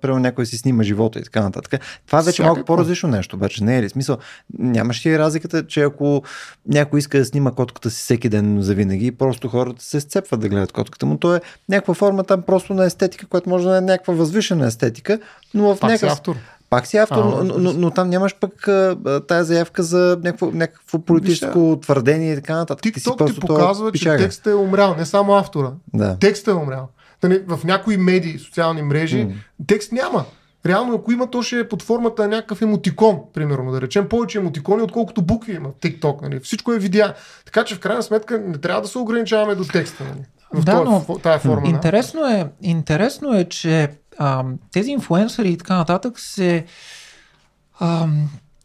примерно 0.00 0.20
някой 0.20 0.46
си 0.46 0.58
снима 0.58 0.82
живота 0.82 1.18
и 1.18 1.22
така 1.22 1.42
нататък. 1.42 1.80
Това 2.06 2.18
е 2.18 2.22
вече 2.22 2.32
Всякакво. 2.32 2.54
малко 2.54 2.66
по-различно 2.66 3.08
нещо, 3.08 3.36
обаче 3.36 3.64
не 3.64 3.78
е 3.78 3.82
ли? 3.82 3.88
Смисъл, 3.88 4.18
нямаш 4.58 5.06
ли 5.06 5.18
разликата, 5.18 5.66
че 5.66 5.82
ако 5.82 6.22
някой 6.68 6.98
иска 6.98 7.18
да 7.18 7.24
снима 7.24 7.50
котката 7.50 7.90
си 7.90 7.96
всеки 7.96 8.28
ден 8.28 8.62
за 8.62 8.74
винаги, 8.74 9.12
просто 9.12 9.48
хората 9.48 9.84
се 9.84 10.00
сцепват 10.00 10.40
да 10.40 10.48
гледат 10.48 10.72
котката 10.72 11.06
му. 11.06 11.18
То 11.18 11.34
е 11.34 11.40
някаква 11.68 11.94
форма 11.94 12.24
там 12.24 12.42
просто 12.42 12.74
на 12.74 12.84
естетика, 12.84 13.26
която 13.26 13.48
може 13.48 13.68
да 13.68 13.76
е 13.76 13.80
някаква 13.80 14.14
възвишена 14.14 14.66
естетика, 14.66 15.18
но 15.54 15.74
в 15.74 15.82
някакъв... 15.82 16.12
автор. 16.12 16.36
Пак 16.70 16.86
си 16.86 16.96
автор, 16.96 17.16
а, 17.16 17.44
но, 17.44 17.58
но, 17.58 17.72
но 17.72 17.90
там 17.90 18.08
нямаш 18.08 18.34
пък 18.40 18.68
а, 18.68 19.20
тая 19.28 19.44
заявка 19.44 19.82
за 19.82 20.18
някакво, 20.24 20.50
някакво 20.50 20.98
политическо 20.98 21.70
Вижте, 21.70 21.80
твърдение 21.80 22.32
и 22.32 22.36
така 22.36 22.56
нататък. 22.56 22.84
TikTok 22.84 23.26
ти, 23.26 23.34
ти 23.34 23.40
показва, 23.40 23.92
че 23.92 24.16
текстът 24.16 24.52
е 24.52 24.54
умрял, 24.54 24.94
не 24.96 25.06
само 25.06 25.34
автора. 25.34 25.72
Да. 25.94 26.16
Текстът 26.20 26.54
е 26.54 26.58
умрял. 26.58 26.88
В 27.46 27.60
някои 27.64 27.96
медии, 27.96 28.38
социални 28.38 28.82
мрежи, 28.82 29.26
mm. 29.26 29.32
текст 29.66 29.92
няма. 29.92 30.24
Реално, 30.66 30.94
ако 30.94 31.12
има, 31.12 31.30
то 31.30 31.42
ще 31.42 31.58
е 31.58 31.68
под 31.68 31.82
формата 31.82 32.22
на 32.22 32.28
някакъв 32.28 32.62
емотикон, 32.62 33.20
примерно, 33.34 33.72
да 33.72 33.80
речем 33.80 34.08
повече 34.08 34.38
емотикони, 34.38 34.82
отколкото 34.82 35.22
букви 35.22 35.52
има 35.52 35.68
в 35.68 35.80
TikTok. 35.80 36.22
Нали? 36.22 36.40
Всичко 36.40 36.72
е 36.72 36.78
видеа. 36.78 37.14
Така 37.44 37.64
че 37.64 37.74
в 37.74 37.80
крайна 37.80 38.02
сметка 38.02 38.38
не 38.38 38.58
трябва 38.58 38.82
да 38.82 38.88
се 38.88 38.98
ограничаваме 38.98 39.54
до 39.54 39.64
текста. 39.64 40.04
Нали? 40.04 40.24
В 40.54 40.64
да, 40.64 40.84
но 40.84 41.18
тая 41.22 41.38
форма, 41.38 41.68
интересно, 41.68 42.20
да? 42.20 42.38
е, 42.38 42.46
интересно 42.62 43.34
е, 43.34 43.44
че 43.44 43.88
а, 44.20 44.44
тези 44.72 44.90
инфлуенсъри 44.90 45.48
и 45.48 45.56
така 45.56 45.76
нататък 45.76 46.20
се 46.20 46.64
а, 47.80 48.08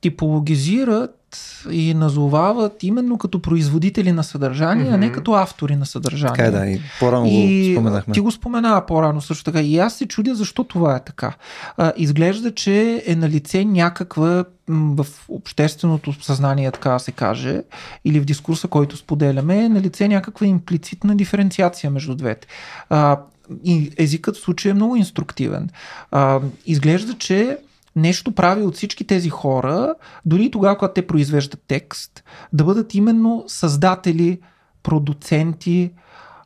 типологизират 0.01 1.21
и 1.71 1.93
назовават 1.93 2.83
именно 2.83 3.17
като 3.17 3.41
производители 3.41 4.11
на 4.11 4.23
съдържание, 4.23 4.85
mm-hmm. 4.85 4.93
а 4.93 4.97
не 4.97 5.11
като 5.11 5.33
автори 5.33 5.75
на 5.75 5.85
съдържание. 5.85 6.35
Така 6.35 6.47
е, 6.47 6.51
да, 6.51 6.67
и 6.67 6.81
по-рано 6.99 7.25
и 7.29 7.67
го 7.67 7.73
споменахме. 7.73 8.13
Ти 8.13 8.19
го 8.19 8.31
спомена 8.31 8.83
по-рано 8.87 9.21
също 9.21 9.43
така. 9.43 9.61
И 9.61 9.79
аз 9.79 9.93
се 9.93 10.05
чудя 10.05 10.35
защо 10.35 10.63
това 10.63 10.95
е 10.95 11.03
така. 11.03 11.33
А, 11.77 11.93
изглежда, 11.97 12.55
че 12.55 13.03
е 13.05 13.15
на 13.15 13.29
лице 13.29 13.65
някаква 13.65 14.45
в 14.67 15.05
общественото 15.29 16.23
съзнание, 16.23 16.71
така 16.71 16.99
се 16.99 17.11
каже, 17.11 17.61
или 18.05 18.19
в 18.19 18.25
дискурса, 18.25 18.67
който 18.67 18.97
споделяме, 18.97 19.63
е 19.63 19.69
на 19.69 19.81
лице 19.81 20.07
някаква 20.07 20.47
имплицитна 20.47 21.15
диференциация 21.15 21.91
между 21.91 22.15
двете. 22.15 22.47
А, 22.89 23.17
и 23.63 23.91
езикът 23.97 24.35
в 24.35 24.39
случая 24.39 24.71
е 24.71 24.73
много 24.73 24.95
инструктивен. 24.95 25.69
А, 26.11 26.39
изглежда, 26.65 27.13
че 27.13 27.57
нещо 27.95 28.31
прави 28.31 28.61
от 28.61 28.75
всички 28.75 29.07
тези 29.07 29.29
хора, 29.29 29.95
дори 30.25 30.51
тогава, 30.51 30.77
когато 30.77 30.93
те 30.93 31.07
произвеждат 31.07 31.63
текст, 31.67 32.23
да 32.53 32.63
бъдат 32.63 32.95
именно 32.95 33.43
създатели, 33.47 34.39
продуценти. 34.83 35.91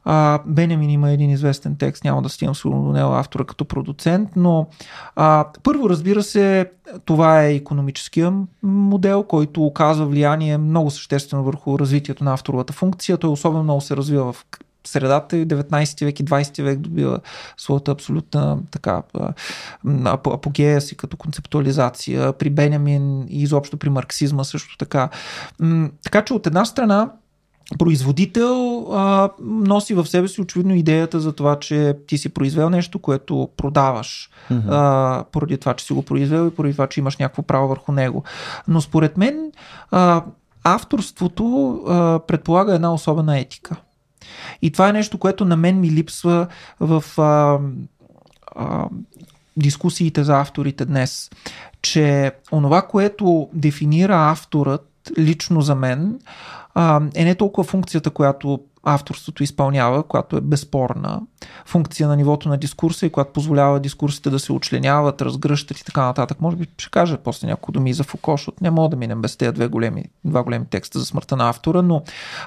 А, 0.05 0.39
Бенемин 0.45 0.89
има 0.89 1.11
един 1.11 1.29
известен 1.29 1.75
текст, 1.75 2.03
няма 2.03 2.21
да 2.21 2.29
стигам 2.29 2.55
сигурно 2.55 2.83
до 2.83 2.91
него 2.91 3.13
автора 3.13 3.43
като 3.43 3.65
продуцент, 3.65 4.29
но 4.35 4.67
а, 5.15 5.45
първо 5.63 5.89
разбира 5.89 6.23
се, 6.23 6.71
това 7.05 7.43
е 7.43 7.55
економическия 7.55 8.33
модел, 8.63 9.23
който 9.23 9.65
оказва 9.65 10.05
влияние 10.05 10.57
много 10.57 10.91
съществено 10.91 11.43
върху 11.43 11.79
развитието 11.79 12.23
на 12.23 12.33
авторовата 12.33 12.73
функция. 12.73 13.17
Той 13.17 13.29
особено 13.29 13.63
много 13.63 13.81
се 13.81 13.95
развива 13.95 14.33
в 14.33 14.45
средата 14.89 15.37
и 15.37 15.47
19 15.47 16.05
век 16.05 16.19
и 16.19 16.25
20 16.25 16.63
век 16.63 16.79
добива 16.79 17.19
своята 17.57 17.91
абсолютна 17.91 18.57
така 18.71 19.01
апогея 20.25 20.81
си 20.81 20.97
като 20.97 21.17
концептуализация 21.17 22.33
при 22.33 22.49
Бенямин 22.49 23.25
и 23.29 23.41
изобщо 23.41 23.77
при 23.77 23.89
марксизма 23.89 24.43
също 24.43 24.77
така. 24.77 25.09
Така 26.03 26.21
че 26.21 26.33
от 26.33 26.47
една 26.47 26.65
страна 26.65 27.11
производител 27.77 28.87
а, 28.91 29.29
носи 29.41 29.93
в 29.93 30.05
себе 30.05 30.27
си 30.27 30.41
очевидно 30.41 30.75
идеята 30.75 31.19
за 31.19 31.33
това, 31.33 31.59
че 31.59 31.97
ти 32.07 32.17
си 32.17 32.29
произвел 32.29 32.69
нещо, 32.69 32.99
което 32.99 33.49
продаваш 33.57 34.29
mm-hmm. 34.51 34.63
а, 34.69 35.23
поради 35.31 35.57
това, 35.57 35.73
че 35.73 35.85
си 35.85 35.93
го 35.93 36.01
произвел 36.01 36.47
и 36.47 36.55
поради 36.55 36.73
това, 36.73 36.87
че 36.87 36.99
имаш 36.99 37.17
някакво 37.17 37.41
право 37.41 37.67
върху 37.67 37.91
него. 37.91 38.23
Но 38.67 38.81
според 38.81 39.17
мен 39.17 39.51
а, 39.91 40.23
авторството 40.63 41.73
а, 41.87 42.19
предполага 42.27 42.75
една 42.75 42.93
особена 42.93 43.39
етика. 43.39 43.75
И 44.61 44.71
това 44.71 44.89
е 44.89 44.93
нещо, 44.93 45.17
което 45.17 45.45
на 45.45 45.55
мен 45.55 45.79
ми 45.79 45.91
липсва 45.91 46.47
в 46.79 47.03
а, 47.17 47.59
а, 48.55 48.87
дискусиите 49.57 50.23
за 50.23 50.39
авторите 50.39 50.85
днес. 50.85 51.29
Че 51.81 52.31
онова, 52.51 52.81
което 52.81 53.49
дефинира 53.53 54.31
авторът 54.31 55.11
лично 55.17 55.61
за 55.61 55.75
мен, 55.75 56.19
а, 56.73 57.01
е 57.15 57.25
не 57.25 57.35
толкова 57.35 57.63
функцията, 57.63 58.09
която 58.09 58.59
авторството 58.83 59.43
изпълнява, 59.43 60.03
която 60.03 60.37
е 60.37 60.41
безспорна 60.41 61.21
функция 61.65 62.07
на 62.07 62.15
нивото 62.15 62.49
на 62.49 62.57
дискурса 62.57 63.05
и 63.05 63.09
която 63.09 63.33
позволява 63.33 63.79
дискурсите 63.79 64.29
да 64.29 64.39
се 64.39 64.53
очленяват, 64.53 65.21
разгръщат 65.21 65.79
и 65.79 65.85
така 65.85 66.05
нататък. 66.05 66.41
Може 66.41 66.55
би 66.55 66.67
ще 66.77 66.89
кажа 66.89 67.17
после 67.17 67.47
няколко 67.47 67.71
думи 67.71 67.93
за 67.93 68.03
Фуко, 68.03 68.31
защото 68.31 68.63
не 68.63 68.69
мога 68.69 68.89
да 68.89 68.95
минем 68.95 69.21
без 69.21 69.37
тези 69.37 69.51
две 69.51 69.67
големи, 69.67 70.05
два 70.25 70.43
големи 70.43 70.65
текста 70.65 70.99
за 70.99 71.05
смъртта 71.05 71.35
на 71.35 71.49
автора, 71.49 71.81
но 71.81 72.01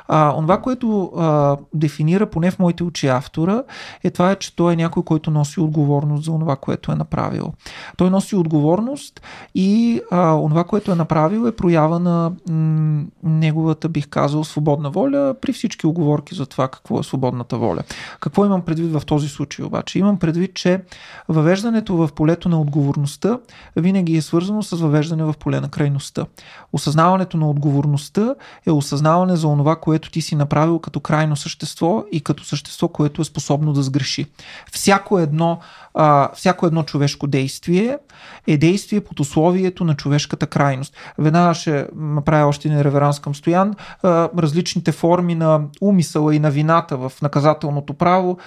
а, 0.08 0.32
това, 0.36 0.60
което 0.60 1.12
а, 1.16 1.56
дефинира 1.74 2.26
поне 2.26 2.50
в 2.50 2.58
моите 2.58 2.84
очи 2.84 3.08
автора, 3.08 3.62
е 4.04 4.10
това, 4.10 4.34
че 4.34 4.56
той 4.56 4.72
е 4.72 4.76
някой, 4.76 5.02
който 5.02 5.30
носи 5.30 5.60
отговорност 5.60 6.24
за 6.24 6.32
това, 6.32 6.56
което 6.56 6.92
е 6.92 6.96
направил. 6.96 7.52
Той 7.96 8.10
носи 8.10 8.36
отговорност 8.36 9.20
и 9.54 10.00
а, 10.10 10.36
това, 10.36 10.64
което 10.64 10.92
е 10.92 10.94
направил 10.94 11.46
е 11.46 11.56
проява 11.56 11.98
на 11.98 12.32
м- 12.50 13.04
неговата, 13.22 13.88
бих 13.88 14.08
казал, 14.08 14.44
свободна 14.44 14.90
воля 14.90 15.34
при 15.40 15.52
всички 15.52 15.86
оговорки 15.86 16.21
за 16.32 16.46
това 16.46 16.68
какво 16.68 17.00
е 17.00 17.02
свободната 17.02 17.58
воля. 17.58 17.82
Какво 18.20 18.46
имам 18.46 18.62
предвид 18.62 18.92
в 18.92 19.02
този 19.06 19.28
случай 19.28 19.64
обаче? 19.64 19.98
Имам 19.98 20.18
предвид, 20.18 20.54
че 20.54 20.80
въвеждането 21.28 21.96
в 21.96 22.08
полето 22.14 22.48
на 22.48 22.60
отговорността 22.60 23.38
винаги 23.76 24.16
е 24.16 24.22
свързано 24.22 24.62
с 24.62 24.76
въвеждане 24.76 25.24
в 25.24 25.34
поле 25.38 25.60
на 25.60 25.68
крайността. 25.68 26.26
Осъзнаването 26.72 27.36
на 27.36 27.50
отговорността 27.50 28.34
е 28.66 28.70
осъзнаване 28.70 29.36
за 29.36 29.48
онова, 29.48 29.76
което 29.76 30.10
ти 30.10 30.22
си 30.22 30.34
направил 30.34 30.78
като 30.78 31.00
крайно 31.00 31.36
същество 31.36 32.04
и 32.12 32.20
като 32.20 32.44
същество, 32.44 32.88
което 32.88 33.22
е 33.22 33.24
способно 33.24 33.72
да 33.72 33.82
сгреши. 33.82 34.26
Всяко 34.72 35.18
едно, 35.18 35.58
а, 35.94 36.30
всяко 36.34 36.66
едно 36.66 36.82
човешко 36.82 37.26
действие 37.26 37.98
е 38.46 38.56
действие 38.56 39.00
под 39.00 39.20
условието 39.20 39.84
на 39.84 39.94
човешката 39.94 40.46
крайност. 40.46 40.96
Веднага 41.18 41.54
ще 41.54 41.86
направя 41.96 42.46
още 42.46 42.68
един 42.68 42.80
реверанс 42.80 43.20
към 43.20 43.34
Стоян. 43.34 43.74
А, 44.02 44.28
различните 44.38 44.92
форми 44.92 45.34
на 45.34 45.60
умисъла 45.80 46.34
и 46.34 46.38
на 46.38 46.50
вината 46.50 46.96
в 46.96 47.12
наказателното 47.22 47.94
право, 47.94 48.38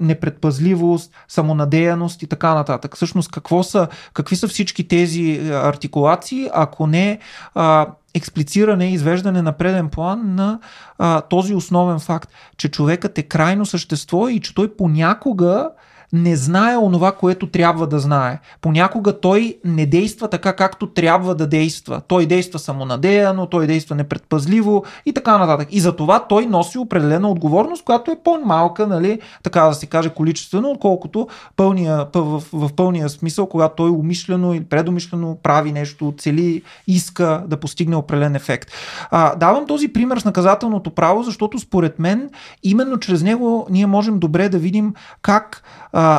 непредпазливост, 0.00 1.12
самонадеяност 1.28 2.22
и 2.22 2.26
така 2.26 2.54
нататък. 2.54 2.96
Всъщност 2.96 3.30
какво 3.30 3.62
са, 3.62 3.88
какви 4.12 4.36
са 4.36 4.48
всички 4.48 4.88
тези 4.88 5.50
артикулации, 5.52 6.48
ако 6.54 6.86
не 6.86 7.18
а, 7.54 7.86
експлициране 8.14 8.90
и 8.90 8.92
извеждане 8.92 9.42
на 9.42 9.52
преден 9.52 9.88
план 9.88 10.34
на 10.34 10.58
а, 10.98 11.20
този 11.20 11.54
основен 11.54 11.98
факт, 11.98 12.30
че 12.56 12.70
човекът 12.70 13.18
е 13.18 13.22
крайно 13.22 13.66
същество 13.66 14.28
и 14.28 14.40
че 14.40 14.54
той 14.54 14.76
понякога 14.76 15.70
не 16.12 16.36
знае 16.36 16.76
онова, 16.76 17.12
което 17.12 17.46
трябва 17.46 17.86
да 17.86 17.98
знае. 17.98 18.38
Понякога 18.60 19.20
той 19.20 19.56
не 19.64 19.86
действа 19.86 20.28
така, 20.28 20.52
както 20.52 20.86
трябва 20.86 21.34
да 21.34 21.46
действа. 21.46 22.02
Той 22.08 22.26
действа 22.26 22.58
самонадеяно, 22.58 23.46
той 23.46 23.66
действа 23.66 23.96
непредпазливо 23.96 24.84
и 25.06 25.12
така 25.12 25.38
нататък. 25.38 25.68
И 25.70 25.80
за 25.80 25.96
това 25.96 26.26
той 26.28 26.46
носи 26.46 26.78
определена 26.78 27.30
отговорност, 27.30 27.84
която 27.84 28.10
е 28.10 28.18
по-малка, 28.24 28.86
нали, 28.86 29.20
така 29.42 29.60
да 29.60 29.74
се 29.74 29.86
каже, 29.86 30.10
количествено, 30.10 30.70
отколкото 30.70 31.28
пълния, 31.56 32.06
в, 32.14 32.42
в, 32.52 32.72
пълния 32.72 33.08
смисъл, 33.08 33.46
когато 33.46 33.74
той 33.76 33.90
умишлено 33.90 34.54
или 34.54 34.64
предумишлено 34.64 35.38
прави 35.42 35.72
нещо, 35.72 36.14
цели, 36.18 36.62
иска 36.86 37.44
да 37.46 37.56
постигне 37.56 37.96
определен 37.96 38.34
ефект. 38.34 38.70
А, 39.10 39.36
давам 39.36 39.66
този 39.66 39.88
пример 39.88 40.18
с 40.18 40.24
наказателното 40.24 40.90
право, 40.90 41.22
защото 41.22 41.58
според 41.58 41.98
мен 41.98 42.30
именно 42.62 42.98
чрез 42.98 43.22
него 43.22 43.66
ние 43.70 43.86
можем 43.86 44.18
добре 44.18 44.48
да 44.48 44.58
видим 44.58 44.94
как 45.22 45.62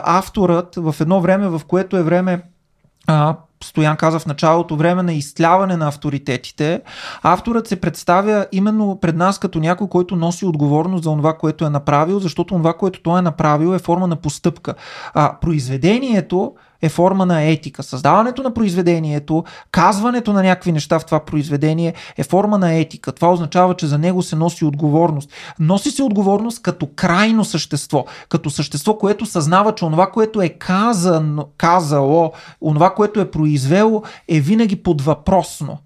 авторът 0.05 0.75
в 0.75 0.95
едно 0.99 1.21
време, 1.21 1.47
в 1.47 1.61
което 1.67 1.97
е 1.97 2.03
време 2.03 2.41
а, 3.07 3.35
Стоян 3.63 3.97
каза 3.97 4.19
в 4.19 4.25
началото, 4.25 4.75
време 4.75 5.03
на 5.03 5.13
изтляване 5.13 5.77
на 5.77 5.87
авторитетите, 5.87 6.81
авторът 7.21 7.67
се 7.67 7.81
представя 7.81 8.45
именно 8.51 8.99
пред 9.01 9.15
нас 9.15 9.39
като 9.39 9.59
някой, 9.59 9.87
който 9.87 10.15
носи 10.15 10.45
отговорност 10.45 11.03
за 11.03 11.09
това, 11.09 11.37
което 11.37 11.65
е 11.65 11.69
направил, 11.69 12.19
защото 12.19 12.55
това, 12.55 12.73
което 12.73 13.01
той 13.01 13.19
е 13.19 13.21
направил 13.21 13.75
е 13.75 13.79
форма 13.79 14.07
на 14.07 14.15
постъпка. 14.15 14.73
А 15.13 15.39
произведението 15.41 16.53
е 16.81 16.89
форма 16.89 17.25
на 17.25 17.41
етика. 17.41 17.83
Създаването 17.83 18.43
на 18.43 18.53
произведението, 18.53 19.43
казването 19.71 20.33
на 20.33 20.43
някакви 20.43 20.71
неща 20.71 20.99
в 20.99 21.05
това 21.05 21.19
произведение 21.19 21.93
е 22.17 22.23
форма 22.23 22.57
на 22.57 22.73
етика. 22.73 23.11
Това 23.11 23.31
означава, 23.31 23.75
че 23.75 23.87
за 23.87 23.97
него 23.97 24.21
се 24.21 24.35
носи 24.35 24.65
отговорност. 24.65 25.29
Носи 25.59 25.91
се 25.91 26.03
отговорност 26.03 26.61
като 26.61 26.87
крайно 26.95 27.45
същество, 27.45 28.05
като 28.29 28.49
същество, 28.49 28.97
което 28.97 29.25
съзнава, 29.25 29.75
че 29.75 29.85
онова, 29.85 30.11
което 30.11 30.41
е 30.41 30.49
казано, 30.49 31.47
казало, 31.57 32.31
онова, 32.61 32.93
което 32.93 33.19
е 33.19 33.31
произвело, 33.31 34.03
е 34.27 34.39
винаги 34.39 34.75
подвъпросно. 34.75 35.77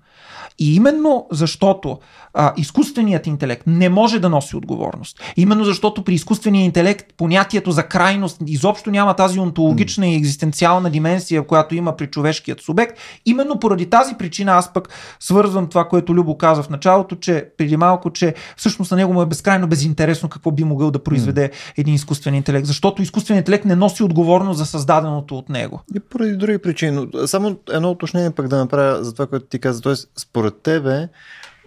И 0.59 0.75
именно 0.75 1.27
защото 1.31 1.99
а, 2.33 2.53
изкуственият 2.57 3.27
интелект 3.27 3.63
не 3.67 3.89
може 3.89 4.19
да 4.19 4.29
носи 4.29 4.55
отговорност, 4.55 5.19
именно 5.37 5.63
защото 5.63 6.03
при 6.03 6.13
изкуствения 6.13 6.65
интелект 6.65 7.13
понятието 7.17 7.71
за 7.71 7.83
крайност 7.83 8.37
изобщо 8.47 8.91
няма 8.91 9.13
тази 9.13 9.39
онтологична 9.39 10.07
и 10.07 10.15
екзистенциална 10.15 10.89
дименсия, 10.89 11.47
която 11.47 11.75
има 11.75 11.95
при 11.97 12.07
човешкият 12.07 12.61
субект, 12.61 12.97
именно 13.25 13.59
поради 13.59 13.85
тази 13.85 14.15
причина 14.15 14.51
аз 14.51 14.73
пък 14.73 14.89
свързвам 15.19 15.67
това, 15.67 15.87
което 15.87 16.13
Любо 16.13 16.37
каза 16.37 16.63
в 16.63 16.69
началото, 16.69 17.15
че 17.15 17.45
преди 17.57 17.77
малко, 17.77 18.11
че 18.11 18.33
всъщност 18.57 18.91
на 18.91 18.97
него 18.97 19.13
му 19.13 19.21
е 19.21 19.25
безкрайно 19.25 19.67
безинтересно 19.67 20.29
какво 20.29 20.51
би 20.51 20.63
могъл 20.63 20.91
да 20.91 21.03
произведе 21.03 21.51
един 21.77 21.93
изкуствен 21.93 22.35
интелект, 22.35 22.67
защото 22.67 23.01
изкуственият 23.01 23.47
интелект 23.47 23.65
не 23.65 23.75
носи 23.75 24.03
отговорност 24.03 24.57
за 24.57 24.65
създаденото 24.65 25.37
от 25.37 25.49
него. 25.49 25.81
И 25.95 25.99
поради 25.99 26.35
други 26.35 26.57
причини. 26.57 27.07
Само 27.25 27.55
едно 27.71 27.91
уточнение 27.91 28.31
пък 28.31 28.47
да 28.47 28.57
направя 28.57 29.03
за 29.03 29.13
това, 29.13 29.27
което 29.27 29.45
ти 29.45 29.59
каза. 29.59 29.81
Тоест, 29.81 30.09
според 30.17 30.44
тебе, 30.51 31.07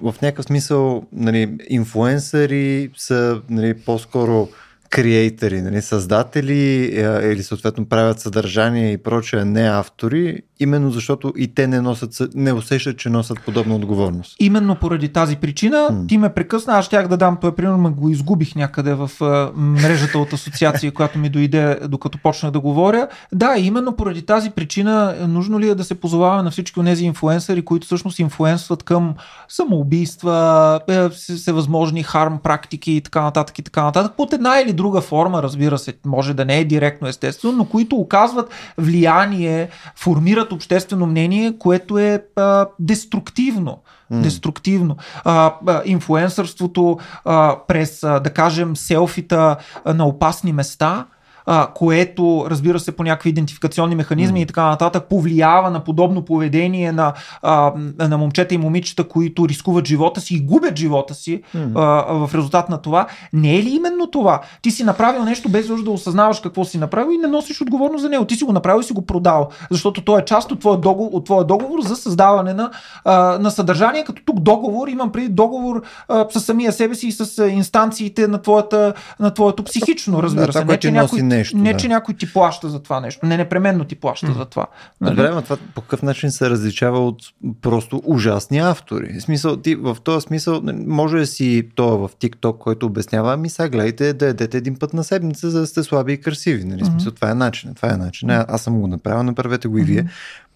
в 0.03 0.15
някакъв 0.23 0.45
смисъл, 0.45 1.07
нали, 1.13 1.57
инфуенсъри 1.69 2.91
са 2.97 3.41
нали, 3.51 3.75
по-скоро 3.75 4.49
креатори, 4.91 5.63
нали, 5.63 5.83
създатели 5.83 6.85
е, 6.85 7.33
или 7.33 7.43
съответно 7.43 7.89
правят 7.89 8.21
съдържание 8.21 8.93
и 8.93 8.99
прочее, 8.99 9.45
не 9.45 9.69
автори, 9.69 10.43
именно 10.61 10.91
защото 10.91 11.33
и 11.37 11.55
те 11.55 11.67
не, 11.67 11.81
носят, 11.81 12.23
не 12.35 12.53
усещат, 12.53 12.99
че 12.99 13.11
носят 13.11 13.41
подобна 13.45 13.77
отговорност. 13.77 14.37
Именно 14.39 14.75
поради 14.75 15.09
тази 15.09 15.37
причина 15.37 16.05
ти 16.09 16.19
ме 16.19 16.29
прекъсна, 16.29 16.79
аз 16.79 16.85
щях 16.85 17.09
да 17.09 17.17
дам 17.17 17.37
този 17.41 17.55
пример, 17.55 17.73
но 17.73 17.91
го 17.91 18.09
изгубих 18.09 18.55
някъде 18.55 18.95
в 18.95 19.11
мрежата 19.57 20.19
от 20.19 20.33
асоциации, 20.33 20.91
която 20.91 21.19
ми 21.19 21.29
дойде 21.29 21.79
докато 21.89 22.19
почнах 22.19 22.53
да 22.53 22.61
говоря. 22.61 23.09
Да, 23.33 23.55
именно 23.59 23.97
поради 23.97 24.23
тази 24.23 24.51
причина 24.51 25.15
нужно 25.29 25.61
ли 25.61 25.69
е 25.69 25.75
да 25.75 25.85
се 25.85 25.95
позоваваме 25.95 26.43
на 26.43 26.51
всички 26.51 26.81
от 26.81 26.87
тези 26.87 27.05
инфуенсъри, 27.05 27.63
които 27.63 27.87
всъщност 27.87 28.19
инфуенсват 28.19 28.83
към 28.83 29.15
самоубийства, 29.49 30.81
е, 30.89 31.09
всевъзможни 31.09 32.03
харм 32.03 32.39
практики 32.43 32.93
и 32.93 33.01
така 33.01 33.23
нататък 33.23 33.59
и 33.59 33.63
така 33.63 33.83
нататък, 33.83 34.13
под 34.17 34.33
една 34.33 34.61
или 34.61 34.73
друга 34.73 35.01
форма, 35.01 35.43
разбира 35.43 35.79
се, 35.79 35.95
може 36.07 36.35
да 36.35 36.45
не 36.45 36.59
е 36.59 36.65
директно 36.65 37.09
естествено, 37.09 37.57
но 37.57 37.65
които 37.65 37.97
оказват 37.97 38.51
влияние, 38.79 39.69
формират 39.97 40.48
обществено 40.53 41.07
мнение, 41.07 41.59
което 41.59 41.99
е 41.99 42.25
а, 42.37 42.67
деструктивно. 42.79 43.79
Mm. 44.13 44.21
Деструктивно. 44.21 44.97
А, 45.25 45.55
а, 45.67 45.83
инфуенсърството 45.85 46.99
а, 47.25 47.57
през, 47.69 48.05
а, 48.05 48.19
да 48.21 48.31
кажем, 48.31 48.77
селфита 48.77 49.57
а, 49.85 49.95
на 49.95 50.07
опасни 50.07 50.53
места– 50.53 51.07
а, 51.51 51.67
което, 51.75 52.47
разбира 52.51 52.81
се, 52.81 52.97
по 52.97 53.03
някакви 53.03 53.31
идентификационни 53.31 53.95
механизми 53.95 54.41
mm. 54.41 54.43
и 54.43 54.47
така 54.47 54.67
нататък, 54.67 55.05
повлиява 55.09 55.71
на 55.71 55.85
подобно 55.85 56.25
поведение 56.25 56.93
на, 56.93 57.13
а, 57.43 57.73
на 57.99 58.19
момчета 58.19 58.55
и 58.55 58.59
момичета, 58.59 59.05
които 59.05 59.49
рискуват 59.49 59.87
живота 59.87 60.21
си 60.21 60.35
и 60.35 60.41
губят 60.41 60.79
живота 60.79 61.15
си 61.15 61.43
mm. 61.57 61.73
а, 61.75 62.27
в 62.27 62.35
резултат 62.35 62.69
на 62.69 62.79
това. 62.79 63.07
Не 63.33 63.57
е 63.57 63.63
ли 63.63 63.71
именно 63.71 64.07
това? 64.11 64.41
Ти 64.63 64.71
си 64.71 64.85
направил 64.85 65.25
нещо 65.25 65.49
без 65.49 65.67
да 65.67 65.91
осъзнаваш 65.91 66.41
какво 66.41 66.65
си 66.65 66.79
направил 66.79 67.13
и 67.13 67.19
не 67.19 67.27
носиш 67.27 67.61
отговорност 67.61 68.03
за 68.03 68.09
него. 68.09 68.25
Ти 68.25 68.37
си 68.37 68.45
го 68.45 68.53
направил 68.53 68.81
и 68.81 68.85
си 68.85 68.93
го 68.93 69.07
продал, 69.07 69.49
защото 69.71 70.05
то 70.05 70.19
е 70.19 70.25
част 70.25 70.53
от 70.53 70.61
твоя 70.61 70.77
договор, 70.77 71.11
от 71.13 71.25
твоя 71.25 71.45
договор 71.45 71.81
за 71.83 71.97
създаване 71.97 72.55
на, 72.55 72.71
а, 73.05 73.39
на 73.39 73.51
съдържание, 73.51 74.05
като 74.05 74.23
тук 74.25 74.41
договор, 74.41 74.89
имам 74.89 75.13
преди 75.13 75.29
договор 75.29 75.83
а, 76.09 76.27
с 76.31 76.41
самия 76.41 76.73
себе 76.73 76.95
си 76.95 77.07
и 77.07 77.13
с 77.13 77.47
инстанциите 77.47 78.29
на, 78.29 78.43
твоята, 78.43 78.95
на 79.21 79.35
твоето 79.35 79.65
психично, 79.65 80.23
разбира 80.23 80.47
да, 80.47 80.53
се. 80.53 80.65
Не, 80.65 80.77
че 80.77 80.91
някой 80.91 81.23
нещо. 81.39 81.57
Не, 81.57 81.73
да. 81.73 81.79
че 81.79 81.89
някой 81.89 82.15
ти 82.15 82.33
плаща 82.33 82.69
за 82.69 82.83
това 82.83 83.01
нещо. 83.01 83.27
Не 83.27 83.37
непременно 83.37 83.85
ти 83.85 83.95
плаща 83.95 84.27
mm. 84.27 84.37
за 84.37 84.45
това. 84.45 84.67
Нали? 85.01 85.17
Добре, 85.17 85.31
но 85.31 85.43
това 85.43 85.57
по 85.75 85.81
какъв 85.81 86.03
начин 86.03 86.31
се 86.31 86.51
различава 86.51 87.07
от 87.07 87.23
просто 87.63 88.03
ужасни 88.05 88.59
автори? 88.59 89.19
В 89.19 89.23
смисъл, 89.23 89.57
ти 89.57 89.75
в 89.75 89.97
този 90.05 90.25
смисъл, 90.25 90.63
може 90.87 91.19
да 91.19 91.27
си 91.27 91.69
то 91.75 91.99
в 91.99 92.11
TikTok, 92.21 92.59
който 92.59 92.87
обяснява, 92.87 93.33
ами 93.33 93.49
сега 93.49 93.69
гледайте 93.69 94.13
да 94.13 94.27
ядете 94.27 94.57
един 94.57 94.77
път 94.77 94.95
на 94.95 95.05
седмица, 95.05 95.51
за 95.51 95.61
да 95.61 95.67
сте 95.67 95.83
слаби 95.83 96.13
и 96.13 96.21
красиви. 96.21 96.65
Нали? 96.65 96.83
Mm-hmm. 96.83 96.91
Смисъл, 96.91 97.13
това 97.13 97.31
е 97.31 97.35
начин. 97.35 97.75
Това 97.75 97.93
е 97.93 97.97
начин. 97.97 98.31
Аз 98.31 98.63
съм 98.63 98.81
го 98.81 98.87
направил, 98.87 99.23
направете 99.23 99.69
го 99.69 99.79
и 99.79 99.83
вие. 99.83 100.05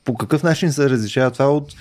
По 0.05 0.15
какъв 0.15 0.43
начин 0.43 0.73
се 0.73 0.91
различава 0.91 1.31
това 1.31 1.51
от 1.51 1.75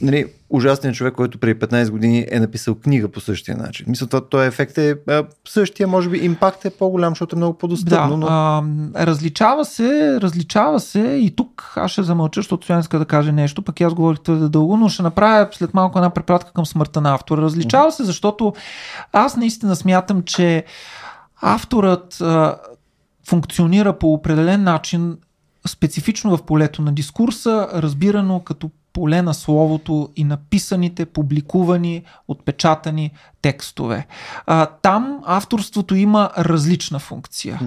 нали, 0.00 0.26
ужасният 0.50 0.96
човек, 0.96 1.14
който 1.14 1.38
преди 1.38 1.60
15 1.60 1.90
години 1.90 2.26
е 2.30 2.40
написал 2.40 2.74
книга 2.74 3.08
по 3.08 3.20
същия 3.20 3.56
начин. 3.56 3.86
Мисля, 3.88 4.06
това, 4.06 4.20
този 4.20 4.46
ефект 4.48 4.78
е 4.78 4.96
а, 5.08 5.24
същия, 5.48 5.88
може 5.88 6.08
би 6.08 6.18
импакт 6.18 6.64
е 6.64 6.70
по-голям, 6.70 7.10
защото 7.10 7.36
е 7.36 7.38
много 7.38 7.58
по-достъпно. 7.58 8.10
Да, 8.10 8.16
но... 8.16 8.26
а, 8.26 8.62
различава 9.06 9.64
се, 9.64 10.20
различава 10.20 10.80
се 10.80 11.00
и 11.00 11.36
тук 11.36 11.72
аз 11.76 11.90
ще 11.90 12.02
замълча, 12.02 12.38
защото 12.38 12.64
Стоян 12.64 12.80
иска 12.80 12.98
да 12.98 13.04
каже 13.04 13.32
нещо, 13.32 13.62
пък 13.62 13.80
и 13.80 13.84
аз 13.84 13.94
говорих 13.94 14.20
твърде 14.20 14.48
дълго, 14.48 14.76
но 14.76 14.88
ще 14.88 15.02
направя 15.02 15.48
след 15.52 15.74
малко 15.74 15.98
една 15.98 16.10
препратка 16.10 16.52
към 16.52 16.66
смъртта 16.66 17.00
на 17.00 17.14
автора. 17.14 17.42
Различава 17.42 17.92
се, 17.92 18.04
защото 18.04 18.54
аз 19.12 19.36
наистина 19.36 19.76
смятам, 19.76 20.22
че 20.22 20.64
авторът 21.40 22.20
а, 22.20 22.56
функционира 23.28 23.98
по 23.98 24.12
определен 24.12 24.62
начин 24.62 25.16
специфично 25.68 26.36
в 26.36 26.42
полето 26.42 26.82
на 26.82 26.92
дискурса, 26.92 27.68
разбирано 27.74 28.40
като 28.40 28.70
поле 28.92 29.22
на 29.22 29.34
словото 29.34 30.10
и 30.16 30.24
написаните, 30.24 31.06
публикувани, 31.06 32.02
отпечатани 32.28 33.10
текстове. 33.42 34.06
А, 34.46 34.66
там 34.66 35.20
авторството 35.26 35.94
има 35.94 36.30
различна 36.38 36.98
функция. 36.98 37.60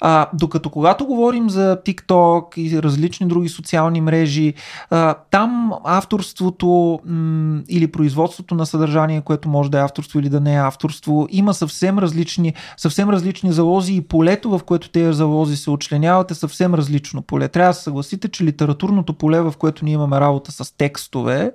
А, 0.00 0.26
докато 0.34 0.70
когато 0.70 1.06
говорим 1.06 1.50
за 1.50 1.78
TikTok 1.86 2.58
и 2.58 2.82
различни 2.82 3.26
други 3.26 3.48
социални 3.48 4.00
мрежи, 4.00 4.54
а, 4.90 5.14
там 5.30 5.72
авторството 5.84 7.00
м- 7.06 7.62
или 7.68 7.92
производството 7.92 8.54
на 8.54 8.66
съдържание, 8.66 9.20
което 9.20 9.48
може 9.48 9.70
да 9.70 9.78
е 9.78 9.82
авторство 9.82 10.18
или 10.18 10.28
да 10.28 10.40
не 10.40 10.54
е 10.54 10.60
авторство, 10.60 11.26
има 11.30 11.54
съвсем 11.54 11.98
различни, 11.98 12.54
съвсем 12.76 13.10
различни 13.10 13.52
залози 13.52 13.94
и 13.94 14.00
полето, 14.00 14.50
в 14.50 14.64
което 14.64 14.88
тези 14.88 15.12
залози 15.12 15.56
се 15.56 15.70
очленяват 15.70 16.30
е 16.30 16.34
съвсем 16.34 16.74
различно 16.74 17.22
поле. 17.22 17.48
Трябва 17.48 17.70
да 17.70 17.74
се 17.74 17.82
съгласите, 17.82 18.28
че 18.28 18.44
литературното 18.44 19.14
поле, 19.14 19.40
в 19.40 19.54
което 19.58 19.84
ние 19.84 19.94
имаме 19.94 20.20
работа 20.20 20.52
с 20.52 20.76
текстове, 20.76 21.52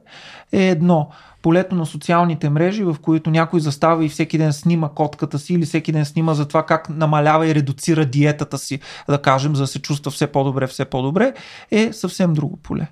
е 0.52 0.68
едно 0.68 1.10
полето 1.42 1.76
на 1.76 1.86
социалните 1.86 2.50
мрежи, 2.50 2.84
в 2.84 2.96
които 3.02 3.30
някой 3.30 3.60
застава 3.60 4.06
и 4.06 4.10
всеки 4.10 4.38
ден 4.38 4.54
снима 4.54 4.90
котката 4.90 5.40
си 5.40 5.54
или 5.54 5.66
всеки 5.66 5.92
ден 5.92 6.06
снима 6.06 6.34
за 6.34 6.48
това 6.48 6.66
как 6.66 6.90
намалява 6.90 7.48
и 7.48 7.56
редуцира 7.56 8.06
диетата 8.06 8.58
си, 8.58 8.80
да 9.10 9.22
кажем, 9.22 9.56
за 9.56 9.64
да 9.64 9.68
се 9.68 9.80
чувства 9.80 10.12
все 10.12 10.28
по-добре, 10.28 10.68
все 10.68 10.86
по-добре, 10.86 11.34
е 11.72 11.94
съвсем 11.94 12.34
друго 12.34 12.58
поле. 12.58 12.88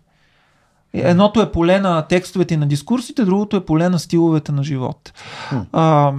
Едното 0.94 1.42
е 1.42 1.52
поле 1.52 1.80
на 1.80 2.02
текстовете 2.02 2.54
и 2.54 2.58
на 2.58 2.68
дискурсите, 2.68 3.26
другото 3.26 3.58
е 3.58 3.66
поле 3.66 3.90
на 3.90 4.00
стиловете 4.00 4.52
на 4.52 4.64
живот. 4.64 5.14
А, 5.72 6.14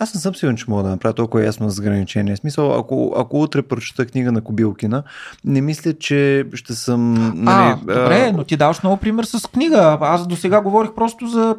Аз 0.00 0.14
не 0.14 0.20
съм 0.20 0.34
сигурен, 0.34 0.56
че 0.56 0.64
мога 0.68 0.82
да 0.82 0.88
направя 0.88 1.14
толкова 1.14 1.44
ясно 1.44 1.66
разграничение. 1.66 2.36
Смисъл, 2.36 2.78
ако, 2.78 3.14
ако 3.16 3.42
утре 3.42 3.62
прочета 3.62 4.06
книга 4.06 4.32
на 4.32 4.40
Кобилкина, 4.40 5.02
не 5.44 5.60
мисля, 5.60 5.94
че 5.94 6.44
ще 6.54 6.74
съм... 6.74 7.14
Нали, 7.34 7.72
а, 7.72 7.76
добре, 7.76 8.32
но 8.32 8.44
ти 8.44 8.56
даваш 8.56 8.82
много 8.82 8.96
пример 8.96 9.24
с 9.24 9.48
книга. 9.48 9.98
Аз 10.00 10.26
до 10.26 10.36
сега 10.36 10.60
говорих 10.60 10.90
просто 10.96 11.26
за 11.26 11.56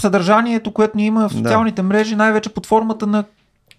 съдържанието, 0.00 0.72
което 0.72 0.96
ни 0.96 1.06
има 1.06 1.28
в 1.28 1.32
социалните 1.32 1.82
да. 1.82 1.88
мрежи, 1.88 2.16
най-вече 2.16 2.48
под 2.48 2.66
формата 2.66 3.06
на 3.06 3.24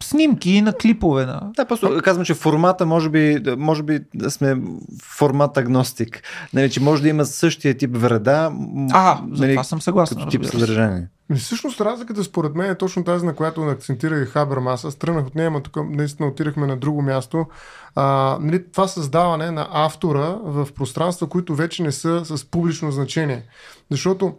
снимки 0.04 0.52
и 0.52 0.62
на 0.62 0.74
клипове. 0.74 1.26
На... 1.26 1.52
Да, 1.56 1.66
просто 1.66 2.02
казвам, 2.04 2.26
че 2.26 2.34
формата 2.34 2.86
може 2.86 3.10
би, 3.10 3.44
може 3.58 3.84
би 3.84 4.00
да 4.16 4.32
сме 4.32 4.62
формат 5.04 5.58
агностик. 5.58 6.24
Нали, 6.54 6.72
че 6.72 6.82
може 6.82 7.02
да 7.02 7.10
има 7.10 7.26
същия 7.26 7.78
тип 7.78 7.92
вреда. 7.94 8.52
А, 8.92 9.22
за 9.32 9.42
нали, 9.42 9.54
това 9.54 9.64
съм 9.64 9.82
съгласен. 9.82 10.18
Като 10.18 10.30
тип 10.30 10.46
съдържание. 10.46 11.08
И 11.32 11.36
всъщност 11.36 11.82
разликата 11.82 12.24
според 12.24 12.56
мен 12.56 12.72
е 12.72 12.76
точно 12.76 13.04
тази, 13.04 13.26
на 13.26 13.36
която 13.36 13.62
акцентира 13.62 14.20
и 14.20 14.26
Хабермас. 14.26 14.86
Аз 14.86 14.96
тръгнах 14.96 15.28
от 15.28 15.36
нея, 15.36 15.52
но 15.52 15.62
тук 15.62 15.78
наистина 15.90 16.28
отирахме 16.30 16.68
на 16.68 16.78
друго 16.78 17.02
място. 17.02 17.46
А, 17.96 18.38
нали, 18.42 18.72
това 18.72 18.88
създаване 18.88 19.52
на 19.52 19.68
автора 19.72 20.38
в 20.44 20.68
пространства, 20.76 21.30
които 21.30 21.56
вече 21.56 21.84
не 21.84 21.92
са 21.92 22.26
с 22.26 22.46
публично 22.46 22.92
значение. 22.92 23.44
Защото 23.92 24.36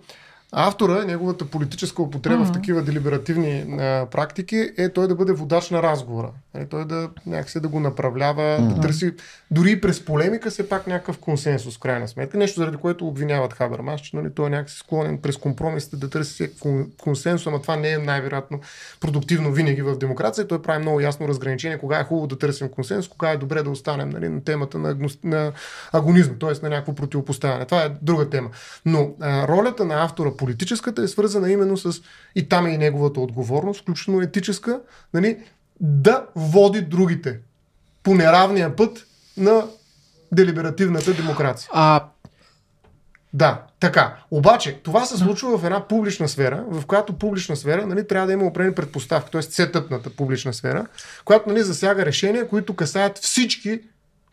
Автора, 0.53 1.05
неговата 1.05 1.45
политическа 1.45 2.03
употреба 2.03 2.45
mm-hmm. 2.45 2.51
в 2.51 2.53
такива 2.53 2.83
делиберативни 2.83 3.61
а, 3.61 4.07
практики 4.11 4.71
е 4.79 4.93
той 4.93 5.09
да 5.09 5.15
бъде 5.15 5.33
водач 5.33 5.71
на 5.71 5.83
разговора. 5.83 6.31
Е, 6.55 6.67
той 6.67 6.85
да 6.85 7.11
някакси 7.27 7.61
да 7.61 7.69
го 7.69 7.81
направлява, 7.81 8.43
mm-hmm. 8.43 8.75
да 8.75 8.81
търси 8.81 9.15
дори 9.51 9.81
през 9.81 10.05
полемика 10.05 10.51
все 10.51 10.69
пак 10.69 10.87
някакъв 10.87 11.19
консенсус, 11.19 11.77
в 11.77 11.81
крайна 11.81 12.09
сметка. 12.09 12.39
Нещо, 12.39 12.61
заради 12.61 12.77
което 12.77 13.07
обвиняват 13.07 13.53
Хабермас, 13.53 14.01
че 14.01 14.17
нали, 14.17 14.35
той 14.35 14.47
е 14.47 14.51
някакси 14.51 14.79
склонен 14.79 15.19
през 15.19 15.37
компромисите 15.37 15.97
да 15.97 16.11
търси 16.11 16.51
консенсус, 16.99 17.53
но 17.53 17.63
това 17.63 17.77
не 17.77 17.91
е 17.91 17.99
най-вероятно 17.99 18.61
продуктивно 19.01 19.53
винаги 19.53 19.83
в 19.83 19.99
демокрация. 19.99 20.49
Той 20.49 20.63
прави 20.63 20.79
много 20.79 21.01
ясно 21.01 21.29
разграничение 21.29 21.79
кога 21.79 22.01
е 22.01 22.05
хубаво 22.05 22.27
да 22.27 22.39
търсим 22.39 22.69
консенсус, 22.69 23.09
кога 23.09 23.31
е 23.31 23.37
добре 23.37 23.63
да 23.63 23.71
останем 23.71 24.09
нали, 24.09 24.29
на 24.29 24.45
темата 24.45 24.79
на, 24.79 24.91
агно... 24.91 25.09
на 25.25 25.53
агонизма, 25.93 26.35
т.е. 26.41 26.63
на 26.63 26.69
някакво 26.69 26.95
противопоставяне. 26.95 27.65
Това 27.65 27.83
е 27.83 27.91
друга 28.03 28.31
тема. 28.31 28.51
Но 28.85 29.15
а, 29.21 29.49
ролята 29.49 29.85
на 29.85 30.05
автора 30.05 30.31
политическата 30.37 31.03
е 31.03 31.09
свързана 31.09 31.51
именно 31.53 31.77
с 31.77 32.01
и 32.35 32.49
там 32.49 32.67
е 32.67 32.71
и 32.71 32.79
неговата 32.79 33.21
отговорност, 33.21 33.81
включително 33.81 34.21
етическа, 34.21 34.81
нали, 35.15 35.39
да 35.81 36.27
води 36.35 36.81
другите 36.83 37.39
по 38.03 38.15
неравния 38.15 38.77
път 38.77 39.07
на 39.37 39.67
делиберативната 40.33 41.15
демокрация. 41.15 41.71
А... 41.73 42.05
Да, 43.33 43.63
така. 43.81 44.17
Обаче, 44.31 44.81
това 44.83 45.05
се 45.05 45.17
случва 45.17 45.59
в 45.59 45.65
една 45.65 45.89
публична 45.89 46.29
сфера, 46.29 46.65
в 46.69 46.87
която 46.87 47.19
публична 47.19 47.57
сфера 47.57 47.87
нали, 47.87 48.07
трябва 48.07 48.27
да 48.27 48.33
има 48.33 48.45
определени 48.45 48.75
предпоставки, 48.75 49.31
т.е. 49.31 49.43
сетъпната 49.43 50.11
публична 50.11 50.53
сфера, 50.53 50.87
която 51.25 51.49
нали, 51.49 51.63
засяга 51.63 52.07
решения, 52.07 52.49
които 52.49 52.77
касаят 52.77 53.19
всички 53.19 53.81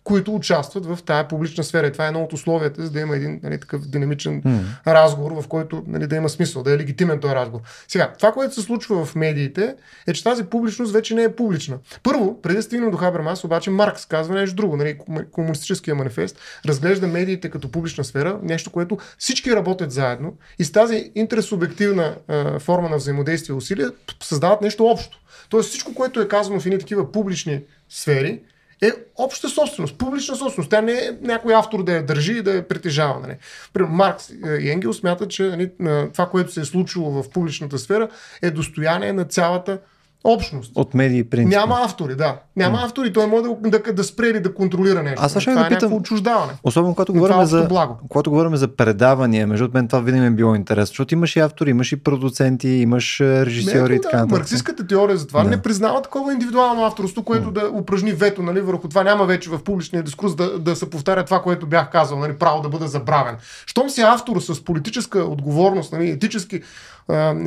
които 0.06 0.36
участват 0.36 0.86
в 0.86 1.00
тая 1.06 1.28
публична 1.28 1.64
сфера. 1.64 1.88
И 1.88 1.92
това 1.92 2.06
е 2.06 2.08
едно 2.08 2.24
от 2.24 2.34
условията, 2.34 2.84
за 2.84 2.92
да 2.92 3.00
има 3.00 3.16
един 3.16 3.40
нали, 3.44 3.60
такъв 3.60 3.88
динамичен 3.88 4.42
mm. 4.42 4.62
разговор, 4.88 5.42
в 5.42 5.48
който 5.48 5.84
нали, 5.88 6.08
да 6.08 6.16
има 6.16 6.30
смисъл, 6.30 6.64
да 6.64 6.74
е 6.74 6.78
легитимен 6.78 7.20
този 7.20 7.36
разговор. 7.36 7.66
Сега, 7.88 8.14
това, 8.18 8.32
което 8.32 8.56
се 8.56 8.62
случва 8.62 9.06
в 9.06 9.16
медиите, 9.16 9.76
е, 10.08 10.14
че 10.14 10.24
тази 10.24 10.44
публичност 10.44 10.94
вече 10.94 11.16
не 11.16 11.24
е 11.24 11.36
публична. 11.36 11.78
Първо, 12.04 12.42
преди 12.42 12.56
да 12.56 12.64
стигнем 12.64 12.92
до 12.92 12.98
Хабермас, 12.98 13.44
обаче 13.44 13.70
Маркс 13.70 14.06
казва 14.06 14.36
нещо 14.36 14.56
друго. 14.56 14.78
Нали, 14.78 14.98
комунистическия 15.32 15.96
манифест 15.96 16.40
разглежда 16.66 17.08
медиите 17.08 17.50
като 17.50 17.72
публична 17.72 18.04
сфера, 18.04 18.40
нещо, 18.44 18.72
което 18.72 18.98
всички 19.18 19.56
работят 19.56 19.92
заедно 19.92 20.34
и 20.60 20.64
с 20.64 20.72
тази 20.72 21.12
интерсубективна 21.16 22.16
е, 22.30 22.60
форма 22.60 22.90
на 22.90 22.98
взаимодействие 22.98 23.54
и 23.54 23.58
усилия 23.58 23.92
създават 24.24 24.62
нещо 24.62 24.86
общо. 24.86 25.20
Тоест 25.50 25.70
всичко, 25.70 25.94
което 25.94 26.22
е 26.22 26.28
казано 26.28 26.60
в 26.60 26.66
едни 26.66 26.80
такива 26.80 27.12
публични 27.12 27.62
сфери, 27.90 28.42
е 28.82 28.92
обща 29.16 29.50
собственост, 29.50 29.98
публична 29.98 30.36
собственост. 30.36 30.70
Тя 30.70 30.82
не 30.82 30.92
е 30.92 31.12
някой 31.22 31.56
автор 31.56 31.84
да 31.84 31.94
я 31.94 32.06
държи 32.06 32.32
и 32.32 32.42
да 32.42 32.54
я 32.54 32.68
притежава. 32.68 33.20
Нали. 33.20 33.38
Примерно 33.74 33.96
Маркс 33.96 34.30
и 34.60 34.70
Енгел 34.70 34.94
смятат, 34.94 35.30
че 35.30 35.44
нали, 35.44 35.72
това, 36.14 36.30
което 36.30 36.52
се 36.52 36.62
е 36.62 36.66
случило 36.66 37.12
в 37.12 37.30
публичната 37.30 37.78
сфера 37.78 38.10
е 38.42 38.52
достояние 38.52 39.14
на 39.14 39.26
цялата 39.26 39.80
общност. 40.24 40.72
От 40.76 40.94
медии, 40.94 41.24
принцип. 41.24 41.60
Няма 41.60 41.80
автори, 41.86 42.16
да. 42.16 42.38
Няма 42.56 42.78
mm. 42.78 42.86
автори. 42.86 43.14
Той 43.14 43.28
може 43.28 43.44
да, 43.44 43.80
да, 43.80 43.94
да 43.94 44.04
спре 44.04 44.28
или 44.28 44.40
да 44.40 44.54
контролира 44.54 45.04
нещо. 45.04 45.22
Аз 45.24 45.32
също 45.32 45.52
това 45.52 45.66
е 45.66 45.70
питам, 45.70 45.94
отчуждаване. 45.94 46.54
Особено 46.64 46.96
когато 46.96 47.14
говорим, 47.14 47.40
е 47.40 47.46
за, 47.46 47.66
благо. 47.70 47.98
когато 48.10 48.30
говорим 48.30 48.56
за 48.56 48.68
предавания, 48.68 49.48
между 49.48 49.70
мен 49.74 49.88
това 49.88 50.00
винаги 50.00 50.26
е 50.26 50.30
било 50.30 50.56
интересно, 50.56 50.86
защото 50.86 51.14
имаш 51.14 51.36
и 51.36 51.40
автори, 51.40 51.70
имаш 51.70 51.92
и 51.92 52.04
продуценти, 52.04 52.68
имаш 52.68 53.20
режисьори 53.22 53.90
не, 53.90 53.96
и 53.96 54.02
така 54.02 54.18
да, 54.18 54.26
Марксистската 54.26 54.88
теория 54.88 55.18
за 55.18 55.28
това 55.28 55.44
да. 55.44 55.50
не 55.50 55.62
признава 55.62 56.02
такова 56.02 56.34
индивидуално 56.34 56.86
авторство, 56.86 57.24
което 57.24 57.52
да. 57.52 57.62
да 57.62 57.70
упражни 57.78 58.12
вето 58.12 58.42
нали, 58.42 58.62
върху 58.62 58.88
това. 58.88 59.04
Няма 59.04 59.26
вече 59.26 59.50
в 59.50 59.64
публичния 59.64 60.04
дискурс 60.04 60.36
да, 60.36 60.60
да 60.60 60.76
се 60.76 60.90
повтаря 60.90 61.26
това, 61.26 61.42
което 61.42 61.68
бях 61.68 61.92
казал, 61.92 62.20
нали, 62.20 62.34
право 62.34 62.62
да 62.62 62.70
бъде 62.70 62.88
забравен. 62.88 63.36
Щом 63.66 63.90
си 63.90 64.02
автор 64.02 64.40
с 64.40 64.64
политическа 64.64 65.20
отговорност, 65.20 65.92
нали, 65.92 66.10
етически 66.10 66.62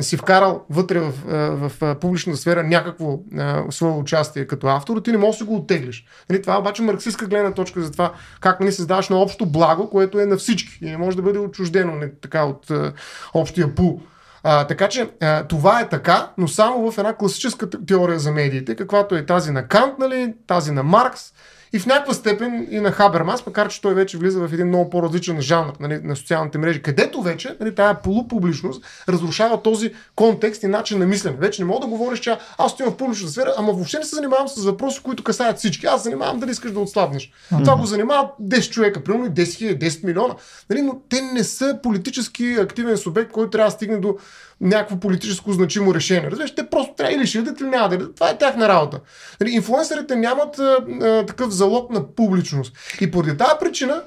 си 0.01 0.17
вкарал 0.17 0.65
вътре 0.69 0.99
в, 0.99 1.13
в, 1.25 1.71
в 1.81 1.95
публичната 1.99 2.39
сфера 2.39 2.63
някакво 2.63 3.19
а, 3.37 3.63
свое 3.69 3.91
участие 3.91 4.47
като 4.47 4.67
автор, 4.67 4.97
ти 4.97 5.11
не 5.11 5.17
можеш 5.17 5.39
да 5.39 5.45
го 5.45 5.55
оттеглиш. 5.55 6.05
Нали, 6.29 6.41
това 6.41 6.55
е 6.55 6.57
обаче 6.57 6.81
марксистска 6.81 7.25
гледна 7.25 7.51
точка 7.51 7.81
за 7.81 7.91
това 7.91 8.13
как 8.39 8.59
нали, 8.59 8.71
създаваш 8.71 9.09
на 9.09 9.17
общо 9.17 9.45
благо, 9.45 9.89
което 9.89 10.19
е 10.19 10.25
на 10.25 10.37
всички 10.37 10.79
и 10.81 10.89
не 10.89 10.97
може 10.97 11.17
да 11.17 11.23
бъде 11.23 11.39
отчуждено 11.39 11.95
не, 11.95 12.11
така 12.21 12.43
от 12.43 12.71
а, 12.71 12.93
общия 13.33 13.75
пул. 13.75 14.01
А, 14.43 14.67
така 14.67 14.89
че 14.89 15.09
а, 15.21 15.43
това 15.43 15.79
е 15.79 15.89
така, 15.89 16.31
но 16.37 16.47
само 16.47 16.91
в 16.91 16.97
една 16.97 17.15
класическа 17.15 17.69
теория 17.69 18.19
за 18.19 18.31
медиите, 18.31 18.75
каквато 18.75 19.15
е 19.15 19.25
тази 19.25 19.51
на 19.51 19.67
Кант, 19.67 19.99
нали, 19.99 20.33
тази 20.47 20.71
на 20.71 20.83
Маркс, 20.83 21.33
и 21.73 21.79
в 21.79 21.85
някаква 21.85 22.13
степен 22.13 22.67
и 22.71 22.79
на 22.79 22.91
Хабермас, 22.91 23.45
макар 23.45 23.69
че 23.69 23.81
той 23.81 23.93
вече 23.93 24.17
влиза 24.17 24.39
в 24.39 24.53
един 24.53 24.67
много 24.67 24.89
по-различен 24.89 25.41
жанр 25.41 25.71
нали, 25.79 25.99
на 26.03 26.15
социалните 26.15 26.57
мрежи, 26.57 26.81
където 26.81 27.21
вече 27.21 27.55
нали, 27.59 27.75
тая 27.75 28.01
полупубличност 28.01 28.85
разрушава 29.09 29.61
този 29.61 29.93
контекст 30.15 30.63
и 30.63 30.67
начин 30.67 30.99
на 30.99 31.05
мислене. 31.05 31.37
Вече 31.39 31.61
не 31.61 31.67
мога 31.67 31.79
да 31.79 31.87
говориш, 31.87 32.19
че 32.19 32.37
аз 32.57 32.71
стоя 32.71 32.89
в 32.89 32.97
публичната 32.97 33.31
сфера, 33.31 33.53
ама 33.57 33.73
въобще 33.73 33.97
не 33.97 34.05
се 34.05 34.15
занимавам 34.15 34.47
с 34.47 34.65
въпроси, 34.65 34.99
които 35.03 35.23
касаят 35.23 35.57
всички. 35.57 35.85
Аз 35.85 36.03
занимавам 36.03 36.39
дали 36.39 36.51
искаш 36.51 36.71
да 36.71 36.79
отслабнеш. 36.79 37.31
Mm-hmm. 37.53 37.63
Това 37.63 37.75
го 37.75 37.85
занимават 37.85 38.29
10 38.41 38.69
човека, 38.69 39.03
примерно 39.03 39.25
10 39.25 39.53
хиляди, 39.53 39.89
10 39.89 40.05
милиона. 40.05 40.35
Нали, 40.69 40.81
но 40.81 40.99
те 41.09 41.21
не 41.21 41.43
са 41.43 41.79
политически 41.83 42.57
активен 42.59 42.97
субект, 42.97 43.31
който 43.31 43.49
трябва 43.49 43.67
да 43.67 43.75
стигне 43.75 43.97
до 43.97 44.17
някакво 44.61 44.99
политическо 44.99 45.51
значимо 45.51 45.95
решение. 45.95 46.31
Разбираш, 46.31 46.55
те 46.55 46.69
просто 46.69 46.93
трябва 46.93 47.13
или 47.13 47.27
ще 47.27 47.37
ядат, 47.37 47.61
или 47.61 47.67
няма 47.67 47.89
да 47.89 47.95
ядат. 47.95 48.15
Това 48.15 48.29
е 48.29 48.37
тяхна 48.37 48.67
работа. 48.67 48.99
Нали, 49.41 49.51
инфлуенсърите 49.51 50.15
нямат 50.15 50.59
а, 50.59 50.85
а, 51.01 51.25
такъв 51.25 51.51
залог 51.51 51.91
на 51.91 52.15
публичност. 52.15 52.77
И 53.01 53.11
поради 53.11 53.37
тази 53.37 53.53
причина, 53.59 54.03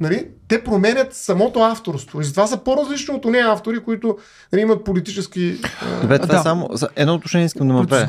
нали, 0.00 0.28
те 0.50 0.64
променят 0.64 1.14
самото 1.14 1.60
авторство. 1.60 2.20
И 2.20 2.24
затова 2.24 2.46
са 2.46 2.56
по-различни 2.56 3.14
от 3.14 3.24
нея 3.24 3.52
автори, 3.52 3.80
които 3.80 4.18
нали, 4.52 4.62
имат 4.62 4.84
политически 4.84 5.56
Добре, 6.02 6.18
това 6.18 6.34
да. 6.34 6.40
е 6.40 6.42
само... 6.42 6.68
Едно 6.96 7.14
уточнение 7.14 7.46
искам 7.46 7.68
да 7.68 7.72
му 7.74 7.80
направя. 7.80 8.08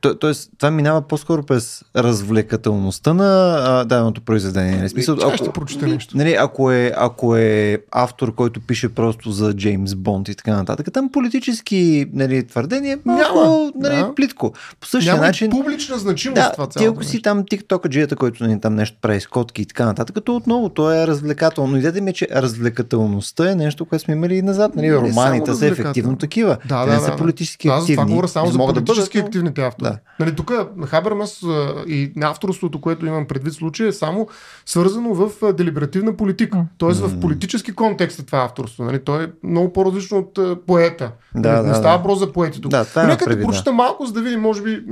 То, 0.00 0.18
тоест, 0.18 0.50
това 0.58 0.70
минава 0.70 1.02
по-скоро 1.02 1.42
през 1.42 1.84
развлекателността 1.96 3.14
на 3.14 3.58
а, 3.64 3.84
даденото 3.84 4.20
произведение. 4.20 4.76
Нали? 4.76 4.88
Смисъл, 4.88 5.16
Тя 5.16 5.36
ще 5.36 5.50
прочете 5.50 5.86
нещо. 5.86 6.16
Нали, 6.16 6.36
ако, 6.40 6.72
е, 6.72 6.92
ако 6.96 7.36
е 7.36 7.78
автор, 7.92 8.34
който 8.34 8.60
пише 8.60 8.88
просто 8.88 9.30
за 9.30 9.54
Джеймс 9.54 9.94
Бонд 9.94 10.28
и 10.28 10.34
така 10.34 10.56
нататък, 10.56 10.92
там 10.92 11.08
политически 11.12 12.06
нали, 12.12 12.46
твърдение 12.46 12.98
малко 13.04 13.22
Няма, 13.22 13.72
нали, 13.76 13.96
да. 13.96 14.14
плитко. 14.14 14.52
По 14.80 14.86
същия 14.86 15.14
Няма 15.14 15.26
начин... 15.26 15.50
публична 15.50 15.98
значимост 15.98 16.34
Да, 16.34 16.52
това 16.52 16.66
ти 16.66 16.78
цялото 16.78 16.92
ако 16.92 17.04
си 17.04 17.22
там 17.22 17.44
тиктокаджията, 17.50 18.16
който 18.16 18.44
нали, 18.44 18.60
там 18.60 18.74
нещо 18.74 18.96
прави 19.02 19.20
с 19.20 19.26
котки 19.26 19.62
и 19.62 19.66
така 19.66 19.84
нататък, 19.84 20.16
то 20.24 20.36
отново 20.36 20.68
то 20.68 20.92
е 20.92 21.06
развлекателно. 21.06 21.63
Идеята 21.68 22.00
ми 22.00 22.10
е, 22.10 22.12
че 22.12 22.28
развлекателността 22.32 23.50
е 23.50 23.54
нещо, 23.54 23.84
което 23.84 24.04
сме 24.04 24.14
имали 24.14 24.34
и 24.34 24.42
назад. 24.42 24.74
Нали? 24.76 24.88
Не 24.88 24.96
Романите 24.96 25.54
са 25.54 25.66
ефективно 25.66 26.16
такива. 26.16 26.56
Да, 26.68 26.84
Те 26.84 26.90
да, 26.90 26.94
не 26.94 27.00
са 27.00 27.10
да, 27.10 27.16
политически 27.16 27.68
да. 27.68 27.74
Аз 27.74 27.80
за 27.80 27.86
това 27.86 27.92
активни. 27.94 28.12
говоря 28.12 28.28
само 28.28 28.46
за 28.46 28.52
да 28.52 28.64
политически 28.64 29.18
бъдат, 29.18 29.24
но- 29.24 29.26
активните 29.28 29.62
автори. 29.62 29.88
Да. 29.90 29.98
Нали, 30.20 30.34
тук 30.36 30.52
Хабермас 30.86 31.42
а, 31.42 31.74
и 31.86 32.12
авторството, 32.22 32.80
което 32.80 33.06
имам 33.06 33.26
предвид 33.26 33.54
случая, 33.54 33.88
е 33.88 33.92
само 33.92 34.28
свързано 34.66 35.14
в 35.14 35.52
делиберативна 35.52 36.16
политика. 36.16 36.56
М. 36.56 36.66
Тоест 36.78 37.00
в 37.00 37.20
политически 37.20 37.72
контекст 37.72 38.18
е 38.18 38.26
това 38.26 38.38
авторство. 38.38 38.84
Нали? 38.84 38.98
То 38.98 39.20
е 39.20 39.32
много 39.44 39.72
по-различно 39.72 40.18
от 40.18 40.66
поета. 40.66 41.10
Да, 41.34 41.52
Нали, 41.52 41.62
не 41.62 41.68
да, 41.68 41.74
става 41.74 41.92
да. 41.92 41.96
въпрос 41.96 42.18
за 42.18 42.32
поети 42.32 42.60
тук. 42.60 42.70
Да, 42.70 42.84
това 42.84 43.02
Но 43.02 43.08
е 43.08 43.12
Нека 43.12 43.26
да 43.28 43.36
да. 43.36 43.42
прочета 43.42 43.72
малко, 43.72 44.06
за 44.06 44.12
да 44.12 44.22
видим, 44.22 44.40
може 44.40 44.62
би 44.62 44.82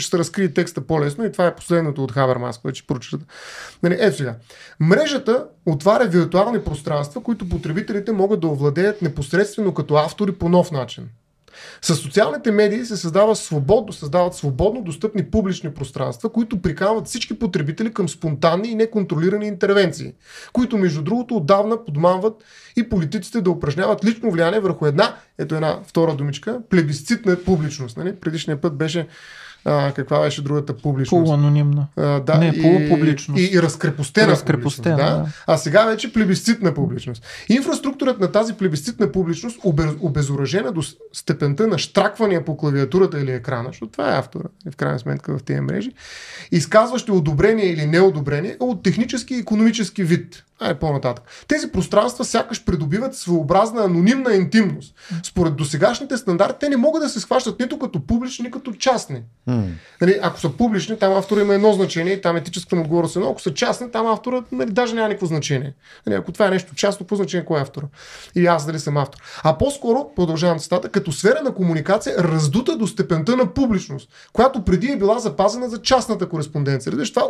ще 0.00 0.10
се 0.10 0.18
разкрие 0.18 0.48
текста 0.48 0.80
по-лесно 0.80 1.24
и 1.24 1.32
това 1.32 1.46
е 1.46 1.54
последното 1.54 2.04
от 2.04 2.12
Хабермас, 2.12 2.58
което 2.58 2.78
ще 2.78 2.86
прочета. 2.86 3.24
Нали, 3.82 3.96
ето 4.00 4.16
сега. 4.16 4.34
Мрежата 4.80 5.44
отваря 5.66 6.08
виртуални 6.08 6.64
пространства, 6.64 7.22
които 7.22 7.48
потребителите 7.48 8.12
могат 8.12 8.40
да 8.40 8.46
овладеят 8.46 9.02
непосредствено 9.02 9.74
като 9.74 9.94
автори 9.94 10.32
по 10.32 10.48
нов 10.48 10.70
начин. 10.70 11.08
С 11.82 11.94
социалните 11.94 12.50
медии 12.50 12.84
се 12.84 12.96
създава 12.96 13.36
свободно, 13.36 13.92
създават 13.92 14.34
свободно 14.34 14.82
достъпни 14.82 15.30
публични 15.30 15.74
пространства, 15.74 16.32
които 16.32 16.62
приканват 16.62 17.06
всички 17.06 17.38
потребители 17.38 17.92
към 17.92 18.08
спонтанни 18.08 18.68
и 18.68 18.74
неконтролирани 18.74 19.46
интервенции, 19.46 20.14
които 20.52 20.78
между 20.78 21.02
другото 21.02 21.36
отдавна 21.36 21.84
подманват 21.84 22.44
и 22.76 22.88
политиците 22.88 23.40
да 23.40 23.50
упражняват 23.50 24.04
лично 24.04 24.30
влияние 24.30 24.60
върху 24.60 24.86
една, 24.86 25.16
ето 25.38 25.54
една 25.54 25.78
втора 25.84 26.14
думичка, 26.14 26.60
плебисцитна 26.70 27.36
публичност. 27.36 27.96
Нали? 27.96 28.16
Предишния 28.16 28.60
път 28.60 28.76
беше 28.76 29.06
а, 29.64 29.92
каква 29.92 30.20
беше 30.20 30.42
другата 30.42 30.76
публичност? 30.76 31.24
Полуанонимно. 31.24 31.86
А, 31.96 32.20
да, 32.20 32.38
Не, 32.38 32.52
и, 32.56 32.62
полупубличност. 32.62 33.40
И, 33.40 33.50
и 33.54 33.62
разкрепостена, 33.62 34.28
Разкрепостена, 34.28 34.96
публичност, 34.96 35.18
да. 35.18 35.24
да. 35.24 35.54
А 35.54 35.56
сега 35.56 35.84
вече 35.84 36.12
плебисцитна 36.12 36.74
публичност. 36.74 37.26
Инфраструктурата 37.48 38.20
на 38.20 38.32
тази 38.32 38.54
плебисцитна 38.54 39.12
публичност 39.12 39.58
обез, 39.64 39.90
обезоръжена 40.00 40.72
до 40.72 40.82
степента 41.12 41.66
на 41.66 41.78
штраквания 41.78 42.44
по 42.44 42.56
клавиатурата 42.56 43.20
или 43.20 43.32
екрана, 43.32 43.68
защото 43.68 43.92
това 43.92 44.14
е 44.14 44.18
автора, 44.18 44.44
в 44.72 44.76
крайна 44.76 44.98
сметка 44.98 45.38
в 45.38 45.42
тези 45.42 45.60
мрежи, 45.60 45.90
изказващи 46.52 47.10
одобрение 47.10 47.66
или 47.66 47.86
неодобрение 47.86 48.56
от 48.60 48.82
технически 48.82 49.34
и 49.34 49.38
економически 49.38 50.04
вид. 50.04 50.44
Е 50.64 50.74
по-нататък. 50.74 51.24
Тези 51.48 51.72
пространства 51.72 52.24
сякаш 52.24 52.64
придобиват 52.64 53.14
своеобразна 53.14 53.84
анонимна 53.84 54.34
интимност. 54.34 54.94
Според 55.22 55.56
досегашните 55.56 56.16
стандарти, 56.16 56.56
те 56.60 56.68
не 56.68 56.76
могат 56.76 57.02
да 57.02 57.08
се 57.08 57.20
схващат 57.20 57.60
нито 57.60 57.78
като 57.78 58.06
публични, 58.06 58.44
нито 58.44 58.58
като 58.58 58.72
частни. 58.72 59.22
М. 59.46 59.64
Нали, 60.00 60.18
ако 60.22 60.40
са 60.40 60.50
публични, 60.50 60.98
там 60.98 61.12
автора 61.12 61.40
има 61.40 61.54
едно 61.54 61.72
значение 61.72 62.12
и 62.12 62.20
там 62.20 62.36
етическата 62.36 62.76
му 62.76 62.82
отговорност 62.82 63.16
е 63.16 63.18
едно. 63.18 63.30
Ако 63.30 63.40
са 63.40 63.54
частни, 63.54 63.90
там 63.90 64.06
автора 64.06 64.42
нали, 64.52 64.70
даже 64.70 64.94
няма 64.94 65.08
никакво 65.08 65.26
значение. 65.26 65.74
Нали, 66.06 66.16
ако 66.16 66.32
това 66.32 66.46
е 66.46 66.50
нещо 66.50 66.74
частно, 66.74 67.04
какво 67.04 67.16
значение 67.16 67.44
кой 67.44 67.58
е 67.58 67.62
автора? 67.62 67.86
И 68.34 68.46
аз 68.46 68.66
дали 68.66 68.78
съм 68.78 68.96
автор. 68.96 69.18
А 69.42 69.58
по-скоро, 69.58 70.10
продължавам 70.16 70.58
цитата, 70.58 70.88
като 70.88 71.12
сфера 71.12 71.40
на 71.44 71.54
комуникация, 71.54 72.18
раздута 72.18 72.76
до 72.76 72.86
степента 72.86 73.36
на 73.36 73.54
публичност, 73.54 74.08
която 74.32 74.64
преди 74.64 74.92
е 74.92 74.96
била 74.96 75.18
запазена 75.18 75.68
за 75.68 75.82
частната 75.82 76.28
кореспонденция. 76.28 76.92
Разбираш, 76.92 77.12
това 77.12 77.28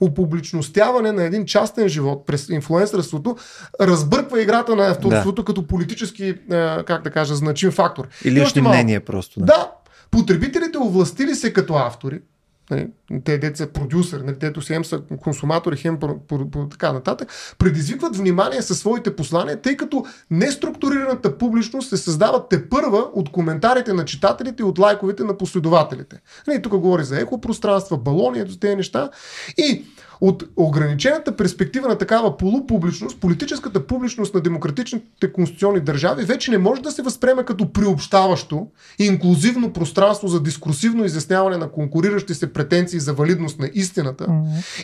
опубличностяване 0.00 1.12
на 1.12 1.22
един 1.22 1.46
частен 1.46 1.79
живот 1.88 2.26
през 2.26 2.48
инфлуенсърството 2.48 3.36
разбърква 3.80 4.42
играта 4.42 4.76
на 4.76 4.88
авторството 4.88 5.44
като 5.44 5.66
политически, 5.66 6.34
как 6.86 7.02
да 7.02 7.10
кажа, 7.10 7.34
значим 7.34 7.70
фактор. 7.70 8.08
И 8.24 8.30
лични 8.30 8.62
мнения 8.62 9.04
просто. 9.04 9.40
Да. 9.40 9.46
Да, 9.46 9.70
потребителите 10.10 10.78
овластили 10.78 11.34
се 11.34 11.52
като 11.52 11.74
автори, 11.74 12.20
нали, 12.70 12.88
те 13.24 13.38
деца 13.38 13.66
продюсър, 13.66 14.20
нали, 14.20 14.36
дето 14.40 14.60
хем 14.66 14.84
са 14.84 15.00
консуматори, 15.22 15.76
хем 15.76 16.00
по, 16.00 16.18
по, 16.18 16.50
по, 16.50 16.68
така 16.68 16.92
нататък, 16.92 17.32
предизвикват 17.58 18.16
внимание 18.16 18.62
със 18.62 18.78
своите 18.78 19.16
послания, 19.16 19.60
тъй 19.60 19.76
като 19.76 20.04
неструктурираната 20.30 21.38
публичност 21.38 21.88
се 21.88 21.96
създава 21.96 22.48
те 22.48 22.68
първа 22.68 22.98
от 23.14 23.32
коментарите 23.32 23.92
на 23.92 24.04
читателите 24.04 24.62
и 24.62 24.66
от 24.66 24.78
лайковете 24.78 25.24
на 25.24 25.36
последователите. 25.36 26.20
Нали, 26.46 26.62
тук 26.62 26.76
говори 26.76 27.04
за 27.04 27.20
екопространства, 27.20 27.98
балони, 27.98 28.38
ето 28.40 28.58
тези 28.58 28.76
неща. 28.76 29.10
И 29.58 29.84
от 30.20 30.44
ограничената 30.56 31.36
перспектива 31.36 31.88
на 31.88 31.98
такава 31.98 32.36
полупубличност, 32.36 33.20
политическата 33.20 33.86
публичност 33.86 34.34
на 34.34 34.40
демократичните 34.40 35.32
конституционни 35.32 35.80
държави 35.80 36.24
вече 36.24 36.50
не 36.50 36.58
може 36.58 36.82
да 36.82 36.90
се 36.90 37.02
възприеме 37.02 37.44
като 37.44 37.72
приобщаващо 37.72 38.66
и 38.98 39.04
инклюзивно 39.04 39.72
пространство 39.72 40.28
за 40.28 40.42
дискурсивно 40.42 41.04
изясняване 41.04 41.56
на 41.56 41.70
конкуриращи 41.70 42.34
се 42.34 42.52
претенции 42.52 43.00
за 43.00 43.12
валидност 43.12 43.58
на 43.58 43.70
истината 43.74 44.26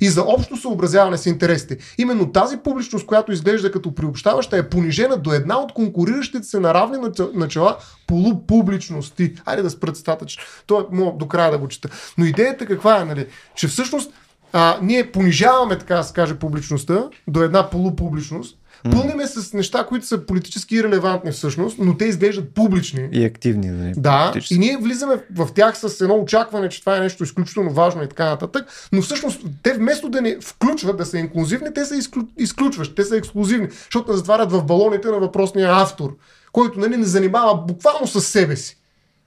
и 0.00 0.08
за 0.08 0.22
общо 0.22 0.56
съобразяване 0.56 1.16
с 1.16 1.26
интересите. 1.26 1.78
Именно 1.98 2.32
тази 2.32 2.56
публичност, 2.56 3.06
която 3.06 3.32
изглежда 3.32 3.72
като 3.72 3.94
приобщаваща, 3.94 4.56
е 4.56 4.68
понижена 4.68 5.16
до 5.16 5.32
една 5.32 5.58
от 5.58 5.72
конкуриращите 5.72 6.46
се 6.46 6.60
на 6.60 6.74
равни 6.74 6.98
начала- 7.34 7.76
полупубличности. 8.06 9.34
Айде 9.44 9.62
да 9.62 9.70
спра 9.70 9.92
цитата, 9.92 10.26
че 10.26 10.38
той 10.66 10.80
е 10.80 10.84
мога 10.92 11.18
до 11.18 11.28
края 11.28 11.50
да 11.50 11.58
го 11.58 11.68
чета. 11.68 11.88
Но 12.18 12.24
идеята 12.24 12.66
каква 12.66 13.00
е, 13.00 13.04
нали? 13.04 13.26
Че 13.54 13.68
всъщност 13.68 14.12
а, 14.58 14.78
ние 14.82 15.12
понижаваме, 15.12 15.78
така 15.78 15.96
да 15.96 16.02
се 16.02 16.12
каже, 16.12 16.34
публичността 16.34 17.04
до 17.28 17.42
една 17.42 17.70
полупубличност, 17.70 18.58
пълниме 18.92 19.26
с 19.26 19.52
неща, 19.52 19.86
които 19.88 20.06
са 20.06 20.26
политически 20.26 20.84
релевантни 20.84 21.30
всъщност, 21.30 21.78
но 21.78 21.96
те 21.96 22.04
изглеждат 22.04 22.54
публични. 22.54 23.08
И 23.12 23.24
активни. 23.24 23.66
Нали, 23.66 23.92
Да, 23.96 24.26
политически. 24.26 24.54
и 24.54 24.58
ние 24.58 24.76
влизаме 24.76 25.14
в 25.34 25.48
тях 25.54 25.78
с 25.78 26.00
едно 26.00 26.14
очакване, 26.14 26.68
че 26.68 26.80
това 26.80 26.96
е 26.96 27.00
нещо 27.00 27.24
изключително 27.24 27.70
важно 27.70 28.02
и 28.02 28.08
така 28.08 28.24
нататък, 28.24 28.88
но 28.92 29.02
всъщност 29.02 29.40
те 29.62 29.72
вместо 29.72 30.08
да 30.08 30.20
ни 30.22 30.36
включват, 30.40 30.96
да 30.96 31.06
са 31.06 31.18
инклюзивни, 31.18 31.74
те 31.74 31.84
са 31.84 31.96
изклю... 31.96 32.22
изключващи, 32.38 32.94
те 32.94 33.04
са 33.04 33.16
ексклюзивни, 33.16 33.68
защото 33.84 34.10
не 34.10 34.16
затварят 34.16 34.52
в 34.52 34.64
балоните 34.64 35.08
на 35.08 35.18
въпросния 35.18 35.68
автор, 35.72 36.16
който 36.52 36.80
нали, 36.80 36.96
не 36.96 37.04
занимава 37.04 37.54
буквално 37.54 38.06
с 38.06 38.20
себе 38.20 38.56
си. 38.56 38.75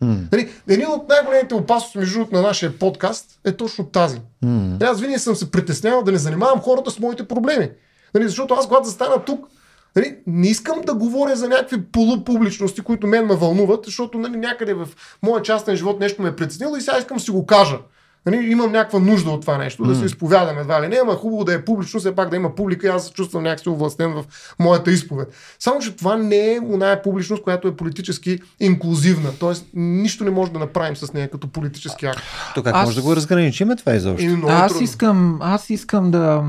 Нали, 0.02 0.50
един 0.68 0.88
от 0.88 1.10
най-големите 1.10 1.56
опасности 1.56 1.98
между 1.98 2.20
другото, 2.20 2.36
на 2.36 2.42
нашия 2.42 2.80
подкаст 2.80 3.40
е 3.46 3.52
точно 3.52 3.86
тази. 3.86 4.22
М. 4.42 4.78
Аз 4.82 5.02
винаги 5.02 5.20
съм 5.20 5.36
се 5.36 5.52
притеснявал 5.52 6.04
да 6.04 6.12
не 6.12 6.18
занимавам 6.18 6.60
хората 6.60 6.92
с 6.92 7.00
моите 7.00 7.28
проблеми. 7.28 7.70
Нали, 8.16 8.28
защото 8.28 8.54
аз, 8.54 8.68
когато 8.68 8.88
застана 8.88 9.26
тук, 9.26 9.48
нали, 9.96 10.18
не 10.28 10.48
искам 10.48 10.82
да 10.82 10.94
говоря 10.94 11.36
за 11.36 11.48
някакви 11.48 11.82
полупубличности, 11.82 12.82
които 12.82 13.08
мен 13.08 13.26
ме 13.26 13.36
вълнуват, 13.36 13.86
защото 13.86 14.18
нали, 14.18 14.38
някъде 14.38 14.74
в 14.74 14.88
моя 15.24 15.42
частен 15.42 15.76
живот 15.76 16.00
нещо 16.00 16.22
ме 16.22 16.30
е 16.30 16.36
притеснило 16.36 16.76
и 16.76 16.82
сега 16.82 16.98
искам 16.98 17.18
да 17.18 17.24
си 17.24 17.32
го 17.32 17.46
кажа. 17.46 17.78
Нали, 18.26 18.52
имам 18.52 18.72
някаква 18.72 19.00
нужда 19.00 19.32
от 19.32 19.42
това 19.42 19.58
нещо, 19.58 19.84
да 19.84 19.96
се 19.96 20.06
изповядам 20.06 20.58
едва 20.58 20.82
ли 20.82 20.88
не, 20.88 21.00
ама 21.02 21.16
хубаво 21.16 21.44
да 21.44 21.54
е 21.54 21.66
публично, 21.66 22.00
все 22.00 22.16
пак 22.16 22.30
да 22.30 22.36
има 22.36 22.56
публика 22.56 22.88
и 22.88 22.90
аз 22.90 23.06
се 23.06 23.14
чувствам 23.14 23.44
някакси 23.44 23.70
овластен 23.70 24.14
в 24.14 24.24
моята 24.60 24.92
изповед. 24.92 25.34
Само, 25.60 25.80
че 25.80 25.96
това 25.96 26.18
не 26.18 26.54
е 26.54 26.60
оная 26.60 27.02
публичност, 27.02 27.44
която 27.44 27.68
е 27.68 27.76
политически 27.76 28.40
инклюзивна. 28.60 29.30
Тоест, 29.40 29.66
нищо 29.74 30.24
не 30.24 30.32
може 30.32 30.52
да 30.52 30.60
направим 30.60 30.96
с 30.96 31.14
нея 31.14 31.32
като 31.32 31.48
политически 31.48 32.06
акт. 32.06 32.22
То 32.56 32.64
как 32.64 32.76
Аз- 32.76 32.86
може 32.86 32.96
да 32.96 33.02
го 33.02 33.16
разграничим 33.16 33.78
това 33.78 33.94
изобщо? 33.94 34.26
И 34.26 34.28
много 34.28 34.52
е 34.52 34.56
аз 34.56 34.72
трудно. 34.72 34.84
искам, 34.84 35.40
аз 35.42 35.70
искам 35.70 36.12
да 36.12 36.44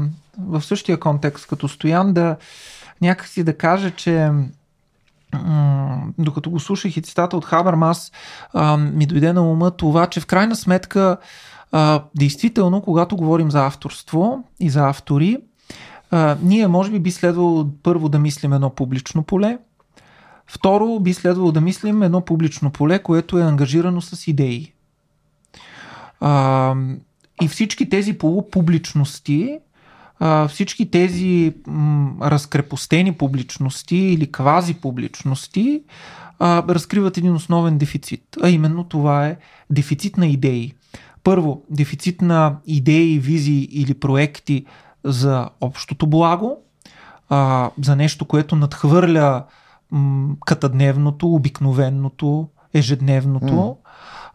в 0.48 0.62
същия 0.62 1.00
контекст 1.00 1.46
като 1.46 1.68
Стоян 1.68 2.12
да 2.12 2.36
някакси 3.02 3.44
да 3.44 3.56
кажа, 3.56 3.90
че 3.90 4.30
докато 6.18 6.50
го 6.50 6.60
слушах 6.60 6.96
и 6.96 7.02
цитата 7.02 7.36
от 7.36 7.44
Хабермас, 7.44 8.12
ми 8.78 9.06
дойде 9.06 9.32
на 9.32 9.50
ума 9.50 9.70
това, 9.70 10.06
че 10.06 10.20
в 10.20 10.26
крайна 10.26 10.56
сметка 10.56 11.16
а, 11.72 12.04
действително, 12.16 12.82
когато 12.82 13.16
говорим 13.16 13.50
за 13.50 13.66
авторство 13.66 14.44
и 14.60 14.70
за 14.70 14.88
автори, 14.88 15.38
а, 16.10 16.36
ние 16.42 16.68
може 16.68 16.90
би 16.90 16.98
би 16.98 17.10
следвало 17.10 17.66
първо 17.82 18.08
да 18.08 18.18
мислим 18.18 18.52
едно 18.52 18.70
публично 18.70 19.22
поле, 19.22 19.58
второ 20.46 21.00
би 21.00 21.14
следвало 21.14 21.52
да 21.52 21.60
мислим 21.60 22.02
едно 22.02 22.20
публично 22.20 22.70
поле, 22.70 22.98
което 22.98 23.38
е 23.38 23.42
ангажирано 23.42 24.00
с 24.00 24.26
идеи. 24.26 24.72
А, 26.20 26.74
и 27.42 27.48
всички 27.48 27.88
тези 27.88 28.18
полупубличности, 28.18 29.58
всички 30.48 30.90
тези 30.90 31.54
м, 31.66 32.14
разкрепостени 32.22 33.12
публичности 33.12 33.96
или 33.96 34.32
квази 34.32 34.74
публичности 34.74 35.82
а, 36.38 36.62
разкриват 36.68 37.16
един 37.16 37.34
основен 37.34 37.78
дефицит. 37.78 38.22
А 38.42 38.48
именно 38.48 38.84
това 38.84 39.26
е 39.26 39.36
дефицит 39.70 40.16
на 40.16 40.26
идеи. 40.26 40.74
Първо, 41.24 41.62
дефицит 41.70 42.22
на 42.22 42.56
идеи, 42.66 43.18
визии 43.18 43.68
или 43.70 43.94
проекти 43.94 44.64
за 45.04 45.48
общото 45.60 46.06
благо. 46.06 46.56
а, 47.32 47.70
за 47.82 47.96
нещо, 47.96 48.24
което 48.24 48.56
надхвърля 48.56 49.44
м, 49.90 50.34
катадневното, 50.46 51.34
обикновеното, 51.34 52.48
ежедневното. 52.74 53.46
Mm. 53.46 53.76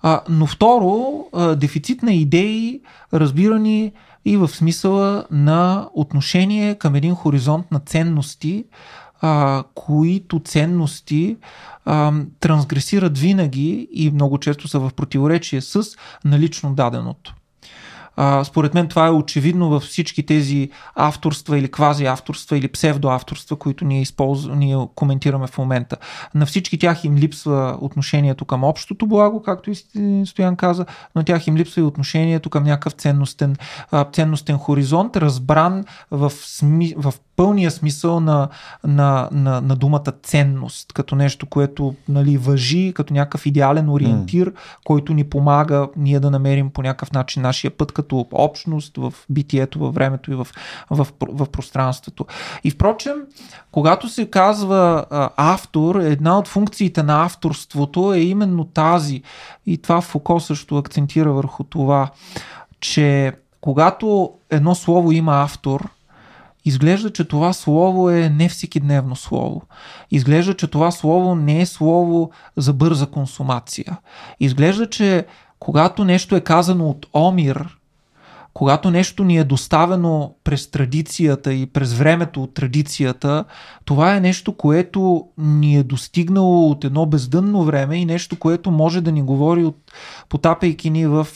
А, 0.01 0.21
но 0.29 0.45
второ, 0.45 1.25
а, 1.33 1.55
дефицит 1.55 2.03
на 2.03 2.13
идеи, 2.13 2.81
разбирани 3.13 3.91
и 4.25 4.37
в 4.37 4.47
смисъла 4.47 5.25
на 5.31 5.89
отношение 5.93 6.75
към 6.75 6.95
един 6.95 7.15
хоризонт 7.15 7.71
на 7.71 7.79
ценности, 7.79 8.65
а, 9.21 9.63
които 9.75 10.39
ценности 10.39 11.37
а, 11.85 12.13
трансгресират 12.39 13.17
винаги 13.17 13.87
и 13.91 14.11
много 14.11 14.37
често 14.37 14.67
са 14.67 14.79
в 14.79 14.91
противоречие 14.95 15.61
с 15.61 15.83
налично 16.25 16.73
даденото. 16.73 17.35
А, 18.17 18.43
според 18.43 18.73
мен 18.73 18.87
това 18.87 19.07
е 19.07 19.11
очевидно 19.11 19.69
във 19.69 19.83
всички 19.83 20.25
тези 20.25 20.69
авторства 20.95 21.57
или 21.57 21.71
квази 21.71 22.05
авторства 22.05 22.57
или 22.57 22.67
псевдоавторства, 22.67 23.55
които 23.55 23.85
ние, 23.85 24.01
използваме, 24.01 24.57
ние 24.57 24.77
коментираме 24.95 25.47
в 25.47 25.57
момента. 25.57 25.97
На 26.35 26.45
всички 26.45 26.79
тях 26.79 27.03
им 27.03 27.17
липсва 27.17 27.77
отношението 27.81 28.45
към 28.45 28.63
общото 28.63 29.07
благо, 29.07 29.41
както 29.41 29.71
и 29.71 29.75
Стоян 30.25 30.55
каза, 30.55 30.85
но 31.15 31.23
тях 31.23 31.47
им 31.47 31.57
липсва 31.57 31.81
и 31.81 31.85
отношението 31.85 32.49
към 32.49 32.63
някакъв 32.63 32.93
ценностен, 32.93 33.55
ценностен 34.13 34.57
хоризонт, 34.57 35.17
разбран 35.17 35.85
в, 36.11 36.31
сми, 36.31 36.93
в 36.97 37.13
пълния 37.35 37.71
смисъл 37.71 38.19
на, 38.19 38.49
на, 38.83 39.29
на, 39.31 39.61
на 39.61 39.75
думата 39.75 40.11
ценност, 40.23 40.93
като 40.93 41.15
нещо, 41.15 41.45
което 41.45 41.95
нали, 42.09 42.37
въжи, 42.37 42.93
като 42.95 43.13
някакъв 43.13 43.45
идеален 43.45 43.89
ориентир, 43.89 44.51
mm. 44.51 44.55
който 44.83 45.13
ни 45.13 45.23
помага 45.23 45.87
ние 45.97 46.19
да 46.19 46.31
намерим 46.31 46.69
по 46.69 46.81
някакъв 46.81 47.11
начин 47.11 47.41
нашия 47.41 47.71
път 47.71 47.91
като 47.91 48.27
общност 48.31 48.97
в 48.97 49.13
битието, 49.29 49.79
във 49.79 49.93
времето 49.93 50.31
и 50.31 50.35
в, 50.35 50.47
в, 50.89 50.97
в, 50.97 51.07
в 51.21 51.49
пространството. 51.49 52.25
И 52.63 52.71
впрочем, 52.71 53.15
когато 53.71 54.09
се 54.09 54.29
казва 54.29 55.05
а, 55.09 55.29
автор, 55.37 55.95
една 55.95 56.39
от 56.39 56.47
функциите 56.47 57.03
на 57.03 57.25
авторството 57.25 58.13
е 58.13 58.19
именно 58.19 58.65
тази. 58.65 59.21
И 59.65 59.77
това 59.77 60.01
Фуко 60.01 60.39
също 60.39 60.77
акцентира 60.77 61.33
върху 61.33 61.63
това, 61.63 62.09
че 62.79 63.33
когато 63.61 64.31
едно 64.49 64.75
слово 64.75 65.11
има 65.11 65.43
автор, 65.43 65.89
изглежда, 66.65 67.13
че 67.13 67.23
това 67.23 67.53
слово 67.53 68.09
е 68.09 68.29
не 68.29 68.49
всекидневно 68.49 69.15
слово. 69.15 69.61
Изглежда, 70.11 70.53
че 70.53 70.67
това 70.67 70.91
слово 70.91 71.35
не 71.35 71.61
е 71.61 71.65
слово 71.65 72.31
за 72.57 72.73
бърза 72.73 73.05
консумация. 73.05 73.97
Изглежда, 74.39 74.89
че 74.89 75.25
когато 75.59 76.03
нещо 76.03 76.35
е 76.35 76.41
казано 76.41 76.89
от 76.89 77.05
Омир, 77.13 77.77
когато 78.53 78.91
нещо 78.91 79.23
ни 79.23 79.37
е 79.37 79.43
доставено 79.43 80.35
през 80.43 80.71
традицията 80.71 81.53
и 81.53 81.65
през 81.65 81.93
времето 81.93 82.43
от 82.43 82.53
традицията, 82.53 83.45
това 83.85 84.15
е 84.15 84.19
нещо, 84.19 84.57
което 84.57 85.27
ни 85.37 85.77
е 85.77 85.83
достигнало 85.83 86.69
от 86.69 86.83
едно 86.83 87.05
бездънно 87.05 87.63
време 87.63 87.97
и 87.97 88.05
нещо, 88.05 88.39
което 88.39 88.71
може 88.71 89.01
да 89.01 89.11
ни 89.11 89.21
говори 89.21 89.63
от 89.63 89.91
потапяйки 90.29 90.89
ни 90.89 91.07
в 91.07 91.27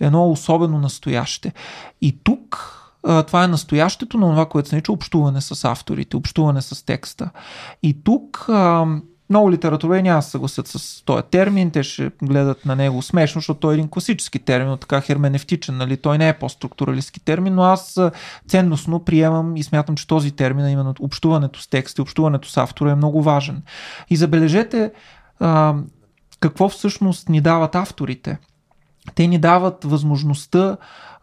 едно 0.00 0.30
особено 0.30 0.78
настояще. 0.78 1.52
И 2.00 2.18
тук 2.24 2.77
това 3.02 3.44
е 3.44 3.48
настоящето 3.48 4.18
на 4.18 4.30
това, 4.30 4.46
което 4.46 4.68
се 4.68 4.74
нарича 4.76 4.92
общуване 4.92 5.40
с 5.40 5.64
авторите, 5.64 6.16
общуване 6.16 6.62
с 6.62 6.86
текста. 6.86 7.30
И 7.82 8.04
тук 8.04 8.48
много 9.30 9.52
литератури 9.52 10.02
няма 10.02 10.22
се 10.22 10.30
съгласят 10.30 10.66
с 10.66 11.02
този 11.04 11.22
термин, 11.22 11.70
те 11.70 11.82
ще 11.82 12.10
гледат 12.22 12.66
на 12.66 12.76
него 12.76 13.02
смешно, 13.02 13.38
защото 13.38 13.60
той 13.60 13.74
е 13.74 13.76
един 13.76 13.88
класически 13.88 14.38
термин, 14.38 14.78
така 14.80 15.00
херменевтичен, 15.00 15.76
нали? 15.76 15.96
той 15.96 16.18
не 16.18 16.28
е 16.28 16.38
по-структуралистски 16.38 17.20
термин, 17.20 17.54
но 17.54 17.62
аз 17.62 18.00
ценностно 18.48 19.04
приемам 19.04 19.56
и 19.56 19.62
смятам, 19.62 19.96
че 19.96 20.06
този 20.06 20.30
термин, 20.30 20.68
именно 20.68 20.94
общуването 21.00 21.60
с 21.60 21.68
текста 21.68 22.00
и 22.00 22.02
общуването 22.02 22.48
с 22.48 22.56
автора 22.56 22.90
е 22.90 22.94
много 22.94 23.22
важен. 23.22 23.62
И 24.10 24.16
забележете 24.16 24.92
а, 25.40 25.74
какво 26.40 26.68
всъщност 26.68 27.28
ни 27.28 27.40
дават 27.40 27.74
авторите. 27.74 28.38
Те 29.14 29.26
ни 29.26 29.38
дават 29.38 29.84
възможността 29.84 30.76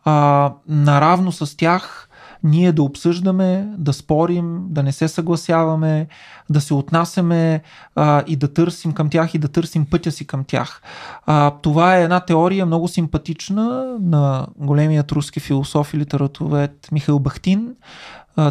а, 0.06 0.54
наравно 0.68 1.32
с 1.32 1.58
тях 1.58 2.10
ние 2.44 2.72
да 2.72 2.84
обсъждаме, 2.84 3.68
да 3.78 3.94
спорим, 3.94 4.66
да 4.70 4.84
не 4.84 4.92
се 4.92 5.08
съгласяваме, 5.08 6.08
да 6.50 6.62
се 6.62 6.74
отнасяме 6.74 7.62
а, 7.96 8.24
и 8.28 8.36
да 8.36 8.54
търсим 8.54 8.92
към 8.92 9.10
тях 9.10 9.34
и 9.34 9.38
да 9.38 9.48
търсим 9.48 9.86
пътя 9.86 10.12
си 10.12 10.28
към 10.28 10.44
тях. 10.44 10.82
А, 11.26 11.52
това 11.62 11.98
е 11.98 12.04
една 12.04 12.20
теория 12.20 12.66
много 12.66 12.88
симпатична 12.88 13.98
на 14.02 14.48
големият 14.58 15.12
руски 15.12 15.40
философ 15.40 15.94
и 15.94 15.98
литературовед 15.98 16.88
Михаил 16.92 17.20
Бахтин, 17.20 17.76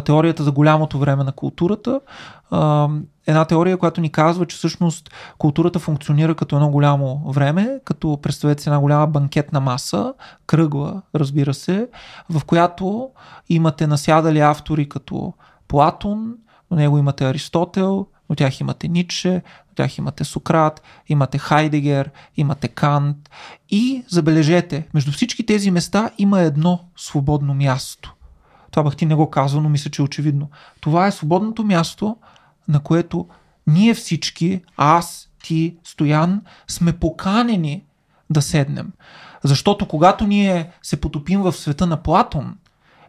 теорията 0.05 0.43
за 0.43 0.51
голямото 0.51 0.99
време 0.99 1.23
на 1.23 1.31
културата. 1.31 1.99
Една 3.27 3.45
теория, 3.45 3.77
която 3.77 4.01
ни 4.01 4.11
казва, 4.11 4.45
че 4.45 4.57
всъщност 4.57 5.09
културата 5.37 5.79
функционира 5.79 6.35
като 6.35 6.55
едно 6.55 6.69
голямо 6.69 7.31
време, 7.31 7.79
като 7.85 8.19
представете 8.21 8.63
си 8.63 8.69
една 8.69 8.79
голяма 8.79 9.07
банкетна 9.07 9.59
маса, 9.59 10.13
кръгла, 10.47 11.01
разбира 11.15 11.53
се, 11.53 11.87
в 12.29 12.45
която 12.45 13.09
имате 13.49 13.87
насядали 13.87 14.39
автори 14.39 14.89
като 14.89 15.33
Платон, 15.67 16.33
до 16.71 16.75
него 16.75 16.97
имате 16.97 17.25
Аристотел, 17.25 18.07
от 18.29 18.37
тях 18.37 18.59
имате 18.59 18.87
Ницше, 18.87 19.41
от 19.69 19.75
тях 19.75 19.97
имате 19.97 20.23
Сократ, 20.23 20.81
имате 21.07 21.37
Хайдегер, 21.37 22.11
имате 22.37 22.67
Кант 22.67 23.29
и 23.69 24.03
забележете, 24.07 24.87
между 24.93 25.11
всички 25.11 25.45
тези 25.45 25.71
места 25.71 26.09
има 26.17 26.41
едно 26.41 26.79
свободно 26.97 27.53
място. 27.53 28.14
Това 28.75 28.83
бах 28.83 28.95
ти 28.95 29.05
не 29.05 29.15
го 29.15 29.29
казва, 29.29 29.61
но 29.61 29.69
мисля, 29.69 29.91
че 29.91 30.01
е 30.01 30.05
очевидно. 30.05 30.49
Това 30.81 31.07
е 31.07 31.11
свободното 31.11 31.63
място, 31.63 32.17
на 32.67 32.79
което 32.79 33.27
ние 33.67 33.93
всички, 33.93 34.61
аз, 34.77 35.29
ти, 35.43 35.77
Стоян, 35.83 36.41
сме 36.67 36.93
поканени 36.99 37.83
да 38.29 38.41
седнем. 38.41 38.91
Защото 39.43 39.87
когато 39.87 40.27
ние 40.27 40.71
се 40.83 41.01
потопим 41.01 41.41
в 41.41 41.53
света 41.53 41.87
на 41.87 42.03
Платон, 42.03 42.57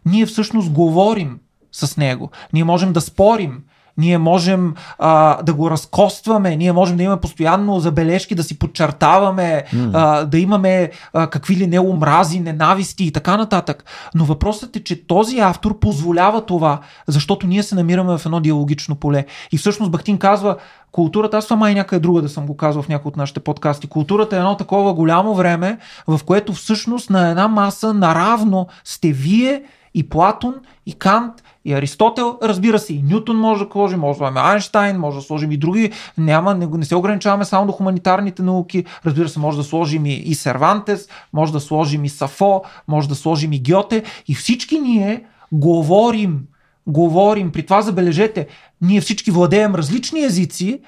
ние 0.05 0.25
всъщност 0.25 0.71
говорим 0.71 1.39
с 1.71 1.97
него. 1.97 2.31
Ние 2.53 2.63
можем 2.63 2.93
да 2.93 3.01
спорим, 3.01 3.63
ние 3.97 4.17
можем 4.17 4.73
а, 4.99 5.43
да 5.43 5.53
го 5.53 5.71
разкостваме, 5.71 6.55
ние 6.55 6.71
можем 6.71 6.97
да 6.97 7.03
имаме 7.03 7.21
постоянно 7.21 7.79
забележки, 7.79 8.35
да 8.35 8.43
си 8.43 8.59
подчертаваме, 8.59 9.63
mm. 9.73 9.91
а, 9.93 10.25
да 10.25 10.39
имаме 10.39 10.91
а, 11.13 11.27
какви 11.27 11.55
ли 11.55 11.67
не 11.67 11.79
омрази, 11.79 12.39
ненависти 12.39 13.03
и 13.03 13.11
така 13.11 13.37
нататък. 13.37 13.83
Но 14.15 14.25
въпросът 14.25 14.75
е, 14.75 14.83
че 14.83 15.07
този 15.07 15.39
автор 15.39 15.79
позволява 15.79 16.45
това, 16.45 16.79
защото 17.07 17.47
ние 17.47 17.63
се 17.63 17.75
намираме 17.75 18.17
в 18.17 18.25
едно 18.25 18.39
диалогично 18.39 18.95
поле. 18.95 19.25
И 19.51 19.57
всъщност 19.57 19.91
Бахтин 19.91 20.17
казва, 20.17 20.57
културата, 20.91 21.37
аз 21.37 21.43
това 21.43 21.55
май 21.55 21.73
някъде 21.73 21.99
друга 21.99 22.21
да 22.21 22.29
съм 22.29 22.45
го 22.45 22.57
казал 22.57 22.81
в 22.81 22.89
някои 22.89 23.09
от 23.09 23.17
нашите 23.17 23.39
подкасти, 23.39 23.87
културата 23.87 24.35
е 24.35 24.39
едно 24.39 24.57
такова 24.57 24.93
голямо 24.93 25.35
време, 25.35 25.77
в 26.07 26.19
което 26.25 26.53
всъщност 26.53 27.09
на 27.09 27.29
една 27.29 27.47
маса 27.47 27.93
наравно 27.93 28.67
сте 28.83 29.11
вие 29.11 29.63
и 29.93 30.09
Платон, 30.09 30.55
и 30.85 30.93
Кант, 30.93 31.43
и 31.67 31.73
Аристотел, 31.73 32.37
разбира 32.43 32.79
се, 32.79 32.93
и 32.93 33.03
Нютон 33.03 33.37
може 33.37 33.65
да 33.65 33.71
сложим, 33.71 33.99
може 33.99 34.15
да 34.15 34.17
сложим 34.17 34.37
Айнштайн, 34.37 34.97
може 34.97 35.17
да 35.17 35.23
сложим 35.23 35.51
и 35.51 35.57
други. 35.57 35.91
Няма, 36.17 36.55
не, 36.55 36.67
не 36.67 36.85
се 36.85 36.95
ограничаваме 36.95 37.45
само 37.45 37.67
до 37.67 37.71
хуманитарните 37.71 38.43
науки. 38.43 38.85
Разбира 39.05 39.29
се, 39.29 39.39
може 39.39 39.57
да 39.57 39.63
сложим 39.63 40.05
и, 40.05 40.13
и 40.13 40.35
Сервантес, 40.35 41.07
може 41.33 41.51
да 41.51 41.59
сложим 41.59 42.05
и 42.05 42.09
Сафо, 42.09 42.63
може 42.87 43.09
да 43.09 43.15
сложим 43.15 43.53
и 43.53 43.59
Гьоте. 43.59 44.03
И 44.27 44.35
всички 44.35 44.79
ние 44.79 45.23
говорим, 45.51 46.39
говорим. 46.87 47.51
При 47.51 47.63
това 47.63 47.81
забележете, 47.81 48.47
ние 48.81 49.01
всички 49.01 49.31
владеем 49.31 49.75
различни 49.75 50.23
езици, 50.23 50.79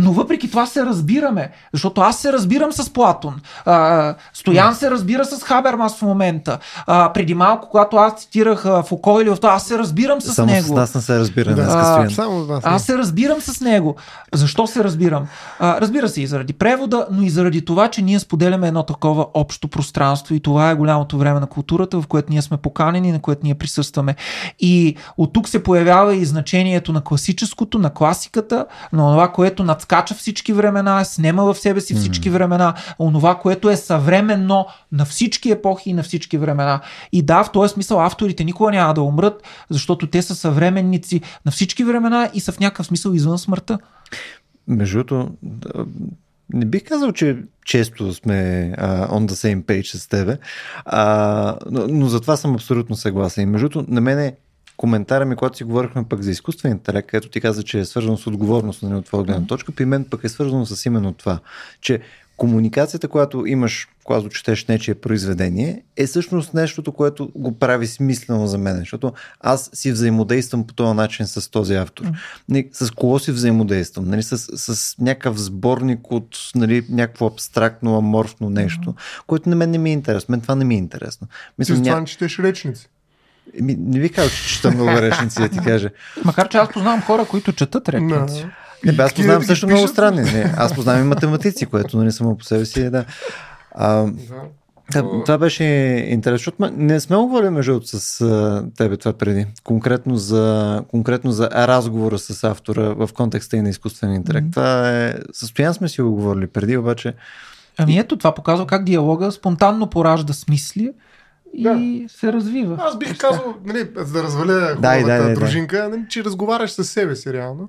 но 0.00 0.12
въпреки 0.12 0.50
това 0.50 0.66
се 0.66 0.86
разбираме, 0.86 1.50
защото 1.72 2.00
аз 2.00 2.18
се 2.18 2.32
разбирам 2.32 2.72
с 2.72 2.92
Платон, 2.92 3.40
а, 3.64 4.14
Стоян 4.32 4.74
се 4.74 4.90
разбира 4.90 5.24
с 5.24 5.42
Хабермас 5.42 5.98
в 5.98 6.02
момента. 6.02 6.58
А, 6.86 7.12
преди 7.12 7.34
малко, 7.34 7.68
когато 7.70 7.96
аз 7.96 8.20
цитирах 8.20 8.64
Фуко 8.86 9.20
или 9.20 9.36
това, 9.36 9.50
аз 9.50 9.66
се 9.66 9.78
разбирам 9.78 10.20
с 10.20 10.34
Само 10.34 10.52
него. 10.52 10.66
Само 10.66 10.76
с 10.76 10.80
нас 10.80 10.94
не 10.94 11.00
се 11.00 11.18
разбира. 11.18 11.54
Да. 11.54 11.66
А, 11.68 12.10
Само 12.10 12.44
вас, 12.44 12.62
аз 12.66 12.84
се 12.84 12.98
разбирам 12.98 13.40
с 13.40 13.60
него. 13.60 13.96
Защо 14.32 14.66
се 14.66 14.84
разбирам? 14.84 15.26
А, 15.58 15.80
разбира 15.80 16.08
се 16.08 16.22
и 16.22 16.26
заради 16.26 16.52
превода, 16.52 17.06
но 17.10 17.22
и 17.22 17.30
заради 17.30 17.64
това, 17.64 17.88
че 17.88 18.02
ние 18.02 18.18
споделяме 18.18 18.68
едно 18.68 18.82
такова 18.82 19.26
общо 19.34 19.68
пространство 19.68 20.34
и 20.34 20.40
това 20.40 20.70
е 20.70 20.74
голямото 20.74 21.18
време 21.18 21.40
на 21.40 21.46
културата, 21.46 22.00
в 22.00 22.06
което 22.06 22.32
ние 22.32 22.42
сме 22.42 22.56
поканени, 22.56 23.12
на 23.12 23.18
което 23.18 23.40
ние 23.44 23.54
присъстваме. 23.54 24.16
И 24.60 24.96
от 25.16 25.32
тук 25.32 25.48
се 25.48 25.62
появява 25.62 26.14
и 26.14 26.24
значението 26.24 26.92
на 26.92 27.00
класическото, 27.00 27.78
на 27.78 27.90
класиката, 27.90 28.66
на 28.92 29.10
това, 29.10 29.28
което 29.28 29.64
над 29.64 29.86
скача 29.90 30.14
всички 30.14 30.52
времена, 30.52 31.04
снема 31.04 31.44
в 31.44 31.58
себе 31.58 31.80
си 31.80 31.94
всички 31.94 32.30
mm-hmm. 32.30 32.32
времена, 32.32 32.74
онова, 32.98 33.34
което 33.34 33.70
е 33.70 33.76
съвременно 33.76 34.66
на 34.92 35.04
всички 35.04 35.50
епохи 35.50 35.90
и 35.90 35.92
на 35.92 36.02
всички 36.02 36.38
времена. 36.38 36.80
И 37.12 37.22
да, 37.22 37.44
в 37.44 37.52
този 37.52 37.72
смисъл 37.72 38.00
авторите 38.00 38.44
никога 38.44 38.70
няма 38.70 38.94
да 38.94 39.02
умрат, 39.02 39.42
защото 39.70 40.06
те 40.06 40.22
са 40.22 40.34
съвременници 40.34 41.20
на 41.46 41.52
всички 41.52 41.84
времена 41.84 42.30
и 42.34 42.40
са 42.40 42.52
в 42.52 42.60
някакъв 42.60 42.86
смисъл 42.86 43.12
извън 43.12 43.38
смъртта. 43.38 43.78
Между 44.68 45.04
другото, 45.04 45.30
не 46.52 46.66
бих 46.66 46.84
казал, 46.84 47.12
че 47.12 47.36
често 47.64 48.14
сме 48.14 48.72
uh, 48.78 49.10
on 49.10 49.30
the 49.30 49.32
same 49.32 49.64
page 49.64 49.96
с 49.96 50.08
тебе, 50.08 50.38
uh, 50.92 51.56
но, 51.70 51.88
но 51.88 52.06
за 52.06 52.20
това 52.20 52.36
съм 52.36 52.54
абсолютно 52.54 52.96
съгласен. 52.96 53.42
И 53.42 53.46
между 53.46 53.68
другото, 53.68 53.92
на 53.92 54.00
мене 54.00 54.36
коментара 54.80 55.24
ми, 55.24 55.36
когато 55.36 55.56
си 55.56 55.64
говорихме 55.64 56.04
пък 56.08 56.22
за 56.22 56.30
изкуствен 56.30 56.72
интелект, 56.72 57.08
където 57.08 57.28
ти 57.28 57.40
каза, 57.40 57.62
че 57.62 57.78
е 57.78 57.84
свързано 57.84 58.16
с 58.16 58.26
отговорност 58.26 58.82
нали, 58.82 58.94
от 58.94 59.06
твоя 59.06 59.24
гледна 59.24 59.46
точка, 59.46 59.72
при 59.72 59.84
мен 59.84 60.04
пък 60.04 60.24
е 60.24 60.28
свързано 60.28 60.66
с 60.66 60.86
именно 60.86 61.12
това, 61.12 61.38
че 61.80 62.00
комуникацията, 62.36 63.08
която 63.08 63.46
имаш, 63.46 63.88
когато 64.04 64.28
четеш 64.28 64.66
нечие 64.66 64.94
произведение, 64.94 65.82
е 65.96 66.06
всъщност 66.06 66.54
нещото, 66.54 66.92
което 66.92 67.30
го 67.34 67.58
прави 67.58 67.86
смислено 67.86 68.46
за 68.46 68.58
мен. 68.58 68.76
Защото 68.76 69.12
аз 69.40 69.70
си 69.74 69.92
взаимодействам 69.92 70.66
по 70.66 70.74
този 70.74 70.96
начин 70.96 71.26
с 71.26 71.50
този 71.50 71.74
автор. 71.74 72.04
Нали, 72.48 72.68
с 72.72 72.90
кого 72.90 73.18
си 73.18 73.32
взаимодействам? 73.32 74.08
Нали, 74.08 74.22
с, 74.22 74.38
с 74.38 74.98
някакъв 74.98 75.40
сборник 75.40 76.12
от 76.12 76.38
нали, 76.54 76.86
някакво 76.90 77.26
абстрактно, 77.26 77.98
аморфно 77.98 78.50
нещо, 78.50 78.94
което 79.26 79.48
на 79.48 79.56
мен 79.56 79.70
не 79.70 79.78
ми 79.78 79.90
е 79.90 79.92
интересно. 79.92 80.32
Мен 80.32 80.40
това 80.40 80.54
не 80.54 80.64
ми 80.64 80.74
е 80.74 80.78
интересно. 80.78 81.26
Мисля, 81.58 81.74
Ти 81.74 81.80
ня... 81.80 81.86
това 81.86 82.00
не 82.00 82.06
четеш 82.06 82.38
речници. 82.38 82.88
Ми, 83.60 83.76
не 83.78 84.00
ви 84.00 84.08
казвам, 84.08 84.30
че 84.30 84.48
чета 84.48 84.70
много 84.70 84.90
речници, 84.90 85.40
да 85.40 85.48
ти 85.48 85.58
кажа. 85.58 85.90
Макар, 86.24 86.48
че 86.48 86.58
аз 86.58 86.68
познавам 86.68 87.02
хора, 87.02 87.24
които 87.24 87.52
четат 87.52 87.88
речници. 87.88 88.44
No. 88.44 88.50
Не, 88.84 88.92
бе, 88.92 89.02
аз 89.02 89.14
познавам 89.14 89.42
също 89.42 89.66
много 89.66 89.88
странни. 89.88 90.22
Не, 90.22 90.54
аз 90.56 90.74
познавам 90.74 91.02
и 91.02 91.08
математици, 91.08 91.66
което 91.66 91.96
нали 91.96 92.12
само 92.12 92.36
по 92.36 92.44
себе 92.44 92.64
си 92.64 92.80
е 92.80 92.90
да. 92.90 93.04
А, 93.74 94.06
да, 94.92 95.04
това 95.24 95.38
беше 95.38 95.64
интересно, 96.08 96.38
защото 96.38 96.70
не 96.76 97.00
сме 97.00 97.16
говорили 97.16 97.50
между 97.50 97.80
с 97.84 98.20
а, 98.20 98.64
тебе 98.76 98.96
това 98.96 99.12
преди. 99.12 99.46
Конкретно 99.64 100.16
за, 100.16 100.82
конкретно 100.88 101.32
за 101.32 101.50
разговора 101.50 102.18
с 102.18 102.44
автора 102.44 102.82
в 102.82 103.08
контекста 103.14 103.56
и 103.56 103.62
на 103.62 103.68
изкуствен 103.68 104.14
интелект. 104.14 104.46
Mm-hmm. 104.46 104.52
Това 104.52 104.98
е... 104.98 105.14
Състоян 105.32 105.74
сме 105.74 105.88
си 105.88 106.02
го 106.02 106.10
говорили 106.10 106.46
преди, 106.46 106.76
обаче... 106.76 107.14
Ами 107.78 107.98
ето, 107.98 108.16
това 108.16 108.34
показва 108.34 108.66
как 108.66 108.84
диалога 108.84 109.32
спонтанно 109.32 109.86
поражда 109.86 110.32
смисли 110.32 110.92
и 111.54 111.62
да. 111.62 112.08
се 112.08 112.32
развива. 112.32 112.76
Аз 112.80 112.98
бих 112.98 113.18
казал, 113.18 113.54
нали, 113.64 113.90
за 113.96 114.12
да 114.12 114.22
разваля 114.22 114.76
да, 114.78 115.02
да, 115.02 115.28
да, 115.28 115.34
дружинка, 115.34 115.88
нали, 115.90 116.04
че 116.08 116.24
разговаряш 116.24 116.70
с 116.70 116.84
себе 116.84 117.16
си 117.16 117.32
реално. 117.32 117.68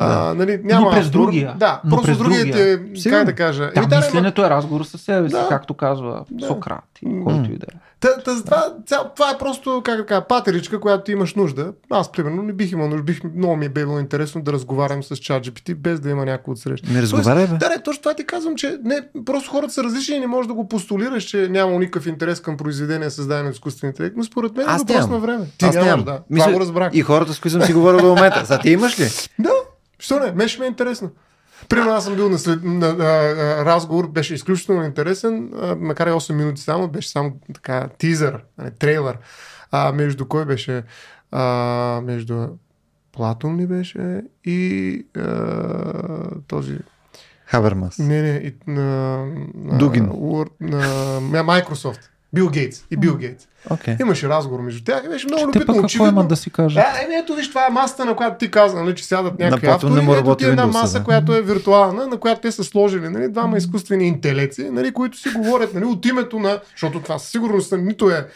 А, 0.00 0.34
нали, 0.34 0.60
няма 0.64 0.86
но 0.86 0.90
през 0.90 1.10
другия. 1.10 1.54
Да, 1.56 1.80
но 1.84 1.96
просто 1.96 2.18
другите, 2.18 2.76
другия. 2.76 3.10
как 3.10 3.24
да 3.24 3.34
кажа. 3.34 3.70
Да, 3.74 3.80
Еми, 3.80 3.96
мисленето 3.96 4.44
е 4.44 4.50
разговор 4.50 4.84
със 4.84 5.00
себе 5.00 5.28
си, 5.28 5.34
да. 5.34 5.46
както 5.48 5.74
казва 5.74 6.24
да. 6.30 6.46
Сократ 6.46 6.84
и 7.02 7.24
който 7.24 7.52
и 7.52 7.58
да 7.58 7.66
е. 7.74 7.87
Та, 8.00 8.16
та, 8.16 8.42
това, 8.42 9.12
това 9.16 9.30
е 9.30 9.38
просто, 9.38 9.82
как 9.84 9.96
да 9.96 10.06
кажа, 10.06 10.26
патеричка, 10.28 10.80
която 10.80 11.04
ти 11.04 11.12
имаш 11.12 11.34
нужда. 11.34 11.72
Аз, 11.90 12.12
примерно, 12.12 12.42
не 12.42 12.52
бих 12.52 12.72
имал 12.72 12.88
нужда. 12.88 13.02
Бих, 13.02 13.20
много 13.34 13.56
ми 13.56 13.66
е 13.66 13.68
било 13.68 13.98
интересно 13.98 14.42
да 14.42 14.52
разговарям 14.52 15.02
с 15.02 15.16
ChatGPT, 15.16 15.74
без 15.74 16.00
да 16.00 16.10
има 16.10 16.24
някой 16.24 16.52
от 16.52 16.58
среща. 16.58 16.92
Не 16.92 17.02
разговаряй, 17.02 17.46
бе. 17.46 17.56
Да, 17.56 17.68
не, 17.68 17.82
точно 17.82 18.02
това 18.02 18.14
ти 18.14 18.26
казвам, 18.26 18.56
че 18.56 18.78
не, 18.84 19.00
просто 19.26 19.50
хората 19.50 19.72
са 19.72 19.84
различни 19.84 20.16
и 20.16 20.20
не 20.20 20.26
можеш 20.26 20.46
да 20.46 20.54
го 20.54 20.68
постулираш, 20.68 21.24
че 21.24 21.48
няма 21.48 21.78
никакъв 21.78 22.06
интерес 22.06 22.40
към 22.40 22.56
произведение, 22.56 23.10
създадено 23.10 23.48
от 23.48 23.54
изкуствен 23.54 23.90
интелект. 23.90 24.16
Но 24.16 24.24
според 24.24 24.56
мен 24.56 24.68
е 24.68 24.76
въпрос 24.78 25.08
на 25.08 25.18
време. 25.18 25.46
Ти 25.58 25.64
Аз 25.64 25.74
нямаш, 25.74 25.88
нямам. 25.88 26.04
да. 26.04 26.20
Мисля, 26.30 26.44
това 26.44 26.54
го 26.54 26.60
разбрах. 26.60 26.90
И 26.94 27.00
хората, 27.00 27.34
с 27.34 27.40
които 27.40 27.52
съм 27.52 27.62
си 27.62 27.72
говорил 27.72 28.00
до 28.00 28.06
момента. 28.06 28.46
Сега 28.46 28.58
ти 28.58 28.70
имаш 28.70 29.00
ли? 29.00 29.08
Да. 29.38 29.50
Що 29.98 30.20
не? 30.20 30.32
Меше 30.32 30.60
ми 30.60 30.64
е 30.64 30.68
интересно. 30.68 31.10
Примерно 31.68 31.92
аз 31.92 32.04
съм 32.04 32.14
бил 32.14 32.28
на, 32.28 32.38
след, 32.38 32.64
на, 32.64 32.94
на, 32.94 32.94
на 32.94 33.64
разговор, 33.64 34.08
беше 34.08 34.34
изключително 34.34 34.84
интересен, 34.84 35.50
а, 35.62 35.74
макар 35.74 36.06
и 36.06 36.10
8 36.10 36.32
минути 36.32 36.60
само, 36.60 36.88
беше 36.88 37.10
само 37.10 37.32
така 37.54 37.88
тизър, 37.98 38.32
не, 38.32 38.40
нали, 38.58 38.70
трейлър. 38.78 39.18
А, 39.70 39.92
между 39.92 40.26
кой 40.26 40.44
беше? 40.44 40.82
А, 41.32 42.00
между 42.04 42.46
Платон 43.12 43.56
ли 43.56 43.66
беше 43.66 44.22
и 44.44 45.06
а, 45.16 46.40
този... 46.46 46.78
Хабермас. 47.46 47.98
Не, 47.98 48.22
не, 48.22 48.28
и 48.28 48.54
на... 48.66 49.24
Дугин. 49.78 50.04
На, 50.60 50.78
на 51.20 51.44
Microsoft. 51.44 52.08
Бил 52.32 52.50
Гейтс 52.50 52.84
и 52.90 52.96
Бил 52.96 53.16
Гейтс. 53.16 53.46
Okay. 53.70 54.00
Имаше 54.00 54.28
разговор 54.28 54.60
между 54.60 54.84
тях 54.84 55.02
и 55.06 55.08
беше 55.08 55.26
много 55.26 55.46
любително. 55.46 55.66
Какво 55.66 55.84
очевидно. 55.84 56.24
да 56.24 56.36
си 56.36 56.50
кажа? 56.50 56.74
Да, 56.80 57.04
еми 57.04 57.14
ето 57.14 57.34
виж, 57.34 57.48
това 57.48 57.66
е 57.66 57.70
масата, 57.70 58.04
на 58.04 58.14
която 58.14 58.38
ти 58.38 58.50
каза, 58.50 58.82
нали, 58.82 58.94
че 58.94 59.04
сядат 59.04 59.38
някакви 59.38 59.66
на 59.66 59.74
автори. 59.74 60.06
Не 60.06 60.16
ето 60.16 60.34
ти 60.34 60.44
е 60.44 60.48
една 60.48 60.66
маса, 60.66 60.98
да. 60.98 61.04
която 61.04 61.34
е 61.34 61.42
виртуална, 61.42 62.06
на 62.06 62.16
която 62.16 62.40
те 62.40 62.52
са 62.52 62.64
сложили 62.64 63.08
нали, 63.08 63.28
двама 63.28 63.56
изкуствени 63.56 64.08
интелекции, 64.08 64.70
нали, 64.70 64.92
които 64.92 65.18
си 65.18 65.28
говорят 65.28 65.74
нали, 65.74 65.84
от 65.84 66.06
името 66.06 66.38
на... 66.38 66.60
Защото 66.70 67.00
това 67.00 67.18
със 67.18 67.30
сигурност 67.30 67.72
нито 67.78 68.10
е 68.10 68.26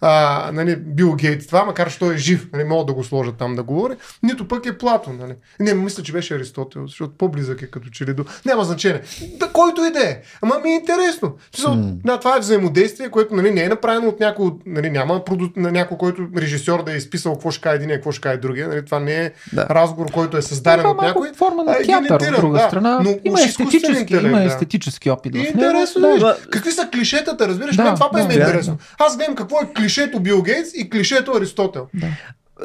а, 0.00 0.50
нали, 0.52 0.76
Бил 0.76 1.14
Гейтс 1.14 1.46
това, 1.46 1.64
макар 1.64 1.90
че 1.92 1.98
той 1.98 2.14
е 2.14 2.18
жив, 2.18 2.48
нали, 2.52 2.64
могат 2.64 2.86
да 2.86 2.92
го 2.92 3.04
сложат 3.04 3.36
там 3.36 3.54
да 3.54 3.62
говори, 3.62 3.94
нито 4.22 4.48
пък 4.48 4.66
е 4.66 4.78
Платон. 4.78 5.16
Нали. 5.16 5.34
Не, 5.60 5.74
мисля, 5.74 6.02
че 6.02 6.12
беше 6.12 6.34
Аристотел, 6.34 6.86
защото 6.86 7.12
по-близък 7.18 7.62
е 7.62 7.70
като 7.70 7.88
че 7.88 8.06
ли 8.06 8.14
до... 8.14 8.24
Няма 8.44 8.64
значение. 8.64 9.02
Да, 9.40 9.48
който 9.48 9.84
и 9.84 9.92
да 9.92 10.10
е. 10.10 10.20
Ама 10.42 10.54
ми 10.64 10.70
е 10.70 10.74
интересно. 10.74 11.36
Mm. 11.56 11.92
Да, 12.04 12.18
това 12.18 12.36
е 12.36 12.40
взаимодействие, 12.40 13.08
което 13.08 13.34
нали, 13.34 13.50
не 13.50 13.62
е 13.62 13.68
направено 13.68 14.08
от 14.08 14.20
някой, 14.20 14.50
нали, 14.66 14.90
няма 14.90 15.24
проду... 15.24 15.48
на 15.56 15.72
някой, 15.72 15.98
който 15.98 16.28
режисьор 16.36 16.84
да 16.84 16.92
е 16.92 16.96
изписал 16.96 17.32
какво 17.32 17.50
ще 17.50 17.60
каже 17.60 17.76
един, 17.76 17.88
какво 17.88 18.12
ще 18.12 18.20
каже 18.20 18.36
другия. 18.36 18.68
Нали, 18.68 18.84
това 18.84 19.00
не 19.00 19.24
е 19.24 19.32
да. 19.52 19.66
разговор, 19.70 20.12
който 20.12 20.36
е 20.36 20.42
създаден 20.42 20.86
от 20.86 21.02
някой. 21.02 21.32
Форма 21.32 21.64
на 21.64 21.76
театър, 21.86 22.32
от 22.32 22.40
друга 22.40 22.58
да, 22.58 22.66
страна. 22.66 23.00
Но 23.04 23.14
има 23.24 23.40
естетически, 23.40 23.92
интелект, 23.92 24.24
има 24.24 24.44
естетически 24.44 25.10
опит. 25.10 25.34
И 25.34 25.38
интересно, 25.38 26.00
да. 26.00 26.36
Какви 26.50 26.72
са 26.72 26.88
клишетата, 26.92 27.48
разбираш? 27.48 27.76
Да, 27.76 27.94
това 27.94 28.08
да, 28.12 28.20
е 28.20 28.22
интересно. 28.22 28.78
Аз 28.98 29.16
гледам 29.16 29.34
какво 29.34 29.60
е 29.60 29.72
клишето 29.86 30.20
Бил 30.20 30.42
Гейтс 30.42 30.70
и 30.74 30.90
клишето 30.90 31.32
Аристотел. 31.32 31.86
Да. 31.94 32.06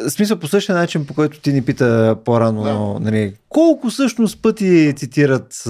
В 0.07 0.09
смисъл 0.09 0.39
по 0.39 0.47
същия 0.47 0.75
начин, 0.75 1.05
по 1.05 1.13
който 1.13 1.39
ти 1.39 1.53
ни 1.53 1.61
пита 1.61 2.15
по-рано, 2.25 2.63
да. 2.63 2.99
нали, 3.05 3.33
колко 3.49 3.89
всъщност 3.89 4.41
пъти 4.41 4.93
цитират 4.95 5.63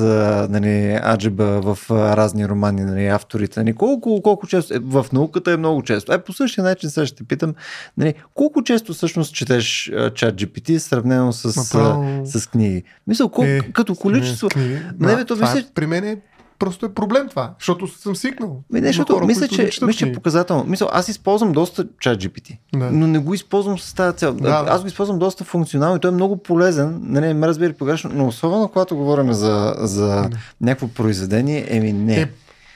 нали, 0.49 0.99
Аджеба 1.03 1.61
в 1.61 1.91
разни 1.91 2.48
романи, 2.48 2.82
нали, 2.82 3.07
авторите, 3.07 3.60
нали, 3.60 3.73
колко, 3.73 4.22
колко 4.22 4.48
често, 4.48 4.73
е, 4.73 4.80
в 4.80 5.06
науката 5.14 5.52
е 5.52 5.57
много 5.57 5.82
често. 5.82 6.14
Е, 6.14 6.23
по 6.23 6.34
същия 6.34 6.64
начин 6.64 6.90
сега 6.90 7.06
ще 7.06 7.18
те 7.18 7.23
питам, 7.23 7.53
нали, 7.98 8.14
колко 8.34 8.64
често 8.64 8.94
всъщност 8.94 9.36
четеш 9.36 9.91
чат 10.14 10.36
GPT, 10.36 10.78
сравнено 10.78 11.34
с, 11.34 11.56
Направо... 11.56 12.26
с, 12.26 12.40
с 12.40 12.48
книги? 12.48 12.84
Мисъл, 13.07 13.30
колко, 13.30 13.49
е, 13.49 13.60
като 13.73 13.95
количество... 13.95 14.49
Книги, 14.49 14.80
не, 14.99 15.15
бе, 15.15 15.26
то, 15.26 15.36
това 15.36 15.52
е, 15.52 15.64
при 15.76 15.86
мен 15.86 16.03
е 16.03 16.18
просто 16.62 16.86
е 16.86 16.94
проблем 16.94 17.28
това, 17.30 17.54
защото 17.60 17.88
съм 17.88 18.16
свикнал. 18.16 18.64
Не, 18.72 18.88
защото, 18.88 19.14
хора, 19.14 19.26
мисля, 19.26 19.48
че, 19.48 19.64
мисля, 19.64 19.94
че 19.94 20.06
е 20.06 20.14
показателно. 20.14 20.64
Мисля, 20.68 20.90
аз 20.92 21.08
използвам 21.08 21.52
доста 21.52 21.88
чат 22.00 22.20
GPT, 22.20 22.58
да. 22.76 22.92
но 22.92 23.08
не 23.08 23.20
го 23.20 23.34
използвам 23.34 23.80
с 23.80 23.94
тази 23.94 24.18
цел. 24.18 24.34
Да. 24.34 24.66
Аз 24.68 24.82
го 24.82 24.88
използвам 24.88 25.20
доста 25.20 25.44
функционално 25.44 25.96
и 25.96 26.00
той 26.00 26.12
е 26.12 26.14
много 26.14 26.38
полезен. 26.38 27.00
Не, 27.04 27.34
ме 27.34 27.48
разбира 27.48 27.74
погрешно, 27.74 28.12
но 28.14 28.28
особено 28.28 28.68
когато 28.68 28.96
говорим 28.96 29.34
за, 29.34 29.76
за 29.78 30.08
да. 30.08 30.30
някакво 30.62 30.88
произведение, 30.88 31.66
еми 31.70 31.94
не. 31.94 32.22
Е, 32.22 32.30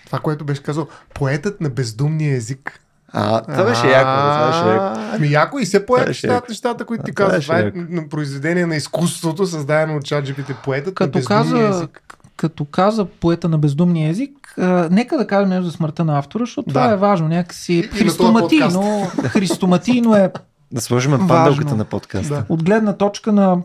това, 0.06 0.20
което 0.20 0.46
беше 0.46 0.64
казал, 0.64 0.88
поетът 1.14 1.62
на 1.62 1.70
бездумния 1.70 2.36
език. 2.36 2.80
А, 3.08 3.42
това 3.42 3.64
беше 3.64 3.88
яко. 3.88 4.12
Това 4.12 4.48
беше 4.48 4.76
яко. 4.76 5.00
Ами 5.16 5.32
яко 5.32 5.60
и 5.60 5.66
все 5.66 5.86
поет 5.86 6.08
нещата, 6.08 6.46
нещата, 6.50 6.86
които 6.86 7.04
ти 7.04 7.14
казват. 7.14 7.42
Това 7.42 7.60
е 7.60 7.72
произведение 8.10 8.66
на 8.66 8.76
изкуството, 8.76 9.46
създадено 9.46 9.98
от 9.98 10.04
ChatGPT. 10.04 10.56
Поетът 10.64 10.96
Като 10.96 11.18
на 11.18 11.26
каза, 11.26 11.68
език 11.68 12.15
като 12.36 12.66
каза 12.66 13.06
поета 13.06 13.50
на 13.50 13.58
бездумния 13.58 14.10
език, 14.10 14.54
а, 14.58 14.88
нека 14.92 15.18
да 15.18 15.28
кажем 15.28 15.50
нещо 15.50 15.66
за 15.66 15.72
смъртта 15.72 16.06
на 16.06 16.20
автора, 16.20 16.46
защото 16.46 16.68
да. 16.68 16.74
това 16.74 16.92
е 16.92 16.98
важно. 16.98 17.28
Някакси 17.28 17.82
христоматийно, 17.82 19.08
христоматийно 19.24 20.16
е 20.16 20.32
Да 20.72 20.82
сложим 20.82 21.28
панделката 21.28 21.76
на 21.76 21.86
подкаста. 21.86 22.34
Да. 22.34 22.46
От 22.50 22.64
гледна 22.64 22.94
точка 22.94 23.32
на... 23.32 23.58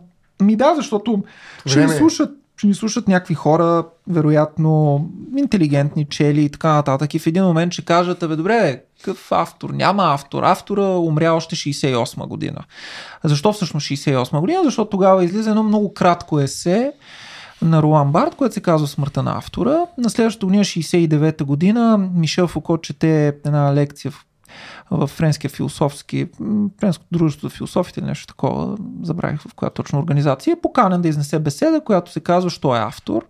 Ми 0.43 0.57
да, 0.57 0.75
защото 0.75 1.25
ще 1.67 1.87
ни, 1.87 1.93
слушат, 1.93 2.31
ще 2.57 2.67
ни 2.67 2.75
слушат 2.75 3.09
някакви 3.09 3.35
хора, 3.35 3.85
вероятно 4.09 5.07
интелигентни 5.37 6.05
чели 6.05 6.45
и 6.45 6.49
така 6.49 6.73
нататък. 6.73 7.15
И 7.15 7.19
в 7.19 7.27
един 7.27 7.45
момент 7.45 7.73
ще 7.73 7.85
кажат, 7.85 8.23
абе 8.23 8.37
добре, 8.37 8.83
какъв 8.99 9.33
автор? 9.33 9.71
Няма 9.71 10.15
автор. 10.15 10.43
Автора 10.43 10.83
умря 10.83 11.33
още 11.33 11.57
68 11.57 12.27
година. 12.27 12.65
Защо 13.25 13.53
всъщност 13.53 13.87
68 13.87 14.41
година? 14.41 14.61
Защото 14.65 14.91
тогава 14.91 15.25
излиза 15.25 15.51
едно 15.51 15.63
много 15.63 15.95
кратко 15.95 16.41
есе, 16.41 16.93
на 17.63 17.83
Руан 17.83 18.13
Барт, 18.13 18.35
което 18.35 18.55
се 18.55 18.61
казва 18.61 18.89
Смъртта 18.89 19.23
на 19.23 19.39
автора. 19.39 19.87
На 19.99 20.11
следващата 20.11 20.47
година, 20.47 20.65
69-та 20.65 21.45
година, 21.45 22.11
Мишел 22.15 22.47
Фуко 22.47 22.79
чете 22.79 23.27
една 23.45 23.75
лекция 23.75 24.11
в 24.11 24.27
в 24.91 25.07
френския 25.07 25.51
философски, 25.51 26.27
френското 26.81 27.09
дружество 27.13 27.49
за 27.49 27.55
философите 27.55 28.01
или 28.01 28.07
нещо 28.07 28.27
такова, 28.27 28.77
забравих 29.03 29.41
в 29.41 29.55
коя 29.55 29.71
точно 29.71 29.99
организация, 29.99 30.53
е 30.53 30.61
поканен 30.61 31.03
да 31.03 31.09
изнесе 31.09 31.39
беседа, 31.39 31.81
която 31.81 32.13
се 32.13 32.21
казва 32.21 32.51
Що 32.51 32.77
е 32.77 32.79
автор. 32.79 33.27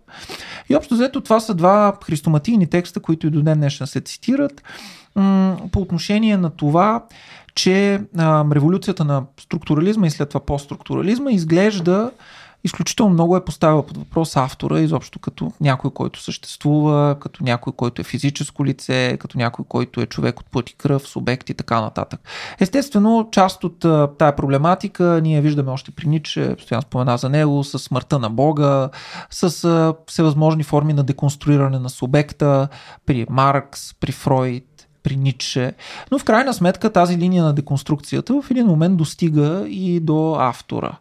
И 0.69 0.75
общо 0.75 0.93
взето 0.93 1.21
това 1.21 1.39
са 1.39 1.53
два 1.53 1.97
христоматийни 2.05 2.67
текста, 2.67 2.99
които 2.99 3.27
и 3.27 3.29
до 3.29 3.41
ден 3.41 3.57
днешен 3.57 3.87
се 3.87 4.01
цитират 4.01 4.63
по 5.71 5.79
отношение 5.79 6.37
на 6.37 6.49
това, 6.49 7.03
че 7.55 8.01
а, 8.17 8.45
революцията 8.51 9.05
на 9.05 9.23
структурализма 9.39 10.07
и 10.07 10.11
след 10.11 10.29
това 10.29 10.39
постструктурализма 10.39 11.31
изглежда 11.31 12.11
изключително 12.63 13.13
много 13.13 13.37
е 13.37 13.45
поставила 13.45 13.85
под 13.85 13.97
въпрос 13.97 14.37
автора, 14.37 14.79
изобщо 14.79 15.19
като 15.19 15.51
някой, 15.61 15.91
който 15.91 16.21
съществува, 16.21 17.15
като 17.19 17.43
някой, 17.43 17.73
който 17.73 18.01
е 18.01 18.05
физическо 18.05 18.65
лице, 18.65 19.17
като 19.19 19.37
някой, 19.37 19.65
който 19.65 20.01
е 20.01 20.05
човек 20.05 20.39
от 20.39 20.45
път 20.51 20.69
и 20.69 20.73
кръв, 20.73 21.07
субект 21.07 21.49
и 21.49 21.53
така 21.53 21.81
нататък. 21.81 22.19
Естествено, 22.59 23.29
част 23.31 23.63
от 23.63 23.79
тая 24.17 24.35
проблематика 24.35 25.19
ние 25.23 25.41
виждаме 25.41 25.71
още 25.71 25.91
при 25.91 26.07
Ниче, 26.07 26.55
постоянно 26.55 26.81
спомена 26.81 27.17
за 27.17 27.29
него, 27.29 27.63
с 27.63 27.79
смъртта 27.79 28.19
на 28.19 28.29
Бога, 28.29 28.89
с 29.29 29.93
всевъзможни 30.07 30.63
форми 30.63 30.93
на 30.93 31.03
деконструиране 31.03 31.79
на 31.79 31.89
субекта, 31.89 32.67
при 33.05 33.25
Маркс, 33.29 33.93
при 33.93 34.11
Фройд, 34.11 34.87
при 35.03 35.15
Ницше. 35.15 35.73
Но 36.11 36.19
в 36.19 36.23
крайна 36.23 36.53
сметка 36.53 36.93
тази 36.93 37.17
линия 37.17 37.43
на 37.43 37.53
деконструкцията 37.53 38.41
в 38.41 38.51
един 38.51 38.67
момент 38.67 38.97
достига 38.97 39.65
и 39.67 39.99
до 39.99 40.35
автора. 40.39 40.97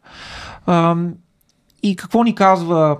И 1.82 1.96
какво 1.96 2.22
ни 2.22 2.34
казва 2.34 2.98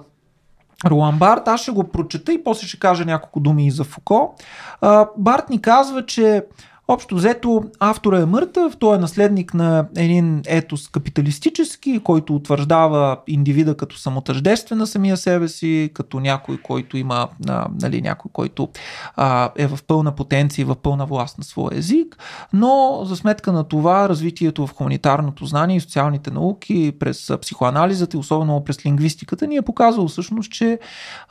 Ролан 0.86 1.18
Барт, 1.18 1.48
аз 1.48 1.60
ще 1.60 1.70
го 1.70 1.84
прочета 1.84 2.32
и 2.32 2.44
после 2.44 2.66
ще 2.66 2.78
кажа 2.78 3.04
няколко 3.04 3.40
думи 3.40 3.66
и 3.66 3.70
за 3.70 3.84
Фуко. 3.84 4.34
А, 4.80 5.06
Барт 5.16 5.50
ни 5.50 5.62
казва, 5.62 6.06
че 6.06 6.44
Общо 6.90 7.14
взето, 7.14 7.62
автора 7.80 8.20
е 8.20 8.24
мъртъв, 8.26 8.76
той 8.76 8.96
е 8.96 8.98
наследник 8.98 9.54
на 9.54 9.86
един 9.96 10.42
етос 10.46 10.88
капиталистически, 10.88 12.00
който 12.04 12.34
утвърждава 12.34 13.16
индивида 13.26 13.76
като 13.76 13.98
самотъждествен 13.98 14.78
на 14.78 14.86
самия 14.86 15.16
себе 15.16 15.48
си, 15.48 15.90
като 15.94 16.20
някой, 16.20 16.58
който 16.58 16.96
има, 16.96 17.28
а, 17.48 17.66
нали, 17.82 18.02
някой, 18.02 18.30
който 18.32 18.68
а, 19.16 19.50
е 19.56 19.66
в 19.66 19.78
пълна 19.86 20.14
потенция 20.14 20.62
и 20.62 20.64
в 20.64 20.76
пълна 20.76 21.06
власт 21.06 21.38
на 21.38 21.44
своя 21.44 21.78
език, 21.78 22.16
но 22.52 23.00
за 23.04 23.16
сметка 23.16 23.52
на 23.52 23.64
това 23.64 24.08
развитието 24.08 24.66
в 24.66 24.74
хуманитарното 24.74 25.46
знание 25.46 25.76
и 25.76 25.80
социалните 25.80 26.30
науки 26.30 26.92
през 27.00 27.32
психоанализата 27.42 28.16
и 28.16 28.20
особено 28.20 28.64
през 28.64 28.86
лингвистиката 28.86 29.46
ни 29.46 29.56
е 29.56 29.62
показало 29.62 30.08
всъщност, 30.08 30.52
че 30.52 30.78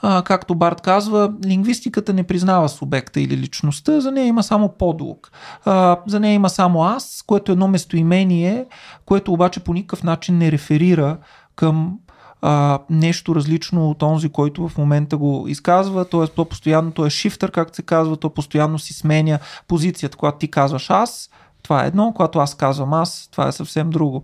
а, 0.02 0.22
както 0.22 0.56
Барт 0.56 0.81
казва, 0.81 1.34
лингвистиката 1.45 2.14
не 2.14 2.23
признава 2.23 2.69
субекта 2.69 3.22
или 3.22 3.38
личността, 3.38 3.99
за 4.02 4.11
нея 4.11 4.27
има 4.27 4.44
само 4.44 4.69
подлог. 4.69 5.31
А, 5.65 5.97
за 6.07 6.19
нея 6.19 6.34
има 6.34 6.49
само 6.49 6.84
аз, 6.84 7.23
което 7.27 7.51
е 7.51 7.53
едно 7.53 7.67
местоимение, 7.67 8.65
което 9.05 9.34
обаче 9.34 9.59
по 9.59 9.73
никакъв 9.73 10.03
начин 10.03 10.38
не 10.38 10.51
реферира 10.51 11.17
към 11.55 11.99
а, 12.41 12.80
нещо 12.89 13.35
различно 13.35 13.89
от 13.89 14.03
онзи, 14.03 14.30
който 14.30 14.67
в 14.67 14.77
момента 14.77 15.17
го 15.17 15.45
изказва. 15.47 16.05
Т.е. 16.05 16.27
то 16.27 16.45
постоянно, 16.45 16.91
то 16.91 17.05
е 17.05 17.09
шифтър, 17.09 17.51
както 17.51 17.76
се 17.76 17.81
казва, 17.81 18.17
то 18.17 18.30
постоянно 18.30 18.80
си 18.80 18.93
сменя 18.93 19.39
позицията. 19.67 20.17
Когато 20.17 20.38
ти 20.38 20.51
казваш 20.51 20.89
аз, 20.89 21.30
това 21.63 21.84
е 21.84 21.88
едно, 21.88 22.13
когато 22.15 22.39
аз 22.39 22.55
казвам 22.55 22.93
аз, 22.93 23.30
това 23.31 23.47
е 23.47 23.51
съвсем 23.51 23.89
друго. 23.89 24.23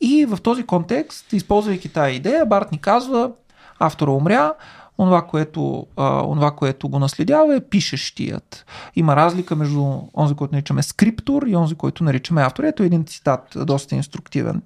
И 0.00 0.24
в 0.24 0.38
този 0.42 0.62
контекст, 0.62 1.32
използвайки 1.32 1.88
тази 1.88 2.14
идея, 2.14 2.46
Барт 2.46 2.72
ни 2.72 2.78
казва, 2.78 3.30
автора 3.78 4.10
умря, 4.10 4.52
онова, 4.98 5.22
което, 5.22 5.86
а, 5.96 6.26
онова, 6.26 6.50
което 6.50 6.88
го 6.88 6.98
наследява 6.98 7.56
е 7.56 7.60
пишещият. 7.60 8.66
Има 8.96 9.16
разлика 9.16 9.56
между 9.56 9.98
онзи, 10.16 10.34
който 10.34 10.54
наричаме 10.54 10.82
скриптор 10.82 11.42
и 11.42 11.56
онзи, 11.56 11.74
който 11.74 12.04
наричаме 12.04 12.42
автор. 12.42 12.64
Ето 12.64 12.82
един 12.82 13.04
цитат, 13.04 13.56
доста 13.56 13.94
инструктивен. 13.94 14.62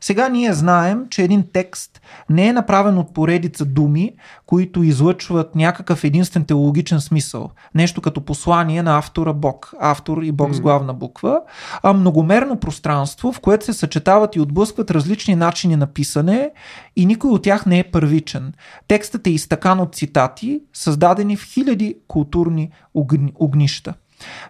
Сега 0.00 0.28
ние 0.28 0.52
знаем, 0.52 1.06
че 1.10 1.22
един 1.22 1.44
текст 1.52 2.00
не 2.30 2.46
е 2.46 2.52
направен 2.52 2.98
от 2.98 3.14
поредица 3.14 3.64
думи, 3.64 4.12
които 4.46 4.82
излъчват 4.82 5.54
някакъв 5.54 6.04
единствен 6.04 6.44
теологичен 6.44 7.00
смисъл. 7.00 7.50
Нещо 7.74 8.00
като 8.00 8.20
послание 8.20 8.82
на 8.82 8.98
автора 8.98 9.32
Бог. 9.32 9.74
Автор 9.80 10.22
и 10.22 10.32
Бог 10.32 10.54
с 10.54 10.60
главна 10.60 10.94
буква. 10.94 11.40
А 11.82 11.92
многомерно 11.92 12.60
пространство, 12.60 13.32
в 13.32 13.40
което 13.40 13.64
се 13.64 13.72
съчетават 13.72 14.36
и 14.36 14.40
отблъскват 14.40 14.90
различни 14.90 15.34
начини 15.34 15.76
на 15.76 15.86
писане 15.86 16.50
и 16.96 17.06
никой 17.06 17.30
от 17.30 17.42
тях 17.42 17.66
не 17.66 17.78
е 17.78 17.84
първичен. 17.84 18.52
Текстът 18.88 19.26
е 19.26 19.30
изтъкан 19.30 19.71
от 19.80 19.94
цитати, 19.94 20.62
създадени 20.72 21.36
в 21.36 21.44
хиляди 21.44 21.96
културни 22.08 22.70
огни, 22.94 23.32
огнища. 23.34 23.94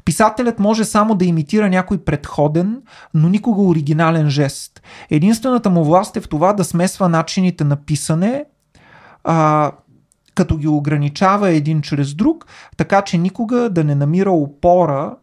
Писателят 0.05 0.59
може 0.59 0.85
само 0.85 1.15
да 1.15 1.25
имитира 1.25 1.69
някой 1.69 1.99
предходен, 1.99 2.83
но 3.15 3.29
никога 3.29 3.63
оригинален 3.63 4.31
жест. 4.31 4.83
Единствената 5.11 5.71
му 5.71 5.85
власт 5.85 6.17
е 6.17 6.21
в 6.21 6.29
това 6.29 6.53
да 6.53 6.65
смесва 6.65 7.09
начините 7.09 7.65
на 7.65 7.77
писане, 7.77 8.45
а, 9.25 9.73
като 10.35 10.57
ги 10.57 10.69
ограничава 10.69 11.51
един 11.51 11.83
чрез 11.83 12.15
друг, 12.15 12.47
така 12.77 13.03
че 13.03 13.19
никога 13.19 13.71
да 13.71 13.85
не 13.85 13.95
намира 13.95 14.31
опора 14.31 15.17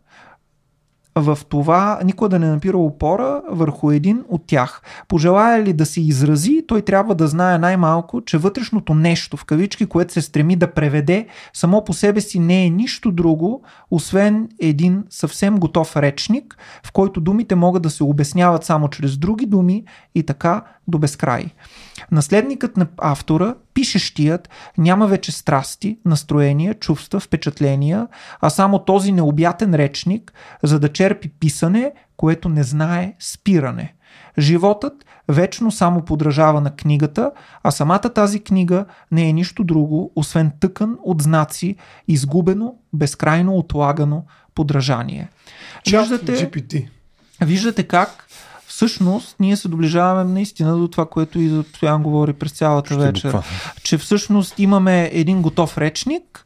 в 1.15 1.40
това 1.49 1.99
никога 2.03 2.30
да 2.30 2.40
не 2.40 2.48
напира 2.48 2.77
опора 2.77 3.41
върху 3.49 3.91
един 3.91 4.23
от 4.30 4.44
тях. 4.48 4.81
Пожелая 5.07 5.64
ли 5.64 5.73
да 5.73 5.86
се 5.86 6.02
изрази, 6.02 6.64
той 6.68 6.81
трябва 6.81 7.15
да 7.15 7.27
знае 7.27 7.57
най-малко, 7.57 8.22
че 8.22 8.38
вътрешното 8.38 8.94
нещо, 8.94 9.38
в 9.38 9.45
кавички, 9.45 9.86
което 9.86 10.14
се 10.14 10.22
стреми 10.22 10.56
да 10.56 10.73
преведе, 10.73 11.27
само 11.53 11.84
по 11.84 11.94
себе 11.94 12.22
си 12.22 12.40
не 12.40 12.65
е 12.65 12.69
нищо 12.69 13.11
друго, 13.11 13.61
освен 13.91 14.49
един 14.61 15.03
съвсем 15.10 15.57
готов 15.57 15.98
речник, 15.98 16.57
в 16.86 16.91
който 16.91 17.22
думите 17.22 17.56
могат 17.56 17.84
да 17.84 17.90
се 17.90 18.03
обясняват 18.03 18.64
само 18.64 18.88
чрез 18.88 19.18
други 19.18 19.45
думи 19.45 19.84
и 20.15 20.23
така 20.23 20.64
до 20.88 20.98
безкрай. 20.98 21.45
Наследникът 22.11 22.77
на 22.77 22.88
автора, 22.98 23.56
пишещият, 23.73 24.49
няма 24.77 25.07
вече 25.07 25.31
страсти, 25.31 25.98
настроения, 26.06 26.73
чувства, 26.73 27.19
впечатления, 27.19 28.07
а 28.41 28.49
само 28.49 28.80
този 28.80 29.11
необятен 29.11 29.76
речник, 29.76 30.34
за 30.64 30.80
да 30.80 30.94
черпи 30.94 31.30
писане, 31.30 31.91
което 32.18 32.49
не 32.49 32.64
знае 32.64 33.14
спиране. 33.19 33.94
Животът 34.38 34.94
вечно 35.27 35.72
само 35.72 36.06
подражава 36.06 36.61
на 36.61 36.76
книгата, 36.76 37.31
а 37.64 37.72
самата 37.72 37.99
тази 37.99 38.40
книга 38.40 38.86
не 39.11 39.30
е 39.30 39.34
нищо 39.34 39.64
друго, 39.64 40.11
освен 40.15 40.52
тъкан 40.60 40.98
от 41.03 41.22
знаци, 41.22 41.76
изгубено, 42.07 42.76
безкрайно 42.94 43.57
отлагано 43.57 44.26
подражание. 44.56 45.30
Виждате, 45.88 46.31
GPT. 46.31 46.88
виждате 47.41 47.84
как 47.84 48.26
всъщност 48.80 49.36
ние 49.40 49.56
се 49.56 49.68
доближаваме 49.68 50.32
наистина 50.34 50.78
до 50.78 50.88
това, 50.88 51.06
което 51.06 51.40
и 51.40 51.64
Стоян 51.76 52.04
говори 52.04 52.34
през 52.34 52.52
цялата 52.52 52.94
Ще 52.94 53.04
вечер. 53.04 53.24
буквално. 53.24 53.48
Че 53.84 53.98
всъщност 53.98 54.60
имаме 54.60 55.10
един 55.14 55.42
готов 55.42 55.78
речник, 55.78 56.46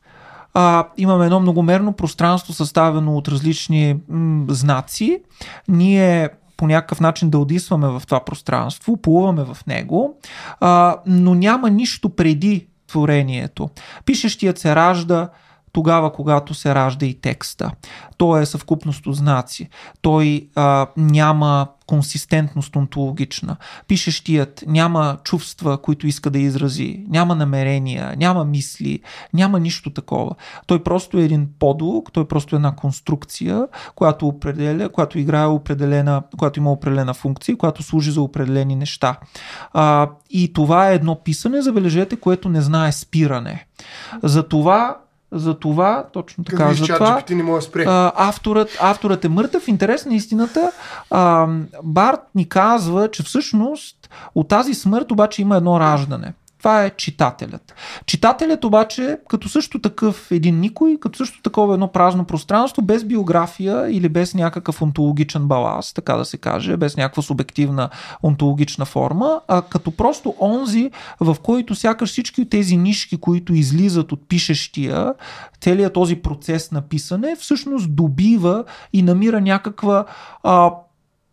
а, 0.53 0.87
имаме 0.97 1.25
едно 1.25 1.39
многомерно 1.39 1.93
пространство, 1.93 2.53
съставено 2.53 3.17
от 3.17 3.27
различни 3.27 3.95
м- 4.09 4.45
знаци. 4.53 5.21
Ние 5.67 6.29
по 6.57 6.67
някакъв 6.67 6.99
начин 6.99 7.29
да 7.29 7.39
одисваме 7.39 7.87
в 7.87 8.01
това 8.05 8.19
пространство, 8.19 8.97
плуваме 8.97 9.43
в 9.43 9.57
него, 9.67 10.17
а, 10.59 10.97
но 11.05 11.35
няма 11.35 11.69
нищо 11.69 12.09
преди 12.09 12.67
творението. 12.87 13.69
Пишещият 14.05 14.57
се 14.57 14.75
ражда 14.75 15.29
тогава, 15.73 16.13
когато 16.13 16.53
се 16.53 16.75
ражда 16.75 17.05
и 17.05 17.13
текста. 17.13 17.71
Той 18.17 18.41
е 18.41 18.45
съвкупност 18.45 19.07
от 19.07 19.15
знаци. 19.15 19.69
Той 20.01 20.49
а, 20.55 20.87
няма 20.97 21.67
консистентност 21.85 22.75
онтологична. 22.75 23.57
Пишещият 23.87 24.63
няма 24.67 25.17
чувства, 25.23 25.77
които 25.77 26.07
иска 26.07 26.29
да 26.29 26.39
изрази, 26.39 27.05
няма 27.09 27.35
намерения, 27.35 28.13
няма 28.17 28.45
мисли, 28.45 28.99
няма 29.33 29.59
нищо 29.59 29.89
такова. 29.89 30.35
Той 30.67 30.83
просто 30.83 31.17
е 31.17 31.23
един 31.23 31.49
подлог, 31.59 32.11
той 32.11 32.27
просто 32.27 32.55
е 32.55 32.57
една 32.57 32.75
конструкция, 32.75 33.67
която 33.95 34.27
определя, 34.27 34.89
която 34.89 35.19
играе 35.19 35.45
определена, 35.45 36.23
която 36.37 36.59
има 36.59 36.71
определена 36.71 37.13
функция, 37.13 37.57
която 37.57 37.83
служи 37.83 38.11
за 38.11 38.21
определени 38.21 38.75
неща. 38.75 39.17
А, 39.73 40.09
и 40.29 40.53
това 40.53 40.89
е 40.89 40.95
едно 40.95 41.15
писане, 41.23 41.61
забележете, 41.61 42.15
което 42.15 42.49
не 42.49 42.61
знае 42.61 42.91
спиране. 42.91 43.65
За 44.23 44.47
това 44.47 44.97
за 45.33 45.59
това, 45.59 46.05
точно 46.13 46.43
така, 46.43 46.57
Как 46.57 46.73
за 46.73 46.85
това, 46.85 47.23
не 47.29 47.43
може 47.43 47.65
да 47.65 47.69
спре. 47.69 47.85
а, 47.87 48.11
авторът, 48.15 48.77
авторът 48.81 49.25
е 49.25 49.29
мъртъв. 49.29 49.67
Интерес 49.67 50.05
на 50.05 50.15
истината, 50.15 50.71
а, 51.11 51.47
Барт 51.83 52.19
ни 52.35 52.49
казва, 52.49 53.11
че 53.11 53.23
всъщност 53.23 54.09
от 54.35 54.47
тази 54.47 54.73
смърт 54.73 55.11
обаче 55.11 55.41
има 55.41 55.57
едно 55.57 55.79
раждане. 55.79 56.33
Това 56.63 56.83
е 56.85 56.89
читателят. 56.89 57.75
Читателят 58.05 58.63
обаче, 58.63 59.17
като 59.29 59.49
също 59.49 59.79
такъв 59.79 60.31
един 60.31 60.59
никой, 60.59 60.97
като 60.99 61.17
също 61.17 61.41
такова 61.41 61.73
едно 61.73 61.91
празно 61.91 62.25
пространство, 62.25 62.81
без 62.81 63.03
биография 63.03 63.95
или 63.95 64.09
без 64.09 64.33
някакъв 64.33 64.81
онтологичен 64.81 65.47
баланс, 65.47 65.93
така 65.93 66.15
да 66.15 66.25
се 66.25 66.37
каже, 66.37 66.77
без 66.77 66.97
някаква 66.97 67.23
субективна 67.23 67.89
онтологична 68.23 68.85
форма, 68.85 69.41
а 69.47 69.61
като 69.61 69.91
просто 69.91 70.35
онзи, 70.41 70.91
в 71.19 71.37
който 71.43 71.75
сякаш 71.75 72.09
всички 72.09 72.49
тези 72.49 72.77
нишки, 72.77 73.17
които 73.17 73.53
излизат 73.53 74.11
от 74.11 74.27
пишещия, 74.27 75.13
целият 75.61 75.93
този 75.93 76.15
процес 76.15 76.71
на 76.71 76.81
писане, 76.81 77.35
всъщност 77.39 77.95
добива 77.95 78.63
и 78.93 79.01
намира 79.01 79.41
някаква 79.41 80.05
а, 80.43 80.71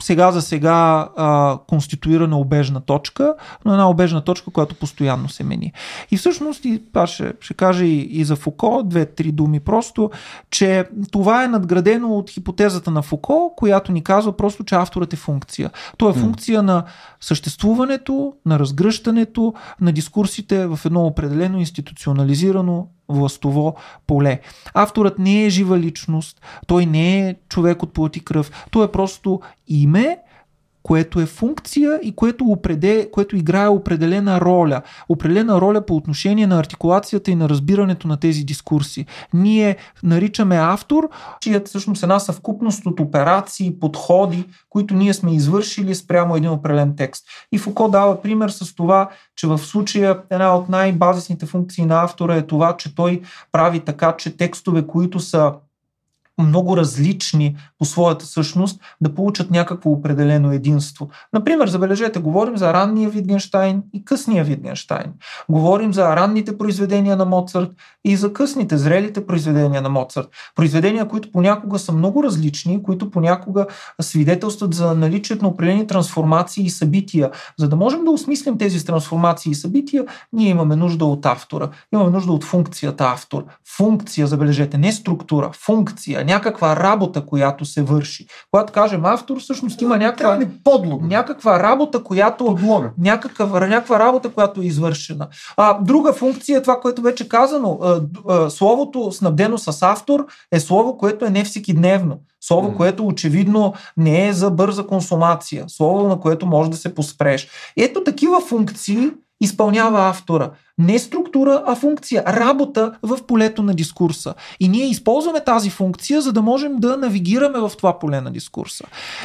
сега 0.03 0.33
за 0.33 0.43
сега 0.43 1.09
а, 1.17 1.59
конституирана 1.69 2.39
обежна 2.39 2.81
точка, 2.81 3.35
но 3.65 3.73
една 3.73 3.91
обежна 3.91 4.21
точка, 4.21 4.51
която 4.51 4.75
постоянно 4.75 5.29
се 5.29 5.45
мени. 5.45 5.73
И 6.11 6.17
всъщност, 6.17 6.65
и 6.65 6.83
аз 6.95 7.11
ще, 7.11 7.33
ще 7.41 7.55
кажа 7.55 7.85
и, 7.85 8.01
и 8.01 8.25
за 8.25 8.37
Фуко, 8.37 8.83
две-три 8.85 9.33
думи 9.33 9.61
просто, 9.61 10.11
че 10.51 10.85
това 11.13 11.45
е 11.45 11.49
надградено 11.49 12.09
от 12.09 12.31
хипотезата 12.31 12.91
на 12.91 13.03
Фуко, 13.03 13.55
която 13.57 13.93
ни 13.93 14.05
казва 14.05 14.37
просто, 14.37 14.65
че 14.65 14.75
авторът 14.75 15.13
е 15.13 15.17
функция. 15.17 15.71
То 15.97 16.11
е 16.11 16.13
функция 16.13 16.63
на 16.63 16.85
съществуването, 17.21 18.33
на 18.47 18.59
разгръщането, 18.59 19.55
на 19.81 19.93
дискурсите 19.93 20.67
в 20.67 20.81
едно 20.85 21.07
определено 21.07 21.59
институционализирано 21.59 22.89
властово 23.11 23.77
поле. 24.07 24.41
Авторът 24.75 25.19
не 25.19 25.45
е 25.45 25.51
жива 25.51 25.79
личност, 25.79 26.41
той 26.67 26.87
не 26.87 27.29
е 27.29 27.35
човек 27.49 27.83
от 27.83 27.93
плът 27.93 28.25
кръв, 28.25 28.67
той 28.71 28.85
е 28.85 28.93
просто 28.93 29.41
име, 29.69 30.19
което 30.83 31.21
е 31.21 31.27
функция 31.27 32.01
и 32.03 32.13
което, 32.17 32.45
опреде, 32.45 33.09
което 33.13 33.37
играе 33.37 33.69
определена 33.69 34.41
роля. 34.41 34.83
Определена 35.09 35.61
роля 35.61 35.87
по 35.87 35.97
отношение 35.97 36.47
на 36.47 36.59
артикулацията 36.59 37.31
и 37.31 37.35
на 37.35 37.49
разбирането 37.49 38.09
на 38.09 38.17
тези 38.17 38.45
дискурси. 38.45 39.07
Ние 39.35 39.77
наричаме 40.03 40.57
автор, 40.57 41.09
чият 41.41 41.69
всъщност 41.69 42.03
една 42.03 42.19
съвкупност 42.19 42.87
от 42.87 43.01
операции, 43.01 43.79
подходи, 43.81 44.45
които 44.69 44.95
ние 44.95 45.15
сме 45.15 45.35
извършили 45.35 45.95
спрямо 45.95 46.37
един 46.37 46.51
определен 46.51 46.97
текст. 46.97 47.25
И 47.53 47.59
Фуко 47.59 47.89
дава 47.89 48.23
пример 48.23 48.49
с 48.49 48.75
това, 48.75 49.11
че 49.37 49.47
в 49.47 49.59
случая 49.59 50.19
една 50.31 50.57
от 50.57 50.69
най-базисните 50.69 51.47
функции 51.47 51.85
на 51.85 52.03
автора 52.03 52.37
е 52.37 52.47
това, 52.47 52.77
че 52.77 52.95
той 52.95 53.23
прави 53.53 53.81
така, 53.81 54.17
че 54.17 54.37
текстове, 54.37 54.87
които 54.87 55.21
са 55.21 55.53
много 56.41 56.77
различни 56.77 57.57
по 57.79 57.85
своята 57.85 58.27
същност, 58.27 58.81
да 59.01 59.15
получат 59.15 59.51
някакво 59.51 59.91
определено 59.91 60.53
единство. 60.53 61.09
Например, 61.33 61.69
забележете, 61.69 62.19
говорим 62.19 62.57
за 62.57 62.73
ранния 62.73 63.11
Витгенштайн 63.11 63.83
и 63.93 64.05
късния 64.05 64.45
Витгенштайн. 64.45 65.13
Говорим 65.49 65.95
за 65.95 66.17
ранните 66.17 66.59
произведения 66.59 67.17
на 67.17 67.25
Моцарт 67.25 67.71
и 68.05 68.17
за 68.17 68.33
късните, 68.33 68.79
зрелите 68.79 69.27
произведения 69.27 69.83
на 69.83 69.89
Моцарт. 69.89 70.29
Произведения, 70.57 71.09
които 71.09 71.33
понякога 71.33 71.79
са 71.79 71.93
много 71.93 72.23
различни, 72.25 72.83
които 72.83 73.11
понякога 73.11 73.67
свидетелстват 74.01 74.75
за 74.75 74.95
наличието 74.95 75.45
на 75.45 75.49
определени 75.49 75.87
трансформации 75.87 76.65
и 76.65 76.71
събития. 76.71 77.31
За 77.59 77.69
да 77.69 77.77
можем 77.77 78.05
да 78.05 78.11
осмислим 78.11 78.59
тези 78.59 78.87
трансформации 78.87 79.51
и 79.51 79.55
събития, 79.55 80.05
ние 80.33 80.49
имаме 80.49 80.77
нужда 80.77 81.05
от 81.05 81.27
автора. 81.27 81.69
Имаме 81.95 82.11
нужда 82.11 82.33
от 82.33 82.45
функцията 82.45 83.05
автор. 83.05 83.45
Функция, 83.77 84.27
забележете, 84.27 84.79
не 84.79 84.93
структура, 84.93 85.51
функция, 85.53 86.25
някаква 86.31 86.77
работа, 86.77 87.27
която 87.27 87.65
се 87.65 87.83
върши. 87.83 88.27
Когато 88.51 88.73
кажем 88.73 89.05
автор, 89.05 89.41
всъщност 89.41 89.83
има 89.83 89.97
някаква, 89.97 90.39
някаква 91.03 91.63
работа, 91.63 92.03
която 92.03 92.59
някаква, 92.99 93.67
някаква 93.67 93.99
работа, 93.99 94.29
която 94.29 94.61
е 94.61 94.65
извършена. 94.65 95.29
А, 95.57 95.79
друга 95.83 96.13
функция 96.13 96.59
е 96.59 96.63
това, 96.63 96.81
което 96.81 97.03
вече 97.03 97.29
казано. 97.29 97.79
А, 97.83 98.01
а, 98.29 98.51
словото 98.51 99.13
снабдено 99.13 99.59
с 99.59 99.83
автор 99.83 100.27
е 100.53 100.61
слово, 100.61 100.99
което 100.99 101.25
е 101.25 101.31
не 101.31 101.45
всеки 101.45 101.75
дневно. 101.75 102.19
Слово, 102.41 102.69
mm. 102.69 102.77
което 102.77 103.07
очевидно 103.07 103.75
не 103.97 104.29
е 104.29 104.33
за 104.33 104.51
бърза 104.51 104.87
консумация. 104.87 105.65
Слово, 105.69 106.09
на 106.09 106.21
което 106.21 106.47
може 106.47 106.71
да 106.71 106.77
се 106.77 106.95
поспреш. 106.95 107.49
Ето 107.77 108.05
такива 108.05 108.41
функции 108.41 109.11
изпълнява 109.41 110.09
автора. 110.09 110.51
Не 110.79 110.99
структура, 110.99 111.63
а 111.67 111.75
функция. 111.75 112.25
Работа 112.27 112.93
в 113.03 113.19
полето 113.27 113.63
на 113.63 113.75
дискурса. 113.75 114.35
И 114.61 114.69
ние 114.69 114.85
използваме 114.85 115.41
тази 115.41 115.71
функция, 115.71 116.21
за 116.21 116.33
да 116.33 116.43
можем 116.43 116.77
да 116.77 116.97
навигираме 116.97 117.59
в 117.59 117.73
това 117.79 117.99
поле 117.99 118.21
на 118.21 118.31
дискурса. 118.31 118.85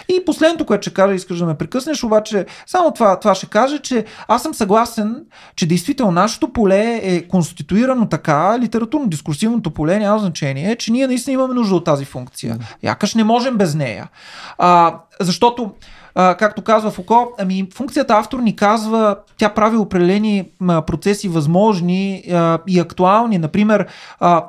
И 0.09 0.25
последното, 0.25 0.65
което 0.65 0.81
ще 0.81 0.93
кажа, 0.93 1.13
искаш 1.13 1.37
да 1.37 1.45
ме 1.45 1.57
прекъснеш, 1.57 2.03
обаче 2.03 2.45
само 2.65 2.91
това, 2.91 3.19
това 3.19 3.35
ще 3.35 3.45
кажа, 3.45 3.79
че 3.79 4.05
аз 4.27 4.43
съм 4.43 4.53
съгласен, 4.53 5.25
че 5.55 5.65
действително 5.65 6.11
нашето 6.11 6.53
поле 6.53 6.99
е 7.03 7.27
конституирано 7.27 8.09
така, 8.09 8.57
литературно-дискурсивното 8.59 9.69
поле 9.69 9.99
няма 9.99 10.19
значение, 10.19 10.75
че 10.75 10.91
ние 10.91 11.07
наистина 11.07 11.33
имаме 11.33 11.53
нужда 11.53 11.75
от 11.75 11.85
тази 11.85 12.05
функция. 12.05 12.57
Якаш 12.83 13.15
не 13.15 13.23
можем 13.23 13.57
без 13.57 13.75
нея. 13.75 14.09
А, 14.57 14.99
защото 15.19 15.71
както 16.15 16.61
казва 16.61 16.91
Фуко, 16.91 17.31
ами 17.39 17.67
функцията 17.73 18.13
автор 18.13 18.39
ни 18.39 18.55
казва, 18.55 19.17
тя 19.37 19.49
прави 19.49 19.77
определени 19.77 20.49
процеси 20.67 21.27
възможни 21.27 22.23
а, 22.33 22.59
и 22.67 22.79
актуални. 22.79 23.37
Например, 23.37 23.87
а, 24.19 24.45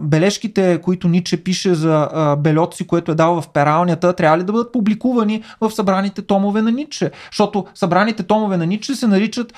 бележките, 0.00 0.80
които 0.82 1.08
Ниче 1.08 1.44
пише 1.44 1.74
за 1.74 2.36
Белоци, 2.38 2.86
което 2.86 3.12
е 3.12 3.14
дал 3.14 3.40
в 3.40 3.48
пералнята, 3.48 4.12
трябва 4.12 4.38
ли 4.38 4.42
да 4.42 4.52
бъдат 4.52 4.72
публикувани 4.72 5.42
в 5.60 5.70
събраните 5.70 6.22
томове 6.22 6.62
на 6.62 6.72
Ниче? 6.72 7.10
Защото 7.30 7.66
събраните 7.74 8.22
томове 8.22 8.56
на 8.56 8.66
Ниче 8.66 8.94
се 8.94 9.06
наричат 9.06 9.52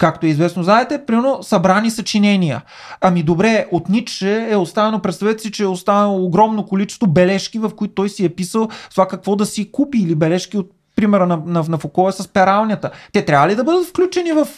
както 0.00 0.26
е 0.26 0.28
известно, 0.28 0.62
знаете, 0.62 1.06
примерно 1.06 1.42
събрани 1.42 1.90
съчинения. 1.90 2.62
Ами 3.00 3.22
добре, 3.22 3.66
от 3.72 3.88
Ницше 3.88 4.46
е 4.50 4.56
оставено, 4.56 5.02
представете 5.02 5.42
си, 5.42 5.52
че 5.52 5.62
е 5.62 5.66
останало 5.66 6.24
огромно 6.24 6.66
количество 6.66 7.06
бележки, 7.06 7.58
в 7.58 7.70
които 7.76 7.94
той 7.94 8.08
си 8.08 8.24
е 8.24 8.28
писал 8.28 8.68
това 8.90 9.08
какво 9.08 9.36
да 9.36 9.46
си 9.46 9.72
купи 9.72 9.98
или 9.98 10.14
бележки 10.14 10.56
от 10.56 10.70
примера 10.96 11.26
на, 11.26 11.42
на, 11.46 11.64
на 11.68 11.78
Фуко 11.78 12.08
е 12.08 12.12
с 12.12 12.28
пералнята. 12.28 12.90
Те 13.12 13.24
трябва 13.24 13.48
ли 13.48 13.54
да 13.54 13.64
бъдат 13.64 13.86
включени 13.86 14.32
в, 14.32 14.48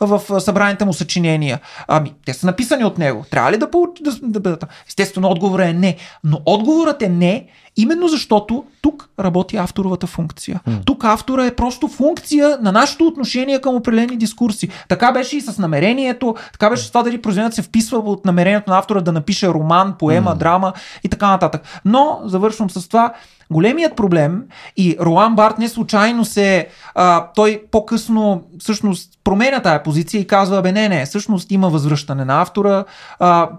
в, 0.00 0.22
в 0.28 0.40
събраните 0.40 0.84
му 0.84 0.92
съчинения? 0.92 1.60
Ами, 1.88 2.14
те 2.26 2.34
са 2.34 2.46
написани 2.46 2.84
от 2.84 2.98
него. 2.98 3.24
Трябва 3.30 3.52
ли 3.52 3.56
да, 3.56 3.68
да, 4.00 4.10
да 4.22 4.40
бъдат? 4.40 4.64
Естествено, 4.88 5.30
отговорът 5.30 5.66
е 5.66 5.72
не. 5.72 5.96
Но 6.24 6.40
отговорът 6.46 7.02
е 7.02 7.08
не, 7.08 7.46
именно 7.76 8.08
защото 8.08 8.64
тук 8.82 9.08
работи 9.20 9.56
авторовата 9.56 10.06
функция. 10.06 10.60
Mm. 10.68 10.84
Тук 10.84 11.04
автора 11.04 11.46
е 11.46 11.54
просто 11.54 11.88
функция 11.88 12.58
на 12.62 12.72
нашето 12.72 13.06
отношение 13.06 13.60
към 13.60 13.74
определени 13.74 14.16
дискурси. 14.16 14.68
Така 14.88 15.12
беше 15.12 15.36
и 15.36 15.40
с 15.40 15.58
намерението, 15.58 16.34
така 16.52 16.70
беше 16.70 16.84
с 16.84 16.88
това 16.88 17.02
дали 17.02 17.22
произведението 17.22 17.56
се 17.56 17.62
вписва 17.62 17.98
от 17.98 18.24
намерението 18.24 18.70
на 18.70 18.78
автора 18.78 19.00
да 19.00 19.12
напише 19.12 19.48
роман, 19.48 19.94
поема, 19.98 20.30
mm. 20.30 20.38
драма 20.38 20.72
и 21.04 21.08
така 21.08 21.28
нататък. 21.28 21.80
Но, 21.84 22.20
завършвам 22.24 22.70
с 22.70 22.88
това, 22.88 23.12
Големият 23.50 23.96
проблем 23.96 24.42
и 24.76 24.96
Ролан 25.00 25.36
Барт 25.36 25.58
не 25.58 25.68
случайно 25.68 26.24
се, 26.24 26.68
а, 26.94 27.26
той 27.34 27.62
по-късно 27.70 28.42
всъщност 28.58 29.10
променя 29.24 29.60
тая 29.60 29.82
позиция 29.82 30.20
и 30.20 30.26
казва, 30.26 30.62
бе 30.62 30.72
не, 30.72 30.88
не, 30.88 31.06
всъщност 31.06 31.50
има 31.50 31.68
възвръщане 31.68 32.24
на 32.24 32.42
автора. 32.42 32.84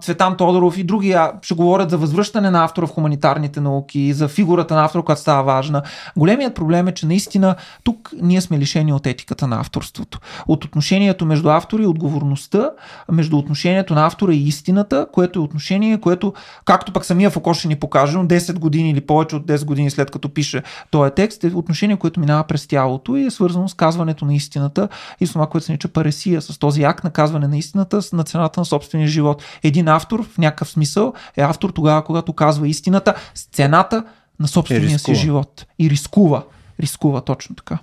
Цветан 0.00 0.36
Тодоров 0.36 0.78
и 0.78 0.84
други 0.84 1.16
ще 1.42 1.54
говорят 1.54 1.90
за 1.90 1.98
възвръщане 1.98 2.50
на 2.50 2.64
автора 2.64 2.86
в 2.86 2.90
хуманитарните 2.90 3.60
науки, 3.60 4.12
за 4.12 4.28
фигурата 4.28 4.74
на 4.74 4.84
автора, 4.84 5.02
която 5.02 5.20
става 5.20 5.42
важна. 5.42 5.82
Големият 6.16 6.54
проблем 6.54 6.88
е, 6.88 6.92
че 6.92 7.06
наистина 7.06 7.54
тук 7.84 8.12
ние 8.22 8.40
сме 8.40 8.58
лишени 8.58 8.92
от 8.92 9.06
етиката 9.06 9.46
на 9.46 9.60
авторството. 9.60 10.20
От 10.48 10.64
отношението 10.64 11.26
между 11.26 11.48
автора 11.48 11.82
и 11.82 11.86
отговорността, 11.86 12.70
между 13.12 13.38
отношението 13.38 13.94
на 13.94 14.06
автора 14.06 14.32
и 14.32 14.48
истината, 14.48 15.06
което 15.12 15.38
е 15.38 15.42
отношение, 15.42 16.00
което, 16.00 16.34
както 16.64 16.92
пък 16.92 17.04
самия 17.04 17.30
Фуко 17.30 17.54
ще 17.54 17.68
ни 17.68 17.76
покаже, 17.76 18.16
10 18.16 18.58
години 18.58 18.90
или 18.90 19.00
повече 19.00 19.36
от 19.36 19.46
10 19.46 19.64
години 19.64 19.90
след 19.90 20.10
като 20.10 20.28
пише 20.28 20.62
този 20.90 21.10
текст, 21.10 21.44
е 21.44 21.46
отношение, 21.54 21.96
което 21.96 22.20
минава 22.20 22.44
през 22.44 22.66
тялото 22.66 23.16
и 23.16 23.24
е 23.24 23.30
свързано 23.30 23.68
с 23.68 23.74
казването 23.74 24.24
на 24.24 24.34
истината 24.34 24.88
и 25.20 25.26
с 25.26 25.32
това, 25.32 25.46
което 25.56 25.66
се 25.66 25.72
нарича 25.72 25.88
паресия, 25.88 26.42
с 26.42 26.58
този 26.58 26.82
акт 26.82 27.04
на 27.04 27.10
казване 27.10 27.48
на 27.48 27.58
истината 27.58 28.00
на 28.12 28.24
цената 28.24 28.60
на 28.60 28.64
собствения 28.64 29.08
живот. 29.08 29.42
Един 29.62 29.88
автор 29.88 30.24
в 30.24 30.38
някакъв 30.38 30.68
смисъл 30.68 31.12
е 31.36 31.42
автор 31.42 31.70
тогава, 31.70 32.04
когато 32.04 32.32
казва 32.32 32.68
истината 32.68 33.14
с 33.34 33.44
цената 33.44 34.04
на 34.40 34.48
собствения 34.48 34.98
си 34.98 35.14
живот. 35.14 35.66
И 35.78 35.90
рискува. 35.90 36.44
Рискува 36.80 37.20
точно 37.20 37.56
така. 37.56 37.78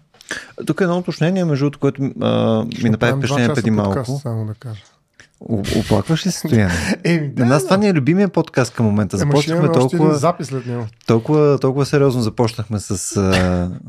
Тук 0.68 0.82
е 0.82 0.84
едно 0.84 0.98
уточнение, 0.98 1.46
между 1.46 1.72
което 1.80 2.02
а, 2.22 2.64
ми 2.84 2.90
направи 2.90 3.18
впечатление 3.18 3.56
преди 3.56 3.72
малко. 3.72 3.94
Подкаст, 3.94 4.22
само 4.22 4.46
да 4.46 4.54
кажа. 4.54 4.82
Оплакваш 5.50 6.26
ли 6.26 6.32
се, 6.32 6.48
Стояне? 6.48 6.74
Еми, 7.04 7.30
да, 7.30 7.44
На 7.44 7.50
нас 7.50 7.64
това 7.64 7.78
ни 7.78 7.88
е 7.88 7.94
любимия 7.94 8.30
подкаст 8.30 8.74
към 8.74 8.86
момента. 8.86 9.18
Започнахме 9.18 9.72
толкова, 9.72 10.16
запис 10.16 10.48
след 10.48 10.66
него. 10.66 10.88
Толкова, 11.08 11.60
толкова 11.60 11.86
сериозно 11.86 12.22
започнахме 12.22 12.80
с, 12.80 12.98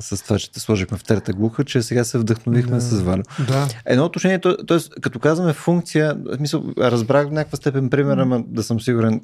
с 0.00 0.22
това, 0.24 0.38
че 0.38 0.52
те 0.52 0.60
сложихме 0.60 0.98
в 0.98 1.04
трета 1.04 1.32
глуха, 1.32 1.64
че 1.64 1.82
сега 1.82 2.04
се 2.04 2.18
вдъхновихме 2.18 2.74
да. 2.74 2.80
с 2.80 3.00
Валю. 3.00 3.22
Да. 3.48 3.68
Едно 3.86 4.04
уточнение, 4.04 4.40
т.е. 4.40 5.00
като 5.00 5.18
казваме 5.18 5.52
функция, 5.52 6.16
в 6.24 6.36
смисъл, 6.36 6.64
разбрах 6.78 7.28
в 7.28 7.30
някаква 7.30 7.56
степен 7.56 7.90
пример, 7.90 8.16
ама 8.16 8.42
да 8.46 8.62
съм 8.62 8.80
сигурен. 8.80 9.20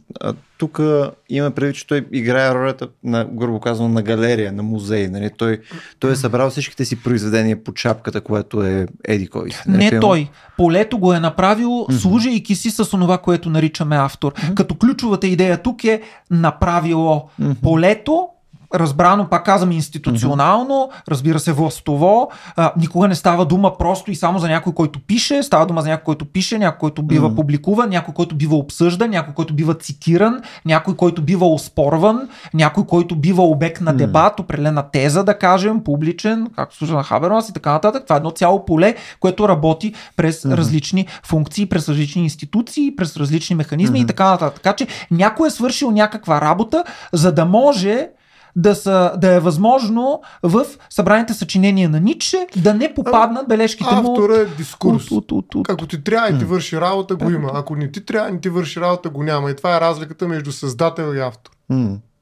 Тук 0.59 0.81
има 1.29 1.51
предвид, 1.51 1.77
че 1.77 1.87
той 1.87 2.07
играе 2.13 2.55
ролята 2.55 2.89
на, 3.05 3.25
грубо 3.25 3.61
казано, 3.61 3.89
на 3.89 4.03
галерия, 4.03 4.53
на 4.53 4.63
музей. 4.63 5.09
Нали? 5.09 5.31
Той, 5.37 5.61
той 5.99 6.13
е 6.13 6.17
събрал 6.17 6.51
всичките 6.51 6.85
си 6.85 7.03
произведения 7.03 7.65
по 7.65 7.73
чапката, 7.75 8.21
което 8.21 8.63
е 8.63 8.87
Еди 9.05 9.29
кой. 9.29 9.51
Нали? 9.67 9.85
Не 9.85 10.01
той. 10.01 10.31
Полето 10.57 10.99
го 10.99 11.13
е 11.13 11.21
направил, 11.21 11.69
mm-hmm 11.69 12.20
служайки 12.21 12.55
си 12.55 12.71
с 12.71 12.91
това, 12.91 13.19
което 13.19 13.51
наричаме 13.51 13.97
автор. 13.97 14.33
Mm-hmm. 14.33 14.55
Като 14.55 14.75
ключовата 14.75 15.27
идея 15.27 15.63
тук 15.63 15.85
е 15.85 16.03
направило 16.31 17.29
mm-hmm. 17.41 17.61
полето 17.61 18.29
разбрано, 18.75 19.29
пак 19.29 19.45
казвам, 19.45 19.73
институционално, 19.73 20.75
mm-hmm. 20.75 21.09
разбира 21.09 21.39
се, 21.39 21.53
властово. 21.53 22.31
А, 22.57 22.73
никога 22.77 23.09
не 23.09 23.15
става 23.15 23.47
дума 23.47 23.79
просто 23.79 24.11
и 24.11 24.17
само 24.17 24.39
за 24.39 24.49
някой, 24.49 24.73
който 24.73 25.01
пише, 25.01 25.43
става 25.43 25.67
дума 25.67 25.83
за 25.83 25.89
някой, 25.89 26.05
който 26.05 26.25
пише, 26.25 26.59
някой, 26.59 26.79
който 26.79 27.03
бива 27.03 27.31
mm-hmm. 27.31 27.37
публикуван, 27.37 27.91
някой, 27.91 28.15
който 28.15 28.35
бива 28.35 28.57
обсъждан, 28.57 29.11
някой, 29.11 29.35
който 29.35 29.55
бива 29.55 29.75
цитиран, 29.75 30.41
някой, 30.65 30.97
който 30.97 31.23
бива 31.23 31.47
оспорван, 31.47 32.29
някой, 32.55 32.87
който 32.87 33.17
бива 33.17 33.43
обект 33.43 33.81
на 33.81 33.95
дебат, 33.95 34.33
mm-hmm. 34.33 34.41
определена 34.41 34.91
теза, 34.91 35.25
да 35.25 35.39
кажем, 35.39 35.85
публичен, 35.85 36.47
както 36.57 36.77
служа 36.77 36.95
на 36.95 37.03
Хабермас 37.03 37.49
и 37.49 37.53
така 37.53 37.73
нататък. 37.73 38.05
Това 38.05 38.17
е 38.17 38.19
едно 38.19 38.31
цяло 38.31 38.65
поле, 38.65 38.95
което 39.21 39.49
работи 39.49 39.95
през 40.17 40.43
mm-hmm. 40.43 40.57
различни 40.57 41.07
функции, 41.23 41.67
през 41.67 41.89
различни 41.89 42.23
институции, 42.23 42.97
през 42.97 43.17
различни 43.17 43.57
механизми 43.57 43.99
mm-hmm. 43.99 44.05
и 44.05 44.07
така 44.07 44.25
нататък. 44.25 44.63
Така 44.63 44.77
че 44.77 44.87
някой 45.11 45.49
е 45.49 45.51
свършил 45.51 45.91
някаква 45.91 46.41
работа, 46.41 46.85
за 47.13 47.33
да 47.33 47.45
може 47.45 48.09
да, 48.57 48.75
са, 48.75 49.13
да 49.17 49.35
е 49.35 49.41
възможно 49.41 50.23
в 50.43 50.65
събраните 50.91 51.35
съчинения 51.35 51.89
на 51.89 52.01
Ницше 52.01 52.47
да 52.57 52.75
не 52.75 52.95
попаднат 52.95 53.49
бележките 53.49 53.95
му. 53.95 54.13
Автора 54.13 54.37
е 54.37 54.45
дискурс. 54.45 55.11
От, 55.11 55.33
от, 55.33 55.55
от, 55.55 55.71
Ако 55.71 55.87
ти 55.87 56.05
трябва 56.05 56.29
и 56.29 56.39
ти 56.39 56.45
върши 56.45 56.81
работа, 56.81 57.17
го 57.17 57.31
има. 57.31 57.51
Ако 57.55 57.77
не 57.77 57.93
ти 57.93 58.05
трябва 58.05 58.37
и 58.37 58.41
ти 58.41 58.49
върши 58.49 58.81
работа, 58.81 59.11
го 59.11 59.23
няма. 59.23 59.51
И 59.51 59.57
това 59.57 59.77
е 59.77 59.81
разликата 59.81 60.29
между 60.29 60.53
създател 60.53 61.15
и 61.15 61.21
автор. 61.21 61.51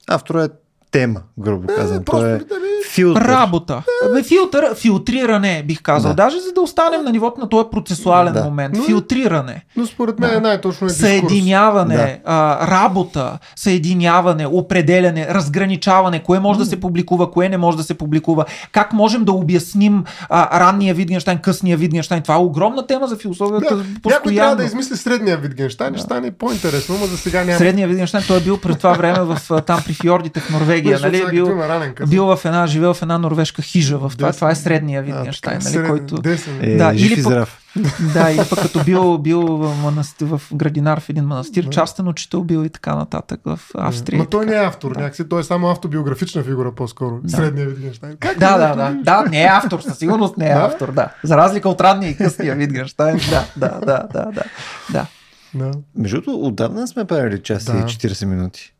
Автор 0.09 0.34
е 0.34 0.48
тема, 0.90 1.20
грубо 1.39 1.66
казвам. 1.69 1.98
Е, 1.98 2.05
просто, 2.05 2.27
е 2.27 2.39
да, 2.39 2.44
Филтър. 2.90 3.20
работа. 3.23 3.82
Бе, 4.15 4.23
филтър, 4.23 4.74
филтриране, 4.74 5.62
бих 5.62 5.82
казал. 5.82 6.10
Да. 6.10 6.15
Даже 6.16 6.40
за 6.40 6.52
да 6.52 6.60
останем 6.60 7.05
на 7.05 7.12
нивото 7.12 7.40
на 7.40 7.48
този 7.48 7.69
процесуален 7.73 8.32
Да. 8.32 8.44
момент. 8.44 8.74
Но- 8.77 8.85
Филтриране. 8.85 9.65
Но 9.77 9.86
според 9.86 10.19
мен 10.19 10.35
е 10.35 10.40
най-точно 10.40 10.86
е 10.86 10.89
дискурс. 10.89 11.09
Съединяване, 11.09 11.97
Да. 11.97 12.16
а, 12.24 12.66
работа, 12.70 13.39
съединяване, 13.56 14.47
определяне, 14.47 15.27
разграничаване, 15.27 16.23
кое 16.23 16.40
може 16.40 16.59
да 16.59 16.65
се 16.65 16.81
публикува, 16.81 17.31
кое 17.31 17.48
не 17.48 17.59
може 17.59 17.77
да 17.77 17.82
се 17.82 17.94
публикува, 17.94 18.44
как 18.73 18.93
можем 18.93 19.24
да 19.24 19.32
обясним 19.32 20.05
а, 20.28 20.60
ранния 20.60 20.94
Витгенштайн, 20.94 21.39
късния 21.39 21.77
Витгенштайн. 21.77 22.23
Това 22.23 22.35
е 22.35 22.39
огромна 22.39 22.86
тема 22.86 23.06
за 23.06 23.16
философията. 23.16 23.77
Да, 23.77 23.85
някой 24.06 24.35
трябва 24.35 24.56
да 24.56 24.65
измисли 24.65 24.97
средния 24.97 25.36
Витгенштайн, 25.36 25.94
ще 25.94 26.02
стане 26.02 26.31
по-интересно, 26.31 26.97
но 27.01 27.06
за 27.06 27.16
сега 27.16 27.44
няма. 27.44 27.59
Средния 27.59 27.89
Витгенштайн, 27.89 28.24
той 28.27 28.36
е 28.36 28.40
бил 28.40 28.59
през 28.59 28.77
това 28.77 28.93
време 28.93 29.19
в, 29.20 29.39
там 29.62 29.81
при 29.86 29.93
фьордите 29.94 30.40
в 30.40 30.51
Норвегия. 30.51 30.77
Защото 30.82 31.09
Нали? 31.09 31.30
Бил, 31.30 31.46
ранен 31.59 31.94
бил 32.09 32.26
в 32.26 32.44
една, 32.44 32.66
живел 32.66 32.94
в 32.94 33.02
една 33.02 33.18
норвежка 33.18 33.62
хижа. 33.62 33.98
В 33.98 34.12
това, 34.16 34.26
Десен. 34.26 34.34
това 34.34 34.50
е 34.50 34.55
средния 34.55 35.02
Витгенштайн, 35.02 35.59
нали, 35.59 35.64
среден, 35.64 35.88
който... 35.88 36.14
Десен. 36.14 36.59
Е, 36.60 36.76
Да, 36.76 36.94
жив 36.94 37.06
или 37.06 37.12
и 37.12 37.16
пък- 37.16 37.32
здрав. 37.32 37.59
Да, 38.14 38.30
или 38.30 38.42
пък 38.50 38.59
като 38.59 38.84
бил, 38.84 39.18
бил 39.18 39.40
в, 39.42 39.74
манастир, 39.76 40.26
в 40.26 40.42
градинар 40.55 41.00
в 41.00 41.09
един 41.09 41.24
манастир, 41.24 41.68
частен 41.68 42.09
учител 42.09 42.42
бил 42.42 42.64
и 42.64 42.70
така 42.70 42.94
нататък 42.94 43.40
в 43.44 43.60
Австрия. 43.74 44.18
Но 44.18 44.26
той 44.26 44.46
не 44.46 44.52
е 44.52 44.59
автор, 44.59 44.90
някакси. 44.90 45.28
Той 45.28 45.40
е 45.40 45.44
само 45.44 45.68
автобиографична 45.68 46.42
фигура 46.42 46.72
по-скоро. 46.72 47.20
Средния 47.26 47.66
Витгенштайн. 47.66 48.16
Как 48.16 48.38
Да, 48.38 48.46
е, 48.46 48.59
да, 48.59 48.74
да, 48.74 48.96
да, 49.02 49.22
не 49.22 49.42
е 49.42 49.46
автор, 49.46 49.80
със 49.80 49.98
сигурност 49.98 50.36
не 50.36 50.46
е 50.46 50.48
Да? 50.55 50.60
автор, 50.60 50.92
да. 50.92 51.09
За 51.22 51.36
разлика 51.36 51.68
от 51.68 51.80
ранния 51.80 52.10
и 52.10 52.16
късния 52.16 52.55
Витгенштайн, 52.55 53.20
да, 53.30 53.44
да, 53.56 53.78
да, 53.78 54.06
да, 54.12 54.24
да, 54.24 54.44
да. 54.92 55.06
Да. 55.55 55.70
Между 55.96 56.16
другото, 56.16 56.40
отдавна 56.40 56.88
сме 56.88 57.05
правили 57.05 57.42
час 57.42 57.64
Да. 57.64 57.72
и 57.72 57.76
40 57.76 58.24
минути. 58.24 58.72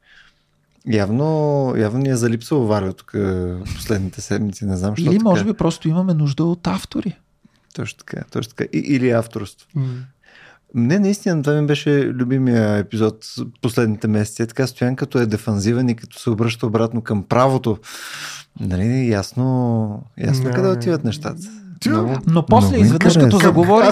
Явно, 0.89 1.75
явно 1.77 1.99
ни 1.99 2.09
е 2.09 2.17
залипсало 2.17 2.67
Валио 2.67 2.93
тук 2.93 3.15
е, 3.15 3.55
последните 3.75 4.21
седмици. 4.21 4.65
Не 4.65 4.77
знам, 4.77 4.91
защо 4.91 5.11
Или 5.11 5.19
така. 5.19 5.29
може 5.31 5.45
би 5.45 5.53
просто 5.53 5.89
имаме 5.89 6.15
нужда 6.15 6.45
от 6.45 6.67
автори. 6.67 7.19
Точно 7.75 7.99
така, 7.99 8.25
точно 8.31 8.55
така. 8.55 8.71
И, 8.73 8.79
или 8.79 9.11
авторство. 9.11 9.69
М. 9.75 9.87
Не, 10.75 10.99
наистина, 10.99 11.43
това 11.43 11.61
ми 11.61 11.67
беше 11.67 11.91
любимия 12.05 12.77
епизод 12.77 13.27
последните 13.63 14.09
месеци. 14.09 14.43
Е 14.43 14.47
Така 14.47 14.67
стоян 14.67 14.97
като 14.97 15.19
е 15.19 15.27
дефанзивен 15.27 15.89
и 15.89 15.97
като 15.97 16.19
се 16.19 16.31
обръща 16.31 16.67
обратно 16.67 17.03
към 17.03 17.23
правото. 17.23 17.79
Нали, 18.61 19.09
ясно, 19.09 20.03
ясно 20.19 20.45
Не, 20.45 20.55
къде 20.55 20.69
отиват 20.69 21.05
нещата. 21.05 21.43
Но 22.27 22.47
после 22.47 22.69
много 22.69 22.85
изведнъж 22.85 23.15
интересно. 23.15 23.23
като 23.23 23.39
заговори, 23.39 23.87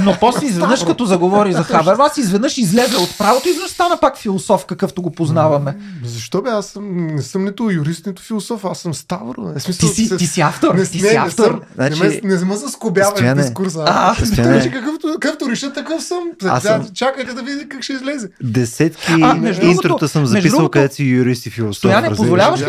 но 0.00 0.16
после 0.20 0.46
изведнъж 0.46 0.84
като 0.84 1.04
заговори 1.04 1.52
за 1.52 1.62
Хабермас, 1.62 2.18
изведнъж 2.18 2.58
излезе 2.58 2.96
от 2.96 3.18
правото 3.18 3.48
и 3.48 3.50
изведнъж 3.50 3.70
стана 3.70 3.96
пак 3.96 4.18
философ, 4.18 4.66
какъвто 4.66 5.02
го 5.02 5.10
познаваме. 5.10 5.76
Защо 6.04 6.42
бе? 6.42 6.50
Аз 6.50 6.66
съм, 6.66 7.06
не 7.06 7.22
съм 7.22 7.44
нито 7.44 7.70
юрист, 7.70 8.06
нито 8.06 8.22
философ. 8.22 8.64
Аз 8.64 8.78
съм 8.78 8.94
Ставро. 8.94 9.52
Е, 9.56 9.60
смисъл, 9.60 9.88
Ти 9.88 9.94
си, 9.94 10.06
с- 10.06 10.16
ти 10.16 10.26
си 10.26 10.40
автор, 10.40 10.74
Не, 10.74 10.84
ти 10.84 11.02
не, 11.02 11.08
си 11.08 11.14
не 11.14 11.20
автор. 11.20 11.44
съм. 11.44 11.60
Значи- 11.74 12.20
Не, 12.24 12.36
не 12.36 12.44
ме 12.44 12.56
заскобява 12.56 13.34
дискурса. 13.34 13.84
А. 13.86 14.14
Значи, 14.24 14.70
какъвто, 14.70 15.08
какъвто 15.20 15.50
реша, 15.50 15.72
такъв 15.72 16.02
съм. 16.02 16.18
Аз 16.44 16.62
Сега 16.62 16.74
съм- 16.74 16.88
Чакайте 16.94 17.32
да 17.32 17.42
видите 17.42 17.68
как 17.68 17.82
ще 17.82 17.92
излезе. 17.92 18.28
Десетки 18.42 19.12
А, 19.12 19.36
интрота 19.62 20.08
съм 20.08 20.26
записал, 20.26 20.68
където 20.68 20.94
си 20.94 21.04
юрист 21.04 21.46
и 21.46 21.50
философ. 21.50 21.78
Стояне, 21.78 22.08
позволяваш 22.10 22.60
ли? 22.60 22.64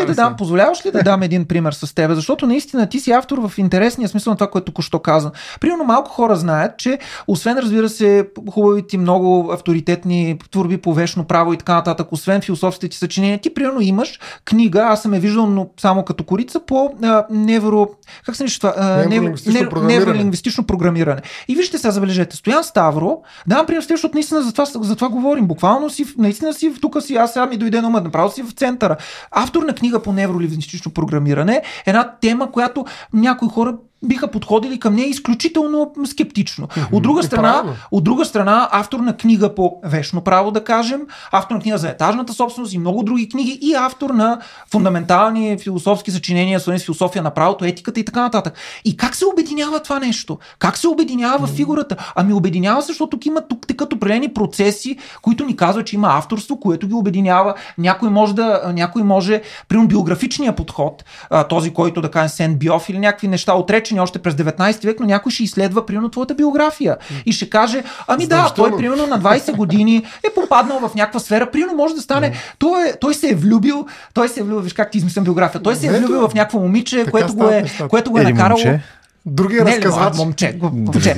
да 0.90 1.02
дам, 1.02 1.20
се. 1.20 1.24
един 1.24 1.44
пример 1.44 1.72
с 1.72 1.94
теб? 1.94 2.10
Защото 2.14 2.46
наистина 2.46 2.88
ти 2.88 3.00
си 3.00 3.10
автор 3.10 3.38
в 3.38 3.52
интересния 3.58 4.08
смисъл 4.08 4.34
това, 4.38 4.50
което 4.50 4.64
току-що 4.64 4.98
каза. 4.98 5.30
Примерно 5.60 5.84
малко 5.84 6.10
хора 6.10 6.36
знаят, 6.36 6.78
че 6.78 6.98
освен 7.26 7.58
разбира 7.58 7.88
се 7.88 8.28
хубавите 8.50 8.98
много 8.98 9.50
авторитетни 9.52 10.38
творби 10.50 10.76
по 10.76 10.94
вечно 10.94 11.24
право 11.24 11.52
и 11.52 11.56
така 11.56 11.74
нататък, 11.74 12.12
освен 12.12 12.40
философските 12.40 12.88
ти 12.88 12.96
съчинения, 12.96 13.38
ти 13.38 13.54
примерно 13.54 13.80
имаш 13.80 14.20
книга, 14.44 14.80
аз 14.80 15.02
съм 15.02 15.14
я 15.14 15.20
виждал, 15.20 15.46
но 15.46 15.68
само 15.80 16.02
като 16.02 16.24
корица 16.24 16.60
по 16.60 16.90
а, 17.02 17.24
невро... 17.30 17.88
Как 18.26 18.36
се 18.36 18.44
това? 18.58 18.74
А, 18.76 18.96
Невролингвистично 18.96 19.60
невро- 19.60 19.70
програмиране. 19.70 20.06
невролингвистично 20.06 20.64
програмиране. 20.64 21.20
И 21.48 21.54
вижте 21.54 21.78
сега, 21.78 21.90
забележете, 21.90 22.36
Стоян 22.36 22.64
Ставро, 22.64 23.18
давам 23.46 23.66
пример 23.66 23.82
защото 23.82 24.14
наистина 24.14 24.42
за 24.42 24.52
това, 24.52 24.64
за 24.64 24.96
това 24.96 25.08
говорим. 25.08 25.46
Буквално 25.46 25.90
си, 25.90 26.06
наистина 26.18 26.52
си, 26.52 26.72
тук 26.80 27.02
си, 27.02 27.16
аз 27.16 27.32
сега 27.32 27.46
ми 27.46 27.56
дойде 27.56 27.80
на 27.80 27.90
направо 27.90 28.30
си 28.32 28.42
в 28.42 28.52
центъра. 28.52 28.96
Автор 29.30 29.62
на 29.62 29.74
книга 29.74 30.02
по 30.02 30.12
невролингвистично 30.12 30.92
програмиране, 30.92 31.62
една 31.86 32.12
тема, 32.20 32.52
която 32.52 32.84
някои 33.12 33.48
хора 33.48 33.76
биха 34.02 34.30
подходили 34.30 34.80
към 34.80 34.94
нея 34.94 35.08
изключително 35.08 35.92
скептично. 36.06 36.68
От 36.92 37.02
друга 37.02 37.22
страна, 37.22 37.64
от 37.90 38.04
друга 38.04 38.24
страна, 38.24 38.68
автор 38.72 39.00
на 39.00 39.16
книга 39.16 39.54
по 39.54 39.76
вечно 39.84 40.20
право, 40.20 40.50
да 40.50 40.64
кажем, 40.64 41.00
автор 41.32 41.54
на 41.54 41.60
книга 41.60 41.78
за 41.78 41.88
етажната 41.88 42.32
собственост 42.32 42.72
и 42.72 42.78
много 42.78 43.02
други 43.02 43.28
книги 43.28 43.58
и 43.62 43.74
автор 43.74 44.10
на 44.10 44.40
фундаментални 44.70 45.58
философски 45.58 46.10
съчинения, 46.10 46.60
свързани 46.60 46.80
с 46.80 46.84
философия 46.84 47.22
на 47.22 47.30
правото, 47.30 47.64
етиката 47.64 48.00
и 48.00 48.04
така 48.04 48.20
нататък. 48.20 48.54
И 48.84 48.96
как 48.96 49.16
се 49.16 49.26
обединява 49.26 49.80
това 49.82 49.98
нещо? 49.98 50.38
Как 50.58 50.78
се 50.78 50.88
обединява 50.88 51.46
в 51.46 51.50
фигурата? 51.50 51.96
Ами 52.14 52.32
обединява 52.32 52.82
се, 52.82 52.86
защото 52.86 53.10
тук 53.10 53.26
има 53.26 53.40
тук 53.48 53.66
текат 53.66 53.92
определени 53.92 54.28
процеси, 54.28 54.98
които 55.22 55.44
ни 55.44 55.56
казват, 55.56 55.86
че 55.86 55.96
има 55.96 56.08
авторство, 56.10 56.60
което 56.60 56.88
ги 56.88 56.94
обединява. 56.94 57.54
Някой 57.78 58.10
може 58.10 58.34
да, 58.34 58.72
някой 58.74 59.02
може, 59.02 59.42
примерно 59.68 59.88
биографичния 59.88 60.56
подход, 60.56 61.04
този, 61.48 61.74
който 61.74 62.00
да 62.00 62.10
кажем 62.10 62.28
Сен 62.28 62.54
Биоф 62.54 62.88
или 62.88 62.98
някакви 62.98 63.28
неща 63.28 63.54
отречени 63.88 64.00
още 64.00 64.18
през 64.18 64.34
19 64.34 64.84
век, 64.84 65.00
но 65.00 65.06
някой 65.06 65.32
ще 65.32 65.42
изследва 65.42 65.86
примерно 65.86 66.08
твоята 66.08 66.34
биография 66.34 66.96
и 67.26 67.32
ще 67.32 67.50
каже, 67.50 67.82
ами 68.06 68.26
да, 68.26 68.52
той 68.56 68.76
примерно 68.76 69.06
на 69.06 69.20
20 69.20 69.56
години 69.56 70.04
е 70.28 70.34
попаднал 70.34 70.80
в 70.80 70.94
някаква 70.94 71.20
сфера, 71.20 71.50
примерно 71.50 71.74
може 71.74 71.94
да 71.94 72.00
стане, 72.00 72.32
той, 72.58 72.88
е, 72.88 72.98
той 73.00 73.14
се 73.14 73.30
е 73.30 73.34
влюбил, 73.34 73.86
той 74.14 74.28
се 74.28 74.40
е 74.40 74.42
влюбил, 74.42 74.60
виж 74.60 74.72
как 74.72 74.90
ти 74.90 74.98
измислям 74.98 75.24
биография, 75.24 75.62
той 75.62 75.76
се 75.76 75.86
е 75.86 75.90
влюбил 75.90 76.28
в 76.28 76.34
някакво 76.34 76.58
момиче, 76.58 76.98
Така 76.98 77.10
което 77.10 77.34
го, 77.34 77.48
е, 77.48 77.64
което 77.88 78.10
го 78.10 78.18
е 78.18 78.24
накарало... 78.24 78.58
момче. 78.58 78.82
Другия 79.30 79.64
Не, 79.64 79.76
разказвач. 79.76 80.14
а, 80.14 80.18
момче, 80.18 80.58
момче. 80.62 81.16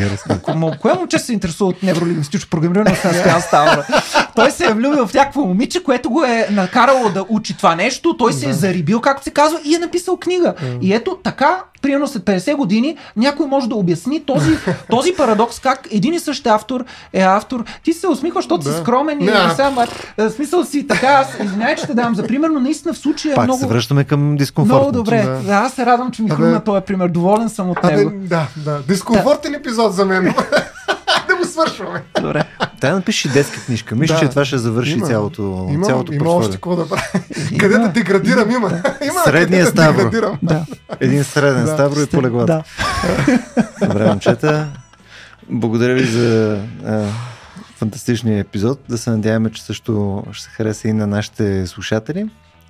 Кое 0.81 0.95
момче 0.95 1.19
се 1.19 1.33
интересува 1.33 1.71
от 1.71 1.83
невролингвистично 1.83 2.51
програмиране 2.51 2.91
на 3.05 3.13
Стоян 3.15 3.41
Ставра? 3.43 3.87
Той 4.37 4.51
се 4.51 4.67
е 4.67 4.73
влюбил 4.73 5.07
в 5.07 5.15
някакво 5.15 5.41
момиче, 5.41 5.85
което 5.85 6.11
го 6.11 6.25
е 6.25 6.49
накарало 6.51 7.09
да 7.09 7.25
учи 7.29 7.57
това 7.57 7.75
нещо, 7.75 8.17
той 8.17 8.33
се 8.33 8.49
е 8.49 8.53
зарибил, 8.53 9.01
както 9.01 9.25
се 9.25 9.31
казва, 9.31 9.61
и 9.65 9.75
е 9.75 9.79
написал 9.79 10.17
книга. 10.17 10.55
И 10.81 10.95
ето 10.95 11.19
така, 11.25 11.63
примерно 11.83 12.07
след 12.07 12.23
50 12.23 12.55
години, 12.55 12.97
някой 13.17 13.47
може 13.47 13.69
да 13.69 13.75
обясни 13.75 14.21
този, 14.21 14.51
този 14.91 15.13
парадокс, 15.13 15.59
как 15.59 15.89
един 15.91 16.15
и 16.15 16.21
същ 16.21 16.47
автор 16.47 16.85
е 17.13 17.21
автор. 17.21 17.65
Ти 17.85 17.93
се 17.93 18.09
усмихваш, 18.09 18.45
защото 18.45 18.65
си 18.65 18.71
Да. 18.71 18.77
скромен 18.77 19.21
и 19.21 19.25
Не. 19.25 19.47
не 19.47 19.55
сам, 19.55 19.79
в 20.19 20.31
смисъл 20.31 20.65
си 20.65 20.87
така, 20.87 21.07
аз 21.07 21.29
извинявай, 21.41 21.77
че 21.77 21.87
те 21.87 21.95
давам 21.95 22.15
за 22.15 22.23
пример, 22.25 22.49
но 22.49 22.61
наистина 22.61 22.95
в 22.95 22.99
случая 22.99 23.33
е 23.33 23.37
Пак 23.37 23.45
много... 23.45 23.61
се 23.61 23.67
връщаме 23.67 24.05
към 24.05 24.37
дискомфорт. 24.37 24.75
Много 24.75 24.93
добре. 24.93 25.23
Да. 25.23 25.39
Да. 25.39 25.53
Аз 25.53 25.73
се 25.73 25.87
радвам, 25.87 26.11
че 26.11 26.23
ми 26.23 26.31
Абе- 26.31 26.35
хрумна 26.35 26.61
този 26.61 26.81
пример. 26.81 27.09
Доволен 27.09 27.49
съм 27.49 27.71
от 27.71 27.79
Абе, 27.83 27.97
него. 27.97 28.11
да, 28.15 28.47
да. 28.57 28.79
Дискомфортен 28.83 29.55
епизод 29.55 29.95
за 29.95 30.05
мен. 30.05 30.35
свършваме. 31.61 32.03
Добре. 32.21 32.45
Трябва 32.81 32.95
да 32.95 32.99
напишеш 32.99 33.25
и 33.25 33.29
детска 33.29 33.61
книжка. 33.61 33.95
Мисля, 33.97 34.15
Да. 34.15 34.21
че 34.21 34.29
това 34.29 34.45
ще 34.45 34.59
завърши 34.59 34.93
Има. 34.93 35.07
цялото, 35.07 35.69
Има, 35.71 35.87
цялото 35.87 36.13
има 36.13 36.31
още 36.31 36.53
какво 36.53 36.77
да 36.77 36.89
правя. 36.89 37.03
къде 37.59 37.79
да 37.79 37.89
деградирам 37.89 38.51
има. 38.51 38.69
има 39.05 39.21
Средния 39.25 39.65
къде 39.67 39.83
да 39.83 39.93
Ставро. 39.93 40.39
Да. 40.43 40.65
Един 41.01 41.25
среден 41.25 41.65
Да. 41.65 41.73
ставро 41.73 42.01
и 42.01 42.07
полеглата. 42.07 42.63
Да. 43.79 43.87
Добре, 43.87 44.07
момчета. 44.07 44.67
Благодаря 45.51 45.95
ви 45.95 46.05
за 46.05 46.59
а, 46.87 47.05
фантастичния 47.77 48.39
епизод. 48.39 48.81
Да 48.89 48.99
се 48.99 49.11
надяваме, 49.11 49.51
че 49.51 49.63
също 49.63 50.23
ще 50.33 50.45
се 50.45 50.51
хареса 50.51 50.89
и 50.89 50.93
на 50.93 51.07
нашите 51.07 51.67
слушатели 51.67 52.27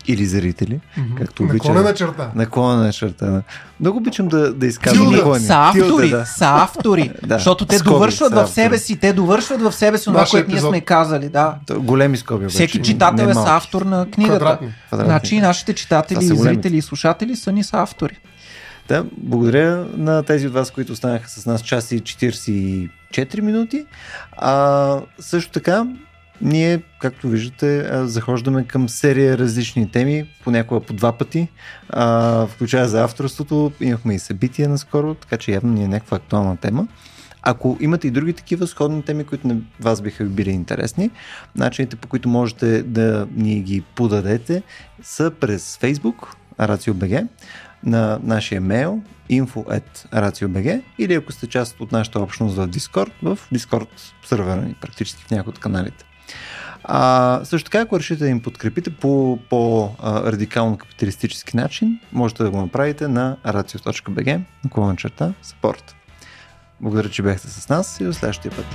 или 0.07 0.27
зрители, 0.27 0.81
както 1.19 1.43
обичам. 1.43 1.57
Наклонена 1.57 1.95
черта. 1.95 2.31
Наклонена 2.35 2.93
черта. 2.93 3.27
да. 3.27 3.43
Много 3.81 3.99
обичам 3.99 4.29
да, 4.29 4.55
да 4.55 4.67
изказвам 4.67 5.13
наклони. 5.13 5.41
Са 5.41 5.55
автори, 5.57 5.87
Тилда, 5.87 6.17
да. 6.19 6.27
са 6.27 6.47
автори, 6.49 7.13
Да. 7.27 7.35
защото 7.35 7.67
те 7.67 7.79
Скоби, 7.79 7.91
довършват 7.95 8.33
в 8.33 8.47
себе 8.47 8.79
си, 8.79 8.97
те 8.97 9.13
довършват 9.13 9.61
в 9.61 9.73
себе 9.73 9.99
си 9.99 10.05
това, 10.05 10.25
което 10.31 10.51
ние 10.51 10.61
сме 10.61 10.81
казали, 10.81 11.29
да. 11.29 11.55
Големи 11.75 12.17
скоби. 12.17 12.45
Обаче, 12.45 12.55
Всеки 12.55 12.83
читател 12.83 13.25
е 13.25 13.33
автор 13.37 13.83
на 13.83 14.07
книгата. 14.11 14.39
Квадратни. 14.39 14.73
Квадратни. 14.89 15.11
Значи 15.11 15.41
нашите 15.41 15.75
читатели, 15.75 16.27
зрители, 16.27 16.77
и 16.77 16.83
слушатели 16.83 17.37
са 17.37 17.53
ни 17.53 17.65
са 17.65 17.83
автори. 17.83 18.19
Да, 18.89 19.05
благодаря 19.17 19.87
на 19.97 20.23
тези 20.23 20.47
от 20.47 20.53
вас, 20.53 20.71
които 20.71 20.93
останаха 20.93 21.29
с 21.29 21.47
нас 21.47 21.63
час 21.63 21.93
и 21.93 22.03
44 22.03 23.41
минути. 23.41 23.87
А, 24.33 25.01
също 25.19 25.51
така, 25.53 25.85
ние, 26.43 26.83
както 27.01 27.29
виждате, 27.29 27.91
захождаме 28.07 28.65
към 28.65 28.89
серия 28.89 29.39
различни 29.39 29.91
теми, 29.91 30.29
понякога 30.45 30.81
по 30.81 30.93
два 30.93 31.13
пъти, 31.13 31.49
включая 32.49 32.89
за 32.89 33.05
авторството. 33.05 33.73
Имахме 33.81 34.15
и 34.15 34.19
събития 34.19 34.69
наскоро, 34.69 35.15
така 35.15 35.37
че 35.37 35.53
явно 35.53 35.73
ни 35.73 35.85
е 35.85 35.89
някаква 35.89 36.17
актуална 36.17 36.57
тема. 36.57 36.89
Ако 37.43 37.77
имате 37.81 38.07
и 38.07 38.11
други 38.11 38.33
такива 38.33 38.67
сходни 38.67 39.03
теми, 39.03 39.25
които 39.25 39.49
на 39.49 39.57
вас 39.81 40.03
биха 40.03 40.25
били 40.25 40.51
интересни, 40.51 41.11
начините 41.57 41.97
по 41.97 42.09
които 42.09 42.29
можете 42.29 42.83
да 42.83 43.29
ни 43.37 43.61
ги 43.61 43.81
подадете 43.81 44.63
са 45.03 45.33
през 45.41 45.77
Facebook, 45.77 46.35
RACIO.BG, 46.59 47.27
на 47.85 48.19
нашия 48.23 48.61
мейл 48.61 49.03
info.racio.bg 49.31 50.83
или 50.99 51.15
ако 51.15 51.33
сте 51.33 51.47
част 51.47 51.81
от 51.81 51.93
нашата 51.93 52.21
общност 52.21 52.57
в 52.57 52.69
Discord, 52.69 53.13
в 53.23 53.39
Discord 53.55 53.89
сервера 54.25 54.63
ни, 54.63 54.75
практически 54.81 55.25
в 55.25 55.31
някои 55.31 55.51
от 55.51 55.59
каналите. 55.59 56.05
А, 56.85 57.41
също 57.45 57.71
така, 57.71 57.81
ако 57.81 57.99
решите 57.99 58.25
да 58.25 58.31
им 58.31 58.41
подкрепите 58.41 58.91
по 58.91 59.39
по-радикално 59.51 60.79
капиталистически 60.79 61.57
начин, 61.57 62.01
можете 62.13 62.43
да 62.43 62.51
го 62.51 62.61
направите 62.61 63.09
на 63.09 63.37
racio.bg, 63.47 64.41
на 64.77 64.97
черта, 64.97 65.33
support. 65.45 65.83
Благодаря, 66.81 67.11
че 67.11 67.23
бяхте 67.23 67.49
с 67.49 67.69
нас 67.69 68.01
и 68.01 68.05
до 68.05 68.13
следващия 68.13 68.53
път. 68.57 68.67